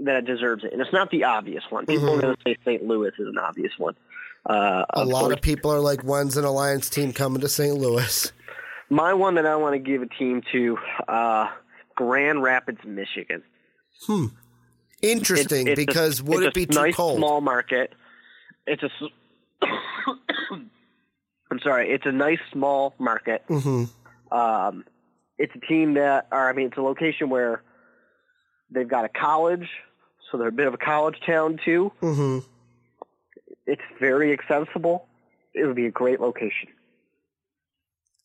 that 0.01 0.25
deserves 0.25 0.65
it, 0.65 0.73
and 0.73 0.83
it's 0.83 0.93
not 0.93 1.11
the 1.11 1.25
obvious 1.25 1.63
one. 1.71 1.87
People 1.87 2.09
Mhm. 2.09 2.19
are 2.19 2.21
going 2.23 2.37
to 2.37 2.43
say 2.45 2.57
St. 2.65 2.85
Louis 2.85 3.13
is 3.19 3.29
an 3.29 3.39
obvious 3.39 3.73
one. 3.79 3.95
Uh, 4.49 4.85
A 4.91 5.05
lot 5.05 5.21
course. 5.23 5.35
of 5.35 5.43
people 5.43 5.71
are 5.73 5.81
like, 5.81 6.01
when's 6.03 6.37
an 6.37 6.45
alliance 6.45 6.89
team 6.89 7.13
coming 7.13 7.41
to 7.43 7.49
St. 7.49 7.75
Louis? 7.77 8.33
My 8.89 9.13
one 9.15 9.35
that 9.37 9.47
I 9.47 9.57
want 9.57 9.75
to 9.75 9.79
give 9.79 10.03
a 10.03 10.07
team 10.07 10.43
to, 10.53 10.79
uh, 11.09 11.49
Grand 11.95 12.43
Rapids, 12.43 12.81
Michigan. 12.85 13.43
Hmm. 14.07 14.27
Interesting, 15.03 15.69
It's- 15.69 15.79
it's 15.79 15.83
a- 15.83 15.87
because 15.87 16.23
would 16.23 16.43
it's 16.43 16.49
it 16.49 16.55
be 16.55 16.63
a 16.63 16.67
too 16.67 16.81
nice, 16.81 16.95
cold? 16.97 17.19
Small 17.19 17.41
market. 17.41 17.93
It's 18.67 18.83
a. 18.83 18.91
I'm 21.51 21.59
sorry. 21.63 21.91
It's 21.91 22.07
a 22.07 22.13
nice 22.13 22.39
small 22.53 22.95
market. 22.99 23.43
hmm 23.49 23.85
Um, 24.33 24.85
it's 25.39 25.53
a 25.55 25.59
team 25.67 25.95
that, 25.95 26.29
or 26.31 26.49
I 26.49 26.53
mean, 26.53 26.67
it's 26.69 26.77
a 26.79 26.83
location 26.83 27.29
where 27.31 27.63
they've 28.71 28.87
got 28.89 29.05
a 29.05 29.09
college, 29.09 29.69
so 30.31 30.39
they're 30.39 30.49
a 30.49 30.53
bit 30.53 30.67
of 30.69 30.75
a 30.75 30.79
college 30.79 31.17
town 31.27 31.59
too. 31.65 31.91
hmm 32.01 32.39
It's 33.71 33.83
very 34.01 34.33
accessible. 34.33 35.07
It 35.55 35.65
would 35.65 35.77
be 35.77 35.87
a 35.87 35.93
great 35.93 36.21
location. 36.21 36.71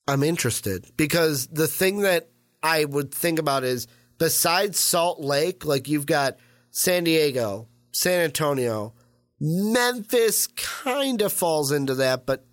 I'm 0.07 0.23
interested 0.23 0.89
because 0.97 1.45
the 1.47 1.67
thing 1.67 1.99
that 1.99 2.29
I 2.63 2.85
would 2.85 3.13
think 3.13 3.37
about 3.37 3.63
is 3.63 3.85
besides 4.17 4.79
Salt 4.79 5.19
Lake, 5.19 5.63
like 5.63 5.87
you've 5.87 6.07
got 6.07 6.37
San 6.71 7.03
Diego, 7.03 7.67
San 7.91 8.21
Antonio, 8.21 8.95
Memphis 9.39 10.47
kind 10.47 11.21
of 11.21 11.31
falls 11.31 11.71
into 11.71 11.93
that, 11.93 12.25
but 12.25 12.43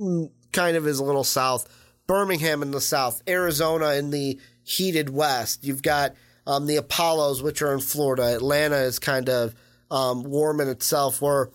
mm, 0.00 0.28
kind 0.52 0.76
of 0.76 0.88
is 0.88 0.98
a 0.98 1.04
little 1.04 1.22
south. 1.22 1.68
Birmingham 2.08 2.62
in 2.62 2.72
the 2.72 2.80
south, 2.80 3.22
Arizona 3.28 3.92
in 3.92 4.10
the 4.10 4.40
heated 4.64 5.10
west. 5.10 5.62
You've 5.62 5.82
got 5.82 6.16
um, 6.44 6.66
the 6.66 6.76
Apollos, 6.76 7.40
which 7.40 7.62
are 7.62 7.72
in 7.72 7.80
Florida. 7.80 8.34
Atlanta 8.34 8.78
is 8.78 8.98
kind 8.98 9.28
of 9.28 9.54
um, 9.92 10.24
warm 10.24 10.60
in 10.60 10.68
itself, 10.68 11.22
where 11.22 11.50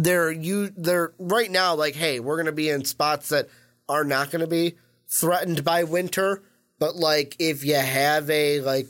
they're 0.00 0.30
you 0.30 0.70
they're 0.76 1.12
right 1.18 1.50
now 1.50 1.74
like, 1.74 1.94
hey, 1.94 2.20
we're 2.20 2.36
gonna 2.36 2.52
be 2.52 2.68
in 2.68 2.84
spots 2.84 3.28
that 3.30 3.48
are 3.88 4.04
not 4.04 4.30
gonna 4.30 4.46
be 4.46 4.76
threatened 5.06 5.64
by 5.64 5.84
winter. 5.84 6.42
But 6.78 6.96
like 6.96 7.36
if 7.38 7.64
you 7.64 7.74
have 7.74 8.28
a 8.30 8.60
like 8.60 8.88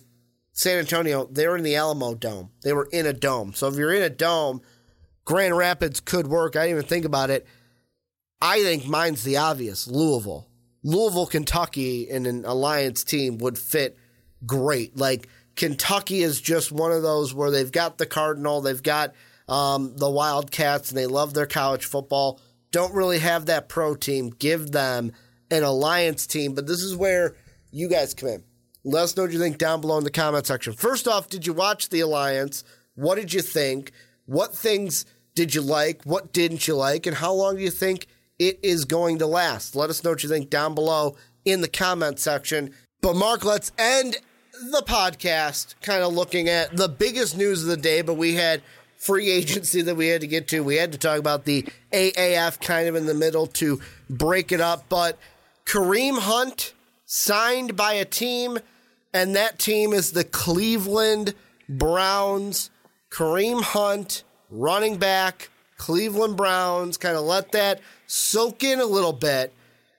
San 0.52 0.78
Antonio, 0.78 1.26
they're 1.30 1.56
in 1.56 1.64
the 1.64 1.76
Alamo 1.76 2.14
Dome. 2.14 2.50
They 2.62 2.72
were 2.72 2.88
in 2.92 3.06
a 3.06 3.12
dome. 3.12 3.54
So 3.54 3.68
if 3.68 3.76
you're 3.76 3.92
in 3.92 4.02
a 4.02 4.10
dome, 4.10 4.60
Grand 5.24 5.56
Rapids 5.56 6.00
could 6.00 6.26
work. 6.26 6.56
I 6.56 6.66
didn't 6.66 6.78
even 6.78 6.88
think 6.88 7.04
about 7.04 7.30
it. 7.30 7.46
I 8.40 8.62
think 8.62 8.86
mine's 8.86 9.22
the 9.22 9.36
obvious 9.36 9.86
Louisville. 9.86 10.48
Louisville, 10.82 11.26
Kentucky, 11.26 12.02
in 12.02 12.26
an 12.26 12.44
alliance 12.44 13.04
team 13.04 13.38
would 13.38 13.56
fit 13.56 13.96
great. 14.44 14.96
Like 14.96 15.28
Kentucky 15.54 16.22
is 16.22 16.40
just 16.40 16.72
one 16.72 16.92
of 16.92 17.02
those 17.02 17.32
where 17.32 17.50
they've 17.50 17.70
got 17.70 17.98
the 17.98 18.06
Cardinal, 18.06 18.60
they've 18.60 18.82
got 18.82 19.14
um, 19.52 19.94
the 19.98 20.10
Wildcats, 20.10 20.88
and 20.88 20.96
they 20.96 21.06
love 21.06 21.34
their 21.34 21.46
college 21.46 21.84
football. 21.84 22.40
Don't 22.70 22.94
really 22.94 23.18
have 23.18 23.46
that 23.46 23.68
pro 23.68 23.94
team. 23.94 24.30
Give 24.30 24.72
them 24.72 25.12
an 25.50 25.62
alliance 25.62 26.26
team. 26.26 26.54
But 26.54 26.66
this 26.66 26.82
is 26.82 26.96
where 26.96 27.36
you 27.70 27.90
guys 27.90 28.14
come 28.14 28.30
in. 28.30 28.44
Let 28.82 29.04
us 29.04 29.16
know 29.16 29.24
what 29.24 29.32
you 29.32 29.38
think 29.38 29.58
down 29.58 29.82
below 29.82 29.98
in 29.98 30.04
the 30.04 30.10
comment 30.10 30.46
section. 30.46 30.72
First 30.72 31.06
off, 31.06 31.28
did 31.28 31.46
you 31.46 31.52
watch 31.52 31.90
the 31.90 32.00
alliance? 32.00 32.64
What 32.94 33.16
did 33.16 33.34
you 33.34 33.42
think? 33.42 33.92
What 34.24 34.54
things 34.54 35.04
did 35.34 35.54
you 35.54 35.60
like? 35.60 36.02
What 36.04 36.32
didn't 36.32 36.66
you 36.66 36.74
like? 36.74 37.06
And 37.06 37.16
how 37.16 37.34
long 37.34 37.56
do 37.56 37.62
you 37.62 37.70
think 37.70 38.06
it 38.38 38.58
is 38.62 38.86
going 38.86 39.18
to 39.18 39.26
last? 39.26 39.76
Let 39.76 39.90
us 39.90 40.02
know 40.02 40.10
what 40.10 40.22
you 40.22 40.30
think 40.30 40.48
down 40.48 40.74
below 40.74 41.14
in 41.44 41.60
the 41.60 41.68
comment 41.68 42.18
section. 42.18 42.74
But 43.02 43.16
Mark, 43.16 43.44
let's 43.44 43.70
end 43.76 44.16
the 44.70 44.82
podcast 44.86 45.74
kind 45.82 46.02
of 46.02 46.14
looking 46.14 46.48
at 46.48 46.74
the 46.74 46.88
biggest 46.88 47.36
news 47.36 47.62
of 47.62 47.68
the 47.68 47.76
day, 47.76 48.00
but 48.00 48.14
we 48.14 48.34
had 48.34 48.62
free 49.02 49.30
agency 49.32 49.82
that 49.82 49.96
we 49.96 50.06
had 50.06 50.20
to 50.20 50.28
get 50.28 50.46
to. 50.46 50.62
We 50.62 50.76
had 50.76 50.92
to 50.92 50.98
talk 50.98 51.18
about 51.18 51.44
the 51.44 51.66
AAF 51.92 52.60
kind 52.60 52.86
of 52.86 52.94
in 52.94 53.06
the 53.06 53.14
middle 53.14 53.48
to 53.48 53.80
break 54.08 54.52
it 54.52 54.60
up. 54.60 54.88
But 54.88 55.18
Kareem 55.66 56.20
Hunt 56.20 56.72
signed 57.04 57.76
by 57.76 57.94
a 57.94 58.04
team, 58.04 58.60
and 59.12 59.34
that 59.34 59.58
team 59.58 59.92
is 59.92 60.12
the 60.12 60.22
Cleveland 60.22 61.34
Browns. 61.68 62.70
Kareem 63.10 63.62
Hunt, 63.62 64.22
running 64.50 64.98
back, 64.98 65.50
Cleveland 65.78 66.36
Browns. 66.36 66.96
Kind 66.96 67.16
of 67.16 67.24
let 67.24 67.50
that 67.52 67.80
soak 68.06 68.62
in 68.62 68.78
a 68.78 68.86
little 68.86 69.12
bit. 69.12 69.52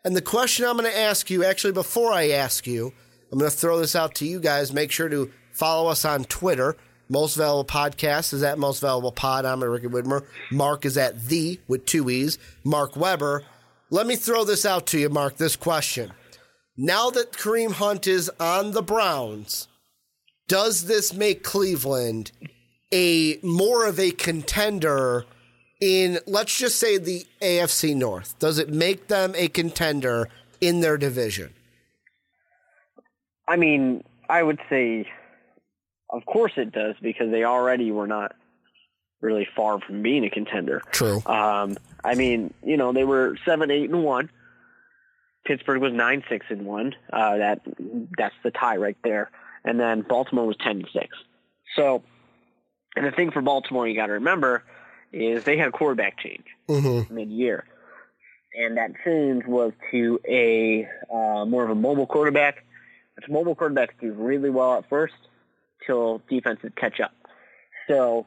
And 0.06 0.16
the 0.16 0.22
question 0.22 0.66
I'm 0.66 0.78
going 0.78 0.90
to 0.90 0.98
ask 0.98 1.30
you, 1.30 1.44
actually, 1.44 1.74
before 1.74 2.14
I 2.14 2.30
ask 2.30 2.66
you, 2.66 2.94
I'm 3.32 3.38
going 3.38 3.52
to 3.52 3.58
throw 3.58 3.80
this 3.80 3.98
out 3.98 4.16
to 4.16 4.26
you 4.26 4.40
guys. 4.40 4.72
Make 4.72 4.92
sure 4.92 5.10
to 5.10 5.30
follow 5.52 5.90
us 5.90 6.06
on 6.06 6.24
Twitter. 6.24 6.78
Most 7.14 7.35
Valuable 7.35 7.64
Podcast 7.64 8.34
is 8.34 8.41
at 8.41 8.57
Most 8.57 8.81
Valuable 8.81 9.11
Pod. 9.11 9.45
I'm 9.45 9.61
at 9.61 9.69
Ricky 9.69 9.85
Widmer. 9.85 10.26
Mark 10.52 10.84
is 10.84 10.98
at 10.98 11.26
The 11.26 11.60
with 11.68 11.85
two 11.85 12.10
E's. 12.10 12.40
Mark 12.64 12.95
Weber. 12.95 13.44
Let 13.91 14.07
me 14.07 14.15
throw 14.15 14.44
this 14.44 14.65
out 14.65 14.88
to 14.88 14.99
you, 14.99 15.10
Mark, 15.10 15.38
this 15.38 15.56
question. 15.56 16.11
Now 16.76 17.11
that 17.11 17.31
Kareem 17.31 17.73
Hunt 17.73 18.07
is 18.07 18.31
on 18.40 18.72
the 18.72 18.81
Browns, 18.81 19.68
does 20.48 20.88
this 20.88 21.14
make 21.14 21.44
Cleveland 21.44 22.31
a 22.91 23.38
more 23.44 23.85
of 23.85 23.99
a 23.99 24.10
contender 24.10 25.26
in 25.80 26.18
let's 26.26 26.57
just 26.57 26.80
say 26.80 26.98
the 26.98 27.27
AFC 27.44 27.95
North? 27.95 28.40
Does 28.40 28.57
it 28.57 28.69
make 28.69 29.07
them 29.07 29.34
a 29.38 29.49
contender 29.49 30.30
in 30.61 30.81
their 30.81 30.98
division? 30.98 31.53
I 33.48 33.56
mean, 33.56 34.03
I 34.31 34.41
would 34.41 34.60
say, 34.68 35.07
of 36.14 36.26
course 36.26 36.53
it 36.56 36.72
does, 36.72 36.95
because 37.02 37.30
they 37.31 37.44
already 37.44 37.91
were 37.91 38.07
not 38.07 38.34
really 39.19 39.48
far 39.56 39.81
from 39.81 40.02
being 40.02 40.23
a 40.23 40.30
contender. 40.30 40.81
True. 40.91 41.22
Um, 41.26 41.77
I 42.03 42.15
mean, 42.15 42.53
you 42.64 42.77
know, 42.77 42.94
they 42.94 43.03
were 43.03 43.38
seven, 43.45 43.72
eight, 43.72 43.90
and 43.90 44.03
one. 44.03 44.30
Pittsburgh 45.45 45.81
was 45.81 45.91
nine, 45.91 46.23
six, 46.30 46.45
and 46.49 46.65
one. 46.65 46.95
Uh, 47.11 47.38
that 47.38 47.61
that's 48.18 48.35
the 48.44 48.52
tie 48.52 48.77
right 48.77 48.98
there. 49.03 49.30
And 49.65 49.80
then 49.80 50.02
Baltimore 50.02 50.48
was 50.48 50.57
ten 50.57 50.77
and 50.77 50.88
six. 50.94 51.10
So, 51.76 52.03
and 52.95 53.06
the 53.06 53.11
thing 53.11 53.31
for 53.31 53.41
Baltimore 53.41 53.88
you 53.88 53.95
got 53.95 54.07
to 54.07 54.14
remember 54.14 54.64
is 55.11 55.44
they 55.44 55.57
had 55.57 55.69
a 55.69 55.72
quarterback 55.72 56.18
change 56.19 56.45
Mm-hmm. 56.69 57.14
mid-year, 57.14 57.65
and 58.56 58.77
that 58.77 58.91
change 59.03 59.45
was 59.45 59.73
to 59.91 60.19
a 60.27 60.88
uh, 61.14 61.45
more 61.45 61.64
of 61.64 61.69
a 61.69 61.76
mobile 61.76 62.07
quarterback. 62.07 62.65
Which 63.15 63.30
mobile 63.30 63.56
quarterbacks 63.56 63.94
do 64.02 64.11
really 64.14 64.49
well 64.49 64.76
at 64.77 64.90
first, 64.90 65.14
till 65.86 66.22
defenses 66.30 66.72
catch 66.76 67.00
up. 67.00 67.14
So 67.88 68.26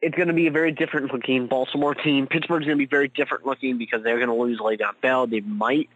it's 0.00 0.16
going 0.16 0.28
to 0.28 0.34
be 0.34 0.46
a 0.46 0.50
very 0.50 0.72
different 0.72 1.12
looking 1.12 1.46
Baltimore 1.46 1.94
team. 1.94 2.26
Pittsburgh's 2.26 2.66
going 2.66 2.78
to 2.78 2.82
be 2.82 2.88
very 2.88 3.08
different 3.08 3.46
looking 3.46 3.78
because 3.78 4.02
they're 4.02 4.18
going 4.18 4.28
to 4.28 4.34
lose 4.34 4.58
Le'Veon 4.58 5.00
Bell. 5.00 5.26
They 5.26 5.40
might, 5.40 5.88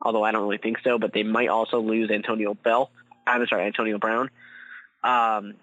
although 0.00 0.22
I 0.22 0.32
don't 0.32 0.42
really 0.42 0.58
think 0.58 0.78
so, 0.84 0.98
but 0.98 1.12
they 1.12 1.24
might 1.24 1.48
also 1.48 1.80
lose 1.80 2.10
Antonio 2.10 2.54
Bell. 2.54 2.90
I'm 3.26 3.44
sorry, 3.48 3.66
Antonio 3.66 3.98
Brown. 3.98 4.30
Um, 5.02 5.54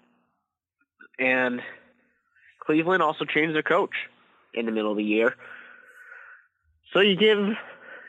and 1.18 1.62
Cleveland 2.60 3.02
also 3.02 3.24
changed 3.24 3.54
their 3.54 3.62
coach 3.62 3.94
in 4.52 4.66
the 4.66 4.72
middle 4.72 4.90
of 4.90 4.96
the 4.96 5.04
year. 5.04 5.34
So 6.92 7.00
you 7.00 7.16
give, 7.16 7.38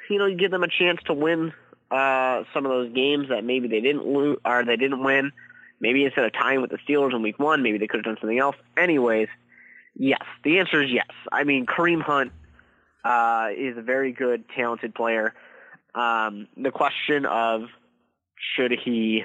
you 0.09 0.19
know, 0.19 0.25
you 0.25 0.35
give 0.35 0.51
them 0.51 0.63
a 0.63 0.67
chance 0.67 0.99
to 1.05 1.13
win 1.13 1.53
uh, 1.89 2.43
some 2.53 2.65
of 2.65 2.71
those 2.71 2.93
games 2.93 3.29
that 3.29 3.43
maybe 3.43 3.67
they 3.67 3.81
didn't 3.81 4.05
lose 4.05 4.37
or 4.43 4.63
they 4.65 4.75
didn't 4.75 5.03
win. 5.03 5.31
Maybe 5.79 6.05
instead 6.05 6.25
of 6.25 6.33
tying 6.33 6.61
with 6.61 6.71
the 6.71 6.77
Steelers 6.77 7.13
in 7.13 7.21
Week 7.21 7.37
One, 7.37 7.61
maybe 7.61 7.77
they 7.77 7.87
could 7.87 7.97
have 7.97 8.05
done 8.05 8.17
something 8.19 8.39
else. 8.39 8.55
Anyways, 8.77 9.27
yes, 9.95 10.21
the 10.43 10.59
answer 10.59 10.81
is 10.81 10.91
yes. 10.91 11.07
I 11.31 11.43
mean, 11.43 11.65
Kareem 11.65 12.01
Hunt 12.01 12.31
uh, 13.03 13.49
is 13.55 13.77
a 13.77 13.81
very 13.81 14.11
good, 14.11 14.45
talented 14.55 14.95
player. 14.95 15.33
Um, 15.93 16.47
the 16.57 16.71
question 16.71 17.25
of 17.25 17.63
should 18.55 18.71
he 18.71 19.23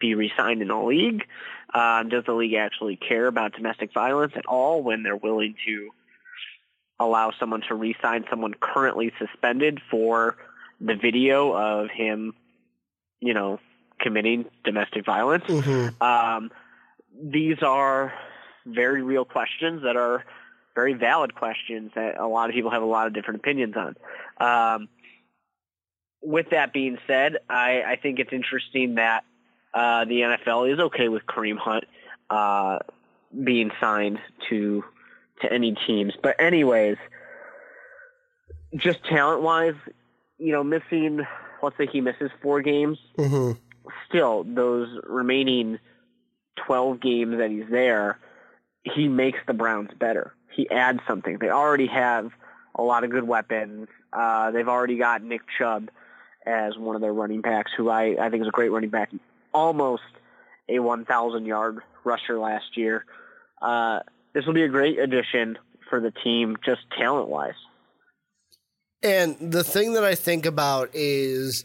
be 0.00 0.14
re-signed 0.14 0.62
in 0.62 0.68
the 0.68 0.76
league? 0.76 1.24
Um, 1.74 2.08
does 2.08 2.24
the 2.24 2.32
league 2.32 2.54
actually 2.54 2.96
care 2.96 3.26
about 3.26 3.54
domestic 3.54 3.92
violence 3.94 4.32
at 4.36 4.46
all 4.46 4.82
when 4.82 5.02
they're 5.02 5.16
willing 5.16 5.54
to 5.66 5.90
allow 7.00 7.32
someone 7.38 7.62
to 7.68 7.74
re-sign 7.74 8.24
someone 8.28 8.54
currently 8.54 9.12
suspended 9.18 9.80
for 9.90 10.36
the 10.80 10.94
video 10.94 11.52
of 11.52 11.88
him, 11.90 12.34
you 13.20 13.32
know, 13.32 13.58
committing 14.02 14.44
domestic 14.64 15.06
violence. 15.06 15.44
Um, 16.00 16.50
these 17.22 17.62
are 17.62 18.12
very 18.66 19.02
real 19.02 19.24
questions 19.24 19.82
that 19.82 19.96
are 19.96 20.24
very 20.74 20.94
valid 20.94 21.34
questions 21.34 21.92
that 21.94 22.18
a 22.18 22.26
lot 22.26 22.48
of 22.48 22.54
people 22.54 22.70
have 22.70 22.82
a 22.82 22.86
lot 22.86 23.06
of 23.06 23.12
different 23.12 23.40
opinions 23.40 23.74
on. 23.76 23.96
Um, 24.40 24.88
with 26.22 26.50
that 26.50 26.72
being 26.72 26.98
said, 27.06 27.38
I, 27.48 27.82
I 27.82 27.96
think 27.96 28.18
it's 28.18 28.32
interesting 28.32 28.96
that 28.96 29.24
uh, 29.74 30.04
the 30.04 30.20
NFL 30.20 30.72
is 30.72 30.78
okay 30.78 31.08
with 31.08 31.26
Kareem 31.26 31.58
Hunt 31.58 31.84
uh, 32.30 32.78
being 33.42 33.70
signed 33.80 34.18
to 34.48 34.84
to 35.40 35.52
any 35.52 35.74
teams. 35.86 36.14
But 36.22 36.40
anyways, 36.40 36.96
just 38.76 39.04
talent 39.04 39.42
wise, 39.42 39.74
you 40.38 40.52
know, 40.52 40.62
missing 40.62 41.26
let's 41.62 41.76
say 41.76 41.86
he 41.86 42.00
misses 42.00 42.30
four 42.42 42.60
games, 42.60 42.98
hmm 43.16 43.52
still 44.08 44.44
those 44.44 44.88
remaining 45.04 45.78
twelve 46.66 47.00
games 47.00 47.38
that 47.38 47.50
he's 47.50 47.68
there, 47.70 48.18
he 48.82 49.08
makes 49.08 49.38
the 49.46 49.54
Browns 49.54 49.90
better. 49.98 50.34
He 50.50 50.68
adds 50.70 51.00
something. 51.06 51.38
They 51.38 51.48
already 51.48 51.86
have 51.86 52.30
a 52.74 52.82
lot 52.82 53.04
of 53.04 53.10
good 53.10 53.26
weapons. 53.26 53.88
Uh, 54.12 54.50
they've 54.50 54.68
already 54.68 54.98
got 54.98 55.22
Nick 55.22 55.42
Chubb 55.58 55.90
as 56.46 56.76
one 56.76 56.96
of 56.96 57.02
their 57.02 57.12
running 57.12 57.40
backs, 57.40 57.70
who 57.76 57.88
I, 57.88 58.16
I 58.20 58.30
think 58.30 58.42
is 58.42 58.48
a 58.48 58.52
great 58.52 58.70
running 58.70 58.90
back. 58.90 59.10
Almost 59.54 60.02
a 60.68 60.78
1,000 60.78 61.46
yard 61.46 61.78
rusher 62.04 62.38
last 62.38 62.76
year. 62.76 63.04
Uh, 63.60 64.00
this 64.34 64.44
will 64.46 64.54
be 64.54 64.62
a 64.62 64.68
great 64.68 64.98
addition 64.98 65.58
for 65.88 66.00
the 66.00 66.10
team, 66.10 66.56
just 66.64 66.80
talent 66.98 67.28
wise. 67.28 67.54
And 69.02 69.36
the 69.40 69.64
thing 69.64 69.94
that 69.94 70.04
I 70.04 70.14
think 70.14 70.46
about 70.46 70.90
is 70.94 71.64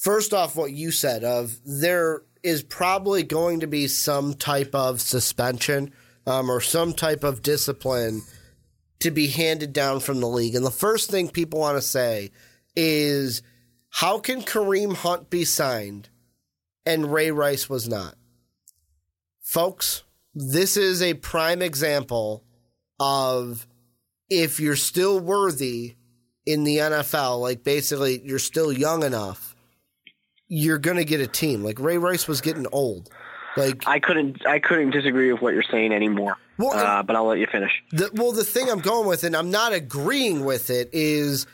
first 0.00 0.32
off 0.32 0.56
what 0.56 0.72
you 0.72 0.90
said 0.90 1.24
of 1.24 1.58
there 1.64 2.22
is 2.42 2.62
probably 2.62 3.22
going 3.22 3.60
to 3.60 3.66
be 3.66 3.86
some 3.86 4.34
type 4.34 4.74
of 4.74 5.00
suspension 5.00 5.92
um, 6.26 6.50
or 6.50 6.60
some 6.60 6.92
type 6.92 7.22
of 7.22 7.42
discipline 7.42 8.22
to 9.00 9.10
be 9.10 9.28
handed 9.28 9.72
down 9.72 10.00
from 10.00 10.20
the 10.20 10.28
league. 10.28 10.54
And 10.54 10.64
the 10.64 10.70
first 10.70 11.10
thing 11.10 11.28
people 11.28 11.60
want 11.60 11.76
to 11.76 11.82
say 11.82 12.30
is 12.74 13.42
how 13.90 14.18
can 14.18 14.42
Kareem 14.42 14.94
Hunt 14.94 15.28
be 15.28 15.44
signed 15.44 16.08
and 16.86 17.12
Ray 17.12 17.30
Rice 17.30 17.68
was 17.68 17.88
not? 17.88 18.14
Folks, 19.42 20.04
this 20.34 20.76
is 20.76 21.02
a 21.02 21.14
prime 21.14 21.60
example 21.60 22.44
of 22.98 23.66
if 24.28 24.60
you're 24.60 24.76
still 24.76 25.18
worthy 25.18 25.96
in 26.46 26.64
the 26.64 26.78
NFL, 26.78 27.40
like 27.40 27.64
basically 27.64 28.20
you're 28.24 28.38
still 28.38 28.72
young 28.72 29.02
enough, 29.02 29.49
you're 30.50 30.78
gonna 30.78 31.04
get 31.04 31.20
a 31.20 31.26
team. 31.26 31.62
Like 31.64 31.78
Ray 31.80 31.96
Rice 31.96 32.28
was 32.28 32.42
getting 32.42 32.66
old. 32.72 33.08
Like 33.56 33.82
I 33.86 33.98
couldn't 34.00 34.44
I 34.46 34.58
couldn't 34.58 34.90
disagree 34.90 35.32
with 35.32 35.40
what 35.40 35.54
you're 35.54 35.62
saying 35.62 35.92
anymore. 35.92 36.36
Well, 36.58 36.72
uh, 36.76 37.02
but 37.02 37.16
I'll 37.16 37.24
let 37.24 37.38
you 37.38 37.46
finish. 37.46 37.72
the 37.92 38.10
well 38.12 38.32
the 38.32 38.44
thing 38.44 38.68
I'm 38.68 38.80
going 38.80 39.08
with 39.08 39.24
and 39.24 39.34
I'm 39.34 39.50
not 39.50 39.72
agreeing 39.72 40.44
with 40.44 40.68
it 40.68 40.90
is 40.92 41.46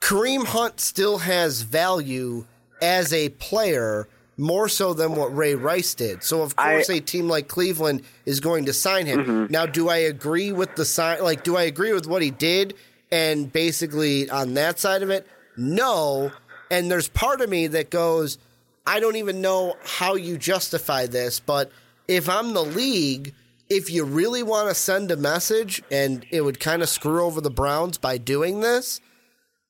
Kareem 0.00 0.44
Hunt 0.44 0.80
still 0.80 1.18
has 1.18 1.62
value 1.62 2.44
as 2.80 3.12
a 3.12 3.28
player 3.30 4.08
more 4.36 4.68
so 4.68 4.92
than 4.94 5.14
what 5.14 5.34
Ray 5.36 5.54
Rice 5.54 5.94
did. 5.94 6.22
So 6.22 6.42
of 6.42 6.56
course 6.56 6.90
I- 6.90 6.94
a 6.94 7.00
team 7.00 7.28
like 7.28 7.48
Cleveland 7.48 8.02
is 8.26 8.40
going 8.40 8.64
to 8.66 8.72
sign 8.72 9.06
him. 9.06 9.46
Now 9.50 9.66
do 9.66 9.88
I 9.88 9.98
agree 9.98 10.52
with 10.52 10.74
the 10.74 10.84
sign 10.84 11.22
like 11.22 11.44
do 11.44 11.56
I 11.56 11.62
agree 11.62 11.92
with 11.92 12.06
what 12.06 12.22
he 12.22 12.30
did 12.30 12.74
and 13.10 13.52
basically 13.52 14.28
on 14.30 14.54
that 14.54 14.78
side 14.78 15.02
of 15.02 15.10
it? 15.10 15.26
No. 15.56 16.32
And 16.72 16.90
there's 16.90 17.06
part 17.08 17.42
of 17.42 17.50
me 17.50 17.66
that 17.68 17.90
goes 17.90 18.38
I 18.86 18.98
don't 18.98 19.16
even 19.16 19.40
know 19.40 19.76
how 19.84 20.14
you 20.14 20.36
justify 20.38 21.06
this, 21.06 21.38
but 21.38 21.70
if 22.08 22.28
I'm 22.28 22.52
the 22.52 22.64
league, 22.64 23.32
if 23.68 23.90
you 23.90 24.04
really 24.04 24.42
want 24.42 24.68
to 24.70 24.74
send 24.74 25.10
a 25.12 25.16
message 25.16 25.82
and 25.90 26.26
it 26.30 26.40
would 26.40 26.58
kind 26.58 26.82
of 26.82 26.88
screw 26.88 27.22
over 27.22 27.40
the 27.40 27.50
Browns 27.50 27.98
by 27.98 28.18
doing 28.18 28.60
this, 28.60 29.00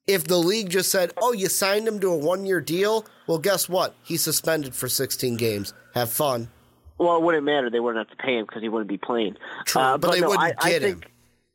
if 0.06 0.24
the 0.24 0.38
league 0.38 0.70
just 0.70 0.90
said, 0.90 1.12
"Oh, 1.20 1.32
you 1.32 1.48
signed 1.48 1.86
him 1.86 2.00
to 2.00 2.08
a 2.10 2.16
one-year 2.16 2.60
deal," 2.60 3.04
well, 3.26 3.38
guess 3.38 3.68
what? 3.68 3.94
He's 4.02 4.22
suspended 4.22 4.74
for 4.74 4.88
16 4.88 5.36
games. 5.36 5.74
Have 5.94 6.10
fun. 6.10 6.48
Well, 6.98 7.16
it 7.16 7.22
wouldn't 7.22 7.44
matter. 7.44 7.68
They 7.68 7.80
wouldn't 7.80 8.08
have 8.08 8.16
to 8.16 8.22
pay 8.24 8.38
him 8.38 8.46
because 8.46 8.62
he 8.62 8.68
wouldn't 8.68 8.88
be 8.88 8.98
playing. 8.98 9.36
True, 9.66 9.82
Uh, 9.82 9.98
but 9.98 10.12
they 10.12 10.20
no, 10.20 10.28
wouldn't 10.28 10.54
I, 10.58 10.66
I 10.66 10.70
get 10.70 10.82
think, 10.82 11.04
him. 11.04 11.10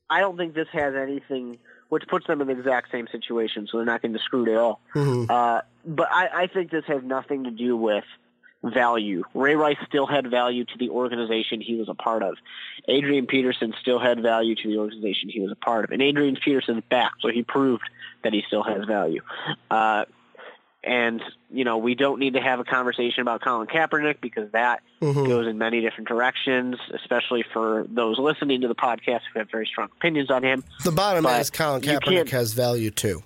I 0.09 0.19
don't 0.19 0.37
think 0.37 0.53
this 0.53 0.67
has 0.73 0.93
anything, 0.95 1.57
which 1.89 2.07
puts 2.07 2.27
them 2.27 2.41
in 2.41 2.47
the 2.47 2.53
exact 2.53 2.91
same 2.91 3.07
situation, 3.11 3.67
so 3.69 3.77
they're 3.77 3.85
not 3.85 4.01
going 4.01 4.13
to 4.13 4.19
screw 4.19 4.51
at 4.51 4.57
all. 4.57 4.79
Mm-hmm. 4.93 5.31
Uh, 5.31 5.61
but 5.85 6.07
I, 6.11 6.43
I 6.43 6.47
think 6.47 6.71
this 6.71 6.85
has 6.87 7.03
nothing 7.03 7.45
to 7.45 7.51
do 7.51 7.77
with 7.77 8.03
value. 8.63 9.23
Ray 9.33 9.55
Rice 9.55 9.77
still 9.87 10.07
had 10.07 10.29
value 10.29 10.65
to 10.65 10.77
the 10.77 10.89
organization 10.89 11.61
he 11.61 11.75
was 11.75 11.89
a 11.89 11.93
part 11.93 12.23
of. 12.23 12.37
Adrian 12.87 13.27
Peterson 13.27 13.73
still 13.79 13.99
had 13.99 14.21
value 14.21 14.55
to 14.55 14.67
the 14.67 14.77
organization 14.77 15.29
he 15.29 15.39
was 15.39 15.51
a 15.51 15.55
part 15.55 15.85
of. 15.85 15.91
And 15.91 16.01
Adrian 16.01 16.37
Peterson's 16.43 16.83
back, 16.89 17.13
so 17.21 17.29
he 17.29 17.43
proved 17.43 17.83
that 18.23 18.33
he 18.33 18.43
still 18.47 18.63
has 18.63 18.85
value. 18.85 19.21
Uh, 19.69 20.05
and, 20.83 21.21
you 21.49 21.63
know, 21.63 21.77
we 21.77 21.95
don't 21.95 22.19
need 22.19 22.33
to 22.33 22.41
have 22.41 22.59
a 22.59 22.63
conversation 22.63 23.21
about 23.21 23.41
Colin 23.41 23.67
Kaepernick 23.67 24.21
because 24.21 24.51
that 24.51 24.81
Mm-hmm. 25.01 25.25
goes 25.27 25.45
in 25.45 25.59
many 25.59 25.79
different 25.81 26.07
directions, 26.07 26.75
especially 26.91 27.45
for 27.53 27.85
those 27.87 28.17
listening 28.17 28.61
to 28.61 28.67
the 28.67 28.73
podcast 28.73 29.19
who 29.31 29.37
have 29.37 29.47
very 29.51 29.67
strong 29.67 29.89
opinions 29.95 30.31
on 30.31 30.43
him. 30.43 30.63
The 30.83 30.91
bottom 30.91 31.23
line 31.23 31.39
is 31.39 31.51
Colin 31.51 31.83
Kaepernick 31.83 32.29
has 32.29 32.53
value 32.53 32.89
too. 32.89 33.21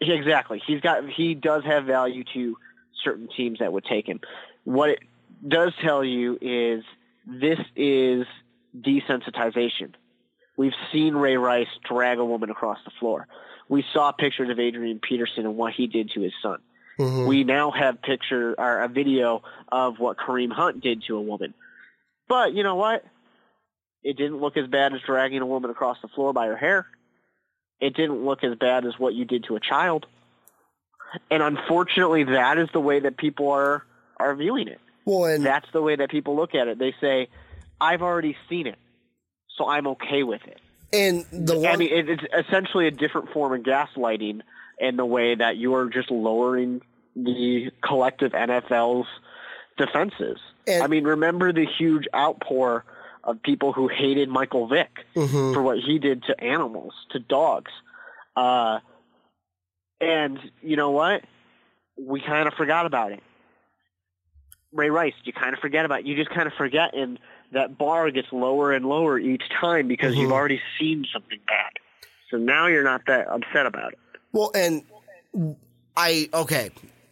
Exactly. 0.00 0.62
He's 0.66 0.80
got 0.80 1.06
he 1.10 1.34
does 1.34 1.64
have 1.64 1.84
value 1.84 2.24
to 2.32 2.56
certain 3.04 3.28
teams 3.36 3.58
that 3.58 3.74
would 3.74 3.84
take 3.84 4.06
him. 4.08 4.20
What 4.64 4.88
it 4.88 5.00
does 5.46 5.74
tell 5.82 6.02
you 6.02 6.38
is 6.40 6.82
this 7.26 7.58
is 7.76 8.26
desensitization. 8.74 9.92
We've 10.56 10.72
seen 10.92 11.14
Ray 11.14 11.36
Rice 11.36 11.68
drag 11.86 12.18
a 12.18 12.24
woman 12.24 12.50
across 12.50 12.78
the 12.84 12.90
floor. 13.00 13.26
We 13.68 13.84
saw 13.92 14.12
pictures 14.12 14.50
of 14.50 14.58
Adrian 14.58 14.98
Peterson 14.98 15.44
and 15.44 15.56
what 15.56 15.72
he 15.72 15.86
did 15.86 16.10
to 16.14 16.20
his 16.20 16.32
son. 16.42 16.58
Mm-hmm. 16.98 17.26
We 17.26 17.44
now 17.44 17.70
have 17.70 18.02
picture 18.02 18.54
or 18.58 18.82
a 18.82 18.88
video 18.88 19.42
of 19.70 19.98
what 19.98 20.18
Kareem 20.18 20.52
Hunt 20.52 20.82
did 20.82 21.02
to 21.06 21.16
a 21.16 21.22
woman. 21.22 21.54
But 22.28 22.54
you 22.54 22.62
know 22.62 22.76
what? 22.76 23.04
It 24.02 24.16
didn't 24.16 24.40
look 24.40 24.56
as 24.56 24.66
bad 24.66 24.92
as 24.92 25.00
dragging 25.06 25.40
a 25.40 25.46
woman 25.46 25.70
across 25.70 25.98
the 26.02 26.08
floor 26.08 26.32
by 26.32 26.46
her 26.46 26.56
hair. 26.56 26.86
It 27.80 27.94
didn't 27.94 28.24
look 28.24 28.44
as 28.44 28.56
bad 28.56 28.84
as 28.84 28.98
what 28.98 29.14
you 29.14 29.24
did 29.24 29.44
to 29.44 29.56
a 29.56 29.60
child. 29.60 30.06
And 31.30 31.42
unfortunately, 31.42 32.24
that 32.24 32.58
is 32.58 32.68
the 32.72 32.80
way 32.80 33.00
that 33.00 33.16
people 33.16 33.50
are 33.50 33.84
are 34.18 34.34
viewing 34.34 34.68
it. 34.68 34.80
Well, 35.04 35.24
and 35.24 35.44
That's 35.44 35.66
the 35.72 35.82
way 35.82 35.96
that 35.96 36.10
people 36.10 36.36
look 36.36 36.54
at 36.54 36.68
it. 36.68 36.78
They 36.78 36.94
say, 37.00 37.28
"I've 37.80 38.02
already 38.02 38.36
seen 38.48 38.66
it, 38.66 38.78
so 39.56 39.66
I'm 39.66 39.86
okay 39.88 40.22
with 40.22 40.42
it." 40.46 40.60
and 40.92 41.24
the 41.32 41.56
one 41.58 41.66
I 41.66 41.76
mean, 41.76 41.92
it, 41.92 42.08
it's 42.08 42.22
essentially 42.46 42.86
a 42.86 42.90
different 42.90 43.30
form 43.30 43.54
of 43.54 43.62
gaslighting 43.62 44.42
in 44.82 44.96
the 44.96 45.06
way 45.06 45.34
that 45.36 45.56
you 45.56 45.74
are 45.76 45.88
just 45.88 46.10
lowering 46.10 46.82
the 47.14 47.70
collective 47.84 48.32
NFL's 48.32 49.06
defenses. 49.78 50.38
And- 50.66 50.82
I 50.82 50.88
mean, 50.88 51.04
remember 51.04 51.52
the 51.52 51.64
huge 51.64 52.06
outpour 52.14 52.84
of 53.24 53.40
people 53.42 53.72
who 53.72 53.86
hated 53.86 54.28
Michael 54.28 54.66
Vick 54.66 55.06
Mhm. 55.14 55.54
for 55.54 55.62
what 55.62 55.78
he 55.78 56.00
did 56.00 56.24
to 56.24 56.38
animals, 56.42 56.92
to 57.10 57.20
dogs. 57.20 57.70
Uh, 58.34 58.80
and 60.00 60.38
you 60.62 60.74
know 60.74 60.90
what? 60.90 61.22
We 61.96 62.20
kind 62.20 62.48
of 62.48 62.54
forgot 62.54 62.84
about 62.84 63.12
it. 63.12 63.22
Ray 64.72 64.90
Rice, 64.90 65.14
you 65.22 65.32
kind 65.32 65.54
of 65.54 65.60
forget 65.60 65.84
about 65.84 66.00
it. 66.00 66.06
You 66.06 66.16
just 66.16 66.30
kind 66.30 66.48
of 66.48 66.54
forget, 66.54 66.94
and 66.94 67.20
that 67.52 67.78
bar 67.78 68.10
gets 68.10 68.32
lower 68.32 68.72
and 68.72 68.86
lower 68.86 69.18
each 69.18 69.44
time 69.60 69.86
because 69.86 70.16
you've 70.16 70.30
Mhm. 70.30 70.34
already 70.34 70.60
seen 70.80 71.04
something 71.12 71.38
bad. 71.46 71.72
So 72.30 72.38
now 72.38 72.66
you're 72.66 72.82
not 72.82 73.02
that 73.06 73.28
upset 73.28 73.66
about 73.66 73.92
it, 73.92 73.98
well, 74.32 74.50
and 74.54 74.84
I 75.96 76.28
okay. 76.32 76.70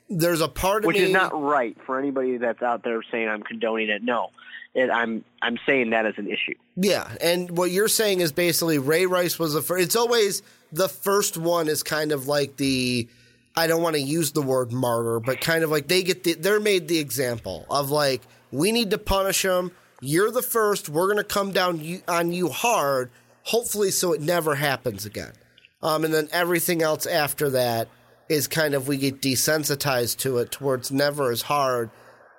There's 0.09 0.41
a 0.41 0.49
part 0.49 0.83
of 0.83 0.89
which 0.89 0.97
me 0.97 1.05
is 1.05 1.13
not 1.13 1.41
right 1.41 1.77
for 1.87 1.99
anybody 1.99 2.37
that's 2.37 2.63
out 2.63 2.83
there 2.83 3.01
saying 3.13 3.29
I'm 3.29 3.43
condoning 3.43 3.91
it. 3.91 4.03
No, 4.03 4.31
it, 4.75 4.91
I'm 4.91 5.25
I'm 5.43 5.59
saying 5.67 5.91
that 5.91 6.07
as 6.07 6.15
an 6.17 6.27
issue. 6.27 6.55
Yeah, 6.77 7.09
and 7.21 7.57
what 7.57 7.71
you're 7.71 7.89
saying 7.89 8.21
is 8.21 8.33
basically 8.33 8.79
Ray 8.79 9.07
Rice 9.07 9.39
was 9.39 9.55
the 9.55 9.63
first. 9.63 9.85
It's 9.85 9.97
always 9.97 10.43
the 10.73 10.89
first 10.89 11.37
one 11.37 11.69
is 11.69 11.83
kind 11.83 12.13
of 12.13 12.27
like 12.27 12.57
the. 12.57 13.09
I 13.57 13.67
don't 13.67 13.83
want 13.83 13.97
to 13.97 14.03
use 14.03 14.31
the 14.31 14.43
word 14.43 14.73
martyr, 14.73 15.19
but 15.19 15.41
kind 15.41 15.65
of 15.65 15.71
like 15.71 15.89
they 15.89 16.05
get 16.05 16.23
the, 16.23 16.35
they're 16.35 16.61
made 16.61 16.87
the 16.87 16.99
example 16.99 17.67
of 17.69 17.91
like 17.91 18.23
we 18.53 18.71
need 18.73 18.91
to 18.91 18.99
punish 18.99 19.43
them. 19.43 19.73
You're 20.01 20.31
the 20.31 20.43
first. 20.43 20.89
We're 20.89 21.09
gonna 21.09 21.25
come 21.25 21.53
down 21.53 21.81
you, 21.81 22.03
on 22.09 22.33
you 22.33 22.49
hard, 22.49 23.11
hopefully, 23.43 23.91
so 23.91 24.13
it 24.13 24.21
never 24.21 24.55
happens 24.55 25.05
again. 25.05 25.33
Um, 25.83 26.05
and 26.05 26.13
then 26.13 26.29
everything 26.33 26.83
else 26.83 27.07
after 27.07 27.51
that 27.51 27.89
is 28.29 28.47
kind 28.47 28.75
of 28.75 28.87
we 28.87 28.97
get 28.97 29.21
desensitized 29.21 30.19
to 30.19 30.39
it 30.39 30.51
towards 30.51 30.93
never 30.93 31.31
as 31.31 31.43
hard 31.43 31.91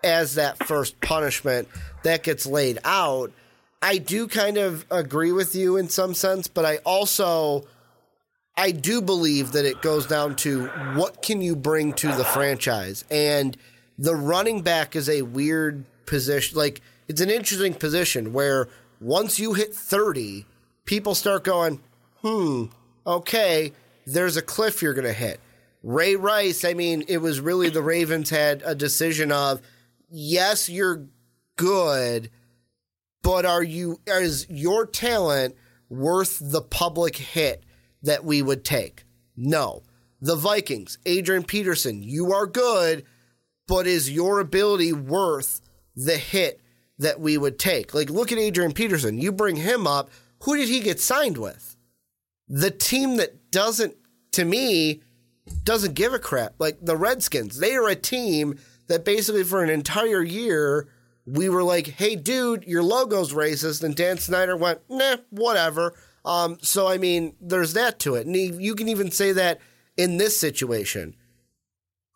as 0.04 0.36
that 0.36 0.66
first 0.66 1.00
punishment 1.02 1.68
that 2.04 2.24
gets 2.24 2.46
laid 2.46 2.80
out. 2.84 3.32
I 3.82 3.98
do 3.98 4.28
kind 4.28 4.58
of 4.58 4.86
agree 4.92 5.32
with 5.32 5.56
you 5.56 5.78
in 5.78 5.90
some 5.90 6.14
sense, 6.14 6.48
but 6.48 6.66
I 6.66 6.78
also 6.78 7.66
I 8.56 8.72
do 8.72 9.02
believe 9.02 9.54
that 9.54 9.66
it 9.66 9.82
goes 9.82 10.06
down 10.06 10.36
to 10.38 10.68
what 10.96 11.22
can 11.22 11.42
you 11.42 11.56
bring 11.56 11.94
to 11.94 12.08
the 12.08 12.26
franchise 12.26 13.04
and 13.10 13.58
the 13.98 14.16
running 14.16 14.62
back 14.62 14.96
is 14.96 15.10
a 15.10 15.22
weird 15.22 15.86
position. 16.06 16.58
Like 16.58 16.82
it's 17.08 17.22
an 17.22 17.30
interesting 17.30 17.74
position 17.74 18.34
where 18.34 18.68
once 19.00 19.40
you 19.40 19.54
hit 19.54 19.74
30, 19.74 20.46
people 20.86 21.16
start 21.16 21.44
going, 21.44 21.82
hmm, 22.22 22.66
okay, 23.06 23.74
there's 24.06 24.38
a 24.38 24.42
cliff 24.42 24.82
you're 24.82 24.94
going 24.94 25.06
to 25.06 25.14
hit. 25.14 25.40
Ray 25.84 26.16
Rice, 26.16 26.64
I 26.64 26.74
mean, 26.74 27.04
it 27.08 27.18
was 27.18 27.40
really 27.40 27.70
the 27.70 27.82
Ravens 27.82 28.30
had 28.30 28.62
a 28.66 28.76
decision 28.76 29.32
of, 29.32 29.62
yes, 30.10 30.70
you're 30.70 31.08
good, 31.56 32.30
but 33.24 33.46
are 33.46 33.64
you, 33.64 34.00
is 34.06 34.48
your 34.50 34.86
talent 34.86 35.56
worth 35.90 36.40
the 36.42 36.62
public 36.62 37.16
hit 37.18 37.64
that 38.04 38.24
we 38.24 38.42
would 38.42 38.64
take? 38.64 39.06
No. 39.36 39.84
The 40.22 40.36
Vikings, 40.36 41.00
Adrian 41.06 41.44
Peterson, 41.44 42.04
you 42.04 42.32
are 42.32 42.46
good, 42.46 43.06
but 43.68 43.88
is 43.88 44.12
your 44.12 44.40
ability 44.40 44.94
worth 44.94 45.62
the 45.96 46.18
hit 46.18 46.62
that 47.00 47.20
we 47.20 47.38
would 47.40 47.58
take? 47.58 47.96
Like, 47.96 48.12
look 48.12 48.32
at 48.32 48.38
Adrian 48.38 48.74
Peterson. 48.74 49.18
You 49.18 49.32
bring 49.32 49.56
him 49.56 49.88
up. 49.88 50.12
Who 50.44 50.58
did 50.58 50.70
he 50.70 50.80
get 50.80 51.00
signed 51.00 51.38
with? 51.38 51.71
The 52.52 52.70
team 52.70 53.16
that 53.16 53.50
doesn't, 53.50 53.96
to 54.34 54.44
me, 54.44 55.02
doesn't 55.64 55.94
give 55.94 56.14
a 56.14 56.20
crap. 56.20 56.56
Like 56.60 56.78
the 56.82 56.98
Redskins, 56.98 57.60
they 57.60 57.76
are 57.76 57.88
a 57.88 57.96
team 57.96 58.60
that 58.88 59.06
basically 59.06 59.46
for 59.46 59.64
an 59.64 59.70
entire 59.70 60.22
year, 60.22 60.90
we 61.26 61.48
were 61.48 61.64
like, 61.64 61.88
hey, 61.88 62.18
dude, 62.18 62.66
your 62.66 62.84
logo's 62.84 63.34
racist. 63.34 63.84
And 63.84 63.96
Dan 63.96 64.18
Snyder 64.18 64.58
went, 64.58 64.82
nah, 64.90 65.18
whatever. 65.30 65.94
Um, 66.26 66.58
so, 66.62 66.88
I 66.88 66.98
mean, 66.98 67.36
there's 67.40 67.74
that 67.74 68.00
to 68.00 68.16
it. 68.16 68.28
And 68.28 68.36
you 68.36 68.76
can 68.76 68.90
even 68.90 69.12
say 69.12 69.32
that 69.32 69.62
in 69.96 70.18
this 70.18 70.38
situation. 70.38 71.16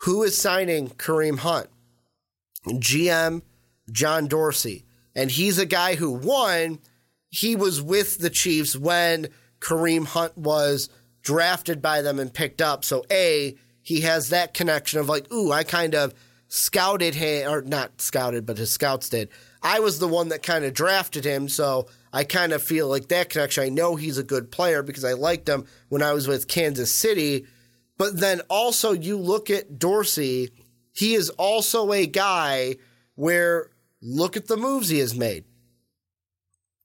Who 0.02 0.22
is 0.24 0.38
signing 0.38 0.90
Kareem 0.90 1.40
Hunt? 1.40 1.68
GM 2.68 3.42
John 3.92 4.28
Dorsey. 4.28 4.86
And 5.16 5.32
he's 5.32 5.58
a 5.58 5.66
guy 5.66 5.96
who, 5.96 6.12
won. 6.12 6.80
he 7.30 7.56
was 7.56 7.82
with 7.82 8.20
the 8.20 8.30
Chiefs 8.30 8.76
when 8.76 9.30
Kareem 9.66 10.06
Hunt 10.06 10.38
was 10.38 10.90
drafted 11.24 11.82
by 11.82 12.04
them 12.04 12.20
and 12.20 12.32
picked 12.32 12.62
up. 12.62 12.86
So, 12.86 13.04
A, 13.12 13.56
he 13.82 14.02
has 14.02 14.30
that 14.30 14.54
connection 14.54 15.00
of 15.00 15.10
like, 15.10 15.32
ooh, 15.34 15.52
I 15.52 15.64
kind 15.64 15.96
of 15.96 16.14
scouted 16.48 17.16
him, 17.16 17.52
or 17.52 17.62
not 17.64 18.00
scouted, 18.00 18.46
but 18.46 18.60
his 18.60 18.72
scouts 18.72 19.10
did. 19.10 19.30
I 19.64 19.80
was 19.80 19.98
the 19.98 20.08
one 20.08 20.30
that 20.30 20.44
kind 20.44 20.66
of 20.66 20.76
drafted 20.76 21.26
him. 21.26 21.50
So, 21.50 21.88
I 22.14 22.24
kind 22.24 22.54
of 22.54 22.62
feel 22.62 22.88
like 22.88 23.08
that 23.08 23.30
connection. 23.30 23.64
I 23.64 23.70
know 23.70 23.96
he's 23.96 24.20
a 24.20 24.24
good 24.24 24.52
player 24.52 24.84
because 24.84 25.04
I 25.04 25.14
liked 25.14 25.50
him 25.50 25.66
when 25.90 26.04
I 26.04 26.14
was 26.14 26.28
with 26.28 26.48
Kansas 26.48 26.92
City. 26.92 27.46
But 27.98 28.20
then 28.20 28.42
also, 28.50 28.92
you 28.92 29.18
look 29.18 29.50
at 29.50 29.80
Dorsey, 29.80 30.52
he 30.94 31.16
is 31.16 31.30
also 31.32 31.92
a 31.92 32.06
guy 32.06 32.76
where 33.16 33.72
look 34.02 34.38
at 34.38 34.48
the 34.48 34.58
moves 34.58 34.90
he 34.90 35.00
has 35.00 35.16
made. 35.16 35.46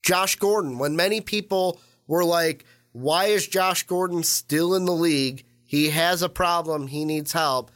Josh 0.03 0.37
Gordon, 0.37 0.79
when 0.79 0.97
many 0.97 1.21
people 1.21 1.79
were 2.07 2.25
like, 2.25 2.65
why 2.93 3.27
is 3.27 3.47
Josh 3.47 3.85
Gordon 3.85 4.23
still 4.23 4.75
in 4.75 4.85
the 4.85 4.93
league? 4.93 5.45
He 5.65 5.91
has 5.91 6.23
a 6.23 6.29
problem. 6.29 6.89
He 6.89 7.05
needs 7.05 7.33
help. 7.33 7.71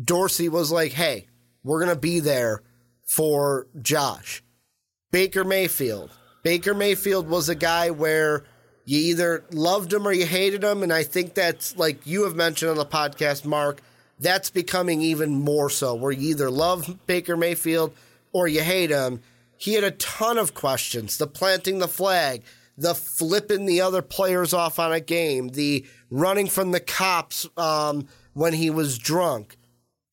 Dorsey 0.00 0.48
was 0.48 0.72
like, 0.72 0.92
hey, 0.92 1.26
we're 1.62 1.84
going 1.84 1.94
to 1.94 2.00
be 2.00 2.20
there 2.20 2.62
for 3.06 3.68
Josh. 3.80 4.42
Baker 5.10 5.44
Mayfield. 5.44 6.10
Baker 6.42 6.74
Mayfield 6.74 7.28
was 7.28 7.48
a 7.48 7.54
guy 7.54 7.90
where 7.90 8.44
you 8.84 8.98
either 8.98 9.44
loved 9.52 9.92
him 9.92 10.08
or 10.08 10.12
you 10.12 10.26
hated 10.26 10.64
him. 10.64 10.82
And 10.82 10.92
I 10.92 11.02
think 11.04 11.34
that's 11.34 11.76
like 11.76 12.06
you 12.06 12.24
have 12.24 12.34
mentioned 12.34 12.70
on 12.70 12.76
the 12.76 12.86
podcast, 12.86 13.44
Mark, 13.44 13.80
that's 14.18 14.50
becoming 14.50 15.02
even 15.02 15.40
more 15.40 15.70
so, 15.70 15.94
where 15.94 16.12
you 16.12 16.30
either 16.30 16.50
love 16.50 16.98
Baker 17.06 17.36
Mayfield 17.36 17.94
or 18.32 18.48
you 18.48 18.62
hate 18.62 18.90
him. 18.90 19.20
He 19.56 19.74
had 19.74 19.84
a 19.84 19.92
ton 19.92 20.38
of 20.38 20.54
questions. 20.54 21.18
The 21.18 21.26
planting 21.26 21.78
the 21.78 21.88
flag, 21.88 22.42
the 22.76 22.94
flipping 22.94 23.66
the 23.66 23.80
other 23.80 24.02
players 24.02 24.52
off 24.52 24.78
on 24.78 24.92
a 24.92 25.00
game, 25.00 25.48
the 25.48 25.86
running 26.10 26.48
from 26.48 26.70
the 26.70 26.80
cops 26.80 27.46
um, 27.56 28.06
when 28.32 28.52
he 28.52 28.70
was 28.70 28.98
drunk. 28.98 29.56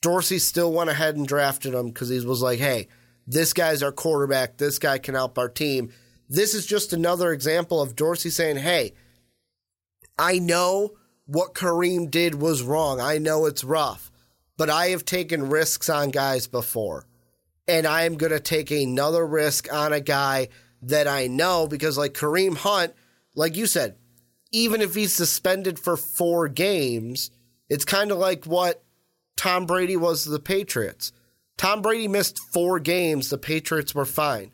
Dorsey 0.02 0.40
still 0.40 0.72
went 0.72 0.90
ahead 0.90 1.16
and 1.16 1.28
drafted 1.28 1.74
him 1.74 1.88
because 1.88 2.10
he 2.10 2.20
was 2.26 2.42
like, 2.42 2.60
hey, 2.60 2.88
this 3.28 3.54
guy's 3.54 3.84
our 3.84 3.92
quarterback. 3.92 4.58
This 4.58 4.80
guy 4.80 4.98
can 4.98 5.16
help 5.16 5.38
our 5.38 5.50
team. 5.50 5.92
This 6.30 6.54
is 6.54 6.66
just 6.66 6.94
another 6.94 7.32
example 7.32 7.82
of 7.82 7.96
Dorsey 7.96 8.30
saying, 8.30 8.58
hey, 8.58 8.94
I 10.18 10.40
know 10.40 10.92
what 11.26 11.54
Kareem 11.54 12.10
did 12.10 12.36
was 12.36 12.64
wrong. 12.64 13.00
I 13.00 13.18
know 13.20 13.46
it's 13.46 13.64
rough, 13.64 14.12
but 14.58 14.70
I 14.70 14.88
have 14.88 15.06
taken 15.06 15.50
risks 15.50 15.90
on 15.90 16.10
guys 16.10 16.48
before. 16.48 17.06
And 17.68 17.86
I 17.86 18.04
am 18.04 18.18
going 18.18 18.32
to 18.32 18.40
take 18.40 18.72
another 18.72 19.26
risk 19.26 19.72
on 19.72 19.94
a 19.94 20.02
guy 20.02 20.50
that 20.82 21.08
I 21.08 21.28
know 21.28 21.68
because, 21.68 21.98
like 21.98 22.14
Kareem 22.14 22.58
Hunt, 22.58 22.94
like 23.36 23.56
you 23.56 23.66
said, 23.66 23.96
even 24.52 24.82
if 24.82 24.96
he's 24.96 25.14
suspended 25.14 25.80
for 25.80 25.98
four 25.98 26.48
games, 26.48 27.32
it's 27.70 27.86
kind 27.86 28.12
of 28.12 28.18
like 28.18 28.46
what 28.46 28.84
Tom 29.38 29.66
Brady 29.66 29.96
was 29.96 30.24
to 30.24 30.30
the 30.30 30.40
Patriots. 30.40 31.12
Tom 31.58 31.82
Brady 31.82 32.08
missed 32.08 32.40
four 32.40 32.80
games, 32.80 33.30
the 33.30 33.38
Patriots 33.38 33.94
were 33.94 34.06
fine. 34.06 34.52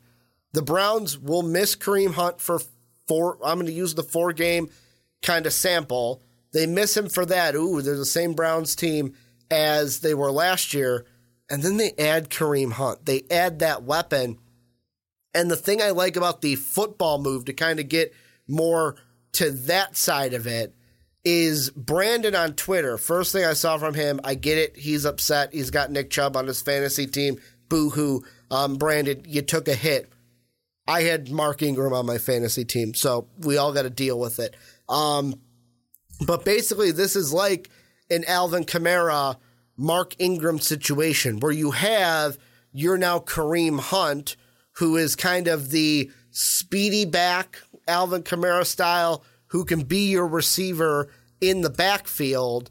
The 0.52 0.62
Browns 0.62 1.18
will 1.18 1.42
miss 1.42 1.76
Kareem 1.76 2.14
Hunt 2.14 2.40
for 2.40 2.60
four. 3.06 3.38
I'm 3.44 3.58
going 3.58 3.66
to 3.66 3.72
use 3.72 3.94
the 3.94 4.02
four 4.02 4.32
game 4.32 4.70
kind 5.22 5.46
of 5.46 5.52
sample. 5.52 6.22
They 6.52 6.66
miss 6.66 6.96
him 6.96 7.08
for 7.08 7.26
that. 7.26 7.54
Ooh, 7.54 7.82
they're 7.82 7.96
the 7.96 8.04
same 8.04 8.34
Browns 8.34 8.74
team 8.74 9.14
as 9.50 10.00
they 10.00 10.14
were 10.14 10.30
last 10.30 10.72
year. 10.74 11.04
And 11.50 11.62
then 11.62 11.76
they 11.76 11.92
add 11.98 12.30
Kareem 12.30 12.72
Hunt. 12.72 13.06
They 13.06 13.22
add 13.30 13.58
that 13.58 13.82
weapon 13.82 14.38
and 15.36 15.50
the 15.50 15.56
thing 15.56 15.82
I 15.82 15.90
like 15.90 16.16
about 16.16 16.40
the 16.40 16.54
football 16.54 17.20
move 17.20 17.44
to 17.44 17.52
kind 17.52 17.78
of 17.78 17.88
get 17.88 18.14
more 18.48 18.96
to 19.32 19.50
that 19.50 19.94
side 19.94 20.32
of 20.32 20.46
it 20.46 20.74
is 21.24 21.68
Brandon 21.70 22.34
on 22.34 22.54
Twitter. 22.54 22.96
First 22.96 23.32
thing 23.32 23.44
I 23.44 23.52
saw 23.52 23.76
from 23.76 23.92
him, 23.92 24.18
I 24.24 24.34
get 24.34 24.56
it. 24.56 24.78
He's 24.78 25.04
upset. 25.04 25.52
He's 25.52 25.70
got 25.70 25.90
Nick 25.90 26.08
Chubb 26.08 26.36
on 26.36 26.46
his 26.46 26.62
fantasy 26.62 27.06
team. 27.06 27.38
Boo 27.68 27.90
hoo. 27.90 28.24
Um, 28.50 28.76
Brandon, 28.76 29.22
you 29.26 29.42
took 29.42 29.68
a 29.68 29.74
hit. 29.74 30.10
I 30.88 31.02
had 31.02 31.30
Mark 31.30 31.60
Ingram 31.60 31.92
on 31.92 32.06
my 32.06 32.16
fantasy 32.16 32.64
team, 32.64 32.94
so 32.94 33.28
we 33.40 33.58
all 33.58 33.74
got 33.74 33.82
to 33.82 33.90
deal 33.90 34.18
with 34.18 34.38
it. 34.38 34.56
Um, 34.88 35.40
but 36.26 36.44
basically, 36.44 36.92
this 36.92 37.14
is 37.14 37.32
like 37.32 37.68
an 38.08 38.24
Alvin 38.26 38.64
Kamara, 38.64 39.36
Mark 39.76 40.14
Ingram 40.18 40.60
situation 40.60 41.40
where 41.40 41.52
you 41.52 41.72
have, 41.72 42.38
you're 42.72 42.96
now 42.96 43.18
Kareem 43.18 43.80
Hunt 43.80 44.36
who 44.78 44.96
is 44.96 45.16
kind 45.16 45.48
of 45.48 45.70
the 45.70 46.10
speedy 46.30 47.04
back, 47.04 47.60
Alvin 47.88 48.22
Kamara 48.22 48.66
style, 48.66 49.24
who 49.48 49.64
can 49.64 49.82
be 49.82 50.10
your 50.10 50.26
receiver 50.26 51.08
in 51.40 51.62
the 51.62 51.70
backfield. 51.70 52.70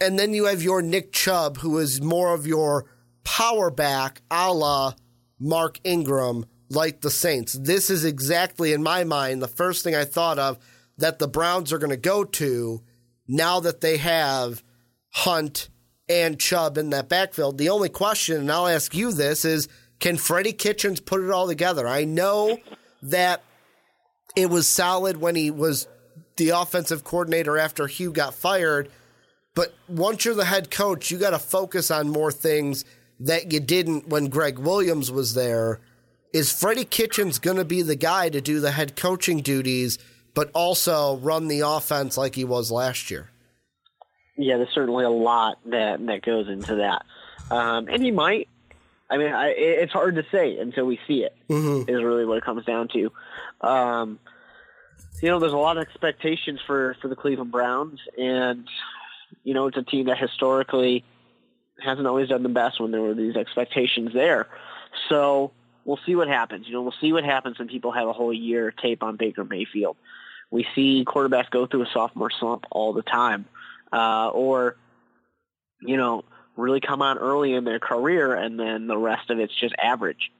And 0.00 0.18
then 0.18 0.34
you 0.34 0.44
have 0.44 0.62
your 0.62 0.82
Nick 0.82 1.12
Chubb, 1.12 1.58
who 1.58 1.78
is 1.78 2.00
more 2.00 2.34
of 2.34 2.46
your 2.46 2.86
power 3.24 3.70
back 3.70 4.22
a 4.30 4.52
la 4.52 4.94
Mark 5.38 5.80
Ingram, 5.84 6.46
like 6.70 7.00
the 7.00 7.10
Saints. 7.10 7.54
This 7.54 7.90
is 7.90 8.04
exactly, 8.04 8.72
in 8.72 8.82
my 8.82 9.04
mind, 9.04 9.42
the 9.42 9.48
first 9.48 9.82
thing 9.82 9.94
I 9.94 10.04
thought 10.04 10.38
of 10.38 10.58
that 10.98 11.18
the 11.18 11.28
Browns 11.28 11.72
are 11.72 11.78
going 11.78 11.90
to 11.90 11.96
go 11.96 12.24
to 12.24 12.82
now 13.26 13.60
that 13.60 13.80
they 13.80 13.96
have 13.96 14.62
Hunt 15.10 15.68
and 16.08 16.38
Chubb 16.38 16.78
in 16.78 16.90
that 16.90 17.08
backfield. 17.08 17.58
The 17.58 17.68
only 17.68 17.88
question, 17.88 18.36
and 18.36 18.52
I'll 18.52 18.68
ask 18.68 18.94
you 18.94 19.12
this, 19.12 19.44
is 19.44 19.68
can 20.00 20.16
Freddie 20.16 20.52
Kitchens 20.52 21.00
put 21.00 21.22
it 21.22 21.30
all 21.30 21.46
together? 21.46 21.86
I 21.86 22.04
know 22.04 22.58
that 23.02 23.42
it 24.34 24.50
was 24.50 24.66
solid 24.66 25.18
when 25.18 25.34
he 25.34 25.50
was 25.50 25.88
the 26.36 26.50
offensive 26.50 27.04
coordinator 27.04 27.56
after 27.56 27.86
Hue 27.86 28.12
got 28.12 28.34
fired, 28.34 28.90
but 29.54 29.74
once 29.88 30.24
you're 30.24 30.34
the 30.34 30.44
head 30.44 30.70
coach, 30.70 31.10
you 31.10 31.18
got 31.18 31.30
to 31.30 31.38
focus 31.38 31.90
on 31.90 32.10
more 32.10 32.30
things 32.30 32.84
that 33.20 33.52
you 33.52 33.60
didn't 33.60 34.08
when 34.08 34.28
Gregg 34.28 34.58
Williams 34.58 35.10
was 35.10 35.34
there. 35.34 35.80
Is 36.32 36.52
Freddie 36.52 36.84
Kitchens 36.84 37.38
going 37.38 37.56
to 37.56 37.64
be 37.64 37.80
the 37.80 37.96
guy 37.96 38.28
to 38.28 38.42
do 38.42 38.60
the 38.60 38.72
head 38.72 38.96
coaching 38.96 39.40
duties, 39.40 39.98
but 40.34 40.50
also 40.52 41.16
run 41.16 41.48
the 41.48 41.60
offense 41.60 42.18
like 42.18 42.34
he 42.34 42.44
was 42.44 42.70
last 42.70 43.10
year? 43.10 43.30
Yeah, 44.36 44.58
there's 44.58 44.74
certainly 44.74 45.04
a 45.04 45.10
lot 45.10 45.58
that 45.64 46.04
that 46.04 46.20
goes 46.20 46.46
into 46.48 46.74
that, 46.76 47.06
um, 47.50 47.88
and 47.88 48.02
he 48.02 48.10
might. 48.10 48.48
I 49.08 49.18
mean, 49.18 49.32
I, 49.32 49.48
it's 49.48 49.92
hard 49.92 50.16
to 50.16 50.24
say 50.32 50.58
until 50.58 50.84
we 50.84 50.98
see 51.06 51.22
it. 51.22 51.34
Mm-hmm. 51.48 51.88
Is 51.88 52.02
really 52.02 52.24
what 52.24 52.38
it 52.38 52.44
comes 52.44 52.64
down 52.64 52.88
to. 52.88 53.12
Um, 53.60 54.18
you 55.22 55.30
know, 55.30 55.38
there's 55.38 55.52
a 55.52 55.56
lot 55.56 55.76
of 55.76 55.82
expectations 55.82 56.60
for 56.66 56.96
for 57.00 57.08
the 57.08 57.16
Cleveland 57.16 57.52
Browns, 57.52 58.00
and 58.18 58.68
you 59.44 59.54
know, 59.54 59.66
it's 59.68 59.76
a 59.76 59.82
team 59.82 60.06
that 60.06 60.18
historically 60.18 61.04
hasn't 61.82 62.06
always 62.06 62.28
done 62.28 62.42
the 62.42 62.48
best 62.48 62.80
when 62.80 62.90
there 62.90 63.02
were 63.02 63.14
these 63.14 63.36
expectations 63.36 64.12
there. 64.12 64.48
So 65.08 65.52
we'll 65.84 66.00
see 66.06 66.16
what 66.16 66.28
happens. 66.28 66.66
You 66.66 66.74
know, 66.74 66.82
we'll 66.82 66.94
see 67.00 67.12
what 67.12 67.24
happens 67.24 67.58
when 67.58 67.68
people 67.68 67.92
have 67.92 68.08
a 68.08 68.12
whole 68.12 68.32
year 68.32 68.70
tape 68.70 69.02
on 69.02 69.16
Baker 69.16 69.44
Mayfield. 69.44 69.96
We 70.50 70.66
see 70.74 71.04
quarterbacks 71.04 71.50
go 71.50 71.66
through 71.66 71.82
a 71.82 71.90
sophomore 71.92 72.30
slump 72.30 72.66
all 72.70 72.92
the 72.92 73.02
time, 73.02 73.46
uh, 73.92 74.28
or 74.28 74.76
you 75.80 75.96
know, 75.96 76.24
really 76.56 76.80
come 76.80 77.02
on 77.02 77.18
early 77.18 77.54
in 77.54 77.64
their 77.64 77.78
career, 77.78 78.34
and 78.34 78.58
then 78.58 78.86
the 78.86 78.96
rest 78.96 79.30
of 79.30 79.38
it's 79.38 79.54
just 79.54 79.74
average. 79.82 80.30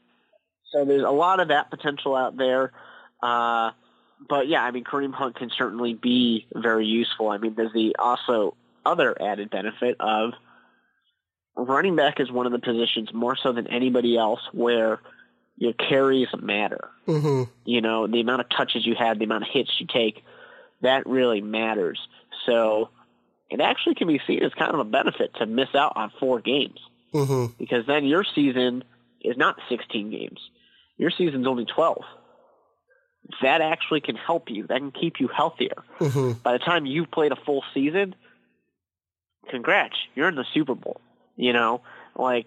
So 0.72 0.84
there's 0.84 1.02
a 1.02 1.10
lot 1.10 1.40
of 1.40 1.48
that 1.48 1.70
potential 1.70 2.14
out 2.14 2.36
there. 2.36 2.72
Uh, 3.22 3.70
but 4.28 4.48
yeah, 4.48 4.62
I 4.62 4.70
mean, 4.70 4.84
Kareem 4.84 5.12
Hunt 5.12 5.36
can 5.36 5.50
certainly 5.56 5.94
be 5.94 6.46
very 6.54 6.86
useful. 6.86 7.28
I 7.28 7.38
mean, 7.38 7.54
there's 7.54 7.72
the 7.72 7.96
also 7.98 8.56
other 8.84 9.20
added 9.20 9.50
benefit 9.50 9.96
of 10.00 10.32
running 11.56 11.96
back 11.96 12.20
is 12.20 12.30
one 12.30 12.46
of 12.46 12.52
the 12.52 12.58
positions 12.58 13.12
more 13.12 13.36
so 13.36 13.52
than 13.52 13.66
anybody 13.66 14.16
else 14.16 14.40
where 14.52 15.00
your 15.56 15.72
carries 15.72 16.28
matter. 16.38 16.88
Mm-hmm. 17.06 17.50
You 17.64 17.80
know, 17.80 18.06
the 18.06 18.20
amount 18.20 18.42
of 18.42 18.48
touches 18.50 18.86
you 18.86 18.94
had, 18.94 19.18
the 19.18 19.24
amount 19.24 19.44
of 19.44 19.50
hits 19.50 19.70
you 19.80 19.86
take, 19.86 20.22
that 20.82 21.06
really 21.06 21.40
matters. 21.40 21.98
So 22.44 22.90
it 23.50 23.60
actually 23.60 23.94
can 23.94 24.08
be 24.08 24.20
seen 24.26 24.42
as 24.42 24.52
kind 24.54 24.72
of 24.72 24.80
a 24.80 24.84
benefit 24.84 25.34
to 25.36 25.46
miss 25.46 25.74
out 25.74 25.92
on 25.96 26.10
four 26.18 26.40
games 26.40 26.78
Mm-hmm. 27.14 27.52
because 27.58 27.86
then 27.86 28.04
your 28.04 28.24
season 28.34 28.84
is 29.22 29.36
not 29.38 29.56
16 29.70 30.10
games. 30.10 30.38
Your 30.98 31.10
season's 31.10 31.46
only 31.46 31.64
12. 31.64 32.02
That 33.42 33.60
actually 33.60 34.00
can 34.02 34.16
help 34.16 34.50
you. 34.50 34.66
That 34.66 34.78
can 34.78 34.90
keep 34.92 35.18
you 35.18 35.28
healthier. 35.28 35.82
Mm-hmm. 35.98 36.32
By 36.42 36.52
the 36.52 36.58
time 36.58 36.84
you've 36.84 37.10
played 37.10 37.32
a 37.32 37.36
full 37.36 37.64
season, 37.72 38.14
congrats, 39.50 39.96
you're 40.14 40.28
in 40.28 40.34
the 40.34 40.44
Super 40.52 40.74
Bowl. 40.74 41.00
You 41.36 41.52
know, 41.52 41.80
like 42.16 42.46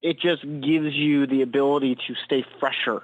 it 0.00 0.18
just 0.20 0.42
gives 0.42 0.94
you 0.94 1.26
the 1.26 1.42
ability 1.42 1.96
to 2.06 2.14
stay 2.24 2.44
fresher 2.60 3.02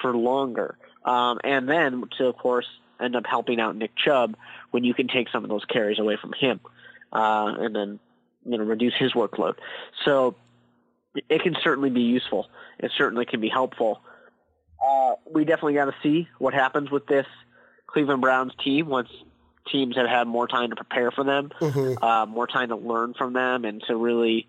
for 0.00 0.16
longer. 0.16 0.76
Um, 1.04 1.40
and 1.44 1.68
then 1.68 2.04
to, 2.18 2.26
of 2.26 2.36
course, 2.36 2.66
end 3.00 3.16
up 3.16 3.26
helping 3.26 3.60
out 3.60 3.76
Nick 3.76 3.92
Chubb 3.96 4.36
when 4.70 4.84
you 4.84 4.94
can 4.94 5.08
take 5.08 5.28
some 5.30 5.44
of 5.44 5.50
those 5.50 5.64
carries 5.64 5.98
away 5.98 6.16
from 6.20 6.32
him, 6.32 6.60
uh, 7.12 7.54
and 7.58 7.74
then 7.74 7.98
you 8.44 8.58
know 8.58 8.64
reduce 8.64 8.94
his 8.94 9.12
workload. 9.12 9.54
So 10.04 10.34
it 11.28 11.42
can 11.42 11.56
certainly 11.62 11.90
be 11.90 12.02
useful. 12.02 12.48
It 12.78 12.92
certainly 12.96 13.26
can 13.26 13.40
be 13.40 13.48
helpful. 13.48 14.00
Uh, 14.84 15.14
we 15.30 15.44
definitely 15.44 15.74
got 15.74 15.86
to 15.86 15.94
see 16.02 16.28
what 16.38 16.54
happens 16.54 16.90
with 16.90 17.06
this 17.06 17.26
Cleveland 17.86 18.22
Browns 18.22 18.52
team 18.64 18.86
once 18.86 19.10
teams 19.70 19.96
have 19.96 20.08
had 20.08 20.26
more 20.26 20.48
time 20.48 20.70
to 20.70 20.76
prepare 20.76 21.10
for 21.10 21.24
them, 21.24 21.50
Mm-hmm. 21.60 22.02
uh, 22.02 22.26
more 22.26 22.46
time 22.46 22.68
to 22.68 22.76
learn 22.76 23.14
from 23.14 23.32
them, 23.34 23.64
and 23.64 23.82
to 23.88 23.96
really 23.96 24.48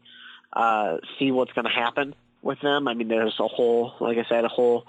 uh, 0.53 0.97
see 1.19 1.31
what's 1.31 1.51
going 1.53 1.65
to 1.65 1.71
happen 1.71 2.15
with 2.41 2.59
them. 2.61 2.87
I 2.87 2.93
mean, 2.93 3.07
there's 3.07 3.39
a 3.39 3.47
whole, 3.47 3.93
like 3.99 4.17
I 4.17 4.25
said, 4.29 4.45
a 4.45 4.49
whole 4.49 4.85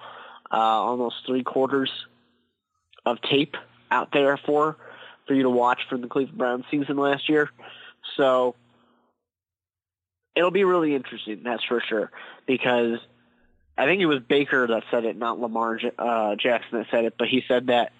uh, 0.50 0.56
almost 0.56 1.16
three 1.26 1.42
quarters 1.42 1.90
of 3.04 3.20
tape 3.22 3.56
out 3.90 4.10
there 4.12 4.36
for 4.36 4.76
for 5.26 5.34
you 5.34 5.42
to 5.44 5.50
watch 5.50 5.80
from 5.88 6.00
the 6.00 6.08
Cleveland 6.08 6.38
Browns 6.38 6.64
season 6.70 6.96
last 6.96 7.28
year. 7.28 7.50
So 8.16 8.54
it'll 10.34 10.50
be 10.50 10.64
really 10.64 10.94
interesting, 10.94 11.42
that's 11.44 11.64
for 11.64 11.80
sure, 11.80 12.10
because 12.46 12.98
I 13.78 13.84
think 13.86 14.00
it 14.00 14.06
was 14.06 14.20
Baker 14.20 14.66
that 14.66 14.82
said 14.90 15.04
it, 15.04 15.16
not 15.16 15.38
Lamar 15.40 15.78
uh, 15.98 16.36
Jackson 16.36 16.78
that 16.78 16.86
said 16.90 17.04
it, 17.04 17.14
but 17.18 17.28
he 17.28 17.42
said 17.46 17.68
that 17.68 17.92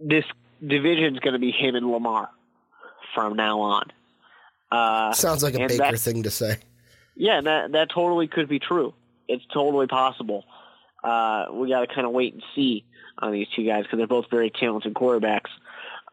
this 0.00 0.24
division 0.64 1.14
is 1.14 1.20
going 1.20 1.34
to 1.34 1.38
be 1.38 1.50
him 1.50 1.74
and 1.74 1.90
Lamar 1.90 2.28
from 3.14 3.36
now 3.36 3.60
on. 3.60 3.84
Uh, 4.70 5.12
Sounds 5.12 5.42
like 5.42 5.54
a 5.54 5.58
Baker 5.58 5.76
that- 5.76 5.98
thing 5.98 6.22
to 6.24 6.30
say. 6.30 6.56
yeah, 7.16 7.40
that 7.40 7.72
that 7.72 7.90
totally 7.90 8.28
could 8.28 8.48
be 8.48 8.58
true. 8.58 8.94
It's 9.28 9.44
totally 9.52 9.86
possible. 9.86 10.44
Uh, 11.04 11.46
we 11.52 11.68
got 11.68 11.80
to 11.80 11.94
kind 11.94 12.06
of 12.06 12.12
wait 12.12 12.34
and 12.34 12.42
see 12.54 12.84
on 13.18 13.32
these 13.32 13.48
two 13.54 13.64
guys 13.64 13.84
because 13.84 13.98
they're 13.98 14.06
both 14.06 14.30
very 14.30 14.50
talented 14.50 14.94
quarterbacks. 14.94 15.50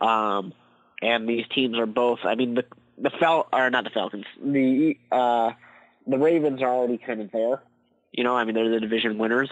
Um, 0.01 0.53
and 1.01 1.27
these 1.27 1.45
teams 1.53 1.77
are 1.77 1.85
both. 1.85 2.19
I 2.23 2.35
mean, 2.35 2.55
the 2.55 2.65
the 2.97 3.09
Fal 3.09 3.47
are 3.51 3.69
not 3.69 3.83
the 3.83 3.89
Falcons. 3.89 4.25
The 4.43 4.97
uh, 5.11 5.51
the 6.07 6.17
Ravens 6.17 6.61
are 6.61 6.69
already 6.69 6.97
kind 6.97 7.21
of 7.21 7.31
there. 7.31 7.61
You 8.11 8.23
know, 8.23 8.35
I 8.35 8.45
mean, 8.45 8.55
they're 8.55 8.69
the 8.69 8.79
division 8.79 9.17
winners. 9.17 9.49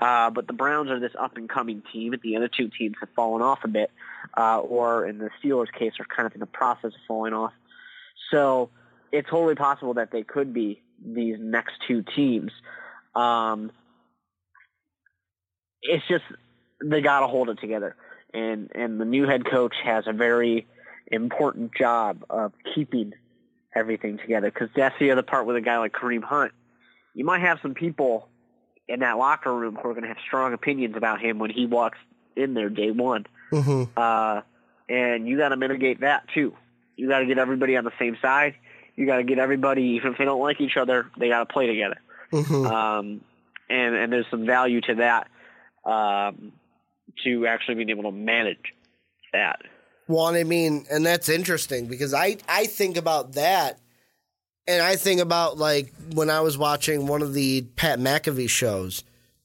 Uh, 0.00 0.30
but 0.30 0.46
the 0.46 0.52
Browns 0.52 0.90
are 0.90 1.00
this 1.00 1.12
up 1.18 1.36
and 1.36 1.48
coming 1.48 1.82
team, 1.92 2.14
the 2.22 2.36
other 2.36 2.48
two 2.48 2.68
teams 2.68 2.96
have 3.00 3.08
fallen 3.14 3.42
off 3.42 3.60
a 3.64 3.68
bit, 3.68 3.90
uh, 4.36 4.58
or 4.58 5.06
in 5.06 5.18
the 5.18 5.30
Steelers' 5.42 5.72
case, 5.72 5.92
are 5.98 6.04
kind 6.04 6.26
of 6.26 6.34
in 6.34 6.40
the 6.40 6.46
process 6.46 6.92
of 6.92 7.00
falling 7.06 7.32
off. 7.32 7.52
So 8.30 8.70
it's 9.12 9.28
totally 9.28 9.54
possible 9.54 9.94
that 9.94 10.10
they 10.10 10.22
could 10.22 10.52
be 10.52 10.82
these 11.04 11.36
next 11.38 11.74
two 11.86 12.02
teams. 12.16 12.52
Um, 13.14 13.70
it's 15.82 16.06
just 16.08 16.24
they 16.84 17.00
got 17.00 17.20
to 17.20 17.26
hold 17.26 17.48
it 17.48 17.58
together, 17.60 17.96
and 18.32 18.70
and 18.74 19.00
the 19.00 19.04
new 19.04 19.26
head 19.26 19.44
coach 19.44 19.74
has 19.84 20.06
a 20.06 20.12
very 20.12 20.66
important 21.08 21.74
job 21.74 22.24
of 22.30 22.52
keeping 22.74 23.12
everything 23.74 24.18
together 24.18 24.50
because 24.50 24.68
that's 24.74 24.98
the 24.98 25.10
other 25.10 25.22
part 25.22 25.46
with 25.46 25.56
a 25.56 25.60
guy 25.60 25.78
like 25.78 25.92
Kareem 25.92 26.22
Hunt. 26.22 26.52
You 27.14 27.24
might 27.24 27.40
have 27.40 27.58
some 27.62 27.74
people 27.74 28.28
in 28.88 29.00
that 29.00 29.18
locker 29.18 29.54
room 29.54 29.76
who 29.80 29.88
are 29.88 29.92
going 29.92 30.02
to 30.02 30.08
have 30.08 30.18
strong 30.26 30.52
opinions 30.52 30.96
about 30.96 31.20
him 31.20 31.38
when 31.38 31.50
he 31.50 31.66
walks 31.66 31.98
in 32.36 32.54
there 32.54 32.68
day 32.70 32.90
one, 32.90 33.26
Mm-hmm. 33.52 33.84
uh, 33.96 34.40
and 34.88 35.28
you 35.28 35.36
got 35.36 35.50
to 35.50 35.56
mitigate 35.56 36.00
that 36.00 36.24
too. 36.34 36.54
You 36.96 37.08
got 37.08 37.20
to 37.20 37.26
get 37.26 37.38
everybody 37.38 37.76
on 37.76 37.84
the 37.84 37.92
same 37.98 38.16
side. 38.22 38.54
You 38.96 39.06
got 39.06 39.16
to 39.16 39.24
get 39.24 39.38
everybody, 39.38 39.82
even 39.82 40.12
if 40.12 40.18
they 40.18 40.24
don't 40.24 40.40
like 40.40 40.60
each 40.60 40.76
other, 40.76 41.06
they 41.18 41.28
got 41.28 41.40
to 41.46 41.52
play 41.52 41.66
together. 41.66 41.98
Mm-hmm. 42.32 42.66
Um, 42.66 43.20
and 43.68 43.94
and 43.94 44.12
there's 44.12 44.26
some 44.30 44.46
value 44.46 44.80
to 44.82 44.94
that 44.96 45.28
um, 45.84 46.52
to 47.24 47.46
actually 47.46 47.76
being 47.76 47.90
able 47.90 48.04
to 48.04 48.12
manage 48.12 48.74
that. 49.32 49.60
Well, 50.08 50.26
I 50.26 50.44
mean, 50.44 50.86
and 50.90 51.06
that's 51.06 51.28
interesting 51.28 51.86
because 51.86 52.12
I 52.12 52.36
I 52.48 52.66
think 52.66 52.96
about 52.96 53.32
that, 53.32 53.78
and 54.66 54.82
I 54.82 54.96
think 54.96 55.20
about 55.20 55.58
like 55.58 55.92
when 56.12 56.30
I 56.30 56.40
was 56.40 56.58
watching 56.58 57.06
one 57.06 57.22
of 57.22 57.34
the 57.34 57.62
Pat 57.76 57.98
McAfee 57.98 58.50
shows, 58.50 59.04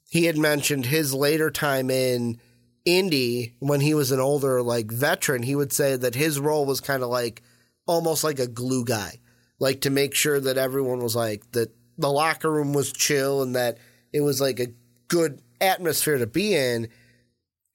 he 0.10 0.26
had 0.26 0.38
mentioned 0.38 0.86
his 0.86 1.14
later 1.14 1.52
time 1.52 1.90
in 1.90 2.40
Indy 2.86 3.56
when 3.60 3.82
he 3.82 3.94
was 3.94 4.12
an 4.12 4.20
older 4.20 4.62
like 4.62 4.92
veteran. 4.92 5.44
He 5.44 5.56
would 5.56 5.72
say 5.72 5.96
that 5.96 6.16
his 6.16 6.40
role 6.40 6.66
was 6.66 6.82
kind 6.82 7.04
of 7.04 7.10
like 7.10 7.44
almost 7.86 8.24
like 8.24 8.40
a 8.40 8.48
glue 8.48 8.84
guy, 8.84 9.20
like 9.60 9.82
to 9.82 9.90
make 9.90 10.16
sure 10.16 10.40
that 10.40 10.58
everyone 10.58 11.00
was 11.00 11.16
like 11.16 11.50
that 11.52 11.72
the 11.98 12.12
locker 12.12 12.52
room 12.52 12.74
was 12.74 12.92
chill 12.92 13.42
and 13.42 13.56
that 13.56 13.78
it 14.14 14.22
was 14.22 14.40
like 14.40 14.60
a 14.60 14.74
good 15.08 15.42
atmosphere 15.60 16.18
to 16.18 16.28
be 16.28 16.56
in. 16.56 16.90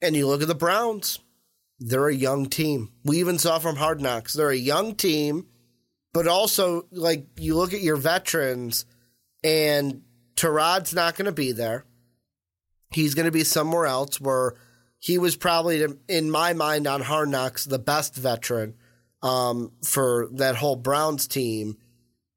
And 0.02 0.14
you 0.16 0.26
look 0.26 0.42
at 0.42 0.48
the 0.48 0.54
Browns 0.54 1.20
they're 1.84 2.08
a 2.08 2.14
young 2.14 2.46
team. 2.46 2.92
We 3.04 3.18
even 3.18 3.38
saw 3.38 3.58
from 3.58 3.76
Hard 3.76 4.00
Knocks, 4.00 4.34
they're 4.34 4.50
a 4.50 4.56
young 4.56 4.94
team, 4.94 5.46
but 6.12 6.28
also 6.28 6.86
like 6.92 7.26
you 7.36 7.56
look 7.56 7.74
at 7.74 7.80
your 7.80 7.96
veterans, 7.96 8.86
and 9.42 10.02
Tyrod's 10.36 10.94
not 10.94 11.16
going 11.16 11.26
to 11.26 11.32
be 11.32 11.52
there. 11.52 11.84
He's 12.90 13.14
going 13.14 13.26
to 13.26 13.32
be 13.32 13.44
somewhere 13.44 13.86
else 13.86 14.20
where 14.20 14.54
he 14.98 15.18
was 15.18 15.34
probably, 15.34 15.84
in 16.08 16.30
my 16.30 16.52
mind, 16.52 16.86
on 16.86 17.00
Hard 17.00 17.30
Knocks, 17.30 17.64
the 17.64 17.78
best 17.78 18.14
veteran 18.14 18.74
um, 19.22 19.72
for 19.84 20.28
that 20.34 20.56
whole 20.56 20.76
Browns 20.76 21.26
team. 21.26 21.78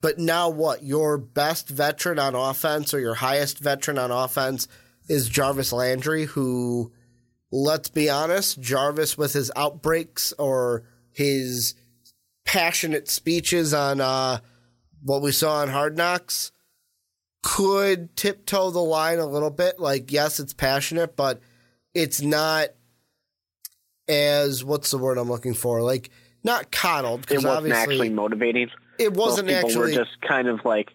But 0.01 0.17
now 0.17 0.49
what? 0.49 0.81
Your 0.81 1.17
best 1.17 1.69
veteran 1.69 2.17
on 2.19 2.35
offense 2.35 2.93
or 2.93 2.99
your 2.99 3.15
highest 3.15 3.59
veteran 3.59 3.99
on 3.99 4.11
offense 4.11 4.67
is 5.07 5.29
Jarvis 5.29 5.73
Landry, 5.73 6.25
who 6.25 6.91
let's 7.56 7.88
be 7.90 8.10
honest, 8.10 8.60
Jarvis 8.60 9.18
with 9.18 9.34
his 9.34 9.52
outbreaks 9.56 10.34
or 10.38 10.84
his 11.11 11.73
passionate 12.44 13.07
speeches 13.10 13.73
on 13.73 14.02
uh, 14.02 14.40
what 15.02 15.22
we 15.22 15.32
saw 15.32 15.61
on 15.61 15.69
Hard 15.69 15.95
Knocks 15.95 16.52
could 17.41 18.15
tiptoe 18.18 18.72
the 18.72 18.80
line 18.80 19.19
a 19.19 19.26
little 19.26 19.49
bit. 19.52 19.80
Like, 19.80 20.11
yes, 20.11 20.40
it's 20.40 20.53
passionate, 20.53 21.15
but 21.15 21.40
it's 21.94 22.22
not 22.22 22.69
as 24.10 24.64
what's 24.64 24.91
the 24.91 24.98
word 24.98 25.18
I'm 25.18 25.30
looking 25.30 25.53
for? 25.53 25.82
Like, 25.82 26.10
not 26.44 26.72
coddled 26.72 27.32
It 27.32 27.36
wasn't 27.36 27.53
obviously 27.53 27.82
actually 27.82 28.10
motivating. 28.10 28.69
it 28.99 29.14
wasn't 29.14 29.48
Most 29.48 29.56
people 29.56 29.69
actually. 29.69 29.98
were 29.98 30.03
just 30.03 30.22
kind 30.22 30.48
of 30.48 30.60
like, 30.65 30.91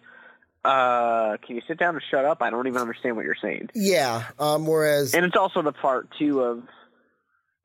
uh, 0.63 1.37
"Can 1.45 1.55
you 1.55 1.61
sit 1.67 1.77
down 1.79 1.95
and 1.95 2.03
shut 2.09 2.25
up? 2.25 2.41
I 2.41 2.49
don't 2.49 2.67
even 2.67 2.81
understand 2.81 3.15
what 3.15 3.25
you're 3.25 3.35
saying." 3.41 3.69
yeah. 3.73 4.25
Um. 4.39 4.65
Whereas 4.65 5.13
And 5.13 5.25
it's 5.25 5.35
also 5.35 5.61
the 5.61 5.71
part 5.71 6.09
too 6.17 6.41
of, 6.41 6.63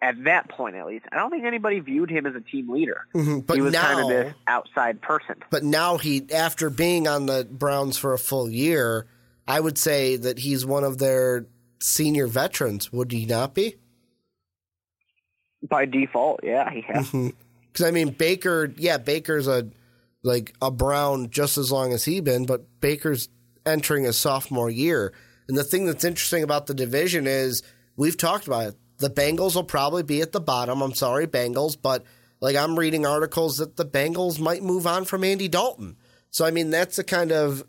at 0.01 0.25
that 0.25 0.49
point 0.51 0.77
at 0.77 0.87
least, 0.87 1.07
I 1.13 1.17
don't 1.17 1.31
think 1.31 1.45
anybody 1.45 1.81
viewed 1.81 2.11
him 2.11 2.27
as 2.27 2.35
a 2.35 2.41
team 2.41 2.71
leader. 2.71 3.07
mhm, 3.15 3.45
but 3.47 3.57
he 3.57 3.63
was 3.63 3.73
now, 3.73 3.83
kind 3.83 4.01
of 4.01 4.09
this 4.09 4.35
outside 4.47 5.01
person. 5.03 5.37
but 5.51 5.63
now 5.65 5.97
he 5.99 6.27
after 6.33 6.71
being 6.71 7.07
on 7.09 7.27
the 7.27 7.47
Browns 7.51 7.97
for 7.99 8.13
a 8.13 8.19
full 8.19 8.49
year, 8.49 9.07
I 9.49 9.61
would 9.61 9.79
say 9.79 10.17
that 10.17 10.39
he's 10.39 10.65
one 10.67 10.85
of 10.85 10.99
their 10.99 11.47
senior 11.81 12.27
veterans. 12.27 12.93
Would 12.93 13.13
he 13.13 13.27
not 13.27 13.55
be? 13.55 13.77
By 15.69 15.85
default, 15.87 16.41
yeah, 16.45 16.71
he 16.71 16.83
has. 16.83 17.11
Because 17.11 17.87
I 17.87 17.91
mean, 17.91 18.11
Baker, 18.11 18.73
yeah, 18.77 18.99
Baker's 18.99 19.49
a 19.49 19.67
like 20.27 20.55
a 20.61 20.71
Brown 20.71 21.31
just 21.31 21.57
as 21.57 21.71
long 21.71 21.93
as 21.93 22.05
he 22.05 22.21
been, 22.21 22.45
but 22.45 22.67
Baker's 22.81 23.29
entering 23.65 24.05
his 24.05 24.19
sophomore 24.19 24.69
year. 24.69 25.13
And 25.49 25.57
the 25.57 25.65
thing 25.65 25.87
that's 25.87 26.05
interesting 26.05 26.43
about 26.43 26.67
the 26.67 26.75
division 26.75 27.27
is 27.27 27.63
we've 27.97 28.17
talked 28.17 28.47
about 28.47 28.67
it. 28.69 28.77
The 28.99 29.11
Bengals 29.11 29.55
will 29.55 29.65
probably 29.65 30.03
be 30.03 30.21
at 30.23 30.33
the 30.33 30.41
bottom. 30.41 30.83
I'm 30.83 30.95
sorry, 30.95 31.27
Bengals, 31.27 31.77
but 31.81 32.05
like 32.41 32.57
I'm 32.57 32.79
reading 32.79 33.07
articles 33.07 33.59
that 33.59 33.77
the 33.77 33.85
Bengals 33.85 34.41
might 34.41 34.63
move 34.63 34.87
on 34.87 35.05
from 35.05 35.23
Andy 35.23 35.49
Dalton. 35.49 35.97
So, 36.31 36.45
I 36.45 36.51
mean, 36.51 36.71
that's 36.71 36.97
the 36.97 37.05
kind 37.05 37.31
of 37.31 37.63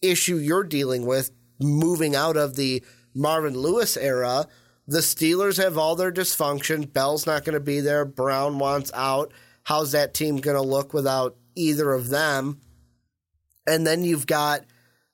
issue 0.00 0.36
you're 0.36 0.64
dealing 0.64 1.04
with 1.04 1.30
moving 1.60 2.14
out 2.14 2.36
of 2.36 2.54
the 2.54 2.82
Marvin 3.14 3.54
Lewis 3.54 3.96
era. 3.96 4.46
The 4.86 4.98
Steelers 5.00 5.62
have 5.62 5.76
all 5.76 5.96
their 5.96 6.12
dysfunction. 6.12 6.92
Bell's 6.92 7.26
not 7.26 7.44
going 7.44 7.54
to 7.54 7.60
be 7.60 7.80
there. 7.80 8.04
Brown 8.04 8.58
wants 8.58 8.92
out. 8.94 9.32
How's 9.64 9.92
that 9.92 10.14
team 10.14 10.36
going 10.36 10.56
to 10.56 10.62
look 10.62 10.94
without 10.94 11.36
either 11.58 11.92
of 11.92 12.08
them? 12.08 12.60
And 13.66 13.86
then 13.86 14.04
you've 14.04 14.26
got 14.26 14.62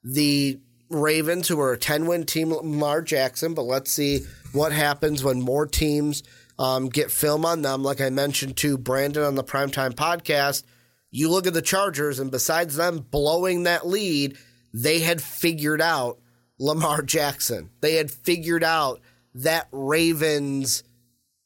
the 0.03 0.61
Ravens, 0.91 1.49
who 1.49 1.59
are 1.61 1.73
a 1.73 1.79
10 1.79 2.07
win 2.07 2.25
team, 2.25 2.53
Lamar 2.53 3.03
Jackson, 3.03 3.55
but 3.55 3.63
let's 3.63 3.91
see 3.91 4.21
what 4.53 4.73
happens 4.73 5.25
when 5.25 5.41
more 5.41 5.67
teams 5.67 6.23
um, 6.59 6.89
get 6.89 7.11
film 7.11 7.45
on 7.45 7.63
them. 7.63 7.83
Like 7.83 8.01
I 8.01 8.11
mentioned 8.11 8.57
to 8.59 8.79
Brandon 8.79 9.25
on 9.25 9.35
the 9.35 9.45
Primetime 9.45 9.95
podcast, 9.95 10.63
you 11.11 11.31
look 11.31 11.47
at 11.47 11.55
the 11.55 11.63
Chargers, 11.63 12.19
and 12.19 12.31
besides 12.31 12.77
them 12.77 13.07
blowing 13.11 13.65
that 13.65 13.87
lead, 13.87 14.37
they 14.73 15.01
had 15.01 15.23
figured 15.23 15.81
out 15.81 16.19
Lamar 16.59 17.03
Jackson. 17.03 17.71
They 17.81 17.95
had 17.95 18.11
figured 18.11 18.65
out 18.65 19.01
that 19.35 19.69
Ravens 19.73 20.85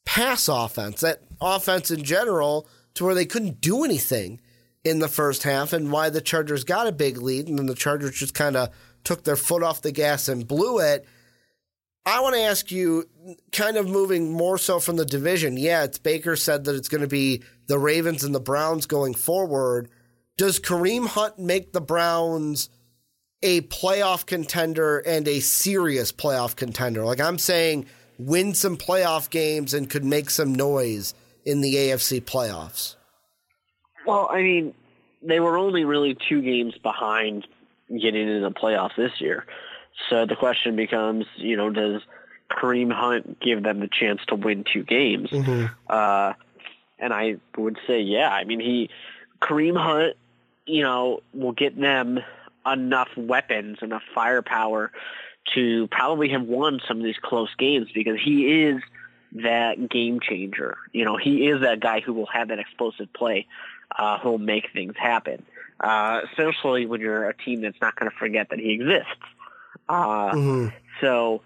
pass 0.05 0.47
offense, 0.47 1.01
that 1.01 1.21
offense 1.39 1.91
in 1.91 2.03
general, 2.03 2.67
to 2.95 3.05
where 3.05 3.15
they 3.15 3.25
couldn't 3.25 3.61
do 3.61 3.83
anything 3.83 4.41
in 4.83 4.99
the 4.99 5.07
first 5.07 5.43
half, 5.43 5.73
and 5.73 5.91
why 5.91 6.09
the 6.09 6.21
Chargers 6.21 6.63
got 6.63 6.87
a 6.87 6.91
big 6.91 7.17
lead, 7.17 7.47
and 7.47 7.57
then 7.57 7.65
the 7.65 7.75
Chargers 7.75 8.17
just 8.17 8.33
kind 8.33 8.55
of 8.55 8.69
took 9.03 9.23
their 9.23 9.35
foot 9.35 9.63
off 9.63 9.81
the 9.81 9.91
gas 9.91 10.27
and 10.27 10.47
blew 10.47 10.79
it. 10.79 11.05
I 12.05 12.21
want 12.21 12.35
to 12.35 12.41
ask 12.41 12.71
you, 12.71 13.05
kind 13.51 13.77
of 13.77 13.87
moving 13.87 14.31
more 14.31 14.57
so 14.57 14.79
from 14.79 14.95
the 14.95 15.05
division. 15.05 15.57
Yeah, 15.57 15.83
it's 15.83 15.99
Baker 15.99 16.35
said 16.35 16.63
that 16.63 16.75
it's 16.75 16.89
going 16.89 17.01
to 17.01 17.07
be 17.07 17.43
the 17.67 17.77
Ravens 17.77 18.23
and 18.23 18.33
the 18.33 18.39
Browns 18.39 18.85
going 18.85 19.13
forward. 19.13 19.89
Does 20.37 20.59
Kareem 20.59 21.07
Hunt 21.07 21.37
make 21.37 21.73
the 21.73 21.81
Browns 21.81 22.69
a 23.43 23.61
playoff 23.61 24.25
contender 24.25 24.99
and 24.99 25.27
a 25.27 25.39
serious 25.41 26.11
playoff 26.11 26.55
contender? 26.55 27.03
Like 27.03 27.19
I'm 27.19 27.37
saying, 27.37 27.85
win 28.17 28.53
some 28.53 28.77
playoff 28.77 29.29
games 29.29 29.73
and 29.73 29.89
could 29.89 30.05
make 30.05 30.29
some 30.29 30.55
noise 30.55 31.13
in 31.45 31.61
the 31.61 31.75
AFC 31.75 32.21
playoffs. 32.21 32.95
Well, 34.09 34.27
I 34.31 34.41
mean, 34.41 34.73
they 35.21 35.39
were 35.39 35.57
only 35.57 35.85
really 35.85 36.17
two 36.27 36.41
games 36.41 36.75
behind 36.81 37.47
getting 37.89 38.27
into 38.27 38.41
the 38.41 38.51
playoffs 38.51 38.95
this 38.95 39.19
year. 39.19 39.45
So 40.09 40.25
the 40.25 40.35
question 40.35 40.75
becomes, 40.75 41.25
you 41.35 41.57
know, 41.57 41.69
does 41.69 42.01
Kareem 42.49 42.91
Hunt 42.91 43.39
give 43.39 43.63
them 43.63 43.79
the 43.79 43.87
chance 43.87 44.21
to 44.27 44.35
win 44.35 44.63
two 44.71 44.83
games? 44.83 45.29
Mm-hmm. 45.29 45.65
Uh, 45.89 46.33
and 46.97 47.13
I 47.13 47.37
would 47.57 47.77
say, 47.87 48.01
yeah. 48.01 48.29
I 48.29 48.43
mean, 48.45 48.59
he 48.59 48.89
Kareem 49.41 49.77
Hunt, 49.77 50.15
you 50.65 50.83
know, 50.83 51.21
will 51.33 51.51
get 51.51 51.79
them 51.79 52.19
enough 52.65 53.09
weapons, 53.15 53.79
enough 53.81 54.03
firepower 54.13 54.91
to 55.55 55.87
probably 55.87 56.29
have 56.29 56.43
won 56.43 56.79
some 56.87 56.97
of 56.97 57.03
these 57.03 57.17
close 57.21 57.49
games 57.57 57.87
because 57.93 58.19
he 58.23 58.63
is 58.63 58.81
that 59.31 59.89
game 59.89 60.19
changer. 60.19 60.77
You 60.91 61.05
know, 61.05 61.17
he 61.17 61.47
is 61.47 61.61
that 61.61 61.79
guy 61.79 62.01
who 62.01 62.13
will 62.13 62.27
have 62.27 62.49
that 62.49 62.59
explosive 62.59 63.11
play, 63.13 63.47
uh, 63.97 64.19
who'll 64.19 64.37
make 64.37 64.69
things 64.73 64.93
happen. 64.97 65.43
Uh, 65.79 66.21
especially 66.29 66.85
when 66.85 66.99
you're 66.99 67.29
a 67.29 67.33
team 67.33 67.61
that's 67.61 67.79
not 67.81 67.95
going 67.95 68.11
to 68.11 68.17
forget 68.17 68.49
that 68.49 68.59
he 68.59 68.71
exists. 68.73 69.07
Uh, 69.87 70.31
mm-hmm. 70.31 70.67
So, 70.99 71.41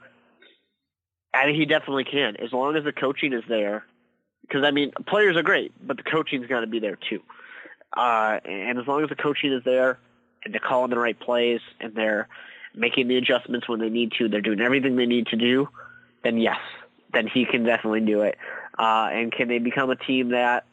I 1.33 1.45
mean, 1.45 1.55
he 1.55 1.65
definitely 1.65 2.05
can, 2.05 2.37
as 2.37 2.51
long 2.51 2.75
as 2.75 2.83
the 2.83 2.91
coaching 2.91 3.33
is 3.33 3.43
there. 3.47 3.85
Because 4.41 4.63
I 4.65 4.71
mean, 4.71 4.91
players 5.05 5.37
are 5.37 5.43
great, 5.43 5.71
but 5.85 5.97
the 5.97 6.03
coaching's 6.03 6.47
got 6.47 6.61
to 6.61 6.67
be 6.67 6.79
there 6.79 6.97
too. 7.09 7.21
Uh, 7.95 8.39
and 8.43 8.79
as 8.79 8.87
long 8.87 9.03
as 9.03 9.09
the 9.09 9.15
coaching 9.15 9.53
is 9.53 9.63
there, 9.63 9.99
and 10.43 10.53
they're 10.53 10.59
calling 10.59 10.89
the 10.89 10.97
right 10.97 11.17
plays, 11.17 11.61
and 11.79 11.93
they're 11.93 12.27
making 12.75 13.07
the 13.07 13.17
adjustments 13.17 13.69
when 13.69 13.79
they 13.79 13.89
need 13.89 14.11
to, 14.17 14.27
they're 14.27 14.41
doing 14.41 14.59
everything 14.59 14.95
they 14.95 15.05
need 15.05 15.27
to 15.27 15.37
do, 15.37 15.69
then 16.23 16.39
yes, 16.39 16.57
then 17.13 17.27
he 17.27 17.45
can 17.45 17.63
definitely 17.63 18.01
do 18.01 18.21
it. 18.21 18.37
Uh, 18.77 19.09
and 19.11 19.31
can 19.31 19.47
they 19.47 19.59
become 19.59 19.91
a 19.91 19.95
team 19.95 20.29
that, 20.29 20.65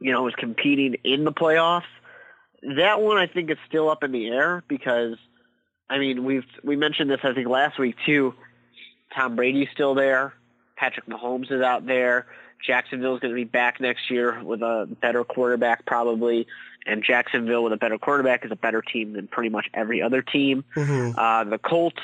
you 0.00 0.12
know, 0.12 0.26
is 0.26 0.34
competing 0.36 0.94
in 1.04 1.24
the 1.24 1.32
playoffs? 1.32 1.84
That 2.76 3.00
one 3.00 3.16
I 3.16 3.26
think 3.26 3.50
is 3.50 3.58
still 3.68 3.88
up 3.88 4.02
in 4.02 4.12
the 4.12 4.28
air 4.28 4.64
because 4.68 5.16
I 5.88 5.98
mean, 5.98 6.24
we've 6.24 6.44
we 6.62 6.76
mentioned 6.76 7.10
this 7.10 7.20
I 7.22 7.34
think 7.34 7.48
last 7.48 7.78
week 7.78 7.96
too. 8.04 8.34
Tom 9.14 9.36
Brady's 9.36 9.68
still 9.72 9.94
there. 9.94 10.34
Patrick 10.76 11.06
Mahomes 11.06 11.50
is 11.50 11.62
out 11.62 11.86
there. 11.86 12.26
Jacksonville 12.64 13.14
is 13.14 13.20
going 13.20 13.32
to 13.32 13.36
be 13.36 13.44
back 13.44 13.80
next 13.80 14.10
year 14.10 14.42
with 14.42 14.62
a 14.62 14.88
better 15.00 15.24
quarterback 15.24 15.86
probably, 15.86 16.46
and 16.86 17.02
Jacksonville 17.02 17.64
with 17.64 17.72
a 17.72 17.76
better 17.76 17.98
quarterback 17.98 18.44
is 18.44 18.50
a 18.50 18.56
better 18.56 18.82
team 18.82 19.14
than 19.14 19.28
pretty 19.28 19.48
much 19.48 19.66
every 19.74 20.02
other 20.02 20.22
team. 20.22 20.64
Mm-hmm. 20.76 21.18
Uh, 21.18 21.44
the 21.44 21.58
Colts 21.58 22.02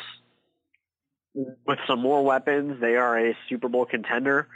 with 1.35 1.79
some 1.87 2.01
more 2.01 2.25
weapons, 2.25 2.81
they 2.81 2.97
are 2.97 3.19
a 3.19 3.37
Super 3.49 3.69
Bowl 3.69 3.85
contender 3.85 4.49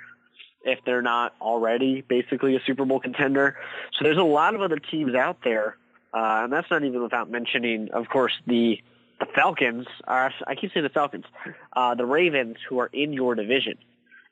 if 0.63 0.79
they're 0.85 1.03
not 1.03 1.35
already 1.41 2.03
basically 2.03 2.57
a 2.57 2.61
Super 2.67 2.85
Bowl 2.85 3.01
contender. 3.01 3.57
So 3.93 4.05
there's 4.05 4.19
a 4.19 4.23
lot 4.23 4.55
of 4.55 4.61
other 4.61 4.79
teams 4.79 5.15
out 5.15 5.39
there, 5.43 5.77
uh, 6.13 6.43
and 6.45 6.53
that's 6.53 6.71
not 6.71 6.85
even 6.85 7.03
without 7.03 7.31
mentioning, 7.31 7.89
of 7.93 8.09
course, 8.09 8.33
the 8.47 8.81
the 9.21 9.27
Falcons 9.35 9.87
are, 10.09 10.33
I 10.47 10.55
keep 10.55 10.73
saying 10.73 10.83
the 10.83 10.89
Falcons, 10.89 11.27
uh, 11.75 11.95
the 11.95 12.07
Ravens 12.07 12.57
who 12.69 12.81
are 12.81 12.89
in 12.91 13.13
your 13.13 13.35
division. 13.35 13.77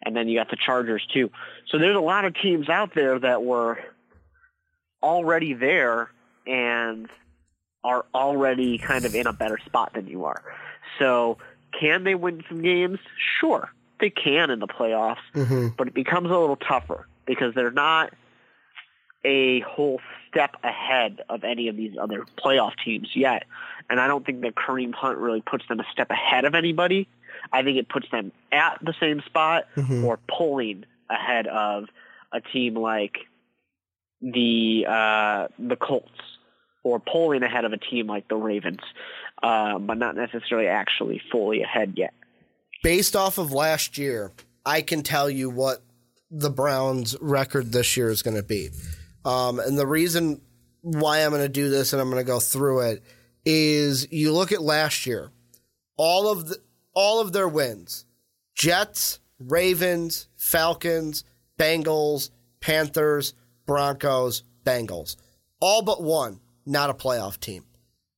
And 0.03 0.17
then 0.17 0.29
you 0.29 0.39
got 0.39 0.49
the 0.49 0.57
Chargers 0.57 1.07
too. 1.13 1.31
So 1.67 1.79
there's 1.79 1.97
a 1.97 2.01
lot 2.01 2.25
of 2.25 2.35
teams 2.35 2.69
out 2.69 2.95
there 2.95 3.19
that 3.19 3.43
were 3.43 3.79
already 5.03 5.53
there 5.53 6.11
and 6.47 7.09
are 7.85 8.07
already 8.15 8.79
kind 8.79 9.05
of 9.05 9.15
in 9.15 9.27
a 9.27 9.33
better 9.33 9.59
spot 9.67 9.93
than 9.95 10.07
you 10.07 10.25
are. 10.25 10.43
So 10.99 11.39
can 11.79 12.05
they 12.05 12.15
win 12.15 12.43
some 12.49 12.63
games? 12.63 12.99
Sure, 13.41 13.71
they 14.01 14.11
can 14.11 14.51
in 14.51 14.59
the 14.59 14.67
playoffs, 14.67 15.17
mm-hmm. 15.35 15.69
but 15.77 15.89
it 15.89 15.95
becomes 15.95 16.31
a 16.31 16.37
little 16.37 16.57
tougher 16.57 17.07
because 17.27 17.55
they're 17.55 17.71
not 17.71 18.13
a 19.25 19.61
whole 19.61 20.01
step 20.31 20.55
ahead 20.63 21.21
of 21.29 21.45
any 21.45 21.69
of 21.69 21.77
these 21.77 21.97
other 22.01 22.25
playoff 22.37 22.73
teams 22.85 23.09
yet. 23.15 23.45
And 23.91 24.01
I 24.01 24.07
don't 24.07 24.25
think 24.25 24.43
that 24.43 24.55
Kareem 24.55 24.95
Hunt 24.95 25.19
really 25.19 25.41
puts 25.41 25.67
them 25.69 25.81
a 25.81 25.85
step 25.93 26.11
ahead 26.11 26.45
of 26.45 26.55
anybody. 26.55 27.09
I 27.53 27.63
think 27.63 27.79
it 27.79 27.89
puts 27.89 28.09
them 28.11 28.33
at 28.53 28.79
the 28.83 28.95
same 29.01 29.23
spot 29.27 29.65
mm-hmm. 29.77 30.05
or 30.05 30.19
pulling 30.29 30.85
ahead 31.11 31.47
of 31.47 31.85
a 32.33 32.41
team 32.41 32.75
like 32.75 33.19
the 34.21 34.85
uh, 34.89 35.49
the 35.59 35.77
Colts 35.77 36.11
or 36.83 37.01
pulling 37.01 37.43
ahead 37.43 37.65
of 37.65 37.73
a 37.73 37.79
team 37.79 38.07
like 38.07 38.29
the 38.29 38.37
Ravens, 38.37 38.81
uh, 39.43 39.79
but 39.79 39.99
not 39.99 40.17
necessarily 40.17 40.69
actually 40.69 41.21
fully 41.31 41.63
ahead 41.63 41.95
yet. 41.97 42.15
Based 42.83 43.17
off 43.17 43.39
of 43.39 43.53
last 43.53 43.99
year, 43.99 44.33
I 44.65 44.83
can 44.83 45.03
tell 45.03 45.29
you 45.29 45.51
what 45.51 45.83
the 46.31 46.51
Browns' 46.51 47.17
record 47.21 47.73
this 47.73 47.97
year 47.97 48.11
is 48.11 48.23
going 48.23 48.37
to 48.37 48.43
be. 48.43 48.71
Um, 49.25 49.59
and 49.59 49.79
the 49.79 49.87
reason 49.87 50.41
why 50.83 51.19
I'm 51.19 51.31
going 51.31 51.43
to 51.43 51.49
do 51.49 51.69
this 51.69 51.93
and 51.93 52.01
I'm 52.01 52.11
going 52.11 52.23
to 52.23 52.27
go 52.27 52.41
through 52.41 52.81
it 52.81 53.03
is 53.45 54.11
you 54.13 54.33
look 54.33 54.53
at 54.53 54.63
last 54.63 55.07
year, 55.07 55.31
all 55.97 56.31
of 56.31 56.49
the 56.49 56.57
all 56.95 57.21
of 57.21 57.33
their 57.33 57.49
wins, 57.49 58.05
Jets, 58.57 59.21
Ravens, 59.39 60.29
Falcons, 60.37 61.25
Bengals, 61.59 62.31
Panthers, 62.61 63.35
Broncos, 63.67 64.43
Bengals, 64.65 65.17
all 65.61 65.83
but 65.83 66.03
one, 66.03 66.41
not 66.67 66.91
a 66.91 66.95
playoff 66.95 67.39
team. 67.39 67.65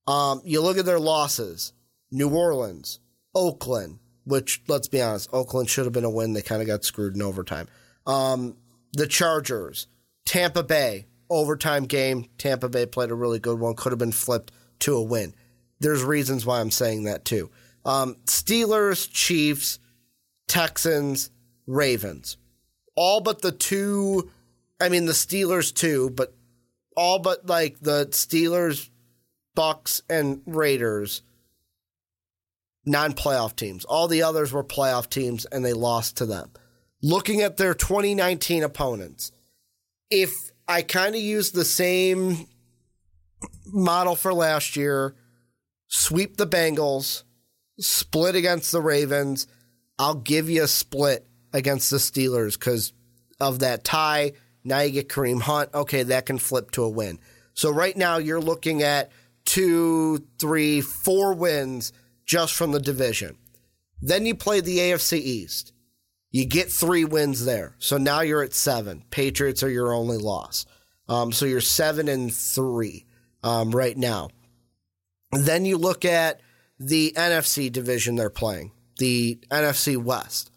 Um, 0.07 0.41
you 0.43 0.61
look 0.61 0.77
at 0.77 0.85
their 0.85 0.99
losses, 0.99 1.73
New 2.11 2.29
Orleans, 2.29 2.99
Oakland, 3.35 3.99
which 4.25 4.61
let's 4.67 4.87
be 4.87 5.01
honest, 5.01 5.29
Oakland 5.33 5.69
should 5.69 5.85
have 5.85 5.93
been 5.93 6.03
a 6.03 6.09
win. 6.09 6.33
They 6.33 6.41
kind 6.41 6.61
of 6.61 6.67
got 6.67 6.83
screwed 6.83 7.15
in 7.15 7.21
overtime. 7.21 7.67
Um, 8.05 8.57
the 8.93 9.07
Chargers, 9.07 9.87
Tampa 10.25 10.63
Bay, 10.63 11.07
overtime 11.29 11.85
game. 11.85 12.25
Tampa 12.37 12.69
Bay 12.69 12.85
played 12.85 13.11
a 13.11 13.15
really 13.15 13.39
good 13.39 13.59
one. 13.59 13.75
Could 13.75 13.91
have 13.91 13.99
been 13.99 14.11
flipped 14.11 14.51
to 14.79 14.95
a 14.95 15.01
win. 15.01 15.33
There's 15.79 16.03
reasons 16.03 16.45
why 16.45 16.59
I'm 16.59 16.71
saying 16.71 17.05
that 17.05 17.25
too. 17.25 17.49
Um, 17.85 18.17
Steelers, 18.25 19.09
Chiefs, 19.11 19.79
Texans, 20.47 21.31
Ravens. 21.65 22.37
All 22.95 23.21
but 23.21 23.41
the 23.41 23.51
two, 23.51 24.29
I 24.79 24.89
mean, 24.89 25.05
the 25.05 25.13
Steelers 25.13 25.73
too, 25.73 26.11
but 26.11 26.35
all 26.95 27.19
but 27.19 27.47
like 27.47 27.79
the 27.79 28.07
Steelers, 28.07 28.89
Bucs, 29.55 30.01
and 30.09 30.41
Raiders, 30.45 31.23
non 32.85 33.13
playoff 33.13 33.55
teams. 33.55 33.85
All 33.85 34.07
the 34.07 34.23
others 34.23 34.51
were 34.51 34.63
playoff 34.63 35.09
teams 35.09 35.45
and 35.45 35.63
they 35.63 35.73
lost 35.73 36.17
to 36.17 36.25
them. 36.25 36.51
Looking 37.03 37.41
at 37.41 37.57
their 37.57 37.73
2019 37.73 38.63
opponents, 38.63 39.31
if 40.09 40.31
I 40.67 40.81
kind 40.81 41.15
of 41.15 41.21
use 41.21 41.51
the 41.51 41.65
same 41.65 42.47
model 43.65 44.15
for 44.15 44.33
last 44.33 44.75
year, 44.75 45.15
sweep 45.87 46.37
the 46.37 46.47
Bengals, 46.47 47.23
split 47.79 48.35
against 48.35 48.71
the 48.71 48.81
Ravens, 48.81 49.47
I'll 49.97 50.15
give 50.15 50.49
you 50.49 50.63
a 50.63 50.67
split 50.67 51.27
against 51.53 51.89
the 51.91 51.97
Steelers 51.97 52.53
because 52.53 52.93
of 53.39 53.59
that 53.59 53.83
tie. 53.83 54.33
Now 54.63 54.81
you 54.81 54.91
get 54.91 55.09
Kareem 55.09 55.41
Hunt. 55.41 55.73
Okay, 55.73 56.03
that 56.03 56.25
can 56.25 56.37
flip 56.37 56.71
to 56.71 56.83
a 56.83 56.89
win. 56.89 57.19
So 57.53 57.71
right 57.71 57.95
now 57.95 58.17
you're 58.17 58.41
looking 58.41 58.83
at 58.83 59.11
two, 59.45 60.25
three, 60.39 60.81
four 60.81 61.33
wins 61.33 61.91
just 62.25 62.53
from 62.53 62.71
the 62.71 62.79
division. 62.79 63.37
Then 64.01 64.25
you 64.25 64.35
play 64.35 64.61
the 64.61 64.77
AFC 64.77 65.13
East. 65.13 65.73
You 66.31 66.45
get 66.45 66.71
three 66.71 67.05
wins 67.05 67.45
there. 67.45 67.75
So 67.77 67.97
now 67.97 68.21
you're 68.21 68.43
at 68.43 68.53
seven. 68.53 69.03
Patriots 69.11 69.63
are 69.63 69.69
your 69.69 69.93
only 69.93 70.17
loss. 70.17 70.65
Um, 71.07 71.31
so 71.31 71.45
you're 71.45 71.61
seven 71.61 72.07
and 72.07 72.33
three 72.33 73.05
um, 73.43 73.71
right 73.71 73.97
now. 73.97 74.29
then 75.31 75.65
you 75.65 75.77
look 75.77 76.05
at 76.05 76.41
the 76.79 77.13
NFC 77.15 77.71
division 77.71 78.15
they're 78.15 78.29
playing, 78.29 78.71
the 78.97 79.39
NFC 79.49 79.97
West. 79.97 80.51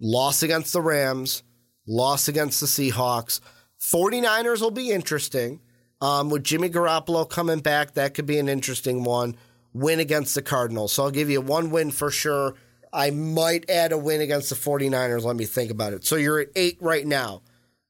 Loss 0.00 0.42
against 0.42 0.72
the 0.72 0.82
Rams, 0.82 1.42
loss 1.86 2.26
against 2.28 2.60
the 2.60 2.66
Seahawks. 2.66 3.40
49ers 3.80 4.60
will 4.60 4.70
be 4.70 4.90
interesting. 4.90 5.60
Um, 6.00 6.28
with 6.28 6.44
Jimmy 6.44 6.68
Garoppolo 6.68 7.28
coming 7.28 7.60
back, 7.60 7.94
that 7.94 8.14
could 8.14 8.26
be 8.26 8.38
an 8.38 8.48
interesting 8.48 9.04
one. 9.04 9.36
Win 9.76 10.00
against 10.00 10.34
the 10.34 10.42
Cardinals. 10.42 10.92
So 10.92 11.04
I'll 11.04 11.10
give 11.10 11.30
you 11.30 11.40
one 11.40 11.70
win 11.70 11.90
for 11.90 12.10
sure. 12.10 12.54
I 12.92 13.10
might 13.10 13.68
add 13.68 13.92
a 13.92 13.98
win 13.98 14.20
against 14.20 14.48
the 14.48 14.56
49ers. 14.56 15.22
Let 15.22 15.36
me 15.36 15.44
think 15.44 15.70
about 15.70 15.92
it. 15.92 16.04
So 16.04 16.16
you're 16.16 16.40
at 16.40 16.48
eight 16.56 16.78
right 16.80 17.06
now. 17.06 17.42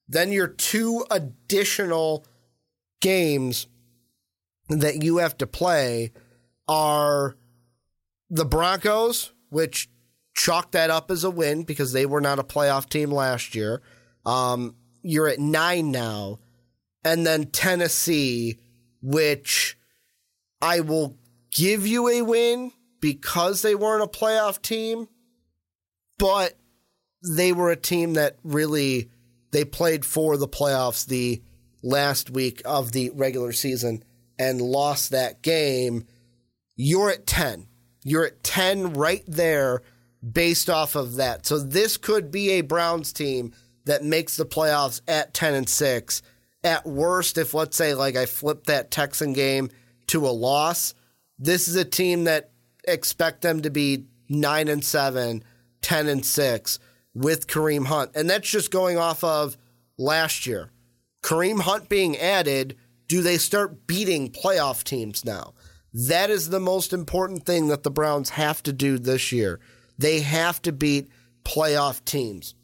Then 0.09 0.33
your 0.33 0.49
two 0.49 1.05
additional 1.11 2.27
games 3.01 3.69
that 4.69 5.03
you 5.03 5.19
have 5.19 5.39
to 5.39 5.47
play 5.47 6.13
are 6.67 7.37
the 8.31 8.45
Broncos, 8.45 9.33
which 9.51 9.89
chalk 10.35 10.73
that 10.73 10.91
up 10.91 11.11
as 11.11 11.23
a 11.23 11.31
win 11.31 11.63
because 11.63 11.93
they 11.93 12.05
were 12.05 12.21
not 12.21 12.39
a 12.39 12.45
playoff 12.45 12.89
team 12.89 13.11
last 13.11 13.55
year. 13.55 13.83
Um, 14.25 14.75
you're 15.03 15.29
at 15.29 15.39
nine 15.39 15.93
now. 15.93 16.41
And 17.05 17.25
then 17.25 17.47
Tennessee, 17.47 18.59
which 19.01 19.79
I 20.61 20.81
will 20.81 21.17
give 21.51 21.87
you 21.87 22.09
a 22.09 22.23
win 22.23 22.73
because 23.01 23.63
they 23.63 23.75
weren't 23.75 24.03
a 24.03 24.07
playoff 24.07 24.61
team, 24.61 25.09
but 26.19 26.55
they 27.23 27.53
were 27.53 27.71
a 27.71 27.77
team 27.77 28.15
that 28.15 28.37
really 28.43 29.11
they 29.53 29.65
played 29.65 30.05
for 30.05 30.37
the 30.37 30.49
playoffs 30.49 31.07
the 31.07 31.43
last 31.83 32.31
week 32.31 32.61
of 32.65 32.93
the 32.93 33.11
regular 33.15 33.53
season 33.53 34.03
and 34.39 34.61
lost 34.61 35.11
that 35.11 35.43
game. 35.43 36.05
You're 36.75 37.11
at 37.11 37.27
10. 37.27 37.67
You're 38.05 38.27
at 38.27 38.43
10 38.43 38.93
right 38.95 39.25
there 39.27 39.83
based 40.33 40.69
off 40.69 40.95
of 40.95 41.17
that. 41.17 41.47
So 41.47 41.59
this 41.59 41.97
could 41.97 42.31
be 42.31 42.51
a 42.51 42.61
Browns 42.61 43.13
team 43.13 43.53
that 43.85 44.05
makes 44.05 44.37
the 44.37 44.45
playoffs 44.45 45.01
at 45.09 45.33
10 45.33 45.55
and 45.55 45.69
6. 45.69 46.23
At 46.65 46.85
worst, 46.85 47.39
if 47.39 47.55
let's 47.55 47.77
say 47.77 47.95
like 47.95 48.17
I 48.17 48.27
flip 48.27 48.65
that 48.65 48.91
Texan 48.91 49.33
game 49.33 49.71
to 50.09 50.27
a 50.27 50.31
loss, 50.31 50.95
this 51.39 51.69
is 51.69 51.77
a 51.77 51.85
team 51.85 52.25
that 52.25 52.51
expect 52.87 53.43
them 53.43 53.63
to 53.63 53.71
be 53.71 54.07
9 54.29 54.69
and 54.69 54.85
7, 54.85 55.45
10 55.83 56.09
and 56.09 56.25
6 56.25 56.79
with 57.15 57.47
Kareem 57.47 57.87
Hunt. 57.87 58.13
And 58.15 58.29
that's 58.29 58.51
just 58.51 58.71
going 58.71 58.99
off 58.99 59.23
of 59.25 59.57
last 59.99 60.47
year. 60.47 60.71
Kareem 61.23 61.61
Hunt 61.61 61.89
being 61.89 62.17
added, 62.17 62.77
do 63.09 63.23
they 63.23 63.39
start 63.39 63.87
beating 63.87 64.31
playoff 64.31 64.85
teams 64.85 65.25
now? 65.25 65.55
That 65.93 66.31
is 66.31 66.51
the 66.51 66.61
most 66.61 66.93
important 66.93 67.47
thing 67.47 67.69
that 67.69 67.83
the 67.83 67.91
Browns 67.91 68.31
have 68.31 68.63
to 68.65 68.73
do 68.73 68.99
this 68.99 69.33
year. 69.33 69.61
They 69.99 70.21
have 70.21 70.61
to 70.63 70.73
beat 70.73 71.09
playoff 71.45 72.05
teams. 72.05 72.55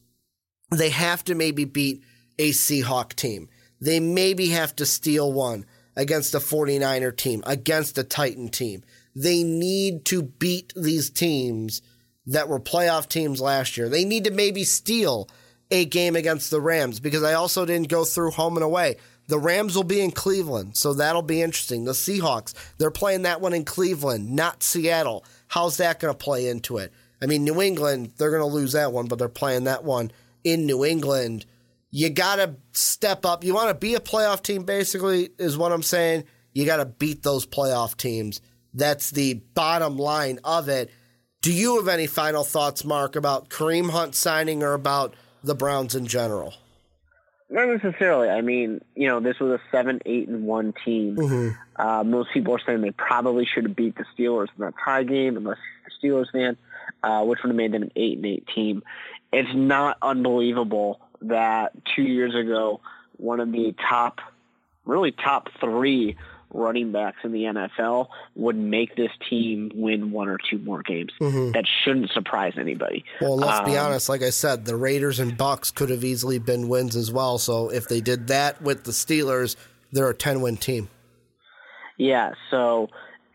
They 0.71 0.91
have 0.91 1.25
to 1.25 1.35
maybe 1.35 1.65
beat 1.65 2.03
a 2.39 2.51
Seahawk 2.51 3.15
team. 3.15 3.49
They 3.81 4.01
maybe 4.01 4.49
have 4.49 4.77
to 4.77 4.87
steal 4.87 5.33
one 5.33 5.65
against 5.97 6.35
a 6.35 6.39
49er 6.39 7.17
team, 7.17 7.43
against 7.47 7.99
a 7.99 8.05
Titan 8.05 8.49
team. 8.49 8.83
They 9.15 9.43
need 9.43 10.05
to 10.07 10.23
beat 10.23 10.73
these 10.75 11.11
teams 11.11 11.83
that 12.27 12.49
were 12.49 12.61
playoff 12.61 13.09
teams 13.09 13.41
last 13.41 13.77
year. 13.77 13.89
They 13.89 14.05
need 14.05 14.25
to 14.25 14.31
maybe 14.31 14.65
steal 14.65 15.29
a 15.71 15.85
game 15.85 16.17
against 16.17 16.51
the 16.51 16.61
Rams 16.61 17.01
because 17.01 17.23
I 17.23 17.35
also 17.35 17.65
didn't 17.65 17.89
go 17.89 18.05
through 18.05 18.33
home 18.33 18.57
and 18.57 18.65
away. 18.65 18.97
The 19.29 19.39
Rams 19.39 19.75
will 19.75 19.85
be 19.85 20.01
in 20.01 20.11
Cleveland, 20.11 20.77
so 20.77 20.93
that'll 20.93 21.23
be 21.23 21.43
interesting. 21.43 21.85
The 21.85 21.93
Seahawks, 21.93 22.55
they're 22.79 22.91
playing 22.91 23.23
that 23.23 23.41
one 23.41 23.55
in 23.55 23.65
Cleveland, 23.65 24.31
not 24.31 24.63
Seattle. 24.63 25.25
How's 25.49 25.79
that 25.79 26.01
going 26.01 26.13
to 26.13 26.19
play 26.19 26.49
into 26.49 26.79
it? 26.79 26.93
I 27.21 27.27
mean, 27.27 27.45
New 27.45 27.63
England, 27.63 28.13
they're 28.17 28.31
going 28.31 28.43
to 28.43 28.47
lose 28.47 28.73
that 28.73 28.93
one, 28.93 29.07
but 29.07 29.19
they're 29.19 29.29
playing 29.29 29.65
that 29.65 29.85
one 29.85 30.11
in 30.45 30.67
New 30.67 30.85
England. 30.85 31.47
You 31.95 32.09
got 32.09 32.37
to 32.37 32.57
step 32.73 33.27
up. 33.27 33.45
You 33.45 33.55
want 33.55 33.69
to 33.69 33.75
be 33.75 33.95
a 33.95 34.01
playoff 34.01 34.43
team, 34.43 34.65
basically, 34.65 35.29
is 35.39 35.59
what 35.59 35.73
I'm 35.73 35.83
saying. 35.83 36.25
You 36.55 36.65
got 36.65 36.79
to 36.79 36.87
beat 36.87 37.23
those 37.23 37.47
playoff 37.47 37.97
teams. 37.97 38.41
That's 38.73 39.11
the 39.11 39.35
bottom 39.35 39.99
line 39.99 40.41
of 40.43 40.71
it. 40.71 40.91
Do 41.43 41.53
you 41.53 41.77
have 41.77 41.89
any 41.89 42.07
final 42.07 42.45
thoughts, 42.45 42.85
Mark, 42.85 43.15
about 43.15 43.51
Kareem 43.51 43.91
Hunt 43.91 44.15
signing 44.15 44.63
or 44.63 44.73
about 44.73 45.15
the 45.45 45.55
Browns 45.55 45.95
in 45.95 46.07
general? 46.07 46.55
Not 47.51 47.69
necessarily. 47.69 48.31
I 48.31 48.41
mean, 48.41 48.81
you 48.95 49.09
know, 49.09 49.21
this 49.21 49.39
was 49.39 49.51
a 49.51 49.61
seven, 49.71 50.01
eight, 50.07 50.29
and 50.29 50.47
one 50.47 50.73
team. 50.87 51.17
Mm-hmm. 51.17 51.49
Uh, 51.77 52.05
most 52.05 52.31
people 52.33 52.55
are 52.55 52.61
saying 52.65 52.81
they 52.81 52.93
probably 52.93 53.45
should 53.45 53.65
have 53.65 53.77
beat 53.77 53.97
the 53.97 54.07
Steelers 54.17 54.49
in 54.57 54.65
that 54.65 54.73
tie 54.83 55.03
game, 55.03 55.37
unless 55.37 55.59
you're 56.01 56.21
a 56.21 56.25
Steelers 56.25 56.33
fan, 56.33 56.57
uh, 57.03 57.23
which 57.25 57.41
would 57.43 57.51
have 57.51 57.57
made 57.57 57.73
them 57.73 57.83
an 57.83 57.93
eight 57.97 58.17
and 58.17 58.25
eight 58.25 58.49
team. 58.55 58.83
It's 59.35 59.53
not 59.55 59.99
unbelievable 60.01 61.01
that 61.29 61.73
two 61.95 62.03
years 62.03 62.35
ago, 62.35 62.81
one 63.17 63.41
of 63.41 63.51
the 63.53 63.75
top, 63.89 64.21
really 64.85 65.13
top 65.13 65.49
three 65.61 66.17
running 66.55 66.93
backs 66.93 67.19
in 67.25 67.33
the 67.33 67.45
NFL 67.45 68.09
would 68.35 68.57
make 68.57 68.95
this 68.95 69.11
team 69.29 69.71
win 69.75 70.11
one 70.11 70.29
or 70.29 70.39
two 70.51 70.59
more 70.59 70.83
games. 70.83 71.11
Mm-hmm. 71.21 71.53
That 71.53 71.65
shouldn't 71.83 72.11
surprise 72.11 72.55
anybody. 72.59 73.05
Well, 73.21 73.37
let's 73.37 73.61
um, 73.61 73.65
be 73.65 73.79
honest. 73.79 74.09
Like 74.09 74.23
I 74.23 74.31
said, 74.31 74.65
the 74.67 74.77
Raiders 74.77 75.19
and 75.19 75.37
Bucs 75.37 75.75
could 75.75 75.89
have 75.89 76.05
easily 76.05 76.39
been 76.39 76.69
wins 76.69 76.95
as 76.95 77.11
well. 77.11 77.39
So 77.39 77.71
if 77.71 77.89
they 77.89 78.01
did 78.01 78.29
that 78.29 78.61
with 78.61 78.85
the 78.85 78.93
Steelers, 78.93 79.57
they're 79.93 80.11
a 80.11 80.15
ten-win 80.15 80.59
team. 80.59 80.89
Yeah. 81.97 82.33
So 82.51 82.91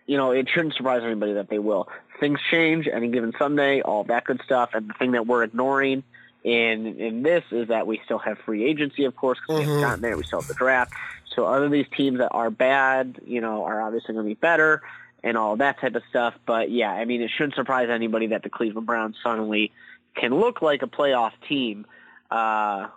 you 0.07 0.17
know, 0.17 0.31
it 0.31 0.47
shouldn't 0.49 0.73
surprise 0.73 1.01
anybody 1.03 1.33
that 1.33 1.49
they 1.49 1.59
will. 1.59 1.87
Things 2.19 2.39
change 2.49 2.87
any 2.91 3.09
given 3.09 3.33
Sunday, 3.37 3.81
all 3.81 4.05
that 4.05 4.23
good 4.23 4.41
stuff. 4.43 4.71
And 4.73 4.89
the 4.89 4.93
thing 4.93 5.11
that 5.11 5.27
we're 5.27 5.43
ignoring 5.43 6.03
in 6.47 6.97
in 6.97 7.23
this 7.23 7.43
is 7.51 7.67
that 7.67 7.87
we 7.87 7.99
still 8.05 8.19
have 8.19 8.37
free 8.39 8.63
agency, 8.63 9.03
of 9.03 9.15
course, 9.17 9.37
because 9.39 9.61
mm-hmm. 9.61 9.69
we 9.69 9.81
haven't 9.81 9.89
gotten 9.89 10.01
there. 10.01 10.17
We 10.17 10.23
still 10.23 10.39
have 10.39 10.47
the 10.47 10.53
draft. 10.53 10.93
So 11.35 11.45
other 11.45 11.67
these 11.67 11.85
teams 11.95 12.19
that 12.19 12.29
are 12.29 12.49
bad, 12.49 13.19
you 13.25 13.41
know, 13.41 13.65
are 13.65 13.81
obviously 13.81 14.13
going 14.13 14.25
to 14.25 14.29
be 14.29 14.39
better 14.39 14.81
and 15.23 15.37
all 15.37 15.57
that 15.57 15.81
type 15.81 15.95
of 15.95 16.03
stuff. 16.09 16.35
But 16.45 16.71
yeah, 16.71 16.91
I 16.91 17.03
mean, 17.03 17.21
it 17.21 17.31
shouldn't 17.35 17.55
surprise 17.55 17.89
anybody 17.91 18.27
that 18.27 18.43
the 18.43 18.49
Cleveland 18.49 18.87
Browns 18.87 19.17
suddenly 19.21 19.73
can 20.15 20.33
look 20.33 20.61
like 20.61 20.83
a 20.83 20.87
playoff 20.87 21.33
team 21.49 21.85
uh, 22.31 22.87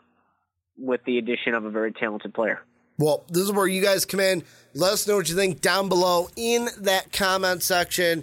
with 0.78 1.02
the 1.05 1.18
addition 1.18 1.55
of 1.55 1.64
a 1.64 1.70
very 1.70 1.93
talented 1.93 2.32
player. 2.32 2.60
Well, 2.98 3.24
this 3.28 3.43
is 3.43 3.52
where 3.52 3.66
you 3.66 3.82
guys 3.82 4.05
come 4.05 4.20
in. 4.20 4.44
Let 4.74 4.93
us 4.93 5.09
know 5.09 5.16
what 5.16 5.28
you 5.28 5.35
think 5.35 5.60
down 5.60 5.89
below 5.89 6.28
in 6.36 6.68
that 6.78 7.12
comment 7.12 7.64
section. 7.64 8.22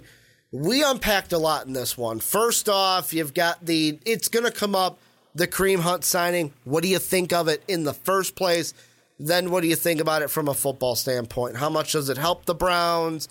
We 0.52 0.82
unpacked 0.82 1.34
a 1.34 1.38
lot 1.38 1.66
in 1.66 1.74
this 1.74 1.98
one. 1.98 2.20
First 2.20 2.68
off, 2.70 3.12
you've 3.12 3.34
got 3.34 3.66
the, 3.66 3.98
it's 4.06 4.28
going 4.28 4.46
to 4.46 4.50
come 4.50 4.74
up, 4.74 4.98
the 5.38 5.46
Kareem 5.46 5.78
Hunt 5.78 6.04
signing. 6.04 6.52
What 6.64 6.82
do 6.82 6.88
you 6.88 6.98
think 6.98 7.32
of 7.32 7.48
it 7.48 7.62
in 7.68 7.84
the 7.84 7.94
first 7.94 8.34
place? 8.34 8.74
Then 9.20 9.50
what 9.50 9.62
do 9.62 9.68
you 9.68 9.76
think 9.76 10.00
about 10.00 10.22
it 10.22 10.30
from 10.30 10.48
a 10.48 10.54
football 10.54 10.96
standpoint? 10.96 11.56
How 11.56 11.70
much 11.70 11.92
does 11.92 12.08
it 12.08 12.18
help 12.18 12.44
the 12.44 12.54
Browns? 12.54 13.28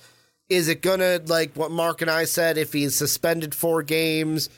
Is 0.49 0.69
it 0.69 0.81
to, 0.81 1.21
like 1.27 1.53
what 1.55 1.69
Mark 1.69 2.01
and 2.01 2.09
I 2.09 2.23
said, 2.23 2.57
if 2.57 2.71
he's 2.71 2.95
suspended 2.95 3.53
four 3.53 3.83
games, 3.83 4.49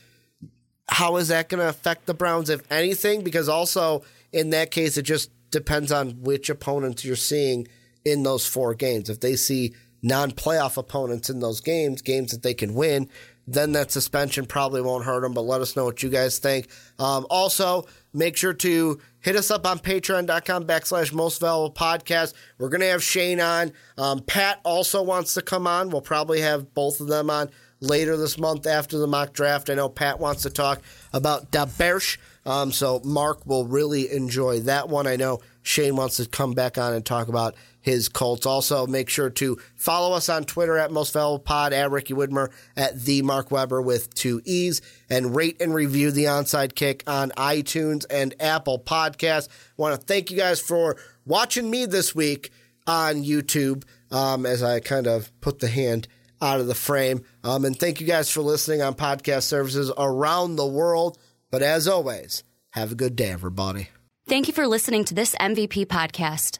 how 0.88 1.18
is 1.18 1.30
that 1.30 1.50
to 1.50 1.68
affect 1.68 2.06
the 2.06 2.14
Browns, 2.14 2.52
if 2.52 2.62
anything? 2.72 3.24
Because 3.24 3.50
also, 3.50 4.04
in 4.32 4.52
that 4.52 4.70
case, 4.70 4.98
it 4.98 5.04
just 5.04 5.32
depends 5.50 5.92
on 5.92 6.22
which 6.22 6.52
opponents 6.52 7.04
you're 7.04 7.16
seeing 7.16 7.68
in 8.06 8.22
those 8.22 8.46
four 8.46 8.76
games. 8.76 9.10
If 9.10 9.20
they 9.20 9.36
see 9.36 9.74
non 10.04 10.32
playoff 10.32 10.78
opponents 10.78 11.32
in 11.32 11.40
those 11.40 11.62
games, 11.62 12.04
games 12.04 12.32
that 12.32 12.44
they 12.44 12.54
can 12.54 12.76
win, 12.76 13.10
then 13.54 13.74
that 13.74 13.92
suspension 13.92 14.46
probably 14.46 14.82
won't 14.82 15.06
hurt 15.06 15.22
them. 15.22 15.34
But 15.34 15.42
let 15.42 15.62
us 15.62 15.76
know 15.76 15.86
what 15.86 16.04
you 16.04 16.10
guys 16.10 16.40
think. 16.40 16.68
Um, 16.98 17.26
also, 17.30 17.86
make 18.14 18.38
sure 18.38 18.54
to 18.54 19.00
hit 19.20 19.36
us 19.36 19.52
up 19.52 19.66
on 19.66 19.80
patreon.com 19.80 20.66
backslash 20.66 21.14
most 21.14 21.42
valuable 21.42 21.74
podcast. 21.74 22.34
We're 22.58 22.70
going 22.70 22.82
to 22.82 22.88
have 22.88 23.04
Shane 23.04 23.40
on. 23.40 23.72
Um, 23.98 24.22
Pat 24.22 24.60
also 24.64 25.02
wants 25.02 25.34
to 25.34 25.42
come 25.42 25.68
on. 25.68 25.90
We'll 25.90 26.02
probably 26.02 26.42
have 26.42 26.74
both 26.74 27.00
of 27.02 27.08
them 27.08 27.30
on 27.30 27.50
later 27.82 28.18
this 28.18 28.38
month 28.38 28.68
after 28.68 28.98
the 28.98 29.08
mock 29.08 29.34
draft. 29.34 29.70
I 29.70 29.76
know 29.76 29.90
Pat 29.90 30.20
wants 30.20 30.44
to 30.44 30.50
talk 30.50 30.82
about 31.14 31.52
Da 31.52 31.66
Bersh. 31.66 32.18
Um, 32.46 32.72
so 32.72 33.02
Mark 33.04 33.46
will 33.46 33.66
really 33.66 34.12
enjoy 34.12 34.62
that 34.62 34.90
one. 34.90 35.08
I 35.08 35.16
know 35.16 35.40
Shane 35.62 35.96
wants 35.96 36.18
to 36.18 36.28
come 36.28 36.54
back 36.54 36.78
on 36.78 36.94
and 36.94 37.06
talk 37.06 37.28
about 37.28 37.56
his 37.90 38.07
Colts. 38.07 38.45
Also, 38.45 38.88
make 38.88 39.10
sure 39.10 39.30
to 39.32 39.57
follow 39.76 40.16
us 40.16 40.30
on 40.30 40.44
Twitter 40.44 40.78
at 40.78 40.91
Most 40.91 41.14
Valuable 41.14 41.40
Pod, 41.40 41.74
at 41.74 41.91
Ricky 41.91 42.14
Widmer, 42.14 42.49
at 42.78 42.99
the 43.02 43.22
Mark 43.22 43.52
Weber 43.52 43.82
with 43.82 44.14
two 44.14 44.41
E's, 44.45 44.82
and 45.10 45.36
rate 45.36 45.61
and 45.61 45.74
review 45.74 46.11
the 46.11 46.26
onside 46.26 46.76
kick 46.76 47.03
on 47.07 47.32
iTunes 47.32 48.06
and 48.10 48.34
Apple 48.40 48.80
Podcasts. 48.80 49.49
Want 49.76 49.99
to 49.99 50.06
thank 50.06 50.32
you 50.32 50.38
guys 50.38 50.60
for 50.60 50.98
watching 51.26 51.70
me 51.70 51.86
this 51.86 52.14
week 52.14 52.52
on 52.88 53.24
YouTube 53.24 53.84
um, 54.11 54.45
as 54.45 54.64
I 54.64 54.80
kind 54.80 55.07
of 55.07 55.32
put 55.41 55.60
the 55.60 55.68
hand 55.68 56.07
out 56.41 56.60
of 56.60 56.68
the 56.68 56.76
frame. 56.76 57.24
Um, 57.44 57.66
and 57.66 57.78
thank 57.78 57.99
you 57.99 58.07
guys 58.07 58.30
for 58.30 58.41
listening 58.41 58.82
on 58.82 58.94
podcast 58.94 59.44
services 59.44 59.91
around 59.98 60.56
the 60.56 60.66
world. 60.66 61.18
But 61.52 61.64
as 61.64 61.88
always, 61.88 62.44
have 62.72 62.91
a 62.91 62.95
good 62.95 63.16
day, 63.16 63.32
everybody. 63.32 63.90
Thank 64.28 64.48
you 64.48 64.53
for 64.53 64.68
listening 64.68 65.06
to 65.06 65.16
this 65.16 65.36
MVP 65.36 65.88
podcast. 65.88 66.60